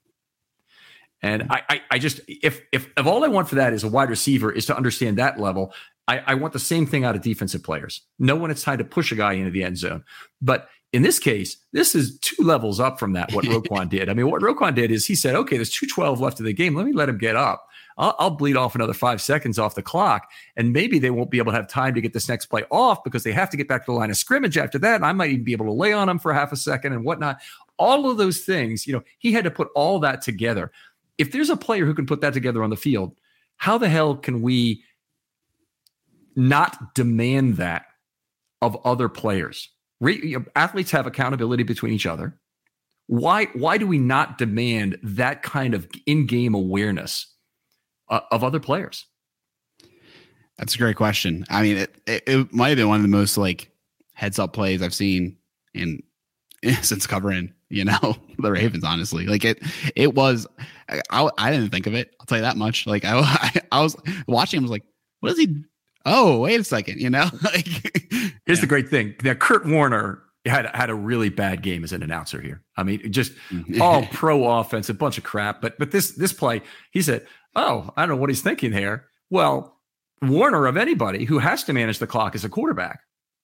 And 1.24 1.48
I, 1.50 1.64
I, 1.68 1.82
I 1.92 2.00
just 2.00 2.22
if 2.28 2.62
if 2.72 2.92
if 2.96 3.08
all 3.08 3.26
I 3.26 3.28
want 3.28 3.50
for 3.50 3.56
that 3.56 3.74
is 3.74 3.84
a 3.84 3.88
wide 3.88 4.12
receiver 4.12 4.52
is 4.52 4.68
to 4.68 4.78
understand 4.78 5.18
that 5.18 5.40
level, 5.40 5.74
I, 6.08 6.20
I 6.20 6.34
want 6.36 6.54
the 6.54 6.60
same 6.60 6.86
thing 6.86 7.04
out 7.04 7.16
of 7.16 7.24
defensive 7.24 7.64
players. 7.64 8.02
Know 8.20 8.36
when 8.36 8.52
it's 8.52 8.62
time 8.62 8.78
to 8.78 8.84
push 8.84 9.12
a 9.12 9.16
guy 9.16 9.34
into 9.34 9.50
the 9.50 9.64
end 9.64 9.80
zone, 9.80 10.04
but 10.44 10.70
in 10.94 11.02
this 11.02 11.18
case, 11.18 11.58
this 11.74 11.96
is 11.96 12.20
two 12.20 12.44
levels 12.44 12.80
up 12.80 13.00
from 13.00 13.14
that, 13.14 13.34
what 13.34 13.46
Roquan 13.46 13.90
did. 13.90 14.10
I 14.10 14.14
mean, 14.14 14.30
what 14.30 14.44
Roquan 14.44 14.76
did 14.76 14.92
is 14.92 15.08
he 15.08 15.16
said, 15.16 15.36
okay, 15.36 15.56
there's 15.56 15.72
212 15.72 16.22
left 16.22 16.40
of 16.40 16.46
the 16.46 16.54
game. 16.54 16.76
Let 16.76 16.86
me 16.86 16.94
let 16.94 17.10
him 17.10 17.18
get 17.18 17.36
up. 17.36 17.68
I'll, 17.98 18.16
I'll, 18.20 18.30
bleed 18.30 18.58
off 18.58 18.76
another 18.76 18.94
five 18.94 19.22
seconds 19.22 19.58
off 19.58 19.76
the 19.76 19.82
clock. 19.82 20.30
And 20.56 20.74
maybe 20.74 21.00
they 21.00 21.12
won't 21.12 21.32
be 21.32 21.38
able 21.38 21.52
to 21.52 21.58
have 21.58 21.68
time 21.68 21.94
to 21.94 22.02
get 22.02 22.14
this 22.14 22.28
next 22.28 22.48
play 22.48 22.64
off 22.70 23.04
because 23.04 23.24
they 23.24 23.32
have 23.32 23.50
to 23.52 23.58
get 23.58 23.68
back 23.68 23.86
to 23.86 23.92
the 23.92 23.98
line 23.98 24.10
of 24.10 24.18
scrimmage 24.18 24.58
after 24.58 24.78
that. 24.80 24.96
And 24.96 25.06
I 25.06 25.14
might 25.14 25.32
even 25.32 25.44
be 25.46 25.54
able 25.54 25.66
to 25.66 25.72
lay 25.72 25.94
on 25.94 26.08
them 26.08 26.20
for 26.20 26.34
half 26.34 26.52
a 26.52 26.58
second 26.58 26.94
and 26.94 27.06
whatnot. 27.06 27.40
All 27.78 28.10
of 28.10 28.18
those 28.18 28.40
things, 28.40 28.86
you 28.86 28.94
know, 28.94 29.04
he 29.20 29.32
had 29.32 29.44
to 29.46 29.52
put 29.52 29.70
all 29.76 30.00
that 30.00 30.22
together. 30.22 30.72
If 31.18 31.32
there's 31.32 31.50
a 31.50 31.58
player 31.58 31.86
who 31.86 31.94
can 31.94 32.06
put 32.06 32.22
that 32.22 32.34
together 32.34 32.64
on 32.64 32.70
the 32.70 32.76
field, 32.76 33.16
how 33.58 33.78
the 33.78 33.90
hell 33.90 34.16
can 34.16 34.42
we 34.42 34.84
not 36.36 36.94
demand 36.96 37.58
that 37.58 37.86
of 38.62 38.78
other 38.86 39.08
players? 39.08 39.70
Re, 40.02 40.36
athletes 40.56 40.92
have 40.92 41.08
accountability 41.08 41.64
between 41.64 41.94
each 41.94 42.06
other. 42.06 42.38
Why 43.08 43.46
why 43.54 43.78
do 43.78 43.88
we 43.88 44.00
not 44.00 44.38
demand 44.38 44.98
that 45.04 45.44
kind 45.44 45.74
of 45.74 45.88
in-game 46.06 46.56
awareness 46.56 47.35
uh, 48.10 48.22
of 48.32 48.44
other 48.44 48.60
players? 48.60 49.06
That's 50.58 50.76
a 50.76 50.78
great 50.78 50.96
question. 50.96 51.46
I 51.50 51.62
mean, 51.62 51.78
it, 51.78 51.96
it, 52.08 52.24
it 52.28 52.54
might 52.54 52.70
have 52.70 52.78
been 52.78 52.88
one 52.88 52.98
of 52.98 53.02
the 53.02 53.10
most 53.10 53.38
like 53.38 53.72
heads 54.14 54.40
up 54.40 54.54
plays 54.54 54.82
I've 54.82 54.94
seen 54.94 55.38
in 55.74 56.02
since 56.82 57.06
covering 57.06 57.54
you 57.70 57.86
know 57.86 58.16
the 58.40 58.52
Ravens. 58.52 58.84
Honestly, 58.84 59.26
like 59.28 59.44
it 59.44 59.62
it 59.96 60.16
was. 60.16 60.48
I, 61.12 61.30
I 61.38 61.52
didn't 61.52 61.72
think 61.72 61.88
of 61.88 61.94
it. 61.94 62.16
I'll 62.20 62.26
tell 62.26 62.38
you 62.38 62.44
that 62.44 62.58
much. 62.58 62.88
Like 62.88 63.06
I 63.06 63.20
I, 63.20 63.62
I 63.72 63.82
was 63.82 63.96
watching. 64.28 64.60
I 64.60 64.62
was 64.62 64.72
like, 64.72 64.86
what 65.20 65.32
is 65.34 65.40
he 65.40 65.66
oh, 66.06 66.40
wait 66.40 66.60
a 66.60 66.64
second, 66.64 67.02
you 67.02 67.10
know? 67.10 67.30
like, 67.44 67.68
Here's 68.46 68.60
yeah. 68.60 68.62
the 68.62 68.68
great 68.68 68.90
thing 68.90 69.16
that 69.24 69.40
Kurt 69.40 69.66
Warner 69.66 70.22
had 70.46 70.68
had 70.76 70.90
a 70.90 70.96
really 70.96 71.30
bad 71.30 71.64
game 71.64 71.84
as 71.84 71.92
an 71.92 72.04
announcer 72.04 72.40
here. 72.40 72.62
I 72.78 72.84
mean, 72.84 73.12
just 73.12 73.34
mm-hmm. 73.50 73.82
all 73.82 74.06
pro 74.08 74.60
offense, 74.60 74.90
a 74.90 74.94
bunch 74.94 75.18
of 75.18 75.24
crap. 75.24 75.62
But 75.62 75.78
but 75.80 75.92
this 75.92 76.12
this 76.12 76.32
play, 76.32 76.62
he 76.92 77.02
said, 77.02 77.26
"Oh, 77.56 77.90
I 77.96 78.02
don't 78.02 78.16
know 78.16 78.22
what 78.22 78.30
he's 78.30 78.42
thinking 78.42 78.72
here." 78.72 79.06
Well, 79.30 79.78
Warner 80.22 80.66
of 80.66 80.78
anybody 80.78 81.26
who 81.26 81.40
has 81.40 81.64
to 81.66 81.74
manage 81.74 82.00
the 82.00 82.08
clock 82.08 82.36
as 82.36 82.46
a 82.46 82.50
quarterback 82.50 83.02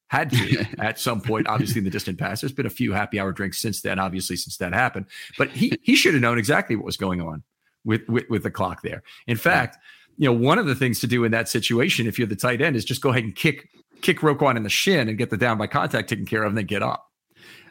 had 0.08 0.32
to 0.32 0.66
at 0.80 1.00
some 1.00 1.22
point. 1.22 1.48
Obviously, 1.48 1.80
in 1.80 1.86
the 1.86 1.90
distant 1.90 2.18
past, 2.18 2.42
there's 2.42 2.54
been 2.54 2.66
a 2.66 2.72
few 2.72 2.94
happy 2.94 3.20
hour 3.20 3.32
drinks 3.32 3.60
since 3.60 3.82
then. 3.82 4.00
Obviously, 4.00 4.36
since 4.36 4.58
that 4.58 4.74
happened, 4.74 5.06
but 5.38 5.50
he 5.50 5.78
he 5.82 5.96
should 5.96 6.14
have 6.14 6.22
known 6.22 6.38
exactly 6.38 6.76
what 6.76 6.86
was 6.86 6.98
going 6.98 7.22
on 7.22 7.44
with 7.84 8.08
with, 8.08 8.30
with 8.30 8.44
the 8.44 8.52
clock 8.52 8.82
there. 8.82 9.04
In 9.28 9.38
fact. 9.38 9.78
You 10.18 10.28
know, 10.28 10.34
one 10.34 10.60
of 10.60 10.68
the 10.68 10.76
things 10.76 11.00
to 11.00 11.08
do 11.08 11.24
in 11.24 11.32
that 11.32 11.50
situation, 11.50 12.06
if 12.06 12.20
you're 12.20 12.28
the 12.28 12.36
tight 12.36 12.62
end, 12.62 12.76
is 12.76 12.86
just 12.86 13.02
go 13.02 13.10
ahead 13.10 13.24
and 13.24 13.34
kick 13.34 13.70
kick 14.02 14.20
Roquan 14.20 14.58
in 14.58 14.64
the 14.64 14.70
shin 14.70 15.08
and 15.08 15.18
get 15.18 15.30
the 15.30 15.38
down 15.38 15.58
by 15.58 15.68
contact 15.68 16.10
taken 16.10 16.26
care 16.26 16.44
of, 16.44 16.50
and 16.50 16.58
then 16.58 16.66
get 16.66 16.84
up. 16.84 17.08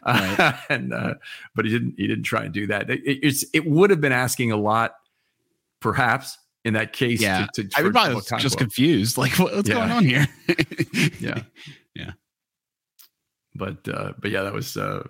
Right. 0.05 0.39
Uh, 0.39 0.53
and 0.69 0.93
uh, 0.93 1.13
but 1.55 1.65
he 1.65 1.71
didn't. 1.71 1.95
He 1.97 2.07
didn't 2.07 2.23
try 2.23 2.43
and 2.43 2.53
do 2.53 2.67
that. 2.67 2.89
It, 2.89 3.01
it's 3.05 3.45
it 3.53 3.65
would 3.65 3.89
have 3.89 4.01
been 4.01 4.11
asking 4.11 4.51
a 4.51 4.57
lot, 4.57 4.95
perhaps 5.81 6.37
in 6.63 6.73
that 6.75 6.93
case. 6.93 7.21
Yeah, 7.21 7.47
to, 7.53 7.63
to, 7.63 7.69
I 7.77 7.83
would 7.83 7.93
probably 7.93 8.15
was 8.15 8.31
just 8.39 8.57
confused. 8.57 9.17
Like, 9.17 9.37
what, 9.37 9.53
what's 9.53 9.69
yeah. 9.69 9.75
going 9.75 9.91
on 9.91 10.05
here? 10.05 10.27
yeah, 11.19 11.43
yeah. 11.95 12.11
But 13.55 13.87
uh, 13.87 14.13
but 14.19 14.31
yeah, 14.31 14.43
that 14.43 14.53
was 14.53 14.77
uh, 14.77 15.05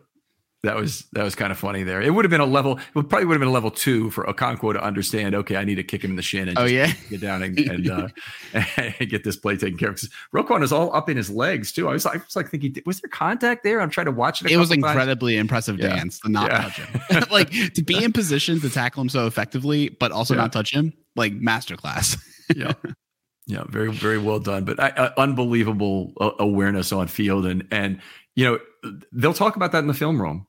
that 0.64 0.76
was 0.76 1.05
that 1.14 1.24
was 1.24 1.34
kind 1.34 1.51
of 1.51 1.57
funny 1.57 1.82
there. 1.82 2.01
It 2.01 2.12
would 2.12 2.24
have 2.24 2.30
been 2.30 2.39
a 2.39 2.45
level. 2.45 2.78
It 2.78 3.09
probably 3.09 3.26
would 3.26 3.34
have 3.34 3.39
been 3.39 3.47
a 3.47 3.51
level 3.51 3.72
two 3.72 4.12
for 4.12 4.26
Okonkwo 4.26 4.74
to 4.74 4.84
understand. 4.84 5.34
Okay, 5.34 5.55
I 5.55 5.64
need 5.64 5.76
to 5.76 5.84
kick 5.84 6.03
him 6.03 6.12
in 6.12 6.18
the 6.18 6.22
shin 6.22 6.47
and 6.47 6.59
oh 6.59 6.66
yeah, 6.66 6.93
get 7.09 7.20
down 7.20 7.41
and 7.41 7.57
and, 7.70 7.89
uh, 7.89 8.07
and, 8.78 9.09
get 9.09 9.24
this 9.24 9.36
play 9.36 9.57
taken 9.57 9.78
care 9.80 9.89
of. 9.89 9.95
Because 9.95 10.09
Roquan 10.36 10.62
is 10.62 10.72
all 10.72 10.93
up 10.95 11.09
in 11.09 11.18
his 11.18 11.32
legs 11.32 11.72
too. 11.72 11.89
I 11.89 11.93
was, 11.93 12.05
I 12.05 12.17
was 12.17 12.36
like 12.36 12.50
thinking, 12.50 12.75
was 12.86 13.01
there 13.01 13.09
contact 13.09 13.63
there? 13.63 13.82
I'm 13.82 13.89
trying 13.89 14.05
to 14.05 14.12
watch 14.12 14.43
it. 14.43 14.51
it 14.51 14.58
was 14.58 14.71
incredibly 14.71 15.33
times. 15.33 15.42
impressive 15.42 15.79
yeah. 15.79 15.96
dance 15.96 16.20
to 16.20 16.29
not 16.29 16.51
yeah. 16.51 16.62
touch 16.62 16.78
him. 16.78 17.24
like 17.32 17.50
to 17.74 17.83
be 17.83 18.04
in 18.04 18.13
position 18.13 18.59
to 18.62 18.70
tackle 18.70 19.01
him 19.01 19.09
so 19.09 19.25
effectively, 19.25 19.89
but 19.89 20.12
also 20.12 20.36
yeah. 20.36 20.42
not 20.42 20.54
touch 20.54 20.71
him. 20.71 20.93
Like 21.16 21.33
masterclass. 21.39 22.21
yeah. 22.55 22.74
Yeah, 23.47 23.63
very 23.67 23.92
very 23.92 24.20
well 24.20 24.39
done, 24.39 24.63
but 24.63 24.79
uh, 24.79 25.12
unbelievable 25.17 26.13
uh, 26.21 26.32
awareness 26.38 26.92
on 26.92 27.08
field, 27.08 27.47
and 27.47 27.67
and 27.71 28.00
you 28.36 28.46
know 28.46 28.59
they'll 29.12 29.33
talk 29.33 29.55
about 29.55 29.71
that 29.71 29.79
in 29.79 29.88
the 29.88 29.93
film 29.96 30.21
room 30.21 30.46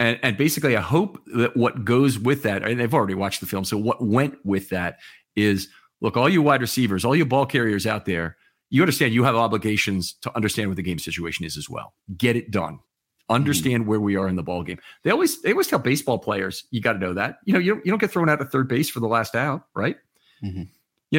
and, 0.00 0.18
and 0.22 0.36
basically, 0.36 0.76
I 0.76 0.80
hope 0.80 1.22
that 1.34 1.56
what 1.56 1.84
goes 1.84 2.18
with 2.18 2.42
that, 2.42 2.66
and 2.66 2.80
they've 2.80 2.92
already 2.92 3.14
watched 3.14 3.40
the 3.40 3.46
film. 3.46 3.64
So, 3.64 3.76
what 3.76 4.04
went 4.04 4.36
with 4.44 4.68
that 4.70 4.98
is 5.36 5.68
look, 6.00 6.16
all 6.16 6.28
you 6.28 6.42
wide 6.42 6.60
receivers, 6.60 7.04
all 7.04 7.14
you 7.14 7.24
ball 7.24 7.46
carriers 7.46 7.86
out 7.86 8.04
there, 8.04 8.36
you 8.70 8.82
understand 8.82 9.14
you 9.14 9.24
have 9.24 9.36
obligations 9.36 10.14
to 10.22 10.34
understand 10.34 10.68
what 10.68 10.76
the 10.76 10.82
game 10.82 10.98
situation 10.98 11.44
is 11.44 11.56
as 11.56 11.70
well. 11.70 11.94
Get 12.16 12.36
it 12.36 12.50
done. 12.50 12.80
Understand 13.28 13.82
mm-hmm. 13.82 13.90
where 13.90 14.00
we 14.00 14.16
are 14.16 14.28
in 14.28 14.36
the 14.36 14.42
ball 14.42 14.62
game. 14.62 14.78
They 15.04 15.10
always 15.10 15.40
they 15.42 15.52
always 15.52 15.68
tell 15.68 15.78
baseball 15.78 16.18
players, 16.18 16.66
you 16.70 16.80
got 16.80 16.94
to 16.94 16.98
know 16.98 17.14
that. 17.14 17.38
You 17.44 17.54
know, 17.54 17.58
you 17.60 17.74
don't, 17.74 17.86
you 17.86 17.92
don't 17.92 18.00
get 18.00 18.10
thrown 18.10 18.28
out 18.28 18.40
at 18.40 18.50
third 18.50 18.68
base 18.68 18.90
for 18.90 19.00
the 19.00 19.06
last 19.06 19.34
out, 19.34 19.62
right? 19.74 19.96
Mm-hmm 20.42 20.64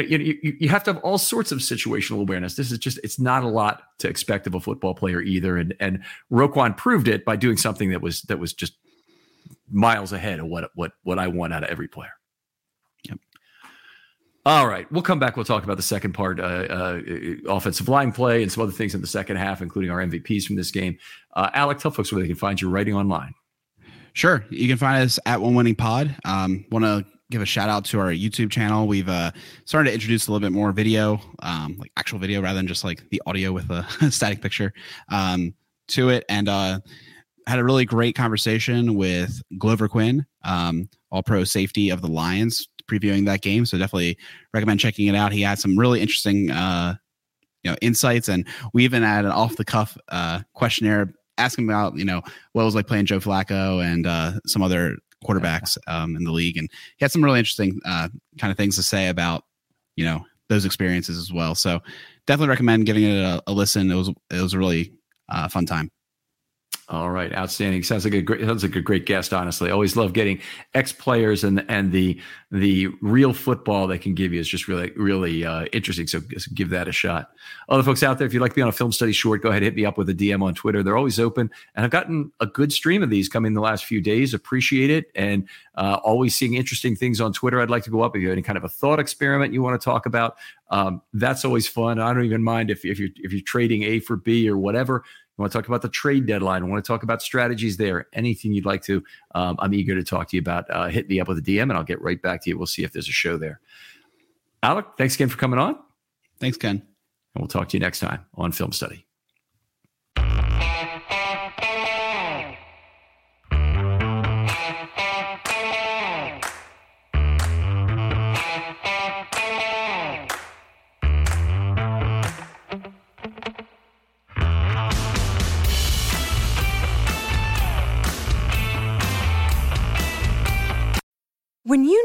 you 0.02 0.18
know, 0.18 0.24
you, 0.24 0.58
you 0.60 0.70
have 0.70 0.84
to 0.86 0.94
have 0.94 1.04
all 1.04 1.18
sorts 1.18 1.52
of 1.52 1.60
situational 1.60 2.22
awareness. 2.22 2.56
This 2.56 2.72
is 2.72 2.78
just, 2.78 3.00
it's 3.04 3.20
not 3.20 3.44
a 3.44 3.48
lot 3.48 3.84
to 4.00 4.08
expect 4.08 4.48
of 4.48 4.56
a 4.56 4.60
football 4.60 4.96
player 4.96 5.22
either. 5.22 5.58
And, 5.58 5.76
and 5.80 6.04
Roquan 6.32 6.76
proved 6.76 7.08
it 7.08 7.24
by 7.26 7.36
doing 7.36 7.58
something 7.58 7.92
that 7.92 8.02
was, 8.02 8.22
that 8.24 8.40
was 8.40 8.54
just 8.54 8.74
miles 9.72 10.12
ahead 10.12 10.40
of 10.40 10.48
what, 10.48 10.72
what, 10.76 10.94
what 11.04 11.20
I 11.20 11.28
want 11.28 11.54
out 11.54 11.64
of 11.64 11.70
every 11.70 11.88
player. 11.88 12.14
Yep. 13.08 13.20
All 14.46 14.68
right. 14.68 14.92
We'll 14.92 15.02
come 15.02 15.20
back. 15.20 15.36
We'll 15.36 15.46
talk 15.46 15.64
about 15.64 15.78
the 15.78 15.84
second 15.84 16.14
part, 16.14 16.40
uh, 16.40 16.44
uh, 16.44 17.02
offensive 17.48 17.90
line 17.90 18.12
play 18.12 18.44
and 18.44 18.52
some 18.52 18.64
other 18.64 18.72
things 18.72 18.96
in 18.96 19.02
the 19.02 19.08
second 19.08 19.38
half, 19.38 19.62
including 19.62 19.92
our 19.92 20.00
MVPs 20.00 20.46
from 20.46 20.56
this 20.56 20.72
game. 20.72 20.98
Uh, 21.36 21.50
Alec, 21.54 21.80
tell 21.80 21.92
folks 21.92 22.12
where 22.12 22.22
they 22.22 22.28
can 22.28 22.36
find 22.36 22.62
you 22.62 22.70
writing 22.70 22.96
online. 22.96 23.34
Sure. 24.14 24.46
You 24.50 24.68
can 24.68 24.78
find 24.78 25.04
us 25.04 25.20
at 25.26 25.42
One 25.42 25.56
Winning 25.56 25.76
Pod. 25.76 26.16
Um, 26.24 26.66
Want 26.72 26.86
to 26.86 27.06
give 27.32 27.42
a 27.42 27.46
shout 27.46 27.70
out 27.70 27.86
to 27.86 28.00
our 28.00 28.12
YouTube 28.12 28.52
channel. 28.52 28.88
We've 28.88 29.10
uh, 29.10 29.32
started 29.66 29.90
to 29.90 29.94
introduce 29.94 30.28
a 30.28 30.32
little 30.32 30.46
bit 30.46 30.54
more 30.54 30.72
video, 30.72 31.20
um, 31.40 31.76
like 31.80 31.92
actual 31.98 32.20
video 32.20 32.42
rather 32.42 32.58
than 32.58 32.68
just 32.68 32.84
like 32.84 33.10
the 33.10 33.22
audio 33.26 33.52
with 33.52 33.70
a 33.70 33.86
static 34.12 34.42
picture 34.42 34.74
um, 35.10 35.54
to 35.90 36.10
it. 36.10 36.24
And 36.30 36.48
uh, 36.48 36.80
had 37.48 37.60
a 37.60 37.64
really 37.64 37.86
great 37.86 38.16
conversation 38.16 38.96
with 38.96 39.42
Glover 39.58 39.88
Quin, 39.88 40.26
um, 40.44 40.90
all 41.12 41.24
pro 41.24 41.44
safety 41.44 41.90
of 41.90 42.02
the 42.02 42.08
Lions, 42.08 42.68
previewing 42.90 43.26
that 43.26 43.42
game. 43.42 43.66
So 43.66 43.78
definitely 43.78 44.18
recommend 44.54 44.80
checking 44.80 45.08
it 45.08 45.16
out. 45.16 45.32
He 45.32 45.42
had 45.42 45.60
some 45.60 45.78
really 45.78 46.02
interesting, 46.02 46.52
uh, 46.52 46.96
you 47.64 47.72
know, 47.72 47.78
insights, 47.82 48.30
and 48.30 48.48
we 48.74 48.84
even 48.84 49.02
had 49.02 49.26
an 49.26 49.32
off 49.32 49.56
the 49.56 49.66
cuff 49.66 49.98
uh, 50.10 50.42
questionnaire 50.54 51.14
asking 51.38 51.68
about, 51.68 51.98
you 51.98 52.06
know, 52.06 52.22
what 52.54 52.64
was 52.64 52.76
like 52.76 52.88
playing 52.88 53.06
Joe 53.06 53.20
Flacco 53.20 53.84
and 53.84 54.06
uh, 54.08 54.34
some 54.46 54.62
other 54.62 54.98
quarterbacks 55.24 55.78
um, 55.88 56.16
in 56.16 56.24
the 56.24 56.32
league, 56.32 56.58
and 56.58 56.70
he 56.98 57.06
had 57.06 57.12
some 57.12 57.24
really 57.24 57.40
interesting 57.40 57.80
uh, 57.86 58.10
kind 58.40 58.52
of 58.52 58.58
things 58.58 58.76
to 58.76 58.84
say 58.84 59.08
about, 59.10 59.44
you 59.96 60.06
know, 60.06 60.26
those 60.50 60.66
experiences 60.66 61.18
as 61.18 61.32
well. 61.32 61.56
So 61.56 61.82
definitely 62.28 62.50
recommend 62.50 62.86
giving 62.86 63.04
it 63.04 63.18
a, 63.18 63.42
a 63.48 63.52
listen. 63.52 63.92
It 63.92 63.96
was 63.96 64.10
it 64.30 64.42
was 64.42 64.54
a 64.54 64.60
really 64.60 64.94
uh, 65.30 65.48
fun 65.48 65.66
time. 65.66 65.92
All 66.88 67.10
right, 67.10 67.34
outstanding. 67.34 67.82
Sounds 67.82 68.06
like 68.06 68.14
a 68.14 68.22
great 68.22 68.42
sounds 68.42 68.62
like 68.62 68.76
a 68.76 68.82
great 68.82 69.08
guest. 69.08 69.34
Honestly, 69.34 69.72
always 69.72 69.96
love 69.96 70.14
getting 70.14 70.40
ex 70.76 70.92
players 70.92 71.44
and 71.44 71.66
and 71.68 71.92
the 71.92 72.22
the 72.52 72.90
real 73.02 73.34
football 73.34 73.88
they 73.88 73.98
can 73.98 74.14
give 74.14 74.32
you 74.32 74.40
is 74.40 74.48
just 74.48 74.68
really 74.68 74.92
really 74.92 75.44
uh, 75.44 75.66
interesting. 75.74 76.06
So 76.06 76.22
give 76.54 76.70
that 76.70 76.88
a 76.88 76.92
shot. 76.92 77.32
Other 77.70 77.82
folks 77.82 78.04
out 78.04 78.20
there, 78.20 78.28
if 78.28 78.36
you'd 78.36 78.40
like 78.40 78.52
to 78.52 78.56
be 78.56 78.62
on 78.62 78.68
a 78.68 78.72
film 78.72 78.92
study 78.92 79.14
short, 79.14 79.42
go 79.42 79.50
ahead 79.50 79.64
hit 79.64 79.74
me 79.74 79.84
up 79.84 79.98
with 79.98 80.10
a 80.10 80.14
DM 80.14 80.44
on 80.44 80.54
Twitter. 80.54 80.84
They're 80.84 80.96
always 80.96 81.20
open, 81.20 81.50
and 81.74 81.84
I've 81.84 81.92
gotten 81.92 82.32
a 82.40 82.46
good 82.46 82.72
stream 82.72 83.02
of 83.02 83.10
these 83.10 83.30
coming 83.30 83.56
the 83.56 83.62
last 83.62 83.86
few 83.86 84.00
days. 84.00 84.36
Appreciate 84.36 84.92
it, 84.92 85.06
and 85.16 85.50
uh, 85.74 85.98
always 86.04 86.36
seeing 86.36 86.54
interesting 86.54 86.96
things 86.96 87.20
on 87.20 87.34
Twitter. 87.34 87.62
I'd 87.62 87.72
like 87.72 87.84
to 87.86 87.92
go 87.92 88.04
up 88.04 88.16
if 88.16 88.22
you 88.22 88.28
have 88.28 88.36
any 88.36 88.44
kind 88.44 88.58
of 88.58 88.64
a 88.64 88.70
thought 88.70 89.00
experiment 89.00 89.54
you 89.54 89.64
want 89.64 89.82
to 89.82 89.84
talk 89.84 90.06
about. 90.06 90.36
Um, 90.70 91.02
that's 91.14 91.46
always 91.46 91.68
fun. 91.68 92.00
I 92.00 92.14
don't 92.14 92.26
even 92.26 92.44
mind 92.44 92.70
if 92.70 92.86
if 92.86 93.00
you're 93.00 93.10
if 93.16 93.34
you're 93.34 93.42
trading 93.42 93.82
A 93.84 94.00
for 94.00 94.18
B 94.18 94.48
or 94.48 94.58
whatever 94.60 95.04
you 95.38 95.42
want 95.42 95.52
to 95.52 95.58
talk 95.58 95.68
about 95.68 95.82
the 95.82 95.90
trade 95.90 96.26
deadline, 96.26 96.64
I 96.64 96.66
want 96.66 96.84
to 96.84 96.88
talk 96.88 97.04
about 97.04 97.22
strategies 97.22 97.76
there, 97.76 98.08
anything 98.14 98.54
you'd 98.54 98.66
like 98.66 98.82
to, 98.84 99.04
um, 99.34 99.58
I'm 99.60 99.74
eager 99.74 99.94
to 99.96 100.04
talk 100.04 100.30
to 100.30 100.38
you 100.38 100.40
about. 100.40 100.70
Uh, 100.70 100.88
hit 100.88 101.10
me 101.10 101.20
up 101.20 101.28
with 101.28 101.38
a 101.40 101.42
DM 101.42 101.64
and 101.64 101.74
I'll 101.74 101.84
get 101.84 102.02
right 102.02 102.22
back 102.22 102.44
to 102.44 102.50
you. 102.50 102.58
We'll 102.58 102.68
see 102.68 102.84
if 102.84 102.94
there's 102.94 103.10
a 103.10 103.14
show 103.14 103.38
there. 103.38 103.60
Alec, 104.64 104.86
thanks 104.98 105.16
again 105.16 105.30
for 105.30 105.38
coming 105.38 105.60
on. 105.60 105.78
Thanks, 106.40 106.58
Ken. 106.58 106.78
And 106.78 107.42
we'll 107.42 107.48
talk 107.48 107.70
to 107.70 107.78
you 107.78 107.82
next 107.82 108.00
time 108.00 108.26
on 108.36 108.52
Film 108.52 108.72
Study. 108.72 109.05